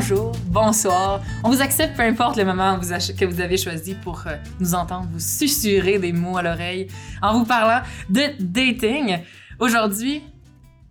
bonjour, 0.00 0.32
bonsoir. 0.46 1.20
On 1.44 1.50
vous 1.50 1.60
accepte 1.60 1.94
peu 1.94 2.02
importe 2.02 2.38
le 2.38 2.46
moment 2.46 2.80
que 2.80 3.24
vous 3.26 3.40
avez 3.42 3.58
choisi 3.58 3.94
pour 3.94 4.22
euh, 4.26 4.36
nous 4.58 4.74
entendre 4.74 5.06
vous 5.12 5.20
susurrer 5.20 5.98
des 5.98 6.14
mots 6.14 6.38
à 6.38 6.42
l'oreille 6.42 6.86
en 7.20 7.38
vous 7.38 7.44
parlant 7.44 7.82
de 8.08 8.22
dating. 8.40 9.18
Aujourd'hui, 9.58 10.22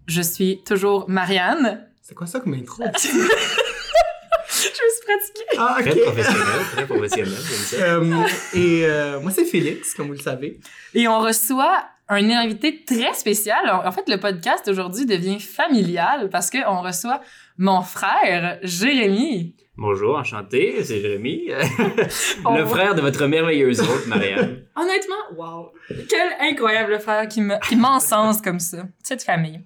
je 0.06 0.22
suis 0.22 0.62
toujours 0.64 1.10
Marianne. 1.10 1.88
C'est 2.04 2.14
quoi 2.14 2.28
ça 2.28 2.40
comme 2.40 2.54
intro? 2.54 2.84
Je 3.02 4.68
me 4.68 4.90
suis 4.92 5.06
pratiquée. 5.08 5.58
ah, 5.58 5.78
Très 5.80 5.92
ok. 5.92 6.04
professionnel, 6.04 6.46
très 6.74 6.86
professionnel. 6.86 7.34
Euh, 7.80 8.28
et 8.54 8.86
euh, 8.86 9.20
moi, 9.22 9.32
c'est 9.32 9.46
Félix, 9.46 9.96
comme 9.96 10.08
vous 10.08 10.14
le 10.14 10.20
savez. 10.20 10.60
Et 10.94 11.08
on 11.08 11.20
reçoit 11.20 11.84
un 12.10 12.30
invité 12.32 12.84
très 12.84 13.14
spécial. 13.14 13.58
En 13.70 13.92
fait, 13.92 14.08
le 14.10 14.18
podcast 14.20 14.68
aujourd'hui 14.68 15.06
devient 15.06 15.40
familial 15.40 16.30
parce 16.30 16.50
qu'on 16.50 16.82
reçoit 16.82 17.22
mon 17.60 17.82
frère, 17.82 18.58
Jérémy. 18.64 19.56
Bonjour, 19.78 20.18
enchanté, 20.18 20.84
c'est 20.84 21.00
Jérémy, 21.02 21.48
le 21.50 22.66
frère 22.66 22.96
de 22.96 23.02
votre 23.02 23.26
merveilleuse 23.28 23.80
hôte, 23.82 24.08
Marianne. 24.08 24.64
Honnêtement, 24.76 25.16
wow! 25.38 25.72
Quel 26.10 26.34
incroyable 26.52 27.00
frère 27.00 27.28
qui 27.28 27.42
me- 27.42 27.60
qui 27.68 27.76
m'encense 27.76 28.42
comme 28.42 28.60
ça, 28.60 28.84
cette 29.04 29.24
famille. 29.24 29.62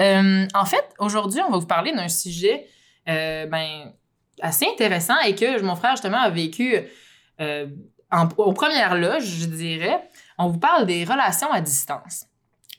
Euh, 0.00 0.46
en 0.54 0.64
fait, 0.64 0.84
aujourd'hui, 0.98 1.40
on 1.46 1.50
va 1.50 1.58
vous 1.58 1.66
parler 1.66 1.92
d'un 1.92 2.08
sujet 2.08 2.66
euh, 3.08 3.46
ben, 3.46 3.92
assez 4.40 4.66
intéressant 4.66 5.18
et 5.26 5.34
que 5.34 5.60
mon 5.62 5.76
frère, 5.76 5.92
justement, 5.92 6.20
a 6.20 6.30
vécu 6.30 6.74
euh, 7.40 7.66
en- 8.10 8.28
aux 8.38 8.52
premières 8.52 8.94
loges, 8.96 9.24
je 9.26 9.46
dirais. 9.46 10.08
On 10.38 10.48
vous 10.48 10.58
parle 10.58 10.86
des 10.86 11.04
relations 11.04 11.50
à 11.52 11.60
distance. 11.60 12.26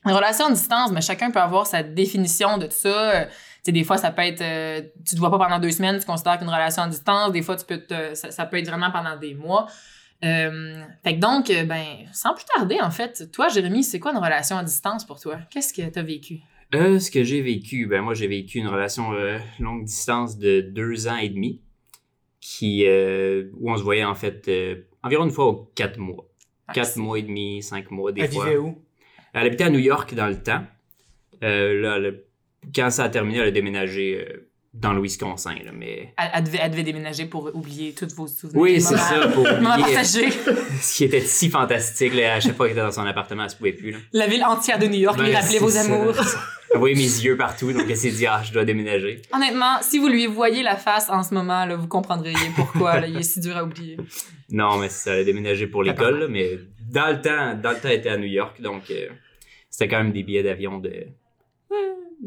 Les 0.06 0.14
relations 0.14 0.48
à 0.48 0.52
distance, 0.52 0.92
mais 0.92 1.02
chacun 1.02 1.30
peut 1.32 1.40
avoir 1.40 1.68
sa 1.68 1.82
définition 1.84 2.58
de 2.58 2.66
tout 2.66 2.76
ça. 2.76 3.28
Tu 3.64 3.70
sais, 3.70 3.72
des 3.72 3.84
fois, 3.86 3.98
ça 3.98 4.12
peut 4.12 4.24
être... 4.24 4.42
euh, 4.42 4.82
tu 5.08 5.16
te 5.16 5.20
vois 5.20 5.32
pas 5.32 5.38
pendant 5.38 5.58
deux 5.60 5.72
semaines, 5.72 5.98
tu 5.98 6.06
considères 6.06 6.38
qu'une 6.38 6.50
relation 6.50 6.84
à 6.84 6.88
distance. 6.90 7.32
Des 7.32 7.42
fois, 7.42 7.56
tu 7.56 7.66
peux 7.66 7.78
te- 7.80 8.14
ça, 8.14 8.30
ça 8.30 8.46
peut 8.46 8.58
être 8.58 8.68
vraiment 8.68 8.92
pendant 8.92 9.16
des 9.18 9.36
mois. 9.36 9.68
Euh, 10.26 10.82
fait 11.04 11.16
que 11.16 11.20
donc, 11.20 11.50
euh, 11.50 11.64
ben, 11.64 11.84
sans 12.12 12.34
plus 12.34 12.46
tarder, 12.46 12.80
en 12.82 12.92
fait, 12.92 13.32
toi, 13.32 13.48
Jérémy, 13.48 13.84
c'est 13.84 14.00
quoi 14.00 14.12
une 14.12 14.18
relation 14.18 14.58
à 14.58 14.64
distance 14.64 15.06
pour 15.06 15.20
toi? 15.20 15.38
Qu'est-ce 15.50 15.74
que 15.74 15.82
t'as 15.90 16.02
vécu? 16.02 16.40
Euh, 16.76 17.00
ce 17.00 17.12
que 17.12 17.24
j'ai 17.24 17.42
vécu, 17.42 17.86
ben 17.86 18.02
moi 18.02 18.16
j'ai 18.16 18.26
vécu 18.28 18.58
une 18.58 18.68
relation 18.68 19.14
euh, 19.14 19.38
longue 19.60 19.86
distance 19.86 20.40
de 20.40 20.60
deux 20.62 21.08
ans 21.08 21.18
et 21.18 21.30
demi, 21.30 21.62
qui 22.42 22.86
euh, 22.88 23.50
où 23.60 23.72
on 23.72 23.78
se 23.78 23.84
voyait 23.84 24.04
en 24.04 24.16
fait 24.16 24.48
euh, 24.48 24.82
environ 25.04 25.26
une 25.26 25.32
fois 25.32 25.46
aux 25.46 25.72
quatre 25.76 26.00
mois, 26.00 26.26
quatre 26.74 26.98
mois 26.98 27.20
et 27.20 27.22
demi, 27.22 27.62
cinq 27.62 27.92
mois 27.92 28.12
des 28.12 28.22
Elle 28.22 28.32
fois. 28.32 28.46
vivait 28.46 28.58
où? 28.58 28.82
Elle 29.34 29.46
habitait 29.48 29.66
à 29.66 29.70
New 29.70 29.78
York 29.80 30.16
dans 30.16 30.26
le 30.28 30.42
temps. 30.42 30.64
Euh, 31.44 31.80
là, 31.82 31.98
elle 31.98 32.06
a- 32.08 32.18
quand 32.76 32.90
ça 32.90 33.06
a 33.06 33.10
terminé, 33.10 33.40
elle 33.40 33.48
a 33.48 33.52
déménagé 33.52 34.26
euh, 34.28 34.50
dans 34.74 34.94
le 34.94 35.02
Wisconsin, 35.02 35.54
là, 35.64 35.72
mais 35.72 36.14
Elle, 36.18 36.30
elle 36.34 36.44
devait, 36.44 36.60
elle 36.64 36.72
devait 36.72 36.84
déménager 36.84 37.26
pour 37.26 37.52
oublier 37.54 37.94
tous 37.94 38.14
vos 38.16 38.26
souvenirs. 38.28 38.60
oui 38.60 38.82
c'est 38.82 38.98
ça 38.98 39.28
pour 39.28 39.44
oublier 39.44 40.02
ce 40.04 40.96
qui 40.96 41.04
était 41.04 41.22
si 41.22 41.50
fantastique 41.50 42.14
là, 42.16 42.36
à 42.36 42.40
chaque 42.40 42.56
fois 42.56 42.66
qu'elle 42.68 42.78
était 42.78 42.86
dans 42.86 42.92
son 42.92 43.06
appartement, 43.06 43.44
elle 43.44 43.50
se 43.52 43.56
pouvait 43.56 43.74
plus 43.74 43.92
là. 43.92 43.98
La 44.14 44.26
ville 44.28 44.44
entière 44.44 44.80
de 44.80 44.88
New 44.88 45.00
York 45.00 45.20
lui 45.20 45.28
Ben, 45.32 45.36
rappelait 45.38 45.60
vos 45.60 45.70
ça. 45.70 45.82
amours. 45.82 46.16
Elle 46.74 46.80
voyait 46.80 46.96
mes 46.96 47.02
yeux 47.04 47.38
partout, 47.38 47.72
donc 47.72 47.84
elle 47.88 47.96
s'est 47.96 48.10
dit, 48.10 48.26
ah, 48.26 48.42
je 48.44 48.52
dois 48.52 48.66
déménager. 48.66 49.22
Honnêtement, 49.32 49.78
si 49.84 50.00
vous 50.00 50.08
lui 50.08 50.26
voyez 50.26 50.64
la 50.64 50.76
face 50.76 51.08
en 51.08 51.22
ce 51.22 51.36
moment, 51.36 51.66
là, 51.68 51.76
vous 51.76 51.88
comprendriez 51.88 52.36
pourquoi 52.56 53.00
là, 53.00 53.06
il 53.06 53.16
est 53.18 53.22
si 53.22 53.40
dur 53.42 53.56
à 53.56 53.64
oublier. 53.64 53.98
Non, 54.50 54.78
mais 54.80 54.90
ça, 54.90 55.14
elle 55.14 55.20
a 55.20 55.24
déménagé 55.24 55.68
pour 55.68 55.84
l'école, 55.84 56.30
mais 56.32 56.58
dans 56.90 57.12
le 57.12 57.22
temps, 57.22 57.54
dans 57.62 57.70
le 57.70 57.76
temps, 57.76 57.90
elle 57.90 58.00
était 58.00 58.10
à 58.10 58.18
New 58.18 58.26
York, 58.26 58.60
donc 58.60 58.90
euh, 58.90 59.08
c'était 59.70 59.88
quand 59.88 60.02
même 60.02 60.12
des 60.14 60.24
billets 60.24 60.42
d'avion 60.42 60.80
de 60.80 60.92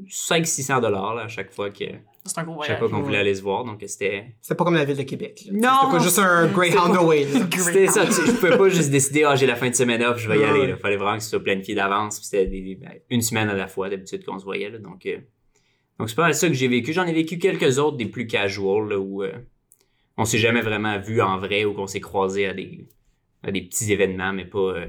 500-600 0.05 0.81
dollars 0.81 1.15
là, 1.15 1.23
à 1.23 1.29
chaque 1.29 1.53
fois 1.53 1.71
que 1.71 1.85
C'est 2.25 2.39
un 2.39 2.45
gros 2.45 2.63
chaque 2.63 2.79
fois 2.79 2.89
qu'on 2.89 3.03
voulait 3.03 3.19
aller 3.19 3.35
se 3.35 3.43
voir, 3.43 3.65
donc 3.65 3.83
c'était 3.87 4.35
C'est 4.41 4.55
pas 4.55 4.65
comme 4.65 4.75
la 4.75 4.85
ville 4.85 4.97
de 4.97 5.03
Québec. 5.03 5.43
là. 5.47 5.53
Non, 5.53 5.79
C'était 5.81 5.97
pas 5.97 6.03
juste 6.03 6.19
un 6.19 6.47
Greyhound 6.49 6.97
Away. 6.97 7.27
c'était 7.57 7.87
ça. 7.87 8.05
tu 8.07 8.13
Je 8.13 8.33
pouvais 8.33 8.57
pas 8.57 8.69
juste 8.69 8.91
décider, 8.91 9.25
ah, 9.25 9.37
j'ai 9.37 9.47
la 9.47 9.57
fin 9.57 9.71
de 9.71 9.75
semaine 9.75 10.03
off, 10.03 10.19
je 10.19 10.29
vais 10.29 10.39
y 10.39 10.45
aller. 10.45 10.69
Il 10.69 10.77
fallait 10.77 10.97
vraiment 10.97 11.17
que 11.17 11.23
ce 11.23 11.31
soit 11.31 11.43
planifié 11.43 11.75
d'avance. 11.75 12.19
puis 12.19 12.27
C'était 12.27 12.47
ben, 12.77 12.93
une 13.11 13.23
semaine 13.23 13.49
à 13.49 13.55
la 13.55 13.69
fois 13.69 13.89
d'habitude 13.89 14.25
qu'on 14.25 14.39
se 14.39 14.45
voyait. 14.45 14.71
Là, 14.71 14.79
donc, 14.79 15.07
euh, 15.07 15.19
donc 15.99 16.09
c'est 16.09 16.17
pas 16.17 16.23
mal 16.23 16.35
ça 16.35 16.49
que 16.49 16.55
j'ai 16.55 16.69
vécu. 16.69 16.93
J'en 16.93 17.07
ai 17.07 17.13
vécu 17.13 17.39
quelques 17.39 17.79
autres 17.79 17.97
des 17.97 18.07
plus 18.07 18.27
casual 18.27 18.89
là, 18.89 18.99
où 18.99 19.23
euh, 19.23 19.33
on 20.17 20.25
s'est 20.25 20.39
jamais 20.39 20.61
vraiment 20.63 20.99
vu 20.99 21.23
en 21.23 21.39
vrai 21.39 21.65
ou 21.65 21.75
qu'on 21.75 21.87
s'est 21.87 22.01
croisé 22.01 22.47
à 22.47 22.55
des 22.55 22.87
à 23.43 23.53
des 23.53 23.63
petits 23.63 23.93
événements, 23.93 24.33
mais 24.33 24.45
pas 24.45 24.59
euh, 24.59 24.87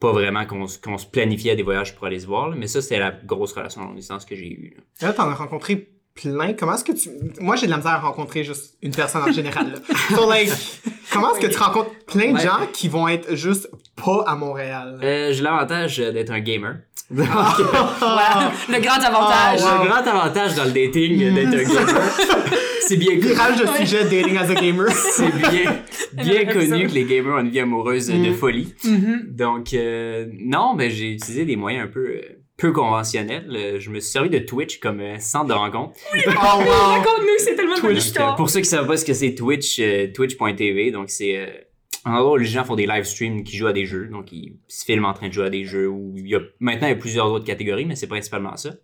pas 0.00 0.12
vraiment 0.12 0.44
qu'on 0.46 0.64
s- 0.64 0.78
qu'on 0.78 0.98
se 0.98 1.06
planifiait 1.06 1.56
des 1.56 1.62
voyages 1.62 1.94
pour 1.94 2.06
aller 2.06 2.20
se 2.20 2.26
voir. 2.26 2.48
là. 2.50 2.56
Mais 2.56 2.66
ça, 2.66 2.82
c'était 2.82 2.98
la 2.98 3.10
grosse 3.12 3.52
relation 3.52 3.80
longue 3.82 3.96
distance 3.96 4.24
que 4.24 4.34
j'ai 4.36 4.48
eue. 4.48 4.74
là. 4.76 5.08
Là, 5.08 5.12
t'en 5.14 5.28
as 5.28 5.34
rencontré 5.34 5.90
plein. 6.14 6.52
Comment 6.54 6.74
est-ce 6.74 6.84
que 6.84 6.92
tu... 6.92 7.10
Moi, 7.40 7.56
j'ai 7.56 7.66
de 7.66 7.70
la 7.70 7.76
misère 7.78 7.92
à 7.92 7.98
rencontrer 7.98 8.42
juste 8.44 8.76
une 8.82 8.92
personne 8.94 9.22
en 9.22 9.32
général. 9.32 9.72
Là. 9.72 9.78
So, 10.16 10.28
like, 10.30 10.50
comment 11.12 11.34
est-ce 11.34 11.46
que 11.46 11.52
tu 11.52 11.58
rencontres 11.58 11.90
plein 12.06 12.30
de 12.32 12.36
Ouais. 12.36 12.42
gens 12.42 12.66
qui 12.72 12.88
vont 12.88 13.06
être 13.08 13.34
juste 13.34 13.68
pas 14.02 14.24
à 14.26 14.34
Montréal? 14.36 14.98
Euh, 15.02 15.32
j'ai 15.32 15.42
l'avantage 15.42 16.00
euh, 16.00 16.12
d'être 16.12 16.30
un 16.30 16.40
gamer. 16.40 16.76
Voilà, 17.10 18.52
le 18.68 18.80
grand 18.80 19.00
avantage. 19.00 19.60
Ah, 19.64 19.76
wow. 19.78 19.84
Le 19.84 19.88
grand 19.88 20.06
avantage 20.10 20.54
dans 20.56 20.64
le 20.64 20.70
dating 20.72 21.22
euh, 21.22 21.32
d'être 21.34 21.48
un 21.48 21.62
gamer, 21.74 22.02
c'est 22.80 22.96
bien 22.96 23.10
connu. 23.16 23.20
Virage 23.28 23.60
de 23.60 23.66
sujet 23.78 24.04
dating 24.04 24.36
as 24.36 24.50
a 24.50 24.54
gamer. 24.54 24.88
C'est 24.90 25.32
bien, 25.50 25.76
bien 26.12 26.44
connu 26.46 26.86
que 26.88 26.92
les 26.92 27.04
gamers 27.04 27.34
ont 27.34 27.38
une 27.40 27.50
vie 27.50 27.60
amoureuse 27.60 28.10
euh, 28.10 28.14
de 28.14 28.30
Mm. 28.30 28.34
folie. 28.34 28.74
Mhm. 28.84 29.26
Donc, 29.30 29.72
euh, 29.74 30.26
non, 30.40 30.74
mais 30.74 30.90
j'ai 30.90 31.12
utilisé 31.12 31.44
des 31.44 31.54
moyens 31.56 31.84
un 31.86 31.90
peu, 31.92 32.20
peu 32.56 32.72
conventionnels. 32.72 33.46
Euh, 33.54 33.76
Je 33.78 33.90
me 33.90 34.00
suis 34.00 34.10
servi 34.10 34.30
de 34.30 34.38
Twitch 34.40 34.78
comme 34.80 35.00
centre 35.20 35.46
de 35.46 35.52
rencontre. 35.52 35.94
Oh 36.14 36.18
wow! 36.28 36.64
Raconte-nous, 36.64 37.38
c'est 37.38 37.54
tellement 37.54 37.76
histoire. 37.90 38.34
pour 38.36 38.50
ceux 38.50 38.60
qui 38.60 38.66
savent 38.68 38.86
pas 38.86 38.96
ce 38.96 39.04
que 39.04 39.14
c'est 39.14 39.34
Twitch, 39.34 39.78
euh, 39.80 40.08
twitch.tv, 40.12 40.90
donc 40.90 41.10
c'est 41.10 41.36
euh, 41.36 41.46
endroit 42.14 42.32
où 42.32 42.36
les 42.36 42.44
gens 42.44 42.64
font 42.64 42.76
des 42.76 42.86
live 42.86 43.04
streams 43.04 43.42
qui 43.44 43.56
jouent 43.56 43.66
à 43.66 43.72
des 43.72 43.86
jeux, 43.86 44.06
donc 44.06 44.30
ils 44.32 44.56
se 44.68 44.84
filment 44.84 45.06
en 45.06 45.12
train 45.14 45.28
de 45.28 45.32
jouer 45.32 45.46
à 45.46 45.50
des 45.50 45.64
jeux. 45.64 45.88
Où 45.88 46.14
il 46.16 46.28
y 46.28 46.34
a 46.34 46.40
maintenant 46.60 46.86
il 46.86 46.90
y 46.90 46.94
a 46.94 46.96
plusieurs 46.96 47.30
autres 47.30 47.44
catégories, 47.44 47.84
mais 47.84 47.96
c'est 47.96 48.06
principalement 48.06 48.56
ça. 48.56 48.74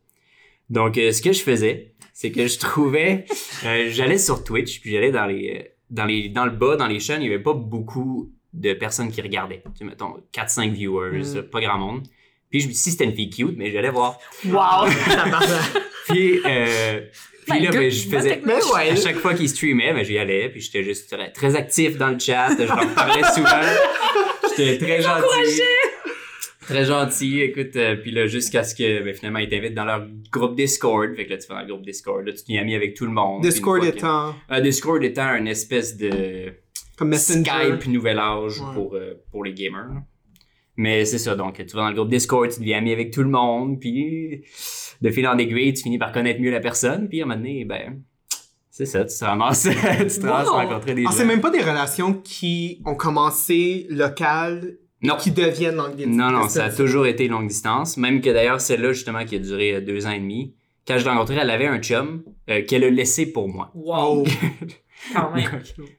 Donc 0.70 0.98
euh, 0.98 1.12
ce 1.12 1.22
que 1.22 1.32
je 1.32 1.42
faisais, 1.42 1.92
c'est 2.12 2.30
que 2.32 2.46
je 2.46 2.58
trouvais, 2.58 3.24
euh, 3.64 3.88
j'allais 3.90 4.18
sur 4.18 4.42
Twitch, 4.44 4.80
puis 4.80 4.90
j'allais 4.92 5.12
dans 5.12 5.26
les, 5.26 5.58
euh, 5.58 5.68
dans 5.90 6.04
les, 6.06 6.28
dans 6.28 6.44
le 6.44 6.50
bas, 6.50 6.76
dans 6.76 6.86
les 6.86 7.00
chaînes, 7.00 7.22
il 7.22 7.30
y 7.30 7.32
avait 7.34 7.42
pas 7.42 7.54
beaucoup 7.54 8.32
de 8.52 8.72
personnes 8.74 9.10
qui 9.10 9.20
regardaient. 9.22 9.62
Tu 9.74 9.78
sais, 9.78 9.84
mettons 9.84 10.16
4-5 10.32 10.72
viewers, 10.72 11.38
Mm. 11.38 11.42
pas 11.42 11.60
grand 11.60 11.78
monde. 11.78 12.02
Puis 12.50 12.60
je, 12.60 12.70
si 12.70 12.90
c'était 12.90 13.04
une 13.04 13.14
fille 13.14 13.30
cute, 13.30 13.56
mais 13.56 13.70
j'allais 13.70 13.90
voir. 13.90 14.18
Wow. 14.44 14.88
Puis, 16.08 16.40
euh, 16.44 17.00
puis 17.46 17.60
là, 17.60 17.70
ben, 17.70 17.90
je 17.90 18.08
faisais. 18.08 18.40
ouais. 18.44 18.90
À 18.90 18.96
chaque 18.96 19.16
fois 19.16 19.34
qu'il 19.34 19.48
streamait, 19.48 19.92
ben, 19.92 20.04
j'y 20.04 20.18
allais, 20.18 20.48
puis 20.48 20.60
j'étais 20.60 20.82
juste 20.84 21.10
très, 21.10 21.30
très 21.32 21.54
actif 21.56 21.96
dans 21.96 22.10
le 22.10 22.18
chat, 22.18 22.50
je 22.58 22.62
leur 22.64 22.94
parlais 22.94 23.22
souvent. 23.34 23.60
J'étais 24.56 24.78
très 24.84 25.02
gentil. 25.02 25.62
Très 26.60 26.84
gentil, 26.84 27.40
écoute, 27.40 27.74
euh, 27.74 27.96
puis 27.96 28.12
là, 28.12 28.26
jusqu'à 28.28 28.62
ce 28.62 28.74
que, 28.76 29.02
ben, 29.02 29.12
finalement, 29.12 29.40
ils 29.40 29.48
t'invitent 29.48 29.74
dans 29.74 29.84
leur 29.84 30.06
groupe 30.30 30.54
Discord. 30.54 31.12
Fait 31.16 31.24
que 31.26 31.30
là, 31.30 31.36
tu 31.38 31.46
fais 31.48 31.54
dans 31.54 31.60
le 31.60 31.66
groupe 31.66 31.84
Discord, 31.84 32.24
là, 32.24 32.32
tu 32.32 32.44
t'es 32.44 32.56
ami 32.58 32.76
avec 32.76 32.94
tout 32.94 33.04
le 33.04 33.10
monde. 33.10 33.42
Une 33.44 33.50
Discord 33.50 33.82
étant 33.84 34.34
Euh, 34.50 34.60
Discord 34.60 35.02
étant 35.02 35.34
une 35.34 35.48
espèce 35.48 35.96
de 35.96 36.52
comme 36.96 37.08
Messenger. 37.08 37.50
Skype 37.80 37.86
nouvel 37.92 38.18
âge 38.20 38.60
Ouais. 38.60 38.74
pour, 38.74 38.94
euh, 38.94 39.14
pour 39.32 39.42
les 39.44 39.52
gamers. 39.54 39.88
Mais 40.82 41.04
c'est 41.04 41.18
ça, 41.18 41.36
donc 41.36 41.54
tu 41.64 41.76
vas 41.76 41.82
dans 41.82 41.88
le 41.90 41.94
groupe 41.94 42.08
Discord, 42.08 42.50
tu 42.50 42.58
deviens 42.58 42.78
ami 42.78 42.92
avec 42.92 43.12
tout 43.12 43.22
le 43.22 43.28
monde, 43.28 43.78
puis 43.78 44.42
de 45.00 45.10
fil 45.10 45.26
en 45.28 45.38
aiguille, 45.38 45.72
tu 45.74 45.82
finis 45.84 45.98
par 45.98 46.10
connaître 46.10 46.40
mieux 46.40 46.50
la 46.50 46.58
personne, 46.60 47.08
puis 47.08 47.20
à 47.20 47.24
un 47.24 47.28
moment 47.28 47.38
donné, 47.38 47.64
ben, 47.64 48.00
c'est 48.68 48.86
ça, 48.86 49.04
tu 49.04 49.16
te 49.16 49.24
ramasses, 49.24 49.62
tu 49.70 49.70
te 50.20 50.26
ramasses 50.26 50.48
à 50.48 50.50
rencontrer 50.50 50.94
des 50.94 51.04
Ah, 51.06 51.10
gens. 51.10 51.16
c'est 51.18 51.24
même 51.24 51.40
pas 51.40 51.50
des 51.50 51.60
relations 51.60 52.14
qui 52.14 52.82
ont 52.84 52.96
commencé 52.96 53.86
locales, 53.90 54.78
Non. 55.02 55.16
qui 55.16 55.30
deviennent 55.30 55.76
longue 55.76 55.94
distance. 55.94 56.16
Non, 56.16 56.30
non, 56.32 56.48
ça 56.48 56.64
a 56.64 56.70
toujours 56.70 57.06
été 57.06 57.28
longue 57.28 57.46
distance. 57.48 57.96
Même 57.96 58.20
que 58.20 58.30
d'ailleurs, 58.30 58.60
celle-là, 58.60 58.92
justement, 58.92 59.24
qui 59.24 59.36
a 59.36 59.38
duré 59.38 59.74
euh, 59.76 59.80
deux 59.80 60.06
ans 60.06 60.10
et 60.12 60.18
demi, 60.18 60.54
quand 60.86 60.98
je 60.98 61.04
l'ai 61.04 61.10
rencontrée, 61.10 61.36
elle 61.36 61.50
avait 61.50 61.66
un 61.68 61.78
chum 61.78 62.24
euh, 62.50 62.62
qu'elle 62.64 62.82
a 62.82 62.90
laissé 62.90 63.26
pour 63.30 63.48
moi. 63.48 63.70
Wow. 63.74 64.24
Quand 65.14 65.32
même. 65.32 65.48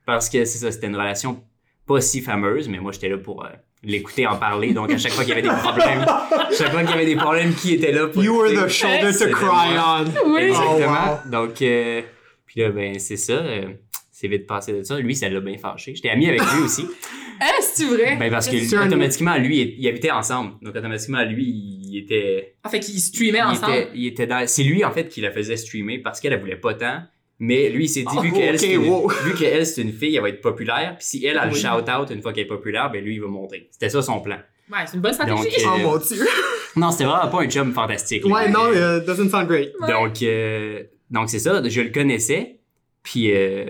Parce 0.06 0.30
que 0.30 0.44
c'est 0.44 0.58
ça, 0.58 0.72
c'était 0.72 0.88
une 0.88 0.96
relation 0.96 1.42
pas 1.86 2.02
si 2.02 2.20
fameuse, 2.22 2.68
mais 2.68 2.80
moi, 2.80 2.92
j'étais 2.92 3.10
là 3.10 3.18
pour 3.18 3.46
euh, 3.46 3.50
l'écouter 3.84 4.26
en 4.28 4.38
parler. 4.38 4.74
Donc, 4.74 4.92
à 4.92 4.98
chaque 4.98 5.12
fois 5.12 5.24
qu'il 5.24 5.36
y 5.36 5.38
avait 5.38 5.42
des 5.48 5.56
problèmes, 5.56 6.06
chaque 6.58 6.72
fois 6.72 6.82
qu'il 6.82 6.92
y 6.92 6.94
avait 6.94 7.06
des 7.06 7.16
problèmes, 7.16 7.54
qui 7.54 7.74
était 7.74 7.92
là 7.92 8.08
pour 8.08 8.24
You 8.24 8.36
were 8.38 8.50
the 8.52 8.68
shoulder 8.70 9.12
to 9.18 9.30
cry 9.32 9.78
on. 9.78 10.06
Oui. 10.34 10.42
Exactement. 10.44 11.20
Oh, 11.26 11.30
Donc, 11.30 11.62
euh, 11.62 12.02
puis 12.46 12.62
là, 12.62 12.70
ben, 12.70 12.98
c'est 13.00 13.18
ça. 13.18 13.34
euh, 13.34 13.70
c'est 14.12 14.28
vite 14.28 14.48
passé 14.48 14.72
de 14.74 14.84
ça. 14.84 14.98
Lui, 15.00 15.16
ça 15.16 15.28
l'a 15.28 15.40
bien 15.42 15.58
fâché. 15.58 15.94
J'étais 15.96 16.10
ami 16.10 16.28
avec 16.30 16.42
lui 16.42 16.62
aussi. 16.64 16.86
Hein, 17.42 17.48
c'est 17.62 17.86
vrai? 17.86 18.16
Ben, 18.16 18.30
parce 18.32 18.48
que 18.48 18.76
un- 18.76 18.88
automatiquement, 18.88 19.36
lui, 19.38 19.60
il, 19.60 19.76
il 19.80 19.88
habitait 19.90 20.12
ensemble. 20.12 20.54
Donc, 20.62 20.76
automatiquement, 20.76 21.24
lui, 21.26 21.44
il 21.44 21.98
était. 21.98 22.54
En 22.64 22.70
fait, 22.70 22.80
qu'ils 22.80 23.00
streamaient 23.02 23.42
ensemble. 23.42 23.74
était, 23.74 23.90
il 23.96 24.06
était 24.06 24.28
dans. 24.28 24.48
C'est 24.48 24.64
lui, 24.64 24.86
en 24.86 24.92
fait, 24.92 25.10
qui 25.10 25.20
la 25.20 25.32
faisait 25.32 25.58
streamer 25.58 25.98
parce 25.98 26.22
qu'elle, 26.22 26.32
elle 26.34 26.40
voulait 26.40 26.56
pas 26.56 26.76
tant. 26.76 27.02
Mais 27.46 27.68
lui, 27.70 27.86
il 27.86 27.90
s'est 27.90 28.04
dit, 28.04 28.08
Oh, 28.18 28.22
vu 28.22 28.32
qu'elle, 28.32 28.56
ok, 28.56 28.62
c'est 28.62 28.74
une, 28.74 28.88
wow. 28.88 29.12
qu'elle, 29.38 29.66
c'est 29.66 29.82
une 29.82 29.92
fille, 29.92 30.16
elle 30.16 30.22
va 30.22 30.30
être 30.30 30.40
populaire. 30.40 30.96
Puis 30.98 31.06
si 31.06 31.26
elle 31.26 31.38
a 31.38 31.46
le 31.46 31.52
Oui. 31.52 31.60
shout-out 31.60 32.10
une 32.10 32.22
fois 32.22 32.32
qu'elle 32.32 32.46
est 32.46 32.48
populaire, 32.48 32.90
ben 32.90 33.04
lui, 33.04 33.16
il 33.16 33.22
va 33.22 33.28
monter. 33.28 33.68
C'était 33.70 33.90
ça 33.90 34.02
son 34.02 34.22
plan. 34.22 34.38
Ouais, 34.72 34.80
c'est 34.86 34.96
une 34.96 35.02
bonne 35.02 35.12
stratégie. 35.14 35.44
Donc, 35.44 35.48
euh, 35.48 35.70
Oh 35.76 35.78
mon 35.80 35.98
dieu. 35.98 36.26
Non, 36.78 36.90
c'était 36.90 37.04
vraiment 37.04 37.28
pas 37.28 37.42
un 37.44 37.50
chum 37.50 37.74
fantastique. 37.74 38.26
Ouais, 38.26 38.46
là. 38.46 38.50
non, 38.50 38.72
uh, 38.72 39.06
doesn't 39.06 39.30
sound 39.30 39.48
great. 39.48 39.74
Ouais. 39.82 39.92
Donc, 39.92 40.24
euh, 40.24 40.84
donc 41.12 41.30
c'est 41.30 41.40
ça, 41.40 41.62
je 41.68 41.82
le 41.82 41.90
connaissais. 41.90 42.60
Puis, 43.04 43.32
euh, 43.36 43.66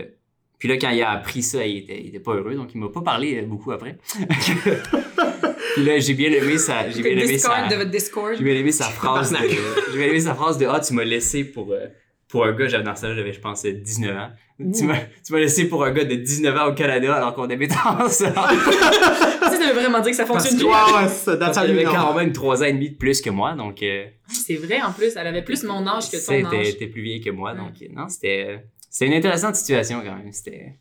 puis 0.60 0.70
là, 0.70 0.78
quand 0.78 0.92
il 0.92 1.02
a 1.02 1.10
appris 1.10 1.42
ça, 1.42 1.66
il 1.66 1.80
était, 1.80 2.00
il 2.00 2.08
était 2.10 2.20
pas 2.20 2.36
heureux, 2.36 2.54
donc 2.54 2.70
il 2.76 2.80
m'a 2.80 2.90
pas 2.90 3.02
parlé 3.02 3.40
euh, 3.40 3.46
beaucoup 3.46 3.72
après. 3.72 3.98
puis 5.76 5.84
là, 5.84 6.00
j'ai 6.00 6.14
bien 6.14 6.32
aimé 6.32 6.58
sa, 6.58 6.90
j'ai 6.90 7.02
bien 7.02 7.18
aimé 7.18 7.38
sa, 7.40 7.68
de 7.68 7.76
votre 7.76 7.90
Discord. 7.90 8.36
j'ai 8.38 8.44
bien 8.44 8.56
aimé 8.56 8.72
sa 8.72 8.86
phrase 8.90 9.32
de, 9.32 9.38
j'ai 9.92 9.98
bien 9.98 10.08
aimé 10.08 10.20
sa 10.20 10.36
phrase 10.36 10.58
de, 10.60 10.68
ah, 10.68 10.80
tu 10.80 10.94
m'as 10.94 11.04
laissé 11.04 11.44
pour, 11.44 11.74
euh, 11.74 11.88
pour 12.34 12.46
un 12.46 12.54
gars, 12.54 12.68
j'avais 12.68 12.84
dans 12.84 12.96
ça, 12.96 13.14
j'avais, 13.14 13.32
je 13.32 13.40
pense, 13.40 13.64
19 13.64 14.18
ans. 14.18 14.30
Tu 14.58 14.86
m'as, 14.86 14.98
tu 15.24 15.34
m'as 15.34 15.38
laissé 15.38 15.68
pour 15.70 15.84
un 15.84 15.92
gars 15.92 16.04
de 16.04 16.16
19 16.16 16.58
ans 16.58 16.66
au 16.70 16.74
Canada 16.74 17.14
alors 17.14 17.36
qu'on 17.36 17.48
habite 17.48 17.74
ensemble. 17.86 18.10
Ça, 18.10 19.52
ça 19.52 19.68
veut 19.68 19.80
vraiment 19.80 20.00
dire 20.00 20.10
que 20.10 20.18
ça 20.18 20.26
fonctionne 20.26 20.56
ouais, 20.64 20.72
c'est 21.10 21.26
ça, 21.26 21.38
Parce 21.38 21.38
that's 21.38 21.58
how 21.58 21.62
qu'elle 21.62 21.76
you 21.76 21.88
avait 21.88 21.96
quand 21.96 22.16
même 22.16 22.32
3 22.32 22.64
ans 22.64 22.66
et 22.66 22.74
demi 22.74 22.90
de 22.90 22.96
plus 22.96 23.22
que 23.22 23.30
moi, 23.30 23.54
donc, 23.54 23.84
euh, 23.84 24.08
C'est 24.28 24.56
vrai, 24.56 24.82
en 24.82 24.92
plus, 24.94 25.16
elle 25.16 25.28
avait 25.28 25.44
plus 25.44 25.64
mon 25.64 25.86
âge 25.86 26.10
que 26.10 26.18
ça, 26.18 26.34
ton 26.34 26.48
âge. 26.48 26.70
était 26.70 26.88
plus 26.88 27.04
vieille 27.04 27.22
que 27.22 27.30
moi, 27.30 27.54
donc, 27.54 27.74
euh, 27.84 27.86
non, 27.92 28.10
c'était, 28.10 28.66
c'était 28.90 29.06
une 29.12 29.14
intéressante 29.14 29.56
situation 29.56 30.02
quand 30.04 30.16
même, 30.16 30.32
c'était... 30.32 30.80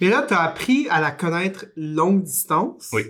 Mais 0.00 0.08
là, 0.08 0.22
t'as 0.22 0.38
appris 0.38 0.86
à 0.88 1.00
la 1.00 1.10
connaître 1.10 1.66
longue 1.74 2.22
distance. 2.22 2.90
Oui. 2.92 3.02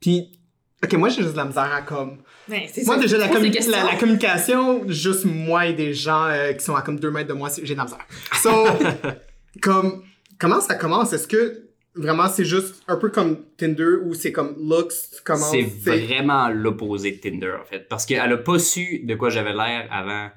Puis, 0.00 0.37
ok, 0.84 0.92
moi, 0.94 1.08
j'ai 1.08 1.22
juste 1.22 1.32
de 1.32 1.36
la 1.38 1.44
misère 1.44 1.72
à 1.74 1.82
comme. 1.82 2.18
Ouais, 2.48 2.68
c'est 2.72 2.84
Moi, 2.86 2.94
ça. 2.96 3.00
déjà, 3.00 3.18
la, 3.18 3.28
questions. 3.28 3.72
la, 3.72 3.84
la 3.84 3.96
communication, 3.96 4.82
juste 4.88 5.24
moi 5.24 5.66
et 5.66 5.72
des 5.74 5.92
gens 5.94 6.24
euh, 6.26 6.52
qui 6.52 6.64
sont 6.64 6.74
à 6.74 6.82
comme 6.82 6.98
deux 6.98 7.10
mètres 7.10 7.28
de 7.28 7.34
moi, 7.34 7.48
j'ai 7.62 7.74
de 7.74 7.78
la 7.78 7.84
misère. 7.84 7.98
So, 8.42 8.50
comme, 9.62 10.02
comment 10.38 10.60
ça 10.60 10.74
commence? 10.74 11.12
Est-ce 11.12 11.28
que 11.28 11.64
vraiment 11.94 12.28
c'est 12.28 12.44
juste 12.44 12.82
un 12.86 12.96
peu 12.96 13.10
comme 13.10 13.38
Tinder 13.56 13.96
où 14.04 14.14
c'est 14.14 14.32
comme 14.32 14.54
looks, 14.58 14.92
tu 15.16 15.22
commences. 15.24 15.50
C'est? 15.50 15.62
vraiment 15.62 16.48
l'opposé 16.48 17.12
de 17.12 17.16
Tinder, 17.18 17.54
en 17.60 17.64
fait. 17.64 17.88
Parce 17.88 18.06
qu'elle 18.06 18.32
a 18.32 18.36
pas 18.36 18.58
su 18.58 19.00
de 19.04 19.14
quoi 19.14 19.30
j'avais 19.30 19.52
l'air 19.52 19.88
avant 19.90 20.28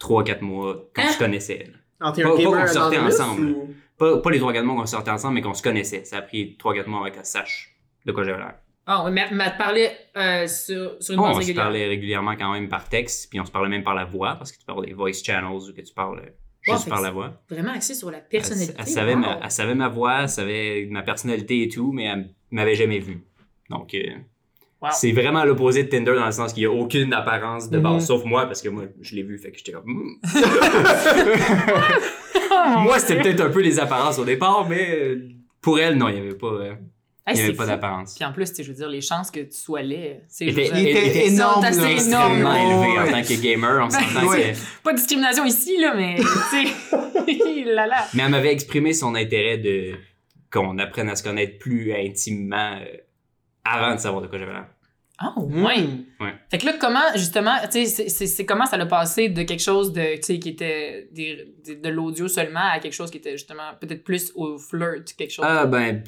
3-4 0.00 0.42
mois 0.42 0.88
qu'on 0.94 1.02
Hein? 1.02 1.12
se 1.12 1.18
connaissait. 1.18 1.58
là. 1.72 1.78
Ah, 2.00 2.12
t'es 2.14 2.22
Pas- 2.22 2.30
pas 2.36 2.36
qu'on 2.36 2.66
sortait 2.68 2.98
ensemble. 2.98 3.46
ou- 3.46 3.74
Pas, 3.96 4.18
pas 4.18 4.30
les 4.30 4.38
3-4 4.38 4.62
mois 4.62 4.76
qu'on 4.76 4.86
sortait 4.86 5.10
ensemble, 5.10 5.34
mais 5.34 5.42
qu'on 5.42 5.54
se 5.54 5.62
connaissait. 5.62 6.04
Ça 6.04 6.18
a 6.18 6.22
pris 6.22 6.56
3-4 6.56 6.86
mois 6.88 7.00
avant 7.00 7.10
qu'elle 7.10 7.24
sache 7.24 7.74
de 8.06 8.12
quoi 8.12 8.22
j'avais 8.22 8.38
l'air. 8.38 8.54
Ah, 8.90 9.02
oui, 9.04 9.10
mais, 9.12 9.26
mais 9.32 9.52
parlait 9.58 9.92
euh, 10.16 10.46
sur, 10.46 10.96
sur 10.98 11.12
une 11.14 11.20
base 11.20 11.30
on 11.30 11.34
se 11.34 11.38
régulière. 11.40 11.64
parlait 11.64 11.86
régulièrement 11.88 12.34
quand 12.36 12.50
même 12.52 12.68
par 12.70 12.88
texte, 12.88 13.28
puis 13.28 13.38
on 13.38 13.44
se 13.44 13.50
parlait 13.50 13.68
même 13.68 13.82
par 13.84 13.94
la 13.94 14.06
voix, 14.06 14.34
parce 14.36 14.50
que 14.50 14.58
tu 14.58 14.64
parles 14.64 14.86
des 14.86 14.94
voice 14.94 15.12
channels 15.22 15.44
ou 15.50 15.72
que 15.74 15.82
tu 15.82 15.92
parles 15.92 16.20
euh, 16.20 16.30
juste 16.62 16.88
par 16.88 17.02
la 17.02 17.10
voix. 17.10 17.34
Vraiment 17.50 17.72
axé 17.72 17.92
sur 17.94 18.10
la 18.10 18.18
personnalité. 18.20 18.74
elle 18.78 18.86
savait 18.86 19.12
wow. 19.14 19.20
ma, 19.20 19.40
elle 19.44 19.50
savait 19.50 19.74
ma 19.74 19.88
voix, 19.88 20.22
elle 20.22 20.28
savait 20.30 20.88
ma 20.90 21.02
personnalité 21.02 21.62
et 21.64 21.68
tout, 21.68 21.92
mais 21.92 22.04
elle 22.04 22.30
m'avait 22.50 22.74
jamais 22.76 22.98
vu. 22.98 23.22
Donc, 23.70 23.92
euh, 23.94 24.00
Wow. 24.80 24.90
c'est 24.92 25.10
vraiment 25.10 25.42
l'opposé 25.44 25.82
de 25.82 25.88
Tinder 25.88 26.14
dans 26.14 26.24
le 26.26 26.30
sens 26.30 26.52
qu'il 26.52 26.60
n'y 26.62 26.66
a 26.66 26.70
aucune 26.80 27.12
apparence 27.12 27.68
de 27.68 27.80
base, 27.80 27.94
Mhm. 27.94 28.00
sauf 28.00 28.24
moi, 28.24 28.46
parce 28.46 28.62
que 28.62 28.68
moi, 28.68 28.84
je 29.00 29.16
l'ai 29.16 29.24
vu, 29.24 29.36
fait 29.36 29.50
que 29.50 29.58
j'étais 29.58 29.72
comme... 29.72 29.82
hmm. 29.86 30.20
Oh, 32.50 32.78
moi, 32.84 32.98
c'était 33.00 33.20
peut-être 33.20 33.40
un 33.40 33.50
peu 33.50 33.60
les 33.60 33.80
apparences 33.80 34.18
au 34.20 34.24
départ, 34.24 34.66
mais 34.68 34.96
euh, 34.96 35.28
pour 35.60 35.78
elle, 35.80 35.96
non, 35.96 36.08
il 36.08 36.14
n'y 36.14 36.20
avait 36.20 36.34
pas, 36.38 36.46
euh, 36.46 36.74
Hey, 37.28 37.34
il 37.34 37.38
y 37.38 37.42
avait 37.42 37.50
c'est 37.52 37.56
pas 37.56 37.66
d'apparence. 37.66 38.14
Puis 38.14 38.24
en 38.24 38.32
plus, 38.32 38.52
je 38.56 38.62
veux 38.62 38.74
dire, 38.74 38.88
les 38.88 39.00
chances 39.00 39.30
que 39.30 39.40
tu 39.40 39.56
sois 39.56 39.82
laid, 39.82 40.22
c'est 40.28 40.46
énorme, 40.46 41.64
énorme, 41.64 41.64
extrêmement 41.64 42.54
élevé 42.54 42.98
en 42.98 43.02
Ouais. 43.04 43.10
tant 43.12 43.22
que 43.22 43.40
gamer, 43.42 43.84
on 43.86 43.90
s'entend 43.90 44.26
Ouais. 44.28 44.52
que... 44.54 44.82
Pas 44.82 44.92
de 44.92 44.96
discrimination 44.98 45.44
ici, 45.44 45.78
là, 45.78 45.94
mais 45.94 46.16
tu 46.16 46.24
sais, 46.24 47.64
là 47.66 47.86
là. 47.86 48.06
Mais 48.14 48.22
elle 48.24 48.30
m'avait 48.30 48.52
exprimé 48.52 48.92
son 48.92 49.14
intérêt 49.14 49.58
de 49.58 49.94
qu'on 50.52 50.78
apprenne 50.78 51.08
à 51.10 51.16
se 51.16 51.22
connaître 51.22 51.58
plus 51.58 51.92
intimement 51.92 52.76
euh, 52.80 52.84
avant 53.64 53.94
de 53.94 54.00
savoir 54.00 54.22
de 54.22 54.28
quoi 54.28 54.38
j'avais 54.38 54.52
l'air. 54.52 54.66
Oh, 55.36 55.40
Hmm. 55.48 55.64
ouais. 55.64 56.32
Fait 56.48 56.58
que 56.58 56.64
là, 56.66 56.74
comment, 56.80 57.02
justement, 57.16 57.56
tu 57.64 57.72
sais, 57.72 57.86
c'est- 57.86 58.08
c'est 58.08 58.28
c'est 58.28 58.46
comment 58.46 58.66
ça 58.66 58.76
l'a 58.76 58.86
passé 58.86 59.28
de 59.28 59.42
quelque 59.42 59.62
chose 59.62 59.92
de, 59.92 60.14
tu 60.14 60.22
sais, 60.22 60.38
qui 60.38 60.50
était 60.50 61.08
des- 61.10 61.54
de, 61.82 61.88
l'audio 61.88 62.28
seulement 62.28 62.70
à 62.72 62.78
quelque 62.78 62.92
chose 62.92 63.10
qui 63.10 63.18
était 63.18 63.32
justement 63.32 63.74
peut-être 63.80 64.04
plus 64.04 64.30
au 64.36 64.58
flirt, 64.58 65.12
quelque 65.18 65.32
chose? 65.32 65.44
Ah 65.46 65.66
ben, 65.66 66.04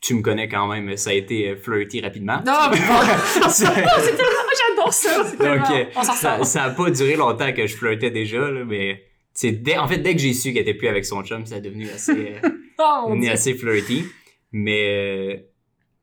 tu- 0.00 0.08
tu 0.08 0.14
me 0.14 0.22
connais 0.22 0.48
quand 0.48 0.66
même, 0.68 0.96
ça 0.96 1.10
a 1.10 1.12
été 1.12 1.50
euh, 1.50 1.56
flirty 1.56 2.00
rapidement. 2.00 2.42
Non, 2.46 2.70
mais 2.70 2.78
bon, 2.78 3.48
C'est- 3.50 3.64
j'adore 3.66 4.92
ça. 4.92 5.24
c'est 5.24 5.36
tellement- 5.36 5.56
Donc, 5.56 5.70
euh, 5.76 5.84
on 5.96 6.02
s'en 6.02 6.12
ça, 6.12 6.44
ça 6.44 6.64
a 6.64 6.70
pas 6.70 6.90
duré 6.90 7.16
longtemps 7.16 7.52
que 7.52 7.66
je 7.66 7.76
flirtais 7.76 8.10
déjà, 8.10 8.50
là, 8.50 8.64
mais 8.64 9.02
tu 9.34 9.48
sais, 9.48 9.52
dès, 9.52 9.76
en 9.78 9.86
fait, 9.86 9.98
dès 9.98 10.14
que 10.14 10.20
j'ai 10.20 10.32
su 10.32 10.52
qu'elle 10.52 10.62
était 10.62 10.74
plus 10.74 10.88
avec 10.88 11.04
son 11.04 11.22
chum, 11.22 11.44
ça 11.46 11.56
a 11.56 11.60
devenu 11.60 11.88
assez, 11.90 12.12
euh, 12.12 12.48
Oh, 12.78 13.06
devenu 13.08 13.28
assez 13.28 13.54
flirty. 13.54 14.04
Mais 14.52 14.88
euh, 14.88 15.36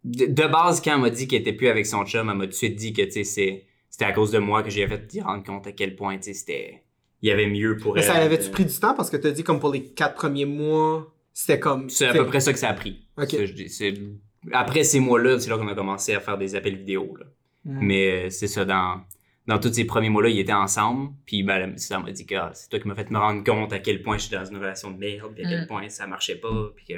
de, 0.03 0.25
de 0.25 0.47
base, 0.47 0.81
quand 0.81 0.95
elle 0.95 1.01
m'a 1.01 1.09
dit 1.09 1.27
qu'elle 1.27 1.41
était 1.41 1.53
plus 1.53 1.67
avec 1.67 1.85
son 1.85 2.05
chum, 2.05 2.29
elle 2.29 2.35
m'a 2.37 2.43
tout 2.45 2.49
de 2.49 2.55
suite 2.55 2.75
dit 2.75 2.93
que 2.93 3.01
tu 3.03 3.11
sais, 3.11 3.23
c'est- 3.23 3.65
c'était 3.89 4.05
à 4.05 4.11
cause 4.11 4.31
de 4.31 4.39
moi 4.39 4.63
que 4.63 4.69
j'ai 4.71 4.87
fait 4.87 5.05
d'y 5.07 5.21
rendre 5.21 5.43
compte 5.43 5.67
à 5.67 5.71
quel 5.71 5.95
point 5.95 6.17
tu 6.17 6.23
sais, 6.23 6.33
c'était. 6.33 6.83
Il 7.21 7.29
y 7.29 7.31
avait 7.31 7.47
mieux 7.47 7.77
pour 7.77 7.93
Mais 7.95 8.01
elle. 8.01 8.07
ça 8.07 8.15
avait-tu 8.15 8.49
pris 8.49 8.65
du 8.65 8.73
temps? 8.77 8.93
Parce 8.95 9.09
que 9.09 9.15
t'as 9.17 9.31
dit 9.31 9.43
comme 9.45 9.59
pour 9.59 9.71
les 9.71 9.83
quatre 9.85 10.15
premiers 10.15 10.43
mois, 10.45 11.13
c'était 11.33 11.59
comme. 11.59 11.89
C'est 11.89 12.07
à 12.07 12.13
peu 12.13 12.25
près 12.25 12.39
ça 12.41 12.51
que 12.51 12.59
ça 12.59 12.67
a 12.69 12.73
pris. 12.73 13.02
Ça, 13.17 13.45
je 13.45 14.11
Après 14.51 14.83
ces 14.83 14.99
mois-là, 14.99 15.39
c'est 15.39 15.49
là 15.49 15.57
qu'on 15.57 15.67
a 15.67 15.75
commencé 15.75 16.13
à 16.13 16.19
faire 16.19 16.37
des 16.37 16.55
appels 16.55 16.77
vidéo. 16.77 17.15
Là. 17.17 17.25
Mais 17.65 18.25
euh, 18.25 18.29
c'est 18.29 18.47
ça, 18.47 18.65
dans, 18.65 19.01
dans 19.47 19.57
tous 19.59 19.71
ces 19.71 19.85
premiers 19.85 20.09
mois-là, 20.09 20.29
ils 20.29 20.39
étaient 20.39 20.51
ensemble. 20.53 21.11
Puis 21.25 21.43
ben, 21.43 21.77
ça 21.77 21.99
m'a 21.99 22.11
dit 22.11 22.25
que 22.25 22.35
ah, 22.35 22.51
c'est 22.53 22.69
toi 22.69 22.79
qui 22.79 22.87
m'as 22.87 22.95
fait 22.95 23.09
me 23.09 23.17
rendre 23.17 23.43
compte 23.43 23.71
à 23.71 23.79
quel 23.79 24.01
point 24.01 24.17
je 24.17 24.23
suis 24.27 24.35
dans 24.35 24.43
une 24.45 24.57
relation 24.57 24.91
de 24.91 24.97
merde, 24.97 25.33
puis 25.33 25.45
à 25.45 25.49
quel 25.49 25.63
Mm. 25.63 25.67
point 25.67 25.89
ça 25.89 26.07
marchait 26.07 26.35
pas. 26.39 26.71
Puis 26.75 26.85
que... 26.85 26.93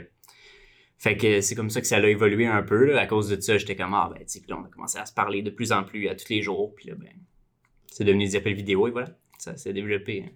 Fait 0.98 1.18
que 1.18 1.42
c'est 1.42 1.56
comme 1.56 1.70
ça 1.70 1.82
que 1.82 1.88
ça 1.88 1.98
a 1.98 2.08
évolué 2.08 2.48
un 2.48 2.64
peu. 2.64 2.86
Là. 2.86 3.02
À 3.02 3.06
cause 3.06 3.30
de 3.30 3.40
ça, 3.40 3.58
j'étais 3.58 3.76
comme, 3.76 3.94
ah 3.94 4.10
ben, 4.16 4.26
tu 4.26 4.40
on 4.54 4.64
a 4.64 4.70
commencé 4.70 4.98
à 4.98 5.06
se 5.06 5.14
parler 5.14 5.42
de 5.44 5.50
plus 5.52 5.72
en 5.72 5.84
plus 5.84 6.08
à 6.08 6.16
tous 6.16 6.30
les 6.30 6.42
jours. 6.42 6.74
Puis 6.76 6.88
là, 6.90 6.96
ben, 6.96 7.10
c'est 7.92 8.06
devenu 8.06 8.26
des 8.26 8.36
appels 8.36 8.54
vidéo 8.56 8.88
et 8.88 8.92
voilà. 8.92 9.10
Ça 9.38 9.56
s'est 9.58 9.74
développé. 9.74 10.32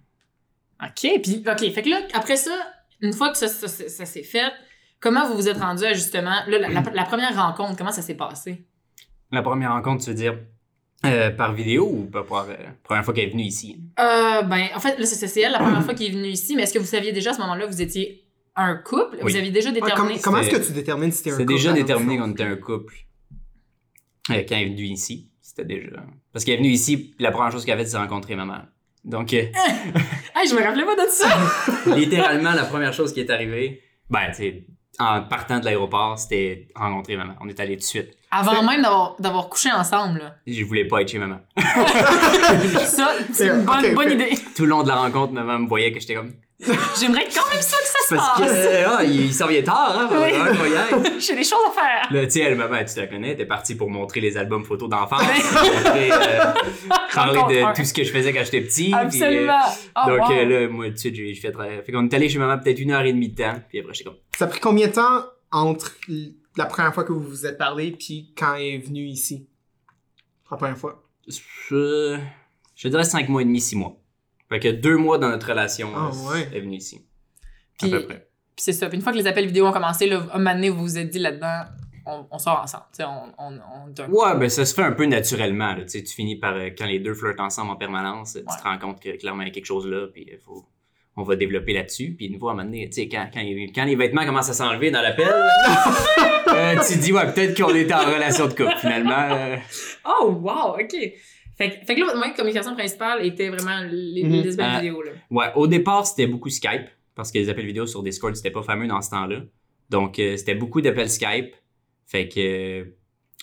OK, 0.82 1.20
puis 1.22 1.42
OK, 1.46 1.72
fait 1.72 1.82
que 1.82 1.88
là, 1.88 2.02
après 2.12 2.36
ça, 2.36 2.56
une 3.00 3.12
fois 3.12 3.30
que 3.32 3.38
ça, 3.38 3.48
ça, 3.48 3.66
ça- 3.68 3.88
ça 3.88 4.04
s'est 4.04 4.22
fait, 4.22 4.52
comment 5.00 5.26
vous 5.28 5.34
vous 5.34 5.48
êtes 5.48 5.58
rendu 5.58 5.84
à 5.84 5.92
justement, 5.92 6.36
là, 6.46 6.58
la, 6.58 6.68
la- 6.68 6.82
la 6.94 7.04
première 7.04 7.34
rencontre, 7.34 7.76
comment 7.76 7.92
ça 7.92 8.02
s'est 8.02 8.16
passé? 8.16 8.64
La 9.32 9.42
première 9.42 9.72
rencontre, 9.72 10.04
tu 10.04 10.10
veux 10.10 10.16
dire, 10.16 10.38
euh, 11.06 11.30
par 11.30 11.54
vidéo 11.54 11.88
ou 11.90 12.04
par, 12.06 12.24
par 12.26 12.46
euh, 12.50 12.54
première 12.82 13.04
fois 13.04 13.14
qu'elle 13.14 13.28
est 13.28 13.32
venue 13.32 13.44
ici? 13.44 13.80
Euh, 13.98 14.42
ben, 14.42 14.66
en 14.74 14.80
fait, 14.80 14.98
là, 14.98 15.06
c'est 15.06 15.26
c'est 15.26 15.40
elle 15.40 15.52
la 15.52 15.58
première 15.60 15.82
fois 15.84 15.94
qui 15.94 16.06
est 16.06 16.10
venue 16.10 16.28
ici, 16.28 16.54
mais 16.56 16.62
est-ce 16.62 16.74
que 16.74 16.78
vous 16.78 16.84
saviez 16.84 17.12
déjà 17.12 17.30
à 17.30 17.34
ce 17.34 17.40
moment-là, 17.40 17.66
vous 17.66 17.80
étiez 17.80 18.24
un 18.56 18.74
couple? 18.74 19.18
Oui. 19.22 19.32
Vous 19.32 19.36
aviez 19.38 19.50
déjà 19.50 19.70
Ouais, 19.70 19.80
déterminé? 19.80 20.14
com- 20.14 20.22
comment 20.24 20.38
est-ce 20.38 20.50
que 20.50 20.66
tu 20.66 20.72
détermines 20.72 21.12
si 21.12 21.22
t'es 21.22 21.30
un 21.30 21.36
C'est 21.36 21.42
couple 21.44 21.54
déjà 21.54 21.70
à 21.70 21.74
déterminé 21.74 22.18
qu'on 22.18 22.30
était 22.32 22.42
un 22.42 22.56
couple. 22.56 22.94
Euh, 24.30 24.42
quand 24.48 24.56
elle 24.56 24.62
est 24.62 24.70
venue 24.70 24.82
ici, 24.84 25.30
c'était 25.40 25.64
déjà. 25.64 26.04
Parce 26.32 26.44
qu'elle 26.44 26.54
est 26.54 26.58
venue 26.58 26.68
ici, 26.70 27.14
la 27.18 27.30
première 27.30 27.50
chose 27.52 27.64
qu'elle 27.64 27.74
a 27.74 27.78
faite, 27.78 27.88
c'est 27.88 27.96
rencontrer 27.96 28.36
maman. 28.36 28.58
Donc, 29.04 29.32
euh, 29.32 29.42
Hey, 30.36 30.48
je 30.48 30.54
me 30.54 30.62
rappelais 30.62 30.84
pas 30.84 30.94
de 30.96 31.08
ça! 31.10 31.28
littéralement, 31.96 32.52
la 32.52 32.64
première 32.64 32.92
chose 32.92 33.12
qui 33.14 33.20
est 33.20 33.30
arrivée, 33.30 33.82
ben, 34.10 34.26
tu 34.30 34.34
sais, 34.36 34.66
en 35.00 35.22
partant 35.22 35.58
de 35.58 35.64
l'aéroport, 35.64 36.18
c'était 36.18 36.68
rencontrer 36.74 37.16
maman. 37.16 37.34
On 37.40 37.48
est 37.48 37.58
allé 37.58 37.74
tout 37.76 37.80
de 37.80 37.84
suite. 37.84 38.19
Avant 38.32 38.62
même 38.62 38.82
d'avoir, 38.82 39.16
d'avoir 39.18 39.48
couché 39.48 39.70
ensemble, 39.72 40.20
là. 40.20 40.34
Je 40.46 40.62
voulais 40.64 40.84
pas 40.86 41.02
être 41.02 41.08
chez 41.10 41.18
maman. 41.18 41.40
Ça, 42.84 43.12
c'est 43.32 43.48
une 43.48 43.62
bonne, 43.64 43.94
bonne 43.94 44.12
idée. 44.12 44.30
Tout 44.56 44.62
le 44.64 44.68
long 44.68 44.82
de 44.82 44.88
la 44.88 44.96
rencontre, 44.96 45.32
maman 45.32 45.58
me 45.58 45.68
voyait 45.68 45.92
que 45.92 46.00
j'étais 46.00 46.14
comme. 46.14 46.32
J'aimerais 47.00 47.24
quand 47.34 47.48
même 47.50 47.62
ça 47.62 47.76
que 47.78 47.86
ça 47.86 47.98
se 48.06 48.14
Parce 48.14 48.36
que, 48.36 48.42
passe. 48.42 48.50
euh, 48.52 48.84
ah, 48.98 49.02
il, 49.02 49.24
il 49.26 49.32
s'en 49.32 49.46
vient 49.46 49.62
tard, 49.62 49.96
hein, 49.98 50.08
Oui. 50.12 50.34
aller. 50.34 51.14
J'ai 51.18 51.34
des 51.34 51.42
choses 51.42 51.58
à 51.68 51.72
faire. 51.72 52.06
Là, 52.12 52.24
tu 52.26 52.32
sais, 52.32 52.40
elle, 52.40 52.54
maman, 52.54 52.76
tu 52.84 53.00
la 53.00 53.06
connais, 53.06 53.34
t'es 53.34 53.46
partie 53.46 53.74
pour 53.76 53.88
montrer 53.88 54.20
les 54.20 54.36
albums 54.36 54.62
photos 54.64 54.90
d'enfance, 54.90 55.22
montrer, 55.22 56.12
euh, 56.12 56.44
parler 57.14 57.40
de 57.40 57.74
tout 57.74 57.84
ce 57.84 57.94
que 57.94 58.04
je 58.04 58.12
faisais 58.12 58.34
quand 58.34 58.44
j'étais 58.44 58.60
petit. 58.60 58.84
puis, 58.90 58.92
euh, 58.94 58.98
Absolument. 58.98 59.58
Oh, 59.96 60.10
Donc 60.10 60.28
wow. 60.28 60.34
euh, 60.36 60.44
là, 60.44 60.68
moi, 60.68 60.86
tout 60.88 60.92
de 60.92 60.98
suite, 60.98 61.14
j'ai 61.14 61.32
j'ai 61.32 61.40
fait. 61.40 61.54
euh, 61.58 61.80
Fait 61.82 61.92
qu'on 61.92 62.04
est 62.06 62.14
allé 62.14 62.28
chez 62.28 62.38
maman 62.38 62.58
peut-être 62.62 62.78
une 62.78 62.90
heure 62.90 63.02
et 63.06 63.12
demie 63.14 63.30
de 63.30 63.42
temps. 63.42 63.54
Puis 63.70 63.80
après, 63.80 63.94
j'étais 63.94 64.10
comme. 64.10 64.18
Ça 64.38 64.44
a 64.44 64.48
pris 64.48 64.60
combien 64.60 64.86
de 64.88 64.92
temps 64.92 65.24
entre 65.50 65.92
la 66.56 66.66
première 66.66 66.92
fois 66.94 67.04
que 67.04 67.12
vous 67.12 67.20
vous 67.20 67.46
êtes 67.46 67.58
parlé 67.58 67.92
puis 67.92 68.32
quand 68.36 68.54
elle 68.54 68.62
est 68.74 68.78
venue 68.78 69.04
ici? 69.06 69.48
La 70.50 70.56
première 70.56 70.78
fois. 70.78 71.04
Je, 71.28 72.18
je 72.74 72.88
dirais 72.88 73.04
cinq 73.04 73.28
mois 73.28 73.42
et 73.42 73.44
demi, 73.44 73.60
six 73.60 73.76
mois. 73.76 73.96
Fait 74.48 74.58
que 74.58 74.68
deux 74.68 74.96
mois 74.96 75.18
dans 75.18 75.28
notre 75.28 75.48
relation, 75.48 75.92
Ah, 75.94 76.10
euh, 76.12 76.30
ouais. 76.32 76.48
elle 76.50 76.56
est 76.56 76.60
venue 76.60 76.76
ici. 76.76 77.06
Puis- 77.78 77.94
à 77.94 77.98
peu 78.00 78.06
près. 78.06 78.26
Puis 78.56 78.64
c'est 78.64 78.72
ça. 78.72 78.88
Puis 78.88 78.96
une 78.96 79.02
fois 79.02 79.12
que 79.12 79.18
les 79.18 79.26
appels 79.26 79.46
vidéo 79.46 79.66
ont 79.66 79.72
commencé, 79.72 80.06
là, 80.08 80.26
un 80.32 80.38
moment 80.38 80.54
donné, 80.54 80.68
vous 80.70 80.80
vous 80.82 80.98
êtes 80.98 81.08
dit 81.08 81.18
là-dedans, 81.20 81.62
on, 82.04 82.26
on 82.30 82.38
sort 82.38 82.60
ensemble. 82.60 82.84
Tu 82.92 82.96
sais, 82.96 83.04
on, 83.04 83.32
on, 83.38 83.58
on 83.96 84.10
Ouais, 84.10 84.36
ben 84.36 84.48
ça 84.50 84.64
se 84.66 84.74
fait 84.74 84.82
un 84.82 84.92
peu 84.92 85.06
naturellement. 85.06 85.74
Là, 85.76 85.84
tu 85.84 85.90
sais, 85.90 86.02
tu 86.02 86.12
finis 86.14 86.36
par, 86.36 86.54
euh, 86.56 86.70
quand 86.76 86.86
les 86.86 86.98
deux 86.98 87.14
flirtent 87.14 87.40
ensemble 87.40 87.70
en 87.70 87.76
permanence, 87.76 88.32
tu 88.34 88.42
te 88.44 88.62
rends 88.64 88.78
compte 88.78 89.00
que 89.00 89.16
clairement 89.16 89.42
il 89.42 89.48
y 89.48 89.50
a 89.50 89.54
quelque 89.54 89.66
chose 89.66 89.86
là, 89.86 90.08
puis 90.12 90.26
il 90.30 90.38
faut, 90.38 90.66
on 91.20 91.24
va 91.24 91.36
développer 91.36 91.72
là-dessus. 91.72 92.14
Puis 92.16 92.26
une 92.26 92.38
fois, 92.38 92.50
à 92.50 92.54
un 92.54 92.56
moment 92.56 92.68
donné, 92.68 92.88
tu 92.88 93.02
sais, 93.02 93.08
quand, 93.08 93.28
quand, 93.32 93.40
les- 93.42 93.70
quand 93.74 93.84
les 93.84 93.96
vêtements 93.96 94.24
commencent 94.26 94.50
à 94.50 94.54
s'enlever 94.54 94.90
dans 94.90 95.02
l'appel, 95.02 95.28
euh, 96.48 96.74
tu 96.86 96.94
te 96.94 96.98
dis, 97.02 97.12
ouais, 97.12 97.32
peut-être 97.32 97.56
qu'on 97.60 97.74
était 97.74 97.94
en 97.94 98.04
relation 98.12 98.46
de 98.46 98.52
couple, 98.54 98.76
finalement. 98.80 99.28
euh. 99.30 99.56
Oh, 100.04 100.30
wow, 100.32 100.74
OK. 100.80 100.90
Fait, 101.56 101.70
que- 101.70 101.86
fait 101.86 101.94
que 101.94 102.00
là, 102.00 102.06
votre 102.06 102.16
moyen 102.16 102.32
de 102.32 102.36
communication 102.36 102.74
principale 102.74 103.24
était 103.26 103.48
vraiment 103.50 103.80
les, 103.90 104.22
les 104.22 104.54
appels 104.60 104.66
Euh, 104.76 104.78
vidéo, 104.80 105.02
là. 105.02 105.10
Ouais, 105.30 105.46
au 105.56 105.66
départ, 105.66 106.06
c'était 106.06 106.26
beaucoup 106.26 106.48
Skype, 106.48 106.88
parce 107.14 107.30
que 107.30 107.38
les 107.38 107.48
appels 107.50 107.66
vidéo 107.66 107.86
sur 107.86 108.02
Discord, 108.02 108.34
c'était 108.34 108.50
pas 108.50 108.62
fameux 108.62 108.86
dans 108.86 109.00
ce 109.02 109.10
temps-là. 109.10 109.40
Donc, 109.90 110.18
euh, 110.18 110.36
c'était 110.36 110.54
beaucoup 110.54 110.80
d'appels 110.80 111.10
Skype. 111.10 111.54
Fait 112.06 112.28
que 112.28 112.40
euh, 112.40 112.84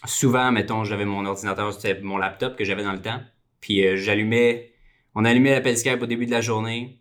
souvent, 0.05 0.51
mettons, 0.51 0.83
j'avais 0.83 1.05
mon 1.05 1.25
ordinateur, 1.25 1.71
c'était 1.73 1.99
mon 2.01 2.17
laptop 2.17 2.55
que 2.55 2.63
j'avais 2.65 2.83
dans 2.83 2.91
le 2.93 3.01
temps. 3.01 3.19
Puis 3.61 3.85
euh, 3.85 3.95
j'allumais, 3.97 4.71
on 5.15 5.23
allumait 5.25 5.51
l'appel 5.51 5.77
Skype 5.77 6.01
au 6.01 6.05
début 6.05 6.25
de 6.25 6.31
la 6.31 6.41
journée. 6.41 6.99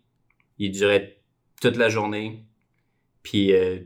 Il 0.59 0.71
durait 0.71 1.17
toute 1.61 1.75
la 1.77 1.89
journée. 1.89 2.43
Puis 3.23 3.53
euh, 3.53 3.79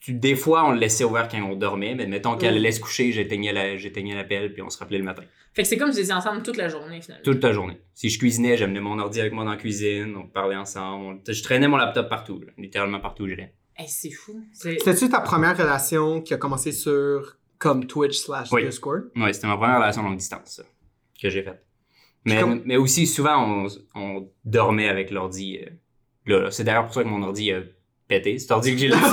tu- 0.00 0.12
des 0.14 0.36
fois, 0.36 0.64
on 0.66 0.72
le 0.72 0.78
laissait 0.78 1.04
ouvert 1.04 1.28
quand 1.28 1.42
on 1.42 1.56
dormait, 1.56 1.94
mais 1.94 2.06
mettons 2.06 2.36
qu'elle 2.36 2.52
Mm. 2.52 2.56
le 2.56 2.62
laisse 2.62 2.78
coucher, 2.78 3.12
j'éteignais 3.12 3.52
la- 3.52 3.76
j'éteignais 3.76 4.14
l'appel, 4.14 4.52
puis 4.52 4.62
on 4.62 4.70
se 4.70 4.78
rappelait 4.78 4.98
le 4.98 5.04
matin. 5.04 5.22
Fait 5.54 5.62
que 5.62 5.68
c'est 5.68 5.78
comme 5.78 5.90
si 5.90 5.98
vous 5.98 6.02
étiez 6.04 6.12
ensemble 6.14 6.42
toute 6.42 6.58
la 6.58 6.68
journée, 6.68 7.00
finalement. 7.00 7.24
Toute 7.24 7.42
la 7.42 7.52
journée. 7.52 7.78
Si 7.94 8.10
je 8.10 8.18
cuisinais, 8.18 8.56
j'amenais 8.58 8.80
mon 8.80 8.98
ordi 8.98 9.20
avec 9.20 9.32
moi 9.32 9.44
dans 9.44 9.52
la 9.52 9.56
cuisine, 9.56 10.14
on 10.16 10.26
parlait 10.26 10.56
ensemble. 10.56 11.04
on- 11.26 11.32
Je 11.32 11.42
traînais 11.42 11.66
mon 11.68 11.78
laptop 11.78 12.08
partout, 12.10 12.40
là, 12.40 12.52
littéralement 12.58 13.00
partout 13.00 13.24
où 13.24 13.28
j'allais. 13.28 13.54
Hey, 13.78 13.88
c'est 13.88 14.10
fou. 14.10 14.42
C'est- 14.52 14.78
C'était-tu 14.78 15.08
ta 15.08 15.20
première 15.20 15.56
relation 15.56 16.20
qui 16.22 16.34
a 16.34 16.36
commencé 16.36 16.72
sur 16.72 17.38
comme 17.58 17.86
Twitch 17.86 18.16
slash 18.18 18.52
Oui. 18.52 18.64
Discord? 18.66 19.04
Ouais, 19.16 19.32
c'était 19.32 19.46
ma 19.46 19.56
première 19.56 19.76
relation 19.78 20.02
longue 20.02 20.16
distance, 20.18 20.56
ça, 20.56 20.62
que 21.20 21.30
j'ai 21.30 21.42
faite. 21.42 21.62
Mais, 22.26 22.40
comme- 22.40 22.62
mais 22.66 22.76
aussi, 22.76 23.06
souvent, 23.06 23.64
on, 23.64 23.66
on 23.94 24.30
dormait 24.44 24.88
avec 24.88 25.10
l'ordi. 25.10 25.58
euh, 25.62 25.70
là, 26.26 26.40
là. 26.40 26.50
C'est 26.50 26.64
d'ailleurs 26.64 26.84
pour 26.84 26.94
ça 26.94 27.02
que 27.02 27.08
mon 27.08 27.22
ordi 27.22 27.52
a 27.52 27.60
pété. 28.08 28.38
Cet 28.38 28.50
ordi 28.50 28.72
que 28.72 28.78
j'ai 28.78 28.88
là. 28.88 28.96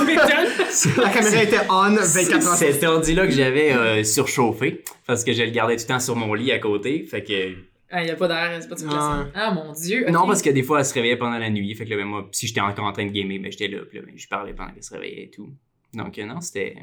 La 0.96 1.10
caméra 1.10 1.42
était 1.42 1.60
on 1.70 1.94
24 1.94 2.34
heures. 2.34 2.56
Cet 2.56 2.84
ordi-là 2.84 3.26
que 3.26 3.32
j'avais 3.32 3.72
euh, 3.72 4.04
surchauffé, 4.04 4.82
parce 5.06 5.24
que 5.24 5.32
je 5.32 5.42
le 5.42 5.50
gardais 5.50 5.76
tout 5.76 5.82
le 5.82 5.88
temps 5.88 6.00
sur 6.00 6.16
mon 6.16 6.34
lit 6.34 6.52
à 6.52 6.58
côté. 6.58 7.04
Fait 7.04 7.22
que. 7.22 7.54
Ah, 7.90 8.02
il 8.02 8.08
y 8.08 8.10
a 8.10 8.16
pas 8.16 8.26
d'air, 8.26 8.58
c'est 8.60 8.68
pas 8.68 8.74
de 8.74 8.82
Ouais. 8.82 9.30
Ah, 9.34 9.52
mon 9.52 9.72
Dieu. 9.72 10.06
Non, 10.10 10.26
parce 10.26 10.42
que 10.42 10.50
des 10.50 10.62
fois, 10.62 10.80
elle 10.80 10.84
se 10.84 10.94
réveillait 10.94 11.16
pendant 11.16 11.38
la 11.38 11.50
nuit. 11.50 11.72
Fait 11.74 11.84
que 11.84 11.90
là, 11.90 11.96
ben, 11.96 12.06
moi, 12.06 12.28
si 12.32 12.48
j'étais 12.48 12.60
encore 12.60 12.86
en 12.86 12.92
train 12.92 13.06
de 13.06 13.12
gamer, 13.12 13.38
ben, 13.38 13.52
j'étais 13.52 13.68
là. 13.68 13.82
Puis 13.88 13.98
là, 13.98 14.04
ben, 14.06 14.14
je 14.16 14.26
parlais 14.26 14.52
pendant 14.52 14.72
qu'elle 14.72 14.82
se 14.82 14.92
réveillait 14.92 15.24
et 15.24 15.30
tout. 15.30 15.52
Donc, 15.92 16.18
euh, 16.18 16.24
non, 16.24 16.40
c'était. 16.40 16.76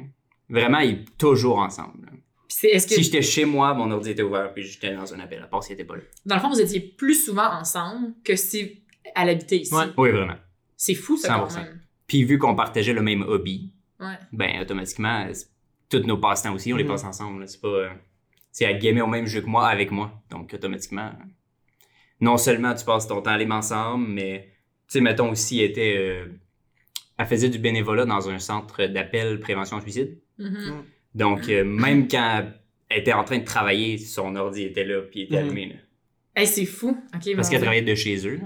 Vraiment, 0.50 0.80
ils 0.80 0.92
étaient 0.92 1.12
toujours 1.18 1.60
ensemble. 1.60 2.08
que, 2.48 2.80
Si 2.80 3.04
j'étais 3.04 3.22
chez 3.22 3.46
moi, 3.46 3.74
mon 3.74 3.90
ordi 3.92 4.12
était 4.12 4.22
ouvert, 4.22 4.54
puis 4.54 4.64
j'étais 4.64 4.94
dans 4.94 5.14
un 5.14 5.20
appel, 5.20 5.42
à 5.42 5.48
part 5.48 5.64
s'il 5.64 5.74
était 5.74 5.86
pas 5.86 5.96
là. 5.96 6.02
dans 6.26 6.36
le 6.36 6.42
fond, 6.42 6.50
vous 6.50 6.62
étiez 6.62 6.82
plus 6.82 7.26
souvent 7.26 7.50
ensemble 7.54 8.14
que 8.24 8.36
si 8.36 8.82
elle 9.16 9.30
habitait 9.30 9.58
ici? 9.60 9.74
Ouais. 9.74 9.86
Oui, 9.98 10.12
vraiment. 10.12 10.36
C'est 10.78 10.96
fou, 10.96 11.18
ça, 11.18 11.28
quand 11.30 11.48
100%. 11.48 11.58
même. 11.64 11.82
Puis 12.08 12.24
vu 12.24 12.38
qu'on 12.38 12.56
partageait 12.56 12.94
le 12.94 13.02
même 13.02 13.22
hobby, 13.24 13.72
Ouais. 14.00 14.18
ben 14.32 14.62
automatiquement, 14.62 15.28
tous 15.90 16.00
nos 16.00 16.18
passe-temps 16.18 16.54
aussi, 16.54 16.74
on 16.74 16.78
les 16.78 16.84
Mhm. 16.84 16.90
passe 16.90 17.04
ensemble. 17.04 17.48
C'est 17.48 17.62
pas. 17.62 17.68
euh, 17.68 17.90
c'est 18.52 18.66
à 18.66 18.74
gamer 18.74 19.02
au 19.06 19.08
même 19.10 19.28
jeu 19.28 19.42
que 19.42 19.46
moi 19.48 19.68
avec 19.68 19.92
moi. 19.92 20.22
Donc 20.30 20.54
automatiquement, 20.54 21.12
non 22.20 22.38
seulement 22.38 22.74
tu 22.74 22.84
passes 22.86 23.08
ton 23.08 23.22
temps 23.22 23.32
à 23.32 23.34
aller 23.36 23.50
ensemble, 23.50 24.08
mais 24.08 24.50
tu 24.88 24.98
sais, 24.98 25.02
mettons 25.02 25.30
aussi, 25.32 25.60
elle 25.62 25.72
était. 25.72 25.96
euh, 25.98 26.26
elle 27.18 27.28
faisait 27.28 27.50
du 27.50 27.60
bénévolat 27.60 28.06
dans 28.06 28.30
un 28.30 28.40
centre 28.40 28.86
d'appel 28.88 29.40
prévention 29.40 29.80
suicide. 29.80 30.18
Mhm. 30.40 30.84
Donc 31.14 31.48
euh, 31.50 31.64
même 31.64 32.08
quand 32.08 32.46
elle 32.90 33.00
était 33.00 33.14
en 33.14 33.24
train 33.24 33.38
de 33.38 33.46
travailler, 33.46 33.98
son 34.00 34.36
ordi 34.36 34.64
était 34.64 34.84
là, 34.84 35.02
puis 35.02 35.22
il 35.22 35.24
était 35.24 35.36
Mhm. 35.42 35.46
allumé. 35.46 35.66
là. 35.68 35.76
Hey, 36.34 36.48
c'est 36.48 36.66
fou. 36.66 36.98
Parce 37.12 37.26
mon 37.28 37.44
qu'elle 37.50 37.62
travaillait 37.62 37.82
de 37.82 37.94
chez 37.94 38.26
eux, 38.26 38.40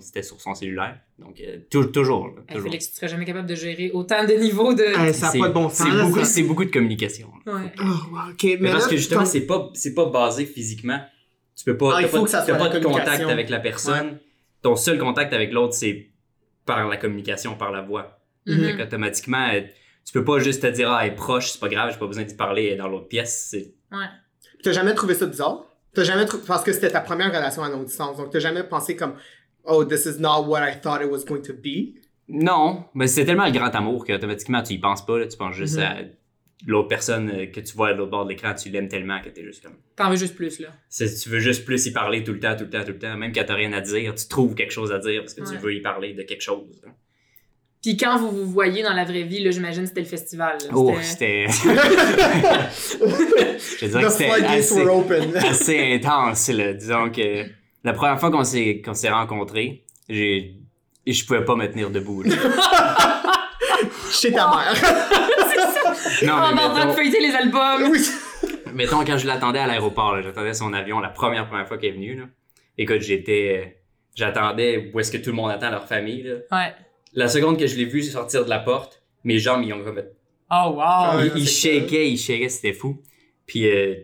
c'était 0.00 0.22
sur 0.22 0.40
son 0.40 0.54
cellulaire. 0.54 0.98
Donc 1.18 1.40
euh, 1.40 1.58
tou- 1.70 1.84
toujours. 1.84 2.28
là, 2.28 2.32
Hey, 2.48 2.54
toujours. 2.56 2.70
Félix, 2.70 2.88
tu 2.90 2.96
serais 2.96 3.08
jamais 3.08 3.26
capable 3.26 3.46
de 3.48 3.54
gérer 3.54 3.90
autant 3.92 4.24
de 4.24 4.32
niveaux 4.32 4.72
de. 4.72 4.82
Hey, 4.82 5.12
ça 5.12 5.26
n'a 5.26 5.32
C'est- 5.32 5.38
pas 5.38 5.48
de 5.48 5.52
bon 5.52 5.68
sens. 5.68 5.86
C'est 5.90 6.02
beaucoup, 6.02 6.18
ça. 6.20 6.24
c'est 6.24 6.42
beaucoup 6.42 6.64
de 6.64 6.70
communication. 6.70 7.30
Ouais. 7.46 7.52
Oh, 7.80 7.84
mais, 8.42 8.56
Mais 8.60 8.70
parce 8.70 8.84
là, 8.84 8.90
que 8.90 8.96
justement, 8.96 9.24
c'est 9.26 9.42
pas, 9.46 9.70
pas 9.94 10.06
basé 10.06 10.46
physiquement. 10.46 11.00
Tu 11.54 11.64
peux 11.64 11.76
pas, 11.76 11.96
Ah, 11.96 12.00
il 12.00 12.04
t'as 12.04 12.08
faut 12.08 12.16
pas, 12.18 12.24
que 12.24 12.30
ça 12.30 12.44
soit 12.46 12.56
pas 12.56 12.68
de 12.70 12.78
contact 12.82 13.22
avec 13.22 13.50
la 13.50 13.60
personne. 13.60 14.18
Ton 14.62 14.74
seul 14.76 14.98
contact 14.98 15.32
avec 15.34 15.52
l'autre, 15.52 15.74
c'est 15.74 16.08
par 16.64 16.88
la 16.88 16.96
communication, 16.96 17.56
par 17.56 17.72
la 17.72 17.82
voix. 17.82 18.20
Mhm. 18.46 18.64
Fait 18.64 18.76
qu'automatiquement, 18.78 19.48
euh, 19.52 19.60
tu 20.06 20.12
peux 20.14 20.24
pas 20.24 20.38
juste 20.38 20.62
te 20.62 20.66
dire, 20.68 20.90
ah, 20.90 21.04
elle 21.04 21.12
est 21.12 21.14
proche, 21.14 21.50
c'est 21.50 21.60
pas 21.60 21.68
grave, 21.68 21.92
j'ai 21.92 21.98
pas 21.98 22.06
besoin 22.06 22.24
d'y 22.24 22.34
parler, 22.34 22.66
elle 22.66 22.72
est 22.72 22.76
dans 22.76 22.88
l'autre 22.88 23.08
pièce. 23.08 23.54
Ouais. 23.92 23.98
T'as 24.62 24.72
jamais 24.72 24.94
trouvé 24.94 25.14
ça 25.14 25.26
bizarre? 25.26 25.66
T'as 25.94 26.04
jamais 26.04 26.24
trouvé... 26.24 26.42
Parce 26.46 26.62
que 26.62 26.72
c'était 26.72 26.90
ta 26.90 27.00
première 27.00 27.28
relation 27.28 27.62
à 27.62 27.68
longue 27.68 27.86
distance, 27.86 28.16
donc 28.16 28.30
t'as 28.30 28.38
jamais 28.38 28.64
pensé 28.64 28.96
comme 28.96 29.14
«Oh, 29.64 29.84
this 29.84 30.06
is 30.06 30.20
not 30.20 30.46
what 30.46 30.68
I 30.68 30.80
thought 30.80 31.02
it 31.02 31.10
was 31.10 31.24
going 31.24 31.42
to 31.42 31.52
be? 31.52 31.94
Non, 32.28 32.84
mais 32.94 33.06
c'est 33.06 33.24
tellement 33.24 33.44
le 33.46 33.52
grand 33.52 33.74
amour 33.74 34.04
qu'automatiquement, 34.04 34.62
tu 34.62 34.74
y 34.74 34.78
penses 34.78 35.04
pas, 35.04 35.18
là, 35.18 35.26
tu 35.26 35.36
penses 35.36 35.54
juste 35.54 35.78
à 35.78 35.96
l'autre 36.66 36.88
personne 36.88 37.30
euh, 37.30 37.46
que 37.46 37.60
tu 37.60 37.74
vois 37.74 37.88
à 37.88 37.92
l'autre 37.92 38.10
bord 38.10 38.24
de 38.24 38.30
l'écran, 38.30 38.54
tu 38.54 38.70
l'aimes 38.70 38.88
tellement 38.88 39.20
que 39.20 39.28
t'es 39.28 39.42
juste 39.42 39.62
comme. 39.62 39.74
T'en 39.96 40.10
veux 40.10 40.16
juste 40.16 40.36
plus, 40.36 40.60
là. 40.60 40.68
Tu 40.96 41.28
veux 41.28 41.40
juste 41.40 41.64
plus 41.64 41.86
y 41.86 41.92
parler 41.92 42.22
tout 42.24 42.32
le 42.32 42.40
temps, 42.40 42.56
tout 42.56 42.64
le 42.64 42.70
temps, 42.70 42.84
tout 42.84 42.92
le 42.92 42.98
temps. 42.98 43.16
Même 43.16 43.32
quand 43.32 43.44
t'as 43.44 43.54
rien 43.54 43.72
à 43.72 43.80
dire, 43.80 44.14
tu 44.14 44.28
trouves 44.28 44.54
quelque 44.54 44.72
chose 44.72 44.92
à 44.92 44.98
dire 44.98 45.22
parce 45.22 45.34
que 45.34 45.42
tu 45.42 45.56
veux 45.56 45.74
y 45.74 45.80
parler 45.80 46.14
de 46.14 46.22
quelque 46.22 46.42
chose. 46.42 46.80
là. 46.84 46.92
Puis 47.82 47.96
quand 47.96 48.16
vous 48.18 48.30
vous 48.30 48.46
voyez 48.46 48.82
dans 48.82 48.92
la 48.92 49.04
vraie 49.04 49.22
vie, 49.24 49.42
là, 49.42 49.50
j'imagine 49.50 49.86
c'était 49.86 50.02
le 50.02 50.06
festival. 50.06 50.56
là. 50.62 50.68
Oh, 50.72 50.94
C'était- 51.02 51.46
c'était. 51.48 51.74
Je 53.80 53.86
dirais 53.86 54.02
The 54.02 54.06
que 54.06 54.12
c'était 54.12 54.44
assez, 54.46 54.82
were 54.84 54.96
open. 54.98 55.36
assez 55.50 55.94
intense, 55.94 56.48
là. 56.50 56.72
Disons 56.74 57.10
que 57.10 57.44
la 57.84 57.92
première 57.92 58.18
fois 58.20 58.30
qu'on 58.30 58.44
s'est, 58.44 58.82
qu'on 58.84 58.94
s'est 58.94 59.10
rencontrés, 59.10 59.84
j'ai. 60.08 60.54
Je 61.06 61.24
pouvais 61.24 61.44
pas 61.44 61.56
me 61.56 61.66
tenir 61.66 61.90
debout. 61.90 62.22
là. 62.22 62.34
Chez 64.12 64.30
ta 64.32 64.46
mère. 64.48 64.74
Non, 66.24 66.34
Oh, 66.36 66.54
mais 66.54 66.62
en 66.62 66.70
train 66.70 66.80
de 66.82 66.86
mettons, 66.86 66.92
feuilleter 66.92 67.20
les 67.20 67.34
albums! 67.34 67.90
oui. 67.90 68.00
mettons, 68.74 69.04
quand 69.04 69.18
je 69.18 69.26
l'attendais 69.26 69.58
à 69.58 69.66
l'aéroport, 69.66 70.14
là, 70.14 70.22
j'attendais 70.22 70.54
son 70.54 70.72
avion 70.72 71.00
la 71.00 71.08
première 71.08 71.48
première 71.48 71.66
fois 71.66 71.78
qu'elle 71.78 71.90
est 71.90 71.94
venue. 71.94 72.14
Là. 72.16 72.24
Écoute, 72.78 73.00
j'étais. 73.00 73.78
J'attendais 74.14 74.90
où 74.94 75.00
est-ce 75.00 75.10
que 75.10 75.16
tout 75.16 75.30
le 75.30 75.36
monde 75.36 75.50
attend 75.50 75.70
leur 75.70 75.88
famille. 75.88 76.22
Là. 76.22 76.34
Ouais. 76.52 76.72
La 77.12 77.28
seconde 77.28 77.58
que 77.58 77.66
je 77.66 77.76
l'ai 77.76 77.84
vu 77.84 78.02
sortir 78.02 78.44
de 78.44 78.50
la 78.50 78.58
porte, 78.58 79.02
mes 79.24 79.38
jambes, 79.38 79.62
ils 79.64 79.72
ont 79.72 79.82
comme 79.82 80.02
Oh, 80.50 80.74
wow! 80.76 81.20
Il, 81.34 81.42
il 81.42 81.42
il 81.42 82.18
shakeait, 82.18 82.48
c'était 82.48 82.72
fou. 82.72 83.00
Puis, 83.46 83.66
euh, 83.66 83.94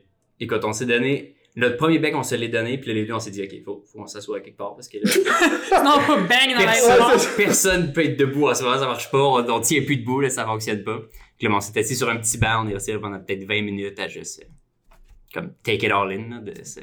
écoute, 0.40 0.64
on 0.64 0.72
s'est 0.72 0.86
donné. 0.86 1.34
Notre 1.56 1.76
premier 1.76 1.98
bec, 1.98 2.14
on 2.14 2.22
se 2.22 2.36
l'est 2.36 2.48
donné, 2.48 2.78
puis 2.78 2.88
là, 2.88 2.94
les 2.94 3.04
deux, 3.04 3.12
on 3.12 3.18
s'est 3.18 3.32
dit, 3.32 3.42
OK, 3.42 3.64
faut, 3.64 3.82
faut 3.84 3.98
qu'on 3.98 4.06
s'assoie 4.06 4.40
quelque 4.40 4.56
part, 4.56 4.76
parce 4.76 4.88
que 4.88 4.98
là, 4.98 5.10
Sinon, 5.10 6.06
pas 6.06 6.16
bang 6.20 6.54
dans 6.56 6.64
personne, 6.64 7.34
personne 7.36 7.92
peut 7.92 8.04
être 8.04 8.16
debout 8.16 8.48
en 8.48 8.54
ce 8.54 8.62
moment, 8.62 8.78
ça 8.78 8.86
marche 8.86 9.10
pas, 9.10 9.18
on, 9.18 9.44
on 9.50 9.60
tient 9.60 9.82
plus 9.82 9.96
debout, 9.96 10.20
là, 10.20 10.30
ça 10.30 10.44
fonctionne 10.44 10.84
pas. 10.84 11.00
Puis 11.36 11.48
là, 11.48 11.54
on 11.54 11.60
s'est 11.60 11.76
assis 11.76 11.96
sur 11.96 12.08
un 12.08 12.16
petit 12.16 12.38
banc, 12.38 12.64
on 12.64 12.68
est 12.68 12.74
resté 12.74 12.92
là 12.92 13.00
pendant 13.00 13.18
peut-être 13.18 13.44
20 13.44 13.62
minutes 13.62 13.98
à 13.98 14.06
juste, 14.06 14.40
euh, 14.44 14.94
comme, 15.34 15.52
take 15.64 15.84
it 15.84 15.90
all 15.90 16.12
in, 16.12 16.30
là, 16.30 16.40
de, 16.40 16.62
se, 16.62 16.78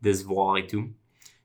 de 0.00 0.12
se 0.12 0.24
voir 0.24 0.56
et 0.56 0.66
tout. 0.66 0.88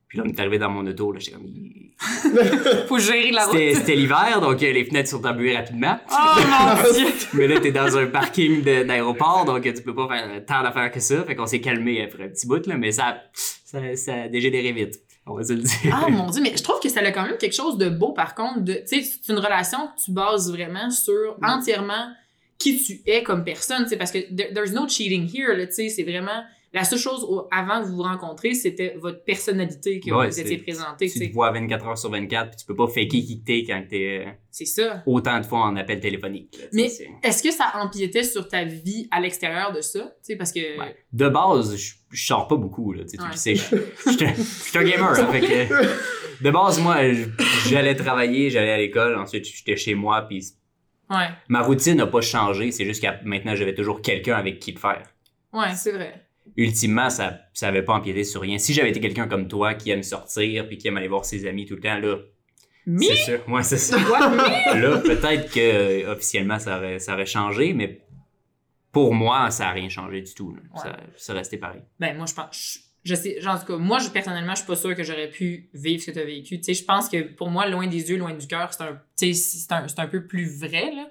Puis 0.09 0.17
là, 0.19 0.23
on 0.25 0.29
est 0.29 0.39
arrivé 0.39 0.57
dans 0.57 0.69
mon 0.69 0.85
auto, 0.87 1.11
là, 1.11 1.19
j'étais 1.19 1.33
comme, 1.35 1.47
il- 1.47 1.91
Faut 2.87 2.99
gérer 2.99 3.31
la 3.31 3.45
route. 3.45 3.57
c'était 3.73 3.95
l'hiver, 3.95 4.39
donc 4.41 4.61
euh, 4.63 4.71
les 4.71 4.85
fenêtres 4.85 5.09
sont 5.09 5.25
embuées 5.25 5.55
rapidement. 5.57 5.99
Oh 6.11 6.39
mon 6.47 6.93
dieu! 6.93 7.07
Mais 7.33 7.47
là, 7.47 7.59
t'es 7.59 7.71
dans 7.71 7.97
un 7.97 8.05
parking 8.07 8.61
d'aéroport, 8.61 9.45
donc 9.45 9.63
tu 9.63 9.81
peux 9.81 9.95
pas 9.95 10.07
faire 10.07 10.45
tant 10.45 10.63
d'affaires 10.63 10.91
que 10.91 10.99
ça. 10.99 11.23
Fait 11.23 11.35
qu'on 11.35 11.47
s'est 11.47 11.59
calmé 11.59 12.03
après 12.03 12.23
un 12.25 12.29
petit 12.29 12.47
bout, 12.47 12.65
là, 12.67 12.77
mais 12.77 12.91
ça, 12.91 13.21
ça, 13.33 13.79
ça 13.95 14.13
a 14.23 14.27
dégénéré 14.27 14.71
vite. 14.71 14.95
On 15.25 15.33
va 15.33 15.43
se 15.43 15.51
le 15.53 15.59
dire. 15.61 15.91
Ah 15.91 16.07
mon 16.09 16.29
dieu, 16.29 16.41
mais 16.41 16.55
je 16.55 16.63
trouve 16.63 16.79
que 16.79 16.87
ça 16.87 17.01
a 17.01 17.11
quand 17.11 17.23
même 17.25 17.37
quelque 17.37 17.55
chose 17.55 17.77
de 17.77 17.89
beau 17.89 18.13
par 18.13 18.33
contre. 18.33 18.61
de- 18.61 18.75
Tu 18.87 19.03
sais, 19.03 19.19
c'est 19.25 19.33
une 19.33 19.39
relation 19.39 19.79
que 19.87 20.01
tu 20.05 20.11
bases 20.11 20.49
vraiment 20.51 20.89
sur 20.89 21.35
entièrement 21.43 22.13
qui 22.57 22.81
tu 22.81 23.01
es 23.05 23.23
comme 23.23 23.43
personne, 23.43 23.83
tu 23.83 23.89
sais, 23.89 23.97
parce 23.97 24.11
que 24.11 24.19
there- 24.33 24.53
there's 24.53 24.71
no 24.71 24.87
cheating 24.87 25.29
here, 25.31 25.53
là, 25.57 25.67
tu 25.67 25.73
sais, 25.73 25.89
c'est 25.89 26.03
vraiment 26.03 26.43
la 26.77 26.84
seule 26.86 27.00
chose 27.00 27.24
au- 27.24 27.48
avant 27.51 27.81
que 27.81 27.88
vous 27.88 27.98
vous 27.98 28.03
rencontrez, 28.03 28.53
c'était 28.53 28.96
votre 28.98 29.24
personnalité 29.24 30.00
que 30.00 30.12
Ouais, 30.12 30.27
vous 30.29 30.39
étiez 30.39 30.57
présentée, 30.57 31.10
tu 31.10 31.19
te 31.27 31.34
vois 31.34 31.51
24 31.51 31.86
heures 31.88 31.98
sur 31.98 32.10
24, 32.12 32.50
puis 32.51 32.57
tu 32.60 32.65
peux 32.65 32.75
pas 32.75 32.88
faker 32.88 33.07
qui 33.10 33.39
que 33.41 33.46
t'es 33.46 33.63
quand 33.65 33.84
t'es 33.89 34.25
euh, 34.27 34.31
C'est 34.51 34.65
ça. 34.65 35.03
autant 35.05 35.39
de 35.39 35.46
fois 35.46 35.60
en 35.62 35.75
appel 35.75 36.00
téléphonique. 36.00 36.57
là, 36.60 36.65
Mais- 36.74 36.91
Est-ce 37.24 37.43
que 37.43 37.51
ça 37.51 37.72
empiétait 37.75 38.24
sur 38.24 38.48
ta 38.48 38.63
vie 38.63 39.07
à 39.12 39.19
l'extérieur 39.19 39.74
de 39.74 39.81
ça, 39.81 40.00
tu 40.00 40.07
sais, 40.22 40.36
parce 40.36 40.51
que 40.51 40.79
Ouais. 40.79 40.96
De 41.13 41.29
base, 41.29 41.75
je, 41.75 41.93
je 42.12 42.25
sors 42.25 42.48
pas 42.48 42.55
beaucoup, 42.55 42.93
là, 42.93 43.03
tu 43.03 43.17
sais, 43.38 43.53
Ouais, 43.53 43.55
Je 43.55 44.43
suis 44.43 44.77
un- 44.77 44.84
gamer, 44.84 45.10
hein, 45.19 45.31
fait 45.31 45.39
que, 45.41 46.43
de 46.43 46.51
base, 46.51 46.79
moi, 46.79 46.98
j'allais 47.67 47.96
travailler, 47.96 48.50
j'allais 48.50 48.72
à 48.72 48.77
l'école, 48.77 49.15
ensuite 49.17 49.46
j'étais 49.46 49.75
chez 49.75 49.96
moi, 49.96 50.22
puis 50.27 50.46
ouais, 51.10 51.27
ma 51.48 51.62
routine 51.62 51.96
n'a 51.96 52.07
pas 52.07 52.22
changé, 52.22 52.72
c'est 52.72 52.86
juste 52.86 53.01
qu'à 53.01 53.19
maintenant, 53.24 53.55
j'avais 53.55 53.74
toujours 53.74 54.01
quelqu'un 54.01 54.36
avec 54.36 54.60
qui 54.60 54.72
le 54.74 54.79
faire. 54.79 55.03
ouais, 55.53 55.74
c'est 55.75 55.91
vrai. 55.93 56.24
Ultimement, 56.56 57.10
ça, 57.10 57.39
ça 57.54 57.68
avait 57.68 57.84
pas 57.84 57.94
empiété 57.94 58.24
sur 58.24 58.42
rien. 58.42 58.58
Si 58.58 58.74
j'avais 58.74 58.89
été 58.89 59.00
quelqu'un 59.00 59.27
comme 59.27 59.48
toi 59.48 59.74
qui 59.74 59.89
aime 59.92 60.04
sortir 60.04 60.68
puis 60.68 60.77
qui 60.77 60.88
aime 60.88 60.98
aller 60.98 61.08
voir 61.08 61.25
ses 61.25 61.46
amis 61.48 61.66
tout 61.66 61.75
le 61.75 61.82
temps, 61.82 62.00
là, 62.00 62.18
Mais 62.88 63.06
c'est 63.06 63.16
sûr. 63.16 63.50
Ouais, 63.50 63.63
c'est 63.63 63.77
ça. 63.77 63.98
Là, 63.98 64.98
peut-être 65.00 65.51
que 65.54 65.60
euh, 65.60 66.13
officiellement, 66.13 66.58
ça 66.58 66.77
aurait, 66.77 67.00
ça 67.00 67.13
aurait 67.13 67.25
changé, 67.25 67.74
mais 67.74 68.01
pour 68.94 69.13
moi, 69.13 69.51
ça 69.51 69.68
a 69.68 69.72
rien 69.74 69.89
changé 69.89 70.22
du 70.22 70.34
tout. 70.34 70.51
Ouais. 70.51 70.82
Ça, 70.82 70.98
ça 71.18 71.34
restait 71.34 71.58
pareil. 71.58 71.82
Ben, 72.00 72.16
moi, 72.16 72.25
je 72.25 72.34
pense. 72.34 72.48
Je, 72.51 72.80
je 73.04 73.16
sais, 73.16 73.42
genre, 73.42 73.56
en 73.56 73.60
tout 73.60 73.66
cas, 73.66 73.77
moi, 73.77 74.00
je, 74.00 74.10
personnellement, 74.10 74.54
je 74.54 74.60
suis 74.60 74.68
pas 74.68 74.77
sûre 74.77 74.96
que 74.96 75.04
j'aurais 75.04 75.30
pu 75.30 75.70
vivre 75.74 76.01
ce 76.01 76.08
que 76.08 76.12
tu 76.12 76.20
as 76.20 76.25
vécu. 76.25 76.58
Tu 76.58 76.63
sais, 76.63 76.74
je 76.74 76.86
pense 76.86 77.10
que 77.10 77.22
pour 77.22 77.50
moi, 77.50 77.68
loin 77.68 77.88
des 77.88 78.10
yeux, 78.10 78.18
loin 78.18 78.34
du 78.34 78.48
cœur, 78.48 78.74
c'est 78.74 78.84
un, 78.84 79.01
tu 79.18 79.34
sais, 79.34 79.34
c'est 79.34 79.72
un, 79.74 79.88
c'est 79.88 80.00
un 80.00 80.08
peu 80.08 80.25
plus 80.25 80.58
vrai, 80.58 80.92
là. 80.96 81.10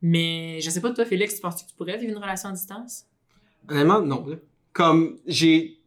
Mais 0.00 0.60
je 0.60 0.70
sais 0.70 0.80
pas, 0.80 0.92
toi, 0.92 1.04
Félix, 1.04 1.34
tu 1.34 1.40
penses 1.40 1.62
que 1.62 1.68
tu 1.68 1.74
pourrais 1.74 1.98
vivre 1.98 2.12
une 2.12 2.22
relation 2.22 2.48
à 2.48 2.52
distance? 2.52 3.04
Honnêtement, 3.68 4.00
non. 4.00 4.38
Comme 4.78 5.18
j'ai. 5.26 5.80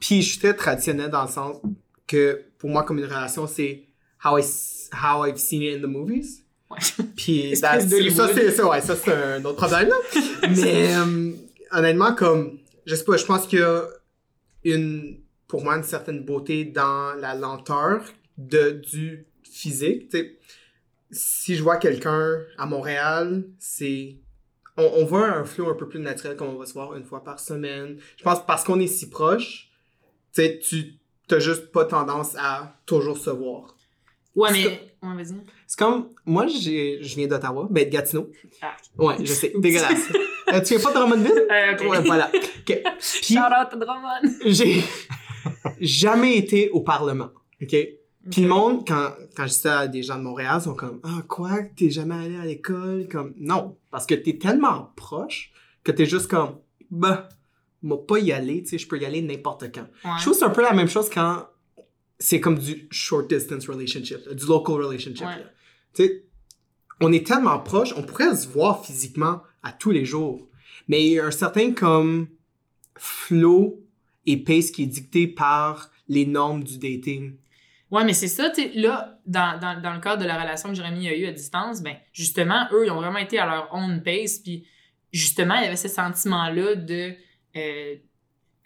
Puis 0.00 0.22
je 0.22 0.28
suis 0.30 0.38
très 0.38 0.54
traditionnel 0.54 1.10
dans 1.10 1.22
le 1.22 1.28
sens 1.28 1.56
que 2.06 2.44
pour 2.56 2.70
moi, 2.70 2.84
comme 2.84 2.98
une 2.98 3.04
relation, 3.04 3.48
c'est 3.48 3.82
how, 4.24 4.38
I 4.38 4.42
how 4.92 5.26
I've 5.26 5.38
seen 5.38 5.62
it 5.62 5.76
in 5.76 5.80
the 5.80 5.90
movies. 5.90 6.44
Ouais. 6.70 6.78
Puis 7.16 7.56
ça, 7.56 7.80
c'est 7.80 8.10
ça, 8.52 8.68
ouais, 8.68 8.80
ça, 8.80 8.94
c'est 8.94 9.12
un 9.12 9.44
autre 9.44 9.56
problème. 9.56 9.88
là. 9.88 10.48
Mais 10.56 10.94
euh, 10.94 11.32
honnêtement, 11.72 12.14
comme. 12.14 12.60
Je 12.86 12.94
sais 12.94 13.04
pas, 13.04 13.16
je 13.16 13.24
pense 13.24 13.48
qu'il 13.48 13.58
y 13.58 13.62
a 13.62 13.88
une. 14.62 15.18
Pour 15.48 15.64
moi, 15.64 15.74
une 15.74 15.82
certaine 15.82 16.24
beauté 16.24 16.64
dans 16.64 17.14
la 17.18 17.34
lenteur 17.34 18.04
de, 18.38 18.70
du 18.70 19.26
physique. 19.42 20.10
Tu 20.10 20.18
sais, 20.18 20.38
si 21.10 21.56
je 21.56 21.62
vois 21.64 21.76
quelqu'un 21.76 22.38
à 22.56 22.66
Montréal, 22.66 23.42
c'est. 23.58 24.14
On, 24.76 24.90
on 24.96 25.04
voit 25.04 25.26
un 25.28 25.44
flow 25.44 25.70
un 25.70 25.74
peu 25.74 25.88
plus 25.88 26.00
naturel 26.00 26.36
comme 26.36 26.48
on 26.48 26.58
va 26.58 26.66
se 26.66 26.72
voir 26.72 26.94
une 26.96 27.04
fois 27.04 27.22
par 27.22 27.38
semaine. 27.40 27.98
Je 28.16 28.22
pense 28.24 28.44
parce 28.46 28.64
qu'on 28.64 28.80
est 28.80 28.86
si 28.86 29.10
proche, 29.10 29.68
tu 30.34 30.42
sais, 30.42 30.58
tu 30.58 30.94
t'as 31.28 31.38
juste 31.38 31.72
pas 31.72 31.84
tendance 31.84 32.36
à 32.38 32.76
toujours 32.86 33.18
se 33.18 33.30
voir. 33.30 33.74
Ouais, 34.34 34.50
mais. 34.52 34.64
Ouais, 35.02 35.14
vas-y. 35.16 35.34
C'est 35.66 35.78
comme, 35.78 36.08
moi, 36.24 36.46
je 36.46 37.14
viens 37.16 37.26
d'Ottawa, 37.26 37.66
ben 37.70 37.84
de 37.84 37.90
Gatineau. 37.90 38.30
Ah. 38.62 38.76
Ouais, 38.98 39.14
je 39.20 39.32
sais, 39.32 39.52
dégueulasse. 39.56 40.10
Euh, 40.52 40.60
tu 40.60 40.74
viens 40.76 40.82
pas 40.82 40.90
de 40.90 40.98
Drummondville? 40.98 41.46
Euh, 41.50 41.72
ok. 41.74 41.90
Ouais, 41.90 42.00
voilà. 42.02 42.30
Ok. 42.34 42.42
Puis, 42.64 43.34
Shout 43.34 43.38
out 43.38 43.68
à 43.72 43.76
Drummond. 43.76 44.38
j'ai 44.46 44.82
jamais 45.80 46.36
été 46.36 46.70
au 46.70 46.80
Parlement, 46.80 47.30
ok? 47.60 47.76
Puis 48.30 48.42
le 48.42 48.48
monde, 48.48 48.86
quand, 48.86 49.12
quand 49.36 49.44
je 49.44 49.48
dis 49.48 49.58
ça 49.58 49.80
à 49.80 49.88
des 49.88 50.02
gens 50.02 50.16
de 50.16 50.22
Montréal, 50.22 50.60
sont 50.60 50.74
comme 50.74 51.00
«Ah, 51.02 51.22
quoi? 51.28 51.62
T'es 51.76 51.90
jamais 51.90 52.14
allé 52.14 52.36
à 52.36 52.44
l'école?» 52.44 53.08
Comme, 53.10 53.34
non. 53.36 53.76
Parce 53.90 54.06
que 54.06 54.14
t'es 54.14 54.38
tellement 54.38 54.92
proche 54.96 55.52
que 55.82 55.90
t'es 55.90 56.06
juste 56.06 56.28
comme 56.28 56.58
«Bah, 56.90 57.28
moi 57.82 58.06
pas 58.06 58.18
y 58.20 58.30
aller, 58.32 58.62
tu 58.62 58.70
sais, 58.70 58.78
je 58.78 58.86
peux 58.86 59.00
y 59.00 59.04
aller 59.04 59.22
n'importe 59.22 59.72
quand. 59.74 59.88
Ouais. 60.04 60.16
Je 60.18 60.22
trouve 60.22 60.34
que 60.34 60.38
c'est 60.38 60.44
un 60.44 60.50
peu 60.50 60.62
la 60.62 60.72
même 60.72 60.88
chose 60.88 61.10
quand 61.10 61.46
c'est 62.18 62.40
comme 62.40 62.58
du 62.58 62.86
short 62.90 63.28
distance 63.28 63.68
relationship, 63.68 64.28
du 64.32 64.46
local 64.46 64.76
relationship. 64.76 65.26
Ouais. 65.26 65.44
Tu 65.94 66.04
sais, 66.04 66.24
on 67.00 67.12
est 67.12 67.26
tellement 67.26 67.58
proche, 67.58 67.92
on 67.96 68.02
pourrait 68.02 68.36
se 68.36 68.46
voir 68.46 68.84
physiquement 68.84 69.42
à 69.64 69.72
tous 69.72 69.90
les 69.90 70.04
jours. 70.04 70.48
Mais 70.86 71.04
il 71.04 71.12
y 71.12 71.18
a 71.18 71.26
un 71.26 71.32
certain 71.32 71.72
comme 71.72 72.28
flow 72.96 73.82
et 74.26 74.36
pace 74.36 74.70
qui 74.70 74.84
est 74.84 74.86
dicté 74.86 75.26
par 75.26 75.90
les 76.06 76.26
normes 76.26 76.62
du 76.62 76.78
dating. 76.78 77.34
Ouais, 77.92 78.04
mais 78.04 78.14
c'est 78.14 78.26
ça, 78.28 78.50
tu 78.50 78.62
sais, 78.62 78.70
là, 78.74 79.20
dans, 79.26 79.58
dans, 79.60 79.80
dans 79.80 79.92
le 79.94 80.00
cadre 80.00 80.20
de 80.22 80.26
la 80.26 80.40
relation 80.40 80.70
que 80.70 80.74
Jérémy 80.74 81.08
a 81.08 81.14
eue 81.16 81.26
à 81.26 81.32
distance, 81.32 81.82
ben, 81.82 81.94
justement, 82.12 82.66
eux, 82.72 82.86
ils 82.86 82.90
ont 82.90 82.96
vraiment 82.96 83.18
été 83.18 83.38
à 83.38 83.46
leur 83.46 83.68
own 83.74 84.02
pace, 84.02 84.38
puis 84.38 84.66
justement, 85.12 85.54
il 85.56 85.64
y 85.64 85.66
avait 85.66 85.76
ce 85.76 85.88
sentiment-là 85.88 86.74
de, 86.74 87.14
euh, 87.56 87.96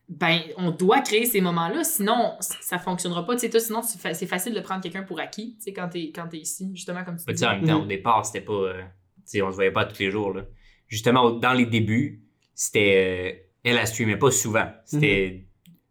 ben, 0.09 0.38
on 0.56 0.71
doit 0.71 1.00
créer 1.00 1.26
ces 1.26 1.40
moments-là, 1.40 1.83
sinon, 1.83 2.37
ça 2.40 2.78
fonctionnera 2.78 3.26
pas, 3.26 3.35
tu 3.35 3.40
sais, 3.40 3.50
toi, 3.50 3.59
sinon, 3.59 3.83
c'est 3.83 3.99
fa- 4.00 4.14
c'est 4.14 4.26
facile 4.26 4.54
de 4.54 4.61
prendre 4.61 4.80
quelqu'un 4.80 5.02
pour 5.02 5.18
acquis, 5.18 5.56
tu 5.59 5.64
sais, 5.64 5.73
quand 5.73 5.88
t'es 5.88 6.12
quand 6.14 6.33
ici, 6.33 6.71
justement, 6.75 7.02
comme 7.04 7.16
tu 7.16 7.25
Tu 7.25 7.33
dis. 7.33 7.38
sais, 7.40 7.47
en 7.47 7.56
même 7.56 7.66
temps, 7.66 7.83
au 7.83 7.87
départ, 7.87 8.25
c'était 8.25 8.42
pas. 8.45 8.52
euh, 8.52 8.80
tu 8.83 9.23
sais, 9.25 9.42
on 9.42 9.50
se 9.50 9.56
voyait 9.56 9.73
pas 9.73 9.85
tous 9.85 9.99
les 9.99 10.12
jours. 10.12 10.33
Là. 10.33 10.42
Justement, 10.87 11.30
dans 11.33 11.52
les 11.52 11.66
débuts, 11.66 12.23
c'était. 12.54 13.40
euh, 13.42 13.42
elle, 13.64 13.76
elle 13.78 13.87
streamait 13.88 14.16
pas 14.18 14.30
souvent. 14.30 14.71
C'était 14.85 15.46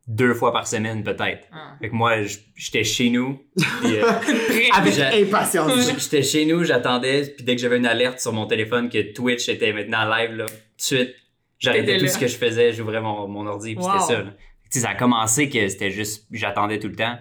deux 0.07 0.33
fois 0.33 0.51
par 0.53 0.67
semaine, 0.67 1.03
peut-être. 1.03 1.47
Ah. 1.51 1.75
Fait 1.81 1.89
que 1.89 1.95
moi, 1.95 2.17
j'étais 2.55 2.83
chez 2.83 3.09
nous. 3.09 3.41
puis, 3.81 3.97
euh, 3.97 4.05
Avec 4.73 4.93
J'ai- 4.93 5.23
impatience. 5.23 5.91
j'étais 5.99 6.21
chez 6.21 6.45
nous, 6.45 6.63
j'attendais. 6.63 7.23
Puis 7.35 7.43
dès 7.43 7.55
que 7.55 7.61
j'avais 7.61 7.77
une 7.77 7.87
alerte 7.87 8.19
sur 8.19 8.31
mon 8.33 8.45
téléphone 8.45 8.89
que 8.89 9.13
Twitch 9.13 9.49
était 9.49 9.73
maintenant 9.73 10.07
live, 10.09 10.31
là, 10.35 10.45
tout 10.45 10.53
de 10.53 10.81
suite, 10.81 11.15
j'arrêtais 11.59 11.97
tout 11.97 12.05
là. 12.05 12.11
ce 12.11 12.17
que 12.19 12.27
je 12.27 12.37
faisais, 12.37 12.71
j'ouvrais 12.73 13.01
mon, 13.01 13.27
mon 13.27 13.45
ordi, 13.47 13.75
puis 13.75 13.83
Wow. 13.83 13.91
c'était 13.99 14.13
ça. 14.13 14.21
là. 14.21 14.31
Tu 14.31 14.69
sais, 14.69 14.79
ça 14.81 14.89
a 14.89 14.95
commencé 14.95 15.49
que 15.49 15.67
c'était 15.69 15.91
juste. 15.91 16.27
J'attendais 16.31 16.79
tout 16.79 16.87
le 16.89 16.95
temps. 16.95 17.17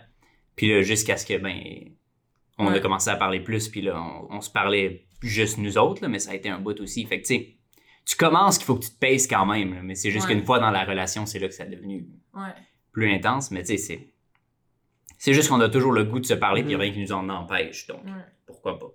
Puis 0.57 0.69
là, 0.71 0.83
jusqu'à 0.83 1.17
ce 1.17 1.25
que, 1.27 1.39
ben. 1.39 1.59
On 2.57 2.69
Ouais. 2.69 2.77
a 2.77 2.81
commencé 2.81 3.11
à 3.11 3.17
parler 3.17 3.41
plus, 3.41 3.69
puis 3.69 3.81
là, 3.83 4.01
on, 4.01 4.37
on 4.37 4.41
se 4.41 4.49
parlait 4.49 5.07
juste 5.23 5.59
nous 5.59 5.77
autres, 5.77 6.01
là, 6.03 6.09
mais 6.09 6.21
ça 6.21 6.31
a 6.31 6.35
été 6.37 6.49
un 6.49 6.61
bout 6.61 6.79
aussi. 6.81 7.05
Fait 7.05 7.21
que, 7.21 7.27
tu 7.27 7.35
sais, 7.35 7.57
tu 8.07 8.15
commences 8.15 8.59
qu'il 8.59 8.67
faut 8.67 8.77
que 8.77 8.85
tu 8.85 8.91
te 8.93 8.99
pèses 8.99 9.27
quand 9.27 9.45
même, 9.45 9.75
là, 9.75 9.81
mais 9.83 9.97
c'est 9.97 10.13
juste 10.13 10.29
Ouais. 10.29 10.35
qu'une 10.35 10.45
fois 10.45 10.61
dans 10.61 10.71
la 10.71 10.85
relation, 10.85 11.27
c'est 11.27 11.41
là 11.41 11.49
que 11.49 11.55
ça 11.55 11.65
est 11.65 11.71
devenu 11.71 12.07
Ouais. 12.33 12.43
Plus 12.95 13.13
intense, 13.13 13.51
mais 13.51 13.61
tu 13.63 13.73
sais, 13.73 13.77
c'est. 13.77 14.09
C'est 15.19 15.33
juste 15.35 15.49
qu'on 15.49 15.61
a 15.61 15.69
toujours 15.69 15.93
le 15.93 16.05
goût 16.05 16.21
de 16.21 16.27
se 16.27 16.35
parler, 16.35 16.63
puis 16.63 16.73
il 16.73 16.75
Mhm. 16.77 16.81
rien 16.83 16.93
qui 16.93 17.01
nous 17.01 17.13
en 17.13 17.29
empêche, 17.29 17.87
donc 17.87 18.01
pourquoi 18.47 18.79
pas. 18.79 18.91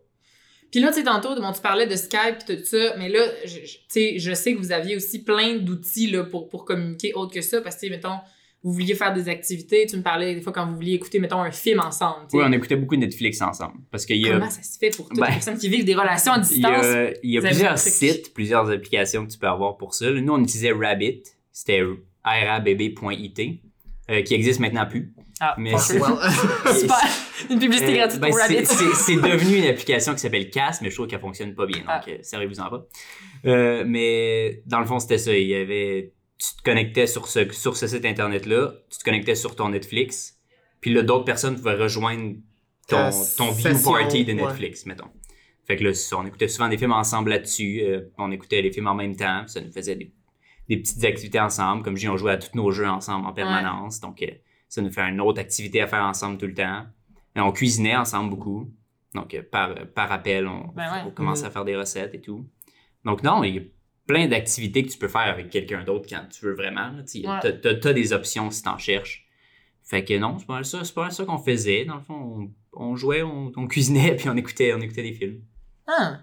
Puis 0.72 0.80
là, 0.80 0.90
tu 0.90 0.96
sais, 0.96 1.04
tantôt, 1.04 1.34
bon, 1.40 1.52
tu 1.52 1.62
parlais 1.62 1.88
de 1.88 1.96
Skype 1.96 2.48
et 2.50 2.58
tout 2.58 2.66
ça, 2.66 2.96
mais 2.98 3.10
là, 3.10 3.22
tu 3.46 3.60
sais, 3.88 4.20
je 4.20 4.34
sais 4.36 4.54
que 4.54 4.60
vous 4.60 4.72
aviez 4.72 4.96
aussi 4.96 5.24
plein 5.24 5.58
d'outils 5.58 6.16
pour, 6.30 6.48
pour 6.50 6.66
communiquer 6.66 7.14
autre 7.16 7.34
que 7.34 7.42
ça, 7.42 7.62
parce 7.62 7.78
que, 7.78 7.88
mettons, 7.90 8.20
vous 8.62 8.74
vouliez 8.74 8.94
faire 8.94 9.12
des 9.14 9.28
activités, 9.30 9.88
tu 9.88 9.98
me 9.98 10.04
parlais 10.04 10.36
des 10.36 10.42
fois 10.42 10.54
quand 10.54 10.68
vous 10.68 10.76
vouliez 10.76 10.94
écouter, 10.94 11.18
mettons, 11.18 11.42
un 11.42 11.50
film 11.50 11.80
ensemble. 11.80 12.28
Oui, 12.34 12.44
on 12.46 12.52
écoutait 12.52 12.76
beaucoup 12.76 12.98
Netflix 12.98 13.42
ensemble, 13.42 13.80
parce 13.90 14.06
qu'il 14.06 14.18
y 14.18 14.30
a. 14.30 14.34
Comment 14.34 14.50
ça 14.52 14.62
se 14.62 14.78
fait 14.78 14.96
pour 14.96 15.08
toutes 15.10 15.18
Ben, 15.18 15.26
les 15.28 15.32
personnes 15.32 15.58
qui 15.58 15.70
vivent 15.70 15.86
des 15.86 15.96
relations 15.96 16.34
à 16.34 16.38
Il 16.38 16.44
y 16.44 16.46
distance? 16.50 16.86
a, 16.86 17.10
il 17.24 17.32
y 17.32 17.38
a 17.40 17.42
plusieurs 17.42 17.78
sites, 17.80 18.34
plusieurs 18.36 18.70
applications 18.70 19.26
que 19.26 19.32
tu 19.32 19.40
peux 19.40 19.48
avoir 19.48 19.78
pour 19.78 19.96
ça. 19.96 20.12
Nous, 20.12 20.32
on 20.32 20.44
utilisait 20.44 20.74
Rabbit, 20.74 21.24
c'était 21.52 21.82
rabb.it, 22.24 23.40
euh, 24.10 24.22
qui 24.24 24.34
existe 24.34 24.60
maintenant 24.60 24.86
plus. 24.86 25.14
Ah, 25.40 25.56
mais 25.58 25.78
c'est- 25.78 26.00
super! 26.80 26.98
Une 27.50 27.60
publicité 27.60 27.92
Euh, 27.94 27.96
gratuite 27.98 28.20
ben, 28.22 28.30
pour 28.30 28.40
Rabbit. 28.40 28.66
c'est 28.66 29.16
devenu 29.16 29.58
une 29.58 29.66
application 29.70 30.14
qui 30.14 30.20
s'appelle 30.20 30.50
Cast, 30.50 30.82
mais 30.82 30.90
je 30.90 30.96
trouve 30.96 31.08
qu'elle 31.08 31.20
fonctionne 31.22 31.56
pas 31.56 31.66
bien, 31.66 31.78
donc 31.80 31.88
Ah. 31.88 32.04
euh, 32.10 32.18
servez-vous-en 32.22 32.70
pas. 32.70 32.86
Euh, 33.46 33.84
mais 33.88 34.62
dans 34.66 34.80
le 34.80 34.86
fond, 34.86 35.00
c'était 35.00 35.18
ça. 35.18 35.34
Il 35.34 35.48
y 35.48 35.56
avait, 35.56 36.14
tu 36.38 36.56
te 36.58 36.62
connectais 36.64 37.08
sur 37.08 37.28
ce, 37.28 37.50
sur 37.52 37.78
ce 37.78 37.88
site 37.88 38.04
internet-là, 38.06 38.74
tu 38.92 38.98
te 39.00 39.04
connectais 39.04 39.36
sur 39.36 39.56
ton 39.56 39.70
Netflix, 39.70 40.38
puis 40.82 40.94
là, 40.94 41.02
d'autres 41.04 41.26
personnes 41.26 41.56
pouvaient 41.56 41.76
rejoindre 41.76 42.34
ton, 42.88 43.10
ton 43.38 43.52
view 43.52 43.78
party 43.84 44.26
de 44.26 44.34
ouais. 44.34 44.42
Netflix, 44.42 44.86
mettons. 44.86 45.08
Fait 45.68 45.78
que 45.78 45.84
là, 45.84 45.92
on 46.18 46.26
écoutait 46.26 46.48
souvent 46.48 46.68
des 46.68 46.78
films 46.78 46.94
ensemble 46.94 47.30
là-dessus, 47.30 47.82
euh, 47.84 48.02
on 48.18 48.32
écoutait 48.32 48.62
les 48.62 48.72
films 48.72 48.88
en 48.88 48.96
même 48.96 49.16
temps, 49.16 49.44
ça 49.48 49.62
nous 49.62 49.72
faisait 49.72 49.96
des, 49.96 50.12
des 50.70 50.78
petites 50.78 51.04
activités 51.04 51.40
ensemble. 51.40 51.84
Comme 51.84 51.96
je 51.98 52.02
dis, 52.02 52.10
on 52.10 52.16
jouait 52.18 52.32
à 52.34 52.38
tous 52.38 52.56
nos 52.56 52.72
jeux 52.72 52.88
ensemble 52.88 53.26
en 53.28 53.34
permanence, 53.34 54.00
donc 54.00 54.22
euh, 54.22 54.28
ça 54.68 54.82
nous 54.82 54.92
fait 54.92 55.02
une 55.02 55.20
autre 55.20 55.40
activité 55.42 55.82
à 55.82 55.88
faire 55.88 56.04
ensemble 56.04 56.38
tout 56.38 56.48
le 56.48 56.54
temps. 56.54 56.86
Et 57.36 57.40
on 57.42 57.52
cuisinait 57.52 57.96
ensemble 57.96 58.30
beaucoup. 58.30 58.72
Donc, 59.16 59.34
euh, 59.34 59.42
par, 59.42 59.74
par 59.96 60.12
appel, 60.12 60.48
on, 60.48 60.68
Ben 60.76 60.92
ouais. 60.92 61.00
on 61.08 61.12
commençait 61.12 61.42
Mhm. 61.44 61.48
à 61.48 61.52
faire 61.52 61.66
des 61.66 61.76
recettes 61.76 62.14
et 62.14 62.22
tout. 62.22 62.48
Donc, 63.06 63.24
non, 63.24 63.44
il 63.44 63.56
y 63.56 63.58
a 63.60 63.62
plein 64.06 64.28
d'activités 64.28 64.84
que 64.84 64.90
tu 64.92 64.98
peux 64.98 65.08
faire 65.08 65.22
avec 65.22 65.50
quelqu'un 65.50 65.84
d'autre 65.84 66.08
quand 66.10 66.24
tu 66.30 66.46
veux 66.46 66.54
vraiment. 66.54 66.92
Tu 67.12 67.28
Ouais. 67.28 67.60
t'as 67.62 67.94
des 67.94 68.14
options 68.14 68.50
si 68.52 68.62
t'en 68.64 68.78
cherches. 68.78 69.26
Fait 69.84 70.04
que 70.04 70.16
non, 70.20 70.38
c'est 70.38 70.46
pas 70.46 70.54
mal 70.54 70.66
ça, 70.66 70.84
c'est 70.84 70.94
pas 70.94 71.04
mal 71.04 71.12
ça 71.12 71.26
qu'on 71.26 71.38
faisait. 71.40 71.86
Dans 71.86 71.96
le 71.96 72.02
fond, 72.02 72.52
on, 72.74 72.90
on 72.92 72.96
jouait, 72.96 73.24
on, 73.24 73.52
on 73.56 73.68
cuisinait, 73.68 74.16
puis 74.18 74.30
on 74.30 74.38
écoutait, 74.38 74.74
on 74.76 74.82
écoutait 74.82 75.02
des 75.04 75.14
films. 75.14 75.42
Ah. 75.88 76.20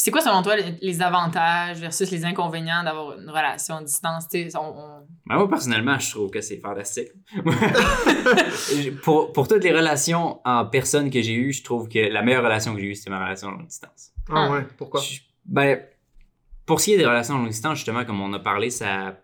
C'est 0.00 0.12
quoi, 0.12 0.20
selon 0.20 0.42
toi, 0.42 0.54
les, 0.80 1.02
avantages 1.02 1.78
versus 1.78 2.08
les 2.12 2.24
inconvénients 2.24 2.84
d'avoir 2.84 3.18
une 3.18 3.28
relation 3.28 3.78
à 3.78 3.82
distance? 3.82 4.28
On- 4.54 4.58
on- 4.60 5.06
Ben, 5.26 5.34
moi, 5.36 5.48
personnellement, 5.48 5.98
je 5.98 6.08
trouve 6.12 6.30
que 6.30 6.40
c'est 6.40 6.58
fantastique. 6.60 7.08
pour, 9.02 9.32
pour 9.32 9.48
toutes 9.48 9.64
les 9.64 9.72
relations 9.72 10.40
en 10.44 10.66
personne 10.66 11.10
que 11.10 11.20
j'ai 11.20 11.34
eues, 11.34 11.52
je 11.52 11.64
trouve 11.64 11.88
que 11.88 11.98
la 11.98 12.22
meilleure 12.22 12.44
relation 12.44 12.74
que 12.74 12.80
j'ai 12.80 12.86
eue, 12.86 12.94
c'était 12.94 13.10
ma 13.10 13.24
relation 13.24 13.48
à 13.48 13.50
longue 13.52 13.66
distance. 13.66 14.12
Ah 14.30 14.50
ouais, 14.52 14.66
pourquoi? 14.76 15.00
Je- 15.00 15.20
ben, 15.44 15.80
pour 16.64 16.80
ce 16.80 16.84
qui 16.86 16.94
est 16.94 16.98
des 16.98 17.06
relations 17.06 17.34
à 17.34 17.38
longue 17.38 17.48
distance, 17.48 17.78
justement, 17.78 18.04
comme 18.04 18.20
on 18.20 18.32
a 18.34 18.38
parlé, 18.38 18.70
ça, 18.70 19.16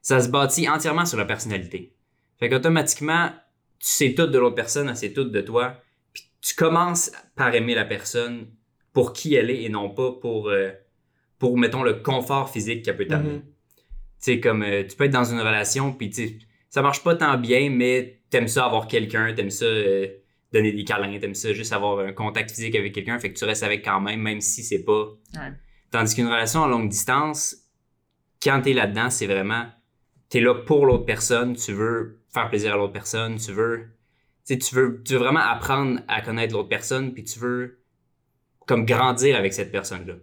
ça 0.00 0.20
se 0.20 0.28
bâtit 0.28 0.68
entièrement 0.68 1.04
sur 1.04 1.18
la 1.18 1.24
personnalité. 1.26 1.94
Fait 2.38 2.48
qu'automatiquement, 2.48 3.28
tu 3.78 3.88
sais 3.88 4.14
tout 4.14 4.26
de 4.26 4.38
l'autre 4.38 4.54
personne, 4.54 4.88
elle 4.88 4.96
sait 4.96 5.12
tout 5.12 5.24
de 5.24 5.40
toi, 5.42 5.74
puis 6.12 6.24
tu 6.40 6.54
commences 6.54 7.12
par 7.36 7.54
aimer 7.54 7.74
la 7.74 7.84
personne 7.84 8.46
pour 8.94 9.12
qui 9.12 9.34
elle 9.34 9.50
est 9.50 9.64
et 9.64 9.68
non 9.68 9.90
pas 9.90 10.12
pour, 10.12 10.48
euh, 10.48 10.70
pour 11.38 11.58
mettons, 11.58 11.82
le 11.82 11.94
confort 11.94 12.48
physique 12.48 12.82
qu'elle 12.84 12.96
peut 12.96 13.06
t'amener. 13.06 13.34
Mhm. 13.34 13.42
Tu 13.42 13.46
sais, 14.20 14.40
comme 14.40 14.62
euh, 14.62 14.84
tu 14.88 14.96
peux 14.96 15.04
être 15.04 15.12
dans 15.12 15.30
une 15.30 15.40
relation, 15.40 15.92
puis 15.92 16.08
tu 16.08 16.38
ça 16.70 16.80
marche 16.80 17.04
pas 17.04 17.14
tant 17.14 17.36
bien, 17.36 17.70
mais 17.70 18.20
t'aimes 18.30 18.48
ça 18.48 18.64
avoir 18.64 18.88
quelqu'un, 18.88 19.34
t'aimes 19.34 19.50
ça 19.50 19.66
euh, 19.66 20.08
donner 20.52 20.72
des 20.72 20.84
câlins, 20.84 21.18
t'aimes 21.18 21.34
ça 21.34 21.52
juste 21.52 21.72
avoir 21.72 21.98
un 21.98 22.12
contact 22.12 22.50
physique 22.50 22.74
avec 22.74 22.94
quelqu'un, 22.94 23.18
fait 23.18 23.32
que 23.32 23.38
tu 23.38 23.44
restes 23.44 23.62
avec 23.64 23.84
quand 23.84 24.00
même, 24.00 24.20
même 24.20 24.40
si 24.40 24.62
c'est 24.62 24.84
pas. 24.84 25.08
Ouais. 25.34 25.52
Tandis 25.90 26.14
qu'une 26.14 26.26
relation 26.26 26.64
à 26.64 26.68
longue 26.68 26.88
distance, 26.88 27.56
quand 28.42 28.62
t'es 28.62 28.72
là-dedans, 28.72 29.10
c'est 29.10 29.26
vraiment. 29.26 29.66
T'es 30.30 30.40
là 30.40 30.54
pour 30.54 30.86
l'autre 30.86 31.04
personne, 31.04 31.54
tu 31.54 31.72
veux 31.72 32.22
faire 32.32 32.48
plaisir 32.48 32.74
à 32.74 32.76
l'autre 32.76 32.92
personne, 32.92 33.36
tu 33.36 33.52
veux. 33.52 33.88
Tu 34.46 34.56
veux, 34.74 35.02
tu 35.04 35.14
veux 35.14 35.18
vraiment 35.18 35.40
apprendre 35.40 36.00
à 36.08 36.20
connaître 36.20 36.54
l'autre 36.54 36.68
personne, 36.68 37.12
puis 37.12 37.24
tu 37.24 37.38
veux 37.38 37.83
comme 38.66 38.84
grandir 38.86 39.36
avec 39.36 39.52
cette 39.52 39.70
personne-là. 39.72 40.14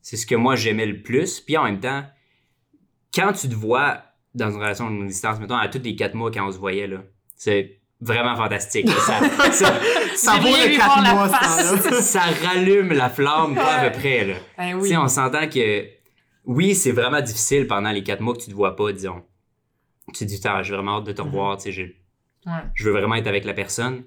C'est 0.00 0.16
ce 0.16 0.26
que 0.26 0.34
moi 0.34 0.56
j'aimais 0.56 0.86
le 0.86 1.02
plus. 1.02 1.40
Puis 1.40 1.56
en 1.56 1.64
même 1.64 1.80
temps, 1.80 2.04
quand 3.14 3.32
tu 3.32 3.48
te 3.48 3.54
vois 3.54 4.02
dans 4.34 4.50
une 4.50 4.56
relation 4.56 4.90
de 4.90 4.96
longue 4.96 5.06
distance, 5.08 5.38
mettons 5.38 5.56
à 5.56 5.68
tous 5.68 5.80
les 5.82 5.94
quatre 5.94 6.14
mois 6.14 6.30
quand 6.30 6.46
on 6.46 6.52
se 6.52 6.58
voyait, 6.58 6.86
là, 6.86 7.02
c'est 7.36 7.80
vraiment 8.00 8.34
fantastique. 8.34 8.88
Ça, 9.06 9.20
ça, 9.52 9.80
Ça 10.16 10.38
vaut 10.38 10.48
rien 10.48 10.64
le 10.66 10.72
vu 10.72 10.76
4 10.78 10.86
voir 10.86 11.02
la 11.02 11.14
mois, 11.14 11.28
face. 11.28 11.80
ça, 11.82 12.02
ça 12.02 12.20
rallume 12.46 12.92
la 12.92 13.08
flamme, 13.10 13.54
pas 13.54 13.76
à 13.76 13.90
peu 13.90 13.98
près. 13.98 14.24
Là. 14.24 14.34
Ben 14.58 14.74
oui. 14.74 14.96
on 14.96 15.06
s'entend 15.08 15.48
que 15.48 15.86
oui, 16.44 16.74
c'est 16.74 16.90
vraiment 16.92 17.20
difficile 17.20 17.66
pendant 17.68 17.90
les 17.92 18.02
quatre 18.02 18.20
mois 18.20 18.34
que 18.34 18.40
tu 18.40 18.50
te 18.50 18.54
vois 18.54 18.74
pas, 18.74 18.92
disons. 18.92 19.22
Tu 20.12 20.20
te 20.20 20.24
dis, 20.24 20.40
j'ai 20.62 20.74
vraiment 20.74 20.98
hâte 20.98 21.04
de 21.04 21.12
te 21.12 21.22
revoir, 21.22 21.56
tu 21.58 21.64
sais, 21.64 21.72
j'ai- 21.72 21.98
Ouais. 22.44 22.52
je 22.74 22.84
veux 22.84 22.90
vraiment 22.90 23.14
être 23.14 23.28
avec 23.28 23.44
la 23.44 23.54
personne. 23.54 24.02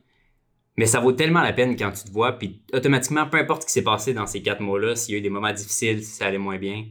Mais 0.77 0.85
ça 0.85 0.99
vaut 0.99 1.13
tellement 1.13 1.41
la 1.41 1.53
peine 1.53 1.75
quand 1.77 1.91
tu 1.91 2.03
te 2.03 2.11
vois, 2.11 2.33
puis 2.33 2.61
automatiquement, 2.73 3.27
peu 3.27 3.37
importe 3.37 3.61
ce 3.61 3.67
qui 3.67 3.73
s'est 3.73 3.83
passé 3.83 4.13
dans 4.13 4.27
ces 4.27 4.41
quatre 4.41 4.59
mois-là, 4.61 4.95
s'il 4.95 5.13
y 5.13 5.15
a 5.15 5.19
eu 5.19 5.21
des 5.21 5.29
moments 5.29 5.53
difficiles, 5.53 6.03
si 6.03 6.11
ça 6.11 6.25
allait 6.27 6.37
moins 6.37 6.57
bien, 6.57 6.85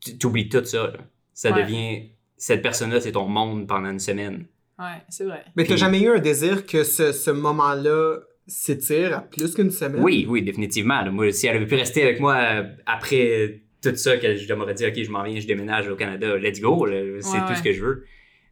tu 0.00 0.26
oublies 0.26 0.48
tout 0.48 0.64
ça. 0.64 0.88
là. 0.88 0.98
Ça 1.34 1.52
Ouais. 1.52 1.62
devient. 1.62 2.10
Cette 2.36 2.62
personne-là, 2.62 3.00
c'est 3.00 3.12
ton 3.12 3.28
monde 3.28 3.66
pendant 3.68 3.90
une 3.90 3.98
semaine. 4.00 4.46
Ouais, 4.78 5.02
c'est 5.08 5.24
vrai. 5.24 5.44
Mais 5.56 5.64
t'as 5.64 5.76
jamais 5.76 6.00
eu 6.00 6.08
un 6.08 6.18
désir 6.18 6.66
que 6.66 6.82
ce, 6.84 7.12
ce 7.12 7.30
moment-là 7.30 8.18
s'étire 8.46 9.18
à 9.18 9.20
plus 9.20 9.54
qu'une 9.54 9.70
semaine? 9.70 10.02
Oui, 10.02 10.24
oui, 10.28 10.42
définitivement. 10.42 11.02
là. 11.02 11.10
Moi, 11.10 11.30
si 11.32 11.46
elle 11.46 11.56
avait 11.56 11.66
pu 11.66 11.74
rester 11.74 12.02
avec 12.02 12.18
moi 12.20 12.36
euh, 12.36 12.62
après 12.86 13.62
tout 13.82 13.94
ça, 13.94 14.16
que 14.16 14.34
je 14.36 14.54
m'aurais 14.54 14.74
dit, 14.74 14.86
OK, 14.86 14.94
je 15.02 15.10
m'en 15.10 15.22
viens, 15.22 15.38
je 15.38 15.46
déménage 15.46 15.88
au 15.88 15.96
Canada, 15.96 16.36
let's 16.36 16.60
go, 16.60 16.84
c'est 16.86 16.92
Ouais, 16.92 17.20
tout 17.20 17.48
ouais. 17.48 17.54
ce 17.56 17.62
que 17.62 17.72
je 17.72 17.84
veux. 17.84 18.04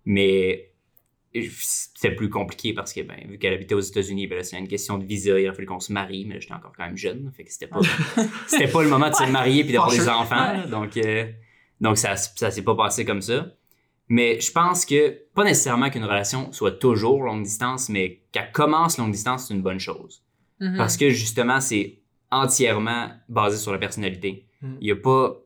Mais 0.05 0.71
c'était 1.59 2.15
plus 2.15 2.29
compliqué 2.29 2.73
parce 2.73 2.93
que, 2.93 3.01
ben, 3.01 3.17
vu 3.29 3.39
qu'elle 3.39 3.55
habitait 3.55 3.75
aux 3.75 3.81
États-Unis, 3.81 4.27
ben 4.27 4.43
c'est 4.43 4.59
une 4.59 4.69
question 4.69 4.99
de 4.99 5.05
visa, 5.05 5.39
il 5.39 5.47
a 5.47 5.53
fallu 5.53 5.67
qu'on 5.67 5.81
se 5.81 5.93
marie, 5.93 6.25
mais 6.27 6.41
j'étais 6.41 6.55
encore 6.55 6.73
quand 6.77 6.85
même 6.85 6.97
jeune, 6.97 7.31
fait 7.37 7.45
que 7.45 7.53
c'était 7.53 7.67
pas, 7.67 7.81
c'était 8.47 8.69
pas 8.69 8.83
le 8.83 8.89
moment 8.89 9.11
de 9.11 9.15
se 9.15 9.31
marier 9.31 9.65
puis 9.65 9.73
d'avoir 9.73 9.91
des 9.91 10.09
enfants, 10.09 10.61
Ouais. 10.63 10.69
donc, 10.69 10.97
euh, 10.97 11.27
donc 11.81 11.99
ça, 11.99 12.17
ça 12.17 12.51
s'est 12.51 12.63
pas 12.63 12.75
passé 12.75 13.05
comme 13.05 13.23
ça. 13.23 13.53
Mais 14.09 14.41
je 14.41 14.53
pense 14.53 14.87
que, 14.87 15.19
pas 15.35 15.43
nécessairement 15.43 15.91
qu'une 15.91 16.05
relation 16.05 16.53
soit 16.53 16.73
toujours 16.73 17.23
longue 17.23 17.43
distance, 17.43 17.89
mais 17.89 18.23
qu'elle 18.31 18.53
commence 18.53 18.99
longue 18.99 19.11
distance, 19.11 19.49
c'est 19.49 19.55
une 19.55 19.63
bonne 19.63 19.81
chose. 19.81 20.23
Mhm. 20.61 20.77
Parce 20.77 20.97
que 20.97 21.11
justement, 21.11 21.61
c'est 21.61 21.99
entièrement 22.31 23.11
basé 23.29 23.57
sur 23.57 23.73
la 23.73 23.79
personnalité. 23.79 24.47
Mm. 24.63 24.75
Il 24.81 24.89
y 24.89 24.93
a 24.93 24.97
pas. 24.97 25.37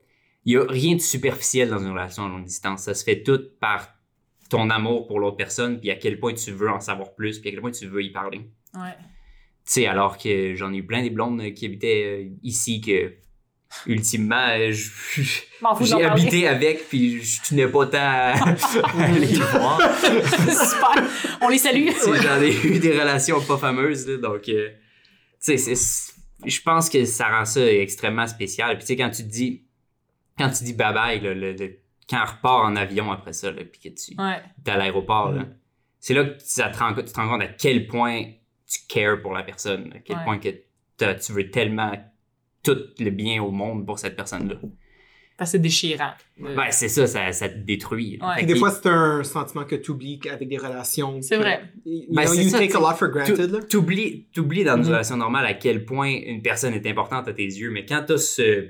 Il 0.46 0.55
y 0.55 0.57
a 0.57 0.64
rien 0.66 0.94
de 0.94 1.00
superficiel 1.00 1.68
dans 1.68 1.79
une 1.79 1.90
relation 1.90 2.24
à 2.24 2.29
longue 2.29 2.44
distance. 2.44 2.83
Ça 2.83 2.94
se 2.94 3.05
fait 3.05 3.22
tout 3.22 3.40
par 3.61 3.88
ton 4.50 4.68
amour 4.68 5.06
pour 5.06 5.18
l'autre 5.20 5.36
personne, 5.38 5.80
puis 5.80 5.90
à 5.90 5.94
quel 5.96 6.18
point 6.20 6.34
tu 6.34 6.50
veux 6.50 6.68
en 6.68 6.80
savoir 6.80 7.14
plus, 7.14 7.38
puis 7.38 7.48
à 7.48 7.52
quel 7.52 7.60
point 7.62 7.70
tu 7.70 7.86
veux 7.86 8.02
y 8.02 8.10
parler. 8.10 8.40
Tu 8.74 8.78
Ouais. 8.80 8.90
sais, 9.64 9.86
alors 9.86 10.18
que 10.18 10.54
j'en 10.56 10.72
ai 10.72 10.78
eu 10.78 10.84
plein 10.86 11.02
des 11.02 11.10
blondes 11.10 11.42
qui 11.54 11.64
habitaient 11.66 12.04
euh, 12.24 12.28
ici 12.42 12.80
que, 12.80 13.14
ultimement, 13.86 14.48
euh, 14.50 14.72
j'ai 14.72 16.04
habité 16.04 16.48
avec, 16.48 16.88
puis 16.88 17.22
je 17.22 17.40
tenais 17.42 17.68
pas 17.68 17.86
tant 17.86 17.98
à, 18.00 18.32
à 18.98 19.08
les 19.12 19.26
voir. 19.36 19.80
Super. 20.00 21.04
On 21.40 21.48
les 21.48 21.58
salue. 21.58 21.88
Tu 21.88 22.22
J'en 22.22 22.40
ai 22.42 22.52
eu 22.66 22.78
des 22.80 22.98
relations 22.98 23.40
pas 23.40 23.56
fameuses, 23.58 24.06
là, 24.08 24.16
donc, 24.16 24.48
euh, 24.48 24.70
tu 25.44 25.56
sais, 25.58 25.74
je 26.44 26.60
pense 26.62 26.88
que 26.90 27.04
ça 27.04 27.28
rend 27.28 27.44
ça 27.44 27.64
extrêmement 27.70 28.26
spécial. 28.26 28.76
Puis, 28.76 28.80
tu 28.80 28.86
sais, 28.88 28.96
quand 28.96 29.10
tu 29.10 29.22
te 29.22 29.28
dis, 29.28 29.62
quand 30.38 30.50
tu 30.50 30.64
dis 30.64 30.72
bye 30.72 30.92
bye, 30.94 31.20
là, 31.20 31.34
le- 31.34 31.52
le- 31.52 31.76
quand 32.11 32.23
on 32.23 32.27
repart 32.31 32.64
en 32.66 32.77
avion 32.77 33.11
après 33.12 33.33
ça, 33.33 33.51
là, 33.53 33.62
puis 33.64 33.81
que 33.81 33.88
tu 33.94 34.14
Ouais. 34.20 34.40
es 34.66 34.70
à 34.70 34.77
l'aéroport, 34.77 35.31
là, 35.33 35.42
Mm. 35.42 35.57
c'est 36.01 36.14
là 36.14 36.25
que 36.25 36.35
ça 36.38 36.68
te 36.68 36.79
rend, 36.79 36.92
tu 36.94 37.05
te 37.05 37.14
rends 37.14 37.29
compte 37.29 37.42
à 37.42 37.46
quel 37.49 37.87
point 37.87 38.25
tu 38.66 38.79
cares 38.88 39.20
pour 39.23 39.33
la 39.33 39.42
personne, 39.42 39.92
à 39.94 39.99
quel 40.01 40.16
Ouais. 40.16 40.25
point 40.25 40.38
que 40.38 40.49
tu 40.99 41.33
veux 41.33 41.51
tellement 41.51 41.92
tout 42.62 42.77
le 42.99 43.11
bien 43.11 43.42
au 43.42 43.51
monde 43.51 43.87
pour 43.87 43.99
cette 43.99 44.16
personne-là. 44.16 44.57
Parce 45.38 45.53
que 45.53 45.57
c'est 45.57 45.62
déchirant. 45.62 46.11
Euh, 46.44 46.55
Ben, 46.55 46.70
c'est 46.70 46.90
ça, 46.90 47.07
ça, 47.07 47.33
ça 47.33 47.49
te 47.49 47.57
détruit. 47.57 48.18
Ouais. 48.20 48.42
Et 48.42 48.44
des 48.46 48.57
fois, 48.57 48.70
c'est 48.70 48.87
un 48.90 49.23
sentiment 49.25 49.64
que 49.64 49.75
tu 49.77 49.92
oublies 49.92 50.20
avec 50.31 50.46
des 50.46 50.59
relations. 50.59 51.23
C'est 51.23 51.38
vrai. 51.38 51.62
You, 51.87 52.09
Ben, 52.14 52.25
know, 52.27 52.35
you 52.35 52.51
ça, 52.51 52.59
take 52.59 52.73
tu- 52.73 52.77
a 52.77 52.81
lot 52.81 52.94
for 52.94 53.09
granted. 53.09 53.51
là. 53.51 53.61
Tu- 53.61 53.68
T'oublies, 53.68 54.27
t'oublies 54.35 54.64
dans 54.64 54.77
une 54.77 54.83
Mhm. 54.83 54.88
relation 54.90 55.16
normale 55.16 55.46
à 55.46 55.55
quel 55.55 55.87
point 55.87 56.11
une 56.11 56.42
personne 56.42 56.75
est 56.75 56.87
importante 56.87 57.27
à 57.27 57.33
tes 57.33 57.44
yeux, 57.46 57.70
mais 57.70 57.87
quand 57.87 58.05
t'as 58.07 58.18
ce, 58.18 58.68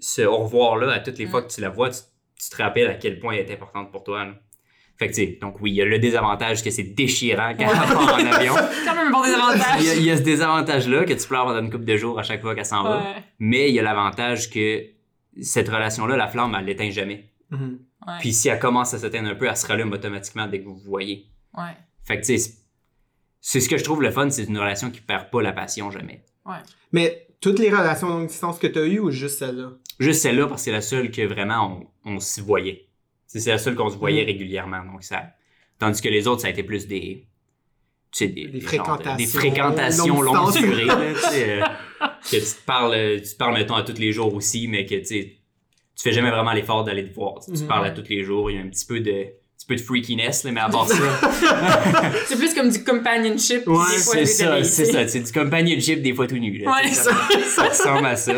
ce 0.00 0.22
au 0.22 0.38
revoir-là, 0.38 0.90
à 0.94 0.98
toutes 0.98 1.18
les 1.18 1.26
Mhm. 1.26 1.30
fois 1.30 1.42
que 1.42 1.52
tu 1.52 1.60
la 1.60 1.68
vois, 1.68 1.90
tu, 1.90 2.00
tu 2.42 2.50
te 2.50 2.62
rappelles 2.62 2.88
à 2.88 2.94
quel 2.94 3.18
point 3.18 3.34
elle 3.34 3.48
est 3.48 3.52
importante 3.52 3.90
pour 3.92 4.04
toi. 4.04 4.24
là. 4.24 4.34
Fait 4.98 5.08
que, 5.08 5.14
tu 5.14 5.24
sais, 5.24 5.38
donc 5.40 5.60
oui, 5.62 5.70
il 5.70 5.74
y 5.76 5.82
a 5.82 5.86
le 5.86 5.98
désavantage 5.98 6.62
que 6.62 6.70
c'est 6.70 6.82
déchirant 6.82 7.54
quand 7.58 7.64
elle 7.68 7.94
part 7.94 8.14
en 8.14 8.26
avion. 8.32 8.54
quand 8.84 8.94
même 8.94 9.06
un 9.06 9.10
bon 9.10 9.22
Il 9.24 9.30
y, 9.30 9.34
a, 9.34 9.36
désavantage. 9.54 9.96
il 9.96 10.02
y 10.04 10.10
a 10.10 10.16
ce 10.18 10.22
désavantage-là 10.22 11.04
que 11.04 11.12
tu 11.14 11.26
pleures 11.26 11.44
pendant 11.46 11.60
une 11.60 11.70
couple 11.70 11.86
de 11.86 11.96
jours 11.96 12.18
à 12.18 12.22
chaque 12.22 12.42
fois 12.42 12.54
qu'elle 12.54 12.66
s'en 12.66 12.82
va. 12.82 13.02
Mais 13.38 13.70
il 13.70 13.74
y 13.74 13.78
a 13.80 13.82
l'avantage 13.82 14.50
que 14.50 14.82
cette 15.40 15.68
relation-là, 15.70 16.16
la 16.18 16.28
flamme, 16.28 16.54
elle 16.58 16.66
l'éteint 16.66 16.90
jamais. 16.90 17.30
Mhm. 17.50 17.78
Ouais. 18.06 18.12
Puis 18.20 18.32
si 18.34 18.48
elle 18.50 18.58
commence 18.58 18.92
à 18.92 18.98
s'éteindre 18.98 19.30
un 19.30 19.34
peu, 19.34 19.46
elle 19.46 19.56
se 19.56 19.66
rallume 19.66 19.92
automatiquement 19.92 20.46
dès 20.46 20.60
que 20.60 20.64
vous 20.66 20.74
vous 20.76 20.90
voyez. 20.90 21.26
Ouais. 21.56 21.72
Fait 22.04 22.16
que, 22.20 22.26
tu 22.26 22.36
sais, 22.36 22.38
c'est- 22.38 22.58
c'est 23.40 23.60
ce 23.60 23.68
que 23.70 23.78
je 23.78 23.84
trouve 23.84 24.02
le 24.02 24.10
fun, 24.10 24.28
c'est 24.28 24.44
une 24.44 24.58
relation 24.58 24.90
qui 24.90 25.00
perd 25.00 25.30
pas 25.30 25.40
la 25.40 25.52
passion 25.52 25.90
jamais. 25.90 26.22
Mais 26.92 27.26
toutes 27.40 27.58
les 27.58 27.70
relations 27.70 28.08
longue 28.08 28.26
distance 28.26 28.58
que 28.58 28.66
tu 28.66 28.78
as 28.78 28.84
eues 28.84 28.98
ou 28.98 29.10
juste 29.10 29.38
celle-là? 29.38 29.70
Juste 30.00 30.22
celle-là, 30.22 30.46
parce 30.48 30.62
que 30.62 30.64
c'est 30.66 30.72
la 30.72 30.80
seule 30.80 31.10
que 31.10 31.22
vraiment 31.22 31.86
on, 32.04 32.14
on 32.14 32.20
s'y 32.20 32.40
voyait. 32.40 32.86
C'est 33.26 33.38
c'est 33.40 33.50
la 33.50 33.58
seule 33.58 33.74
qu'on 33.76 33.90
se 33.90 33.96
voyait 33.96 34.22
Mhm. 34.22 34.26
régulièrement. 34.26 34.84
Donc 34.92 35.02
ça... 35.04 35.22
Tandis 35.78 36.02
que 36.02 36.08
les 36.08 36.26
autres, 36.26 36.42
ça 36.42 36.48
a 36.48 36.50
été 36.50 36.62
plus 36.62 36.86
des. 36.86 37.26
Tu 38.12 38.18
sais, 38.18 38.26
des, 38.28 38.60
fréquentations 38.60 39.16
des 39.16 39.26
fréquentations 39.26 40.20
longue 40.20 40.34
longue 40.34 40.52
distance. 40.52 40.62
durée. 40.62 40.84
là, 40.84 40.96
tu 41.14 41.20
sais, 41.30 41.62
euh, 41.62 41.64
que 42.30 42.36
tu 42.36 42.40
te 42.42 42.64
parles, 42.66 42.94
euh, 42.94 43.16
tu 43.20 43.30
te 43.30 43.36
parles, 43.36 43.54
mettons, 43.54 43.76
à 43.76 43.82
tous 43.82 43.96
les 43.98 44.12
jours 44.12 44.34
aussi, 44.34 44.66
mais 44.68 44.84
que 44.84 44.96
tu 44.96 45.04
sais, 45.06 45.36
tu 45.96 46.02
fais 46.02 46.12
jamais 46.12 46.30
vraiment 46.30 46.52
l'effort 46.52 46.82
d'aller 46.84 47.08
te 47.08 47.14
voir. 47.14 47.36
Tu, 47.44 47.52
tu 47.52 47.62
Mhm. 47.62 47.68
parles 47.68 47.86
à 47.86 47.90
tous 47.92 48.04
les 48.10 48.24
jours, 48.24 48.50
il 48.50 48.56
y 48.56 48.58
a 48.58 48.62
un 48.62 48.68
petit 48.68 48.84
peu 48.84 49.00
de, 49.00 49.10
un 49.10 49.24
petit 49.56 49.66
peu 49.68 49.76
de 49.76 49.80
freakiness, 49.80 50.44
là, 50.44 50.50
mais 50.52 50.60
à 50.60 50.68
part 50.68 50.86
ça, 50.88 50.96
C'est 52.26 52.36
plus 52.36 52.52
comme 52.52 52.68
du 52.68 52.82
companionship. 52.84 53.66
Ouais, 53.68 53.84
c'est 53.96 54.26
ça, 54.26 54.62
c'est 54.64 54.84
ça. 54.86 55.06
C'est 55.08 55.20
du 55.20 55.32
companionship 55.32 56.02
des 56.02 56.12
fois 56.12 56.26
tout 56.26 56.36
nu. 56.36 56.58
là, 56.58 56.70
Ouais, 56.72 56.88
tu 56.88 56.94
sais, 56.94 57.02
ça, 57.04 57.12
ça 57.48 57.68
ressemble 57.68 58.06
à 58.06 58.16
ça. 58.16 58.34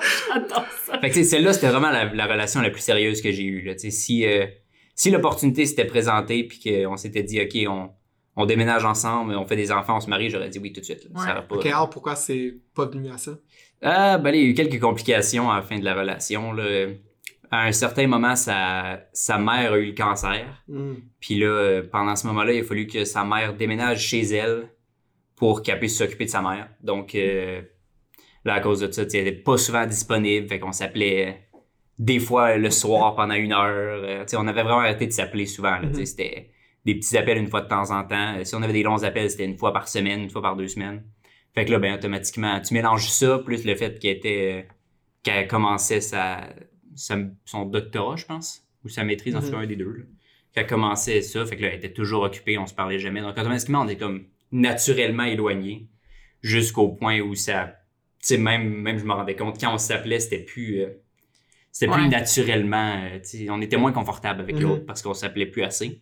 J'adore 0.28 0.66
ça. 0.86 0.98
Fait 1.00 1.10
que, 1.10 1.22
celle-là, 1.22 1.52
c'était 1.52 1.68
vraiment 1.68 1.90
la, 1.90 2.12
la 2.12 2.26
relation 2.26 2.60
la 2.60 2.70
plus 2.70 2.80
sérieuse 2.82 3.20
que 3.22 3.30
j'ai 3.32 3.44
eue. 3.44 3.62
Là. 3.62 3.74
Si, 3.76 4.26
euh, 4.26 4.46
si 4.94 5.10
l'opportunité 5.10 5.66
s'était 5.66 5.84
présentée 5.86 6.44
puis 6.44 6.60
qu'on 6.84 6.96
s'était 6.96 7.22
dit, 7.22 7.40
OK, 7.40 7.56
on, 7.68 7.90
on 8.36 8.46
déménage 8.46 8.84
ensemble, 8.84 9.34
on 9.36 9.46
fait 9.46 9.56
des 9.56 9.70
enfants, 9.72 9.96
on 9.96 10.00
se 10.00 10.08
marie, 10.10 10.30
j'aurais 10.30 10.48
dit 10.48 10.58
oui 10.58 10.72
tout 10.72 10.80
de 10.80 10.84
suite. 10.84 11.04
là. 11.04 11.10
Ça 11.20 11.24
Ouais. 11.26 11.32
aurait 11.32 11.46
pas... 11.46 11.54
Ok, 11.56 11.66
alors 11.66 11.90
pourquoi 11.90 12.16
c'est 12.16 12.54
pas 12.74 12.86
venu 12.86 13.10
à 13.10 13.18
ça? 13.18 13.32
Ah, 13.82 14.18
ben, 14.18 14.34
il 14.34 14.40
y 14.42 14.44
a 14.46 14.48
eu 14.48 14.54
quelques 14.54 14.80
complications 14.80 15.50
à 15.50 15.56
la 15.56 15.62
fin 15.62 15.78
de 15.78 15.84
la 15.84 15.94
relation. 15.94 16.52
Là. 16.52 16.86
À 17.50 17.66
un 17.66 17.72
certain 17.72 18.06
moment, 18.08 18.34
sa, 18.34 19.00
sa 19.12 19.38
mère 19.38 19.74
a 19.74 19.78
eu 19.78 19.86
le 19.86 19.92
cancer. 19.94 20.62
Hmm. 20.66 20.94
Puis 21.20 21.38
là, 21.38 21.82
pendant 21.92 22.16
ce 22.16 22.26
moment-là, 22.28 22.52
il 22.52 22.60
a 22.60 22.64
fallu 22.64 22.86
que 22.86 23.04
sa 23.04 23.24
mère 23.24 23.54
déménage 23.54 24.00
chez 24.06 24.22
elle 24.22 24.68
pour 25.36 25.62
qu'elle 25.62 25.78
puisse 25.78 25.96
s'occuper 25.98 26.24
de 26.24 26.30
sa 26.30 26.40
mère. 26.42 26.68
Donc, 26.82 27.14
euh, 27.14 27.60
là, 28.44 28.54
à 28.54 28.60
cause 28.60 28.80
de 28.80 28.90
ça, 28.90 29.02
elle 29.02 29.28
était 29.28 29.32
pas 29.32 29.56
souvent 29.56 29.86
disponible. 29.86 30.48
Fait 30.48 30.58
qu'on 30.58 30.72
s'appelait 30.72 31.28
euh, 31.28 31.32
des 31.98 32.18
fois 32.18 32.56
le 32.56 32.70
soir 32.70 33.14
pendant 33.14 33.34
une 33.34 33.52
heure. 33.52 33.64
Euh, 34.04 34.24
on 34.34 34.46
avait 34.48 34.62
vraiment 34.62 34.80
arrêté 34.80 35.06
de 35.06 35.12
s'appeler 35.12 35.46
souvent. 35.46 35.80
Mhm. 35.80 36.04
C'était 36.04 36.50
des 36.84 36.94
petits 36.96 37.16
appels 37.16 37.38
une 37.38 37.48
fois 37.48 37.62
de 37.62 37.68
temps 37.68 37.90
en 37.90 38.04
temps. 38.04 38.44
Si 38.44 38.54
on 38.54 38.62
avait 38.62 38.72
des 38.72 38.82
longs 38.82 39.02
appels, 39.04 39.30
c'était 39.30 39.44
une 39.46 39.56
fois 39.56 39.72
par 39.72 39.88
semaine, 39.88 40.20
une 40.22 40.30
fois 40.30 40.42
par 40.42 40.56
deux 40.56 40.68
semaines. 40.68 41.02
Fait 41.54 41.64
que 41.64 41.70
là, 41.70 41.78
ben, 41.78 41.94
automatiquement, 41.94 42.60
tu 42.60 42.74
mélanges 42.74 43.08
ça, 43.08 43.38
plus 43.38 43.64
le 43.64 43.74
fait 43.76 43.98
qu'elle 44.00 44.16
était, 44.16 44.64
euh, 44.66 44.72
qu'elle 45.22 45.46
commençait 45.46 46.00
sa, 46.00 46.48
sa- 46.96 47.16
son 47.44 47.64
doctorat, 47.64 48.16
je 48.16 48.26
pense, 48.26 48.62
ou 48.84 48.88
sa 48.88 49.04
maîtrise, 49.04 49.34
en 49.36 49.40
tout 49.40 49.50
cas, 49.50 49.56
Mhm. 49.58 49.62
un 49.62 49.66
des 49.66 49.76
deux. 49.76 50.08
qu'elle 50.52 50.66
commençait 50.68 51.20
ça, 51.22 51.44
fait 51.46 51.56
que 51.56 51.62
là, 51.62 51.68
elle 51.70 51.78
était 51.78 51.92
toujours 51.92 52.22
occupée, 52.22 52.58
on 52.58 52.66
se 52.66 52.74
parlait 52.74 53.00
jamais. 53.00 53.20
Donc, 53.20 53.36
automatiquement, 53.36 53.80
on 53.80 53.88
est 53.88 53.96
comme 53.96 54.26
naturellement 54.52 55.24
éloignés 55.24 55.88
jusqu'au 56.42 56.88
point 56.90 57.20
où 57.20 57.34
ça. 57.34 57.74
Tu 58.26 58.28
sais, 58.28 58.38
même, 58.38 58.70
même 58.80 58.96
je 58.98 59.04
me 59.04 59.12
rendais 59.12 59.36
compte, 59.36 59.60
quand 59.60 59.74
on 59.74 59.78
s'appelait, 59.78 60.18
c'était 60.18 60.38
plus. 60.38 60.80
euh, 60.80 60.88
c'était 61.70 61.92
plus 61.92 62.08
naturellement. 62.08 63.02
euh, 63.04 63.46
on 63.50 63.60
était 63.60 63.76
moins 63.76 63.92
confortable 63.92 64.40
avec 64.40 64.56
Mhm. 64.56 64.62
l'autre 64.62 64.86
parce 64.86 65.02
qu'on 65.02 65.12
s'appelait 65.12 65.44
plus 65.46 65.62
assez. 65.62 66.00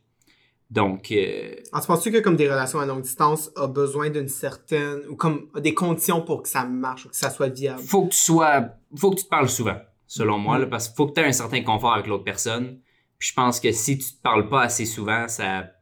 Donc, 0.71 1.11
euh, 1.11 1.55
Alors, 1.73 1.83
tu 1.83 1.87
penses-tu 1.89 2.13
que 2.13 2.19
comme 2.19 2.37
des 2.37 2.49
relations 2.49 2.79
à 2.79 2.87
longue 2.87 3.03
distance 3.03 3.51
a 3.57 3.67
besoin 3.67 4.09
d'une 4.11 4.29
certaine 4.29 5.01
ou 5.09 5.17
comme 5.17 5.49
des 5.59 5.75
conditions 5.75 6.23
pour 6.23 6.43
que 6.43 6.49
ça 6.49 6.65
marche, 6.65 7.09
que 7.09 7.17
ça 7.17 7.29
soit 7.31 7.49
viable? 7.49 7.81
faut 7.83 8.05
que 8.07 8.11
tu 8.13 8.17
sois. 8.19 8.69
Faut 8.97 9.11
que 9.11 9.17
tu 9.17 9.25
te 9.25 9.29
parles 9.29 9.49
souvent, 9.49 9.79
selon 10.07 10.39
moi, 10.39 10.59
là, 10.59 10.67
parce 10.67 10.89
qu'il 10.89 10.97
faut 10.97 11.07
que 11.09 11.15
tu 11.15 11.21
aies 11.21 11.27
un 11.27 11.33
certain 11.33 11.63
confort 11.63 11.93
avec 11.95 12.07
l'autre 12.07 12.25
personne. 12.25 12.79
Puis 13.19 13.29
je 13.31 13.35
pense 13.35 13.59
que 13.61 13.73
si 13.73 13.99
tu 13.99 14.05
te 14.15 14.23
parles 14.23 14.49
pas 14.49 14.63
assez 14.63 14.87
souvent, 14.87 15.27
ça, 15.29 15.73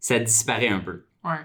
ça 0.00 0.18
disparaît 0.18 0.68
un 0.68 0.80
peu. 0.80 1.04
Ouais. 1.24 1.36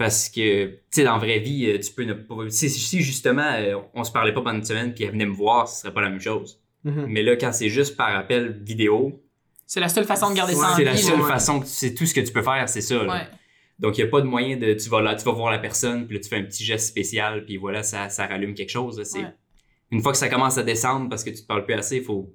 Parce 0.00 0.30
que, 0.30 0.64
tu 0.66 0.78
sais, 0.92 1.04
dans 1.04 1.12
la 1.12 1.18
vraie 1.18 1.40
vie, 1.40 1.66
euh, 1.66 1.78
tu 1.78 1.92
peux 1.92 2.04
ne 2.04 2.14
pas. 2.14 2.34
Si, 2.48 3.02
justement, 3.02 3.42
euh, 3.52 3.76
on 3.92 4.02
se 4.02 4.10
parlait 4.10 4.32
pas 4.32 4.40
pendant 4.40 4.56
une 4.56 4.64
semaine 4.64 4.94
puis 4.94 5.04
elle 5.04 5.10
venait 5.10 5.26
me 5.26 5.34
voir, 5.34 5.68
ce 5.68 5.82
serait 5.82 5.92
pas 5.92 6.00
la 6.00 6.08
même 6.08 6.20
chose. 6.22 6.58
Mhm. 6.84 7.04
Mais 7.06 7.22
là, 7.22 7.36
quand 7.36 7.52
c'est 7.52 7.68
juste 7.68 7.98
par 7.98 8.16
appel 8.16 8.58
vidéo, 8.62 9.22
C'est 9.66 9.78
la 9.78 9.90
seule 9.90 10.06
façon 10.06 10.30
de 10.30 10.36
garder 10.36 10.54
ça 10.54 10.70
en 10.70 10.74
c'est 10.74 10.78
vie. 10.78 10.84
la 10.86 10.92
là. 10.92 10.96
seule 10.96 11.20
ouais. 11.20 11.28
façon 11.28 11.60
que 11.60 11.66
tu- 11.66 11.72
c'est 11.72 11.92
tout 11.94 12.06
ce 12.06 12.14
que 12.14 12.20
tu 12.22 12.32
peux 12.32 12.40
faire, 12.40 12.66
c'est 12.66 12.80
ça. 12.80 13.04
Ouais. 13.06 13.28
Donc, 13.78 13.98
il 13.98 14.02
n'y 14.02 14.08
a 14.08 14.10
pas 14.10 14.22
de 14.22 14.26
moyen 14.26 14.56
de. 14.56 14.72
Tu 14.72 14.88
vas 14.88 15.02
là, 15.02 15.14
tu 15.16 15.24
vas 15.26 15.32
voir 15.32 15.52
la 15.52 15.58
personne, 15.58 16.06
puis 16.06 16.16
là, 16.16 16.22
tu 16.22 16.30
fais 16.30 16.36
un 16.36 16.44
petit 16.44 16.64
geste 16.64 16.86
spécial, 16.88 17.44
puis 17.44 17.58
voilà, 17.58 17.82
ça, 17.82 18.08
ça 18.08 18.26
rallume 18.26 18.54
quelque 18.54 18.70
chose. 18.70 19.02
C'est, 19.04 19.18
Ouais. 19.18 19.34
Une 19.90 20.00
fois 20.00 20.12
que 20.12 20.18
ça 20.18 20.30
commence 20.30 20.56
à 20.56 20.62
descendre 20.62 21.10
parce 21.10 21.24
que 21.24 21.30
tu 21.30 21.42
te 21.42 21.46
parles 21.46 21.66
plus 21.66 21.74
assez, 21.74 21.96
il 21.98 22.04
faut. 22.04 22.32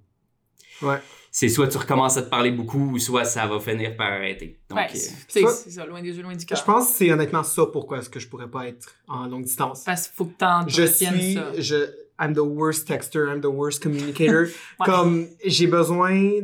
Ouais. 0.83 0.97
C'est 1.37 1.49
soit 1.49 1.67
tu 1.67 1.77
recommences 1.77 2.15
à 2.15 2.21
te 2.21 2.29
parler 2.29 2.49
beaucoup, 2.49 2.91
ou 2.93 2.97
soit 2.97 3.25
ça 3.25 3.45
va 3.45 3.59
finir 3.59 3.97
par 3.97 4.07
arrêter. 4.09 4.57
Donc, 4.69 4.79
Ouais, 4.79 4.85
euh, 4.85 5.47
c'est 5.49 5.69
ça, 5.69 5.85
loin 5.85 6.01
des 6.01 6.15
yeux, 6.15 6.23
loin 6.23 6.33
du 6.33 6.45
cœur. 6.45 6.57
Je 6.57 6.63
pense 6.63 6.87
que 6.87 6.93
c'est 6.93 7.11
honnêtement 7.11 7.43
ça 7.43 7.65
pourquoi 7.65 7.97
est-ce 7.97 8.09
que 8.09 8.21
je 8.21 8.29
pourrais 8.29 8.49
pas 8.49 8.67
être 8.69 8.87
en 9.09 9.27
longue 9.27 9.43
distance. 9.43 9.83
Parce 9.83 10.07
qu'il 10.07 10.15
faut 10.15 10.23
que 10.27 10.37
t'en 10.37 10.65
Je 10.65 10.83
suis, 10.83 11.33
ça. 11.33 11.51
je, 11.57 11.75
I'm 12.21 12.33
the 12.33 12.39
worst 12.39 12.87
texter, 12.87 13.27
I'm 13.29 13.41
the 13.41 13.47
worst 13.47 13.83
communicator. 13.83 14.45
Comme 14.85 15.27
j'ai 15.43 15.67
besoin, 15.67 16.39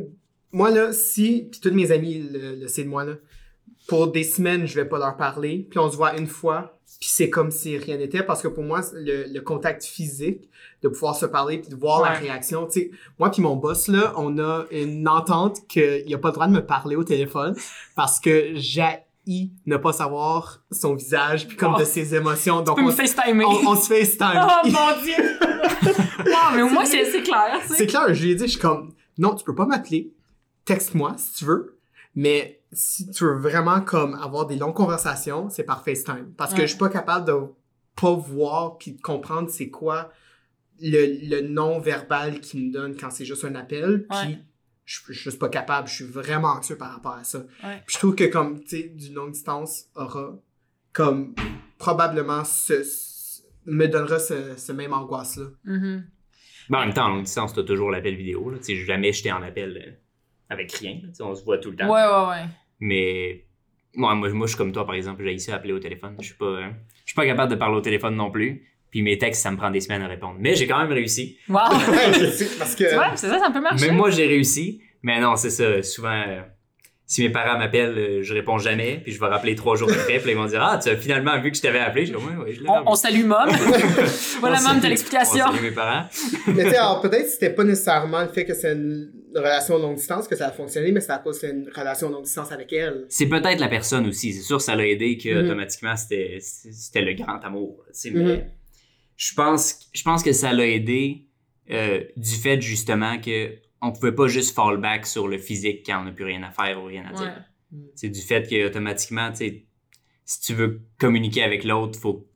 moi 0.52 0.70
là, 0.70 0.92
si, 0.92 1.48
puis 1.50 1.58
tous 1.58 1.70
mes 1.72 1.90
amis 1.90 2.28
le, 2.30 2.56
le 2.56 2.68
savent 2.68 2.84
de 2.84 2.90
moi 2.90 3.04
là, 3.04 3.14
pour 3.88 4.12
des 4.12 4.24
semaines 4.24 4.66
je 4.66 4.74
vais 4.74 4.84
pas 4.86 4.98
leur 4.98 5.16
parler, 5.16 5.66
puis 5.70 5.78
on 5.78 5.90
se 5.90 5.96
voit 5.96 6.18
une 6.18 6.26
fois, 6.26 6.78
puis 7.00 7.08
c'est 7.10 7.30
comme 7.30 7.50
si 7.50 7.76
rien 7.78 7.96
n'était 7.96 8.22
parce 8.22 8.42
que 8.42 8.48
pour 8.48 8.62
moi 8.64 8.80
le, 8.94 9.24
le 9.32 9.40
contact 9.40 9.84
physique, 9.84 10.48
de 10.82 10.88
pouvoir 10.88 11.14
se 11.16 11.26
parler 11.26 11.58
puis 11.58 11.68
de 11.70 11.76
voir 11.76 12.02
la 12.02 12.10
réaction, 12.10 12.66
tu 12.66 12.80
sais, 12.80 12.90
moi 13.18 13.30
puis 13.30 13.40
mon 13.42 13.56
boss 13.56 13.88
là, 13.88 14.12
on 14.16 14.38
a 14.38 14.64
une 14.70 15.06
entente 15.08 15.66
qu'il 15.68 16.08
y 16.08 16.14
a 16.14 16.18
pas 16.18 16.28
le 16.28 16.34
droit 16.34 16.46
de 16.48 16.52
me 16.52 16.64
parler 16.66 16.96
au 16.96 17.04
téléphone 17.04 17.54
parce 17.96 18.18
que 18.20 18.52
j'ai 18.54 18.98
I, 19.24 19.52
ne 19.66 19.76
pas 19.76 19.92
savoir 19.92 20.64
son 20.72 20.94
visage, 20.96 21.46
puis 21.46 21.56
comme 21.56 21.74
Oh. 21.76 21.78
de 21.78 21.84
ses 21.84 22.12
émotions. 22.16 22.58
Tu 22.58 22.64
Donc, 22.64 22.76
peux 22.78 22.82
on, 22.82 22.86
me 22.86 22.90
FaceTimer. 22.90 23.44
on, 23.44 23.68
on 23.68 23.76
se 23.76 23.86
FaceTime. 23.86 24.32
Oh 24.34 24.66
mon 24.66 25.00
dieu! 25.04 25.38
wow, 26.26 26.32
mais 26.56 26.62
au 26.62 26.68
moins, 26.68 26.84
c'est 26.84 27.04
c'est 27.04 27.22
clair, 27.22 27.60
tu 27.68 27.74
C'est 27.76 27.86
clair, 27.86 28.12
je 28.12 28.20
lui 28.24 28.32
ai 28.32 28.34
dit, 28.34 28.46
je 28.46 28.50
suis 28.52 28.58
comme, 28.60 28.92
non, 29.18 29.36
tu 29.36 29.44
peux 29.44 29.54
pas 29.54 29.64
m'appeler. 29.64 30.12
Texte-moi 30.64 31.14
si 31.18 31.34
tu 31.34 31.44
veux. 31.44 31.78
Mais 32.16 32.61
si 32.72 33.10
tu 33.10 33.24
veux 33.24 33.36
vraiment 33.38 33.80
comme 33.80 34.14
avoir 34.14 34.46
des 34.46 34.56
longues 34.56 34.74
conversations, 34.74 35.48
c'est 35.50 35.64
par 35.64 35.84
FaceTime. 35.84 36.32
Parce 36.36 36.52
que 36.54 36.62
je 36.62 36.66
suis 36.68 36.78
pas 36.78 36.88
capable 36.88 37.26
de 37.26 37.34
pas 38.00 38.12
voir 38.12 38.78
puis 38.78 38.92
de 38.92 39.00
comprendre 39.00 39.50
c'est 39.50 39.68
quoi 39.70 40.10
le, 40.80 41.28
le 41.28 41.46
non-verbal 41.48 42.40
qu'il 42.40 42.66
me 42.68 42.72
donne 42.72 42.96
quand 42.96 43.10
c'est 43.10 43.24
juste 43.26 43.44
un 43.44 43.54
appel. 43.54 44.06
Puis 44.08 44.38
je, 44.84 45.00
je 45.06 45.12
suis 45.12 45.14
juste 45.14 45.38
pas 45.38 45.48
capable. 45.48 45.86
Je 45.88 45.94
suis 45.96 46.04
vraiment 46.06 46.48
anxieux 46.48 46.76
par 46.76 46.92
rapport 46.92 47.12
à 47.14 47.24
ça. 47.24 47.38
Ouais. 47.62 47.82
Puis 47.86 47.94
je 47.94 47.98
trouve 47.98 48.14
que 48.14 48.24
comme, 48.24 48.60
tu 48.62 48.68
sais, 48.68 48.82
du 48.88 49.12
longue 49.12 49.32
distance 49.32 49.84
aura 49.94 50.34
comme 50.92 51.34
probablement 51.78 52.44
ce, 52.44 52.82
ce- 52.82 53.42
me 53.66 53.86
donnera 53.86 54.18
ce, 54.18 54.56
ce 54.56 54.72
même 54.72 54.92
angoisse-là. 54.92 55.46
Ben, 56.70 56.78
en 56.78 56.84
même 56.86 56.94
temps, 56.94 57.04
en 57.04 57.08
longue 57.10 57.24
distance, 57.24 57.52
t'as 57.54 57.62
toujours 57.62 57.90
l'appel 57.90 58.16
vidéo. 58.16 58.50
Là. 58.50 58.58
Tu 58.58 58.64
sais, 58.64 58.76
jamais 58.76 59.12
j'étais 59.12 59.30
en 59.32 59.42
appel 59.42 59.76
euh, 59.76 59.92
avec 60.48 60.72
rien. 60.72 61.00
on 61.20 61.34
se 61.34 61.44
voit 61.44 61.58
tout 61.58 61.70
le 61.70 61.76
temps. 61.76 61.88
Ouais, 61.92 62.02
ouais, 62.04 62.28
ouais. 62.30 62.48
Mais 62.82 63.44
moi, 63.94 64.12
moi, 64.16 64.28
moi, 64.30 64.46
je 64.48 64.50
suis 64.50 64.58
comme 64.58 64.72
toi, 64.72 64.84
par 64.84 64.96
exemple, 64.96 65.22
j'ai 65.24 65.38
ça 65.38 65.54
appeler 65.54 65.72
au 65.72 65.78
téléphone. 65.78 66.16
Je 66.18 66.26
suis 66.26 66.34
pas, 66.34 66.46
euh, 66.46 66.68
je 67.04 67.12
suis 67.12 67.14
pas 67.14 67.24
capable 67.24 67.52
de 67.52 67.56
parler 67.56 67.76
au 67.76 67.80
téléphone 67.80 68.16
non 68.16 68.28
plus. 68.28 68.66
Puis 68.90 69.02
mes 69.02 69.16
textes, 69.18 69.40
ça 69.40 69.52
me 69.52 69.56
prend 69.56 69.70
des 69.70 69.80
semaines 69.80 70.02
à 70.02 70.08
répondre. 70.08 70.34
Mais 70.40 70.56
j'ai 70.56 70.66
quand 70.66 70.80
même 70.80 70.90
réussi. 70.90 71.38
Wow! 71.48 71.60
Parce 72.58 72.74
que... 72.74 72.88
tu 72.88 72.94
vois, 72.94 73.12
c'est 73.14 73.28
ça, 73.28 73.38
ça 73.38 73.50
peut 73.52 73.60
marcher. 73.60 73.86
Même 73.86 73.96
moi, 73.96 74.10
j'ai 74.10 74.26
réussi. 74.26 74.82
Mais 75.02 75.20
non, 75.20 75.36
c'est 75.36 75.50
ça. 75.50 75.80
Souvent, 75.84 76.24
euh, 76.26 76.40
si 77.06 77.22
mes 77.22 77.30
parents 77.30 77.56
m'appellent, 77.56 77.96
euh, 77.96 78.22
je 78.24 78.34
réponds 78.34 78.58
jamais. 78.58 79.00
Puis 79.04 79.12
je 79.12 79.20
vais 79.20 79.28
rappeler 79.28 79.54
trois 79.54 79.76
jours 79.76 79.88
après. 79.88 80.18
Puis 80.18 80.32
ils 80.32 80.36
vont 80.36 80.46
dire 80.46 80.62
Ah, 80.62 80.80
tu 80.82 80.88
as 80.88 80.96
finalement 80.96 81.40
vu 81.40 81.52
que 81.52 81.56
je 81.56 81.62
t'avais 81.62 81.78
appelé. 81.78 82.06
Je 82.06 82.14
dis 82.14 82.16
Ouais, 82.16 82.34
ouais, 82.44 82.52
je 82.52 82.62
l'ai 82.62 82.68
On, 82.68 82.72
appelé. 82.72 82.86
on 82.88 82.94
salue 82.96 83.24
Mom. 83.24 83.48
voilà, 84.40 84.60
Mom, 84.60 84.80
t'as 84.82 84.88
l'explication. 84.88 85.44
On 85.48 85.52
salue 85.52 85.62
mes 85.62 85.70
parents. 85.70 86.06
Mais 86.48 86.64
tu 86.64 86.70
sais, 86.70 86.76
alors 86.76 87.00
peut-être 87.00 87.22
que 87.22 87.28
c'était 87.28 87.50
pas 87.50 87.62
nécessairement 87.62 88.22
le 88.22 88.28
fait 88.28 88.44
que 88.44 88.54
c'est 88.54 88.72
une 88.72 89.21
relation 89.38 89.78
longue 89.78 89.96
distance 89.96 90.28
que 90.28 90.36
ça 90.36 90.48
a 90.48 90.52
fonctionné, 90.52 90.92
mais 90.92 91.00
c'est 91.00 91.12
à 91.12 91.18
cause 91.18 91.38
que 91.38 91.46
c'est 91.46 91.52
une 91.52 91.68
relation 91.74 92.10
longue 92.10 92.24
distance 92.24 92.52
avec 92.52 92.72
elle. 92.72 93.06
C'est 93.08 93.26
peut-être 93.28 93.60
la 93.60 93.68
personne 93.68 94.06
aussi. 94.06 94.32
C'est 94.32 94.42
sûr, 94.42 94.60
ça 94.60 94.74
l'a 94.76 94.86
aidé 94.86 95.16
que 95.18 95.28
Mhm. 95.28 95.44
automatiquement 95.46 95.96
c'était 95.96 96.38
c'était 96.40 97.02
le 97.02 97.14
grand 97.14 97.38
amour. 97.44 97.84
tu 97.88 97.92
sais, 97.94 98.10
Mhm. 98.10 98.22
Mais 98.26 98.46
je 99.16 99.34
pense 99.34 99.88
je 99.92 100.02
pense 100.02 100.22
que 100.22 100.32
ça 100.32 100.52
l'a 100.52 100.66
aidé 100.66 101.26
euh, 101.70 102.02
du 102.16 102.34
fait 102.34 102.60
justement 102.60 103.18
que 103.20 103.54
on 103.80 103.92
pouvait 103.92 104.12
pas 104.12 104.28
juste 104.28 104.54
fall 104.54 104.76
back 104.78 105.06
sur 105.06 105.26
le 105.28 105.38
physique 105.38 105.84
quand 105.86 106.00
on 106.02 106.04
n'a 106.04 106.12
plus 106.12 106.24
rien 106.24 106.42
à 106.42 106.50
faire 106.50 106.80
ou 106.80 106.86
rien 106.86 107.04
à 107.08 107.12
dire. 107.14 107.44
Ouais. 107.72 107.78
C'est 107.94 108.10
du 108.10 108.20
fait 108.20 108.48
que 108.48 108.66
automatiquement, 108.66 109.32
si 109.34 110.40
tu 110.40 110.54
veux 110.54 110.82
communiquer 110.98 111.42
avec 111.42 111.64
l'autre, 111.64 111.98
faut 111.98 112.28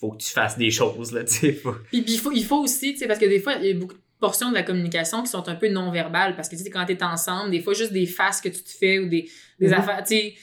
faut 0.00 0.12
que 0.12 0.18
tu 0.22 0.30
fasses 0.30 0.56
des 0.56 0.70
choses 0.70 1.12
là. 1.12 1.24
tu 1.24 1.34
sais, 1.34 1.52
Faut... 1.52 1.72
Puis, 1.90 2.02
puis 2.02 2.12
il, 2.14 2.18
faut, 2.20 2.30
il 2.32 2.44
faut 2.44 2.62
aussi, 2.62 2.92
tu 2.92 2.98
sais, 3.00 3.06
parce 3.08 3.18
que 3.18 3.24
des 3.26 3.40
fois, 3.40 3.54
il 3.54 3.66
y 3.66 3.70
a 3.70 3.74
beaucoup 3.74 3.94
de 3.94 4.00
portions 4.20 4.50
de 4.50 4.54
la 4.54 4.62
communication 4.62 5.22
qui 5.22 5.28
sont 5.30 5.48
un 5.48 5.54
peu 5.54 5.68
non-verbales. 5.68 6.34
Parce 6.36 6.48
que, 6.48 6.56
tu 6.56 6.62
sais, 6.62 6.70
quand 6.70 6.84
t'es 6.86 7.02
ensemble, 7.02 7.50
des 7.50 7.60
fois, 7.60 7.74
juste 7.74 7.92
des 7.92 8.06
faces 8.06 8.40
que 8.40 8.48
tu 8.48 8.62
te 8.62 8.70
fais 8.70 8.98
ou 8.98 9.08
des, 9.08 9.28
des 9.60 9.68
Mhm. 9.68 9.72
affaires, 9.74 10.02
tu 10.04 10.14
sais, 10.16 10.34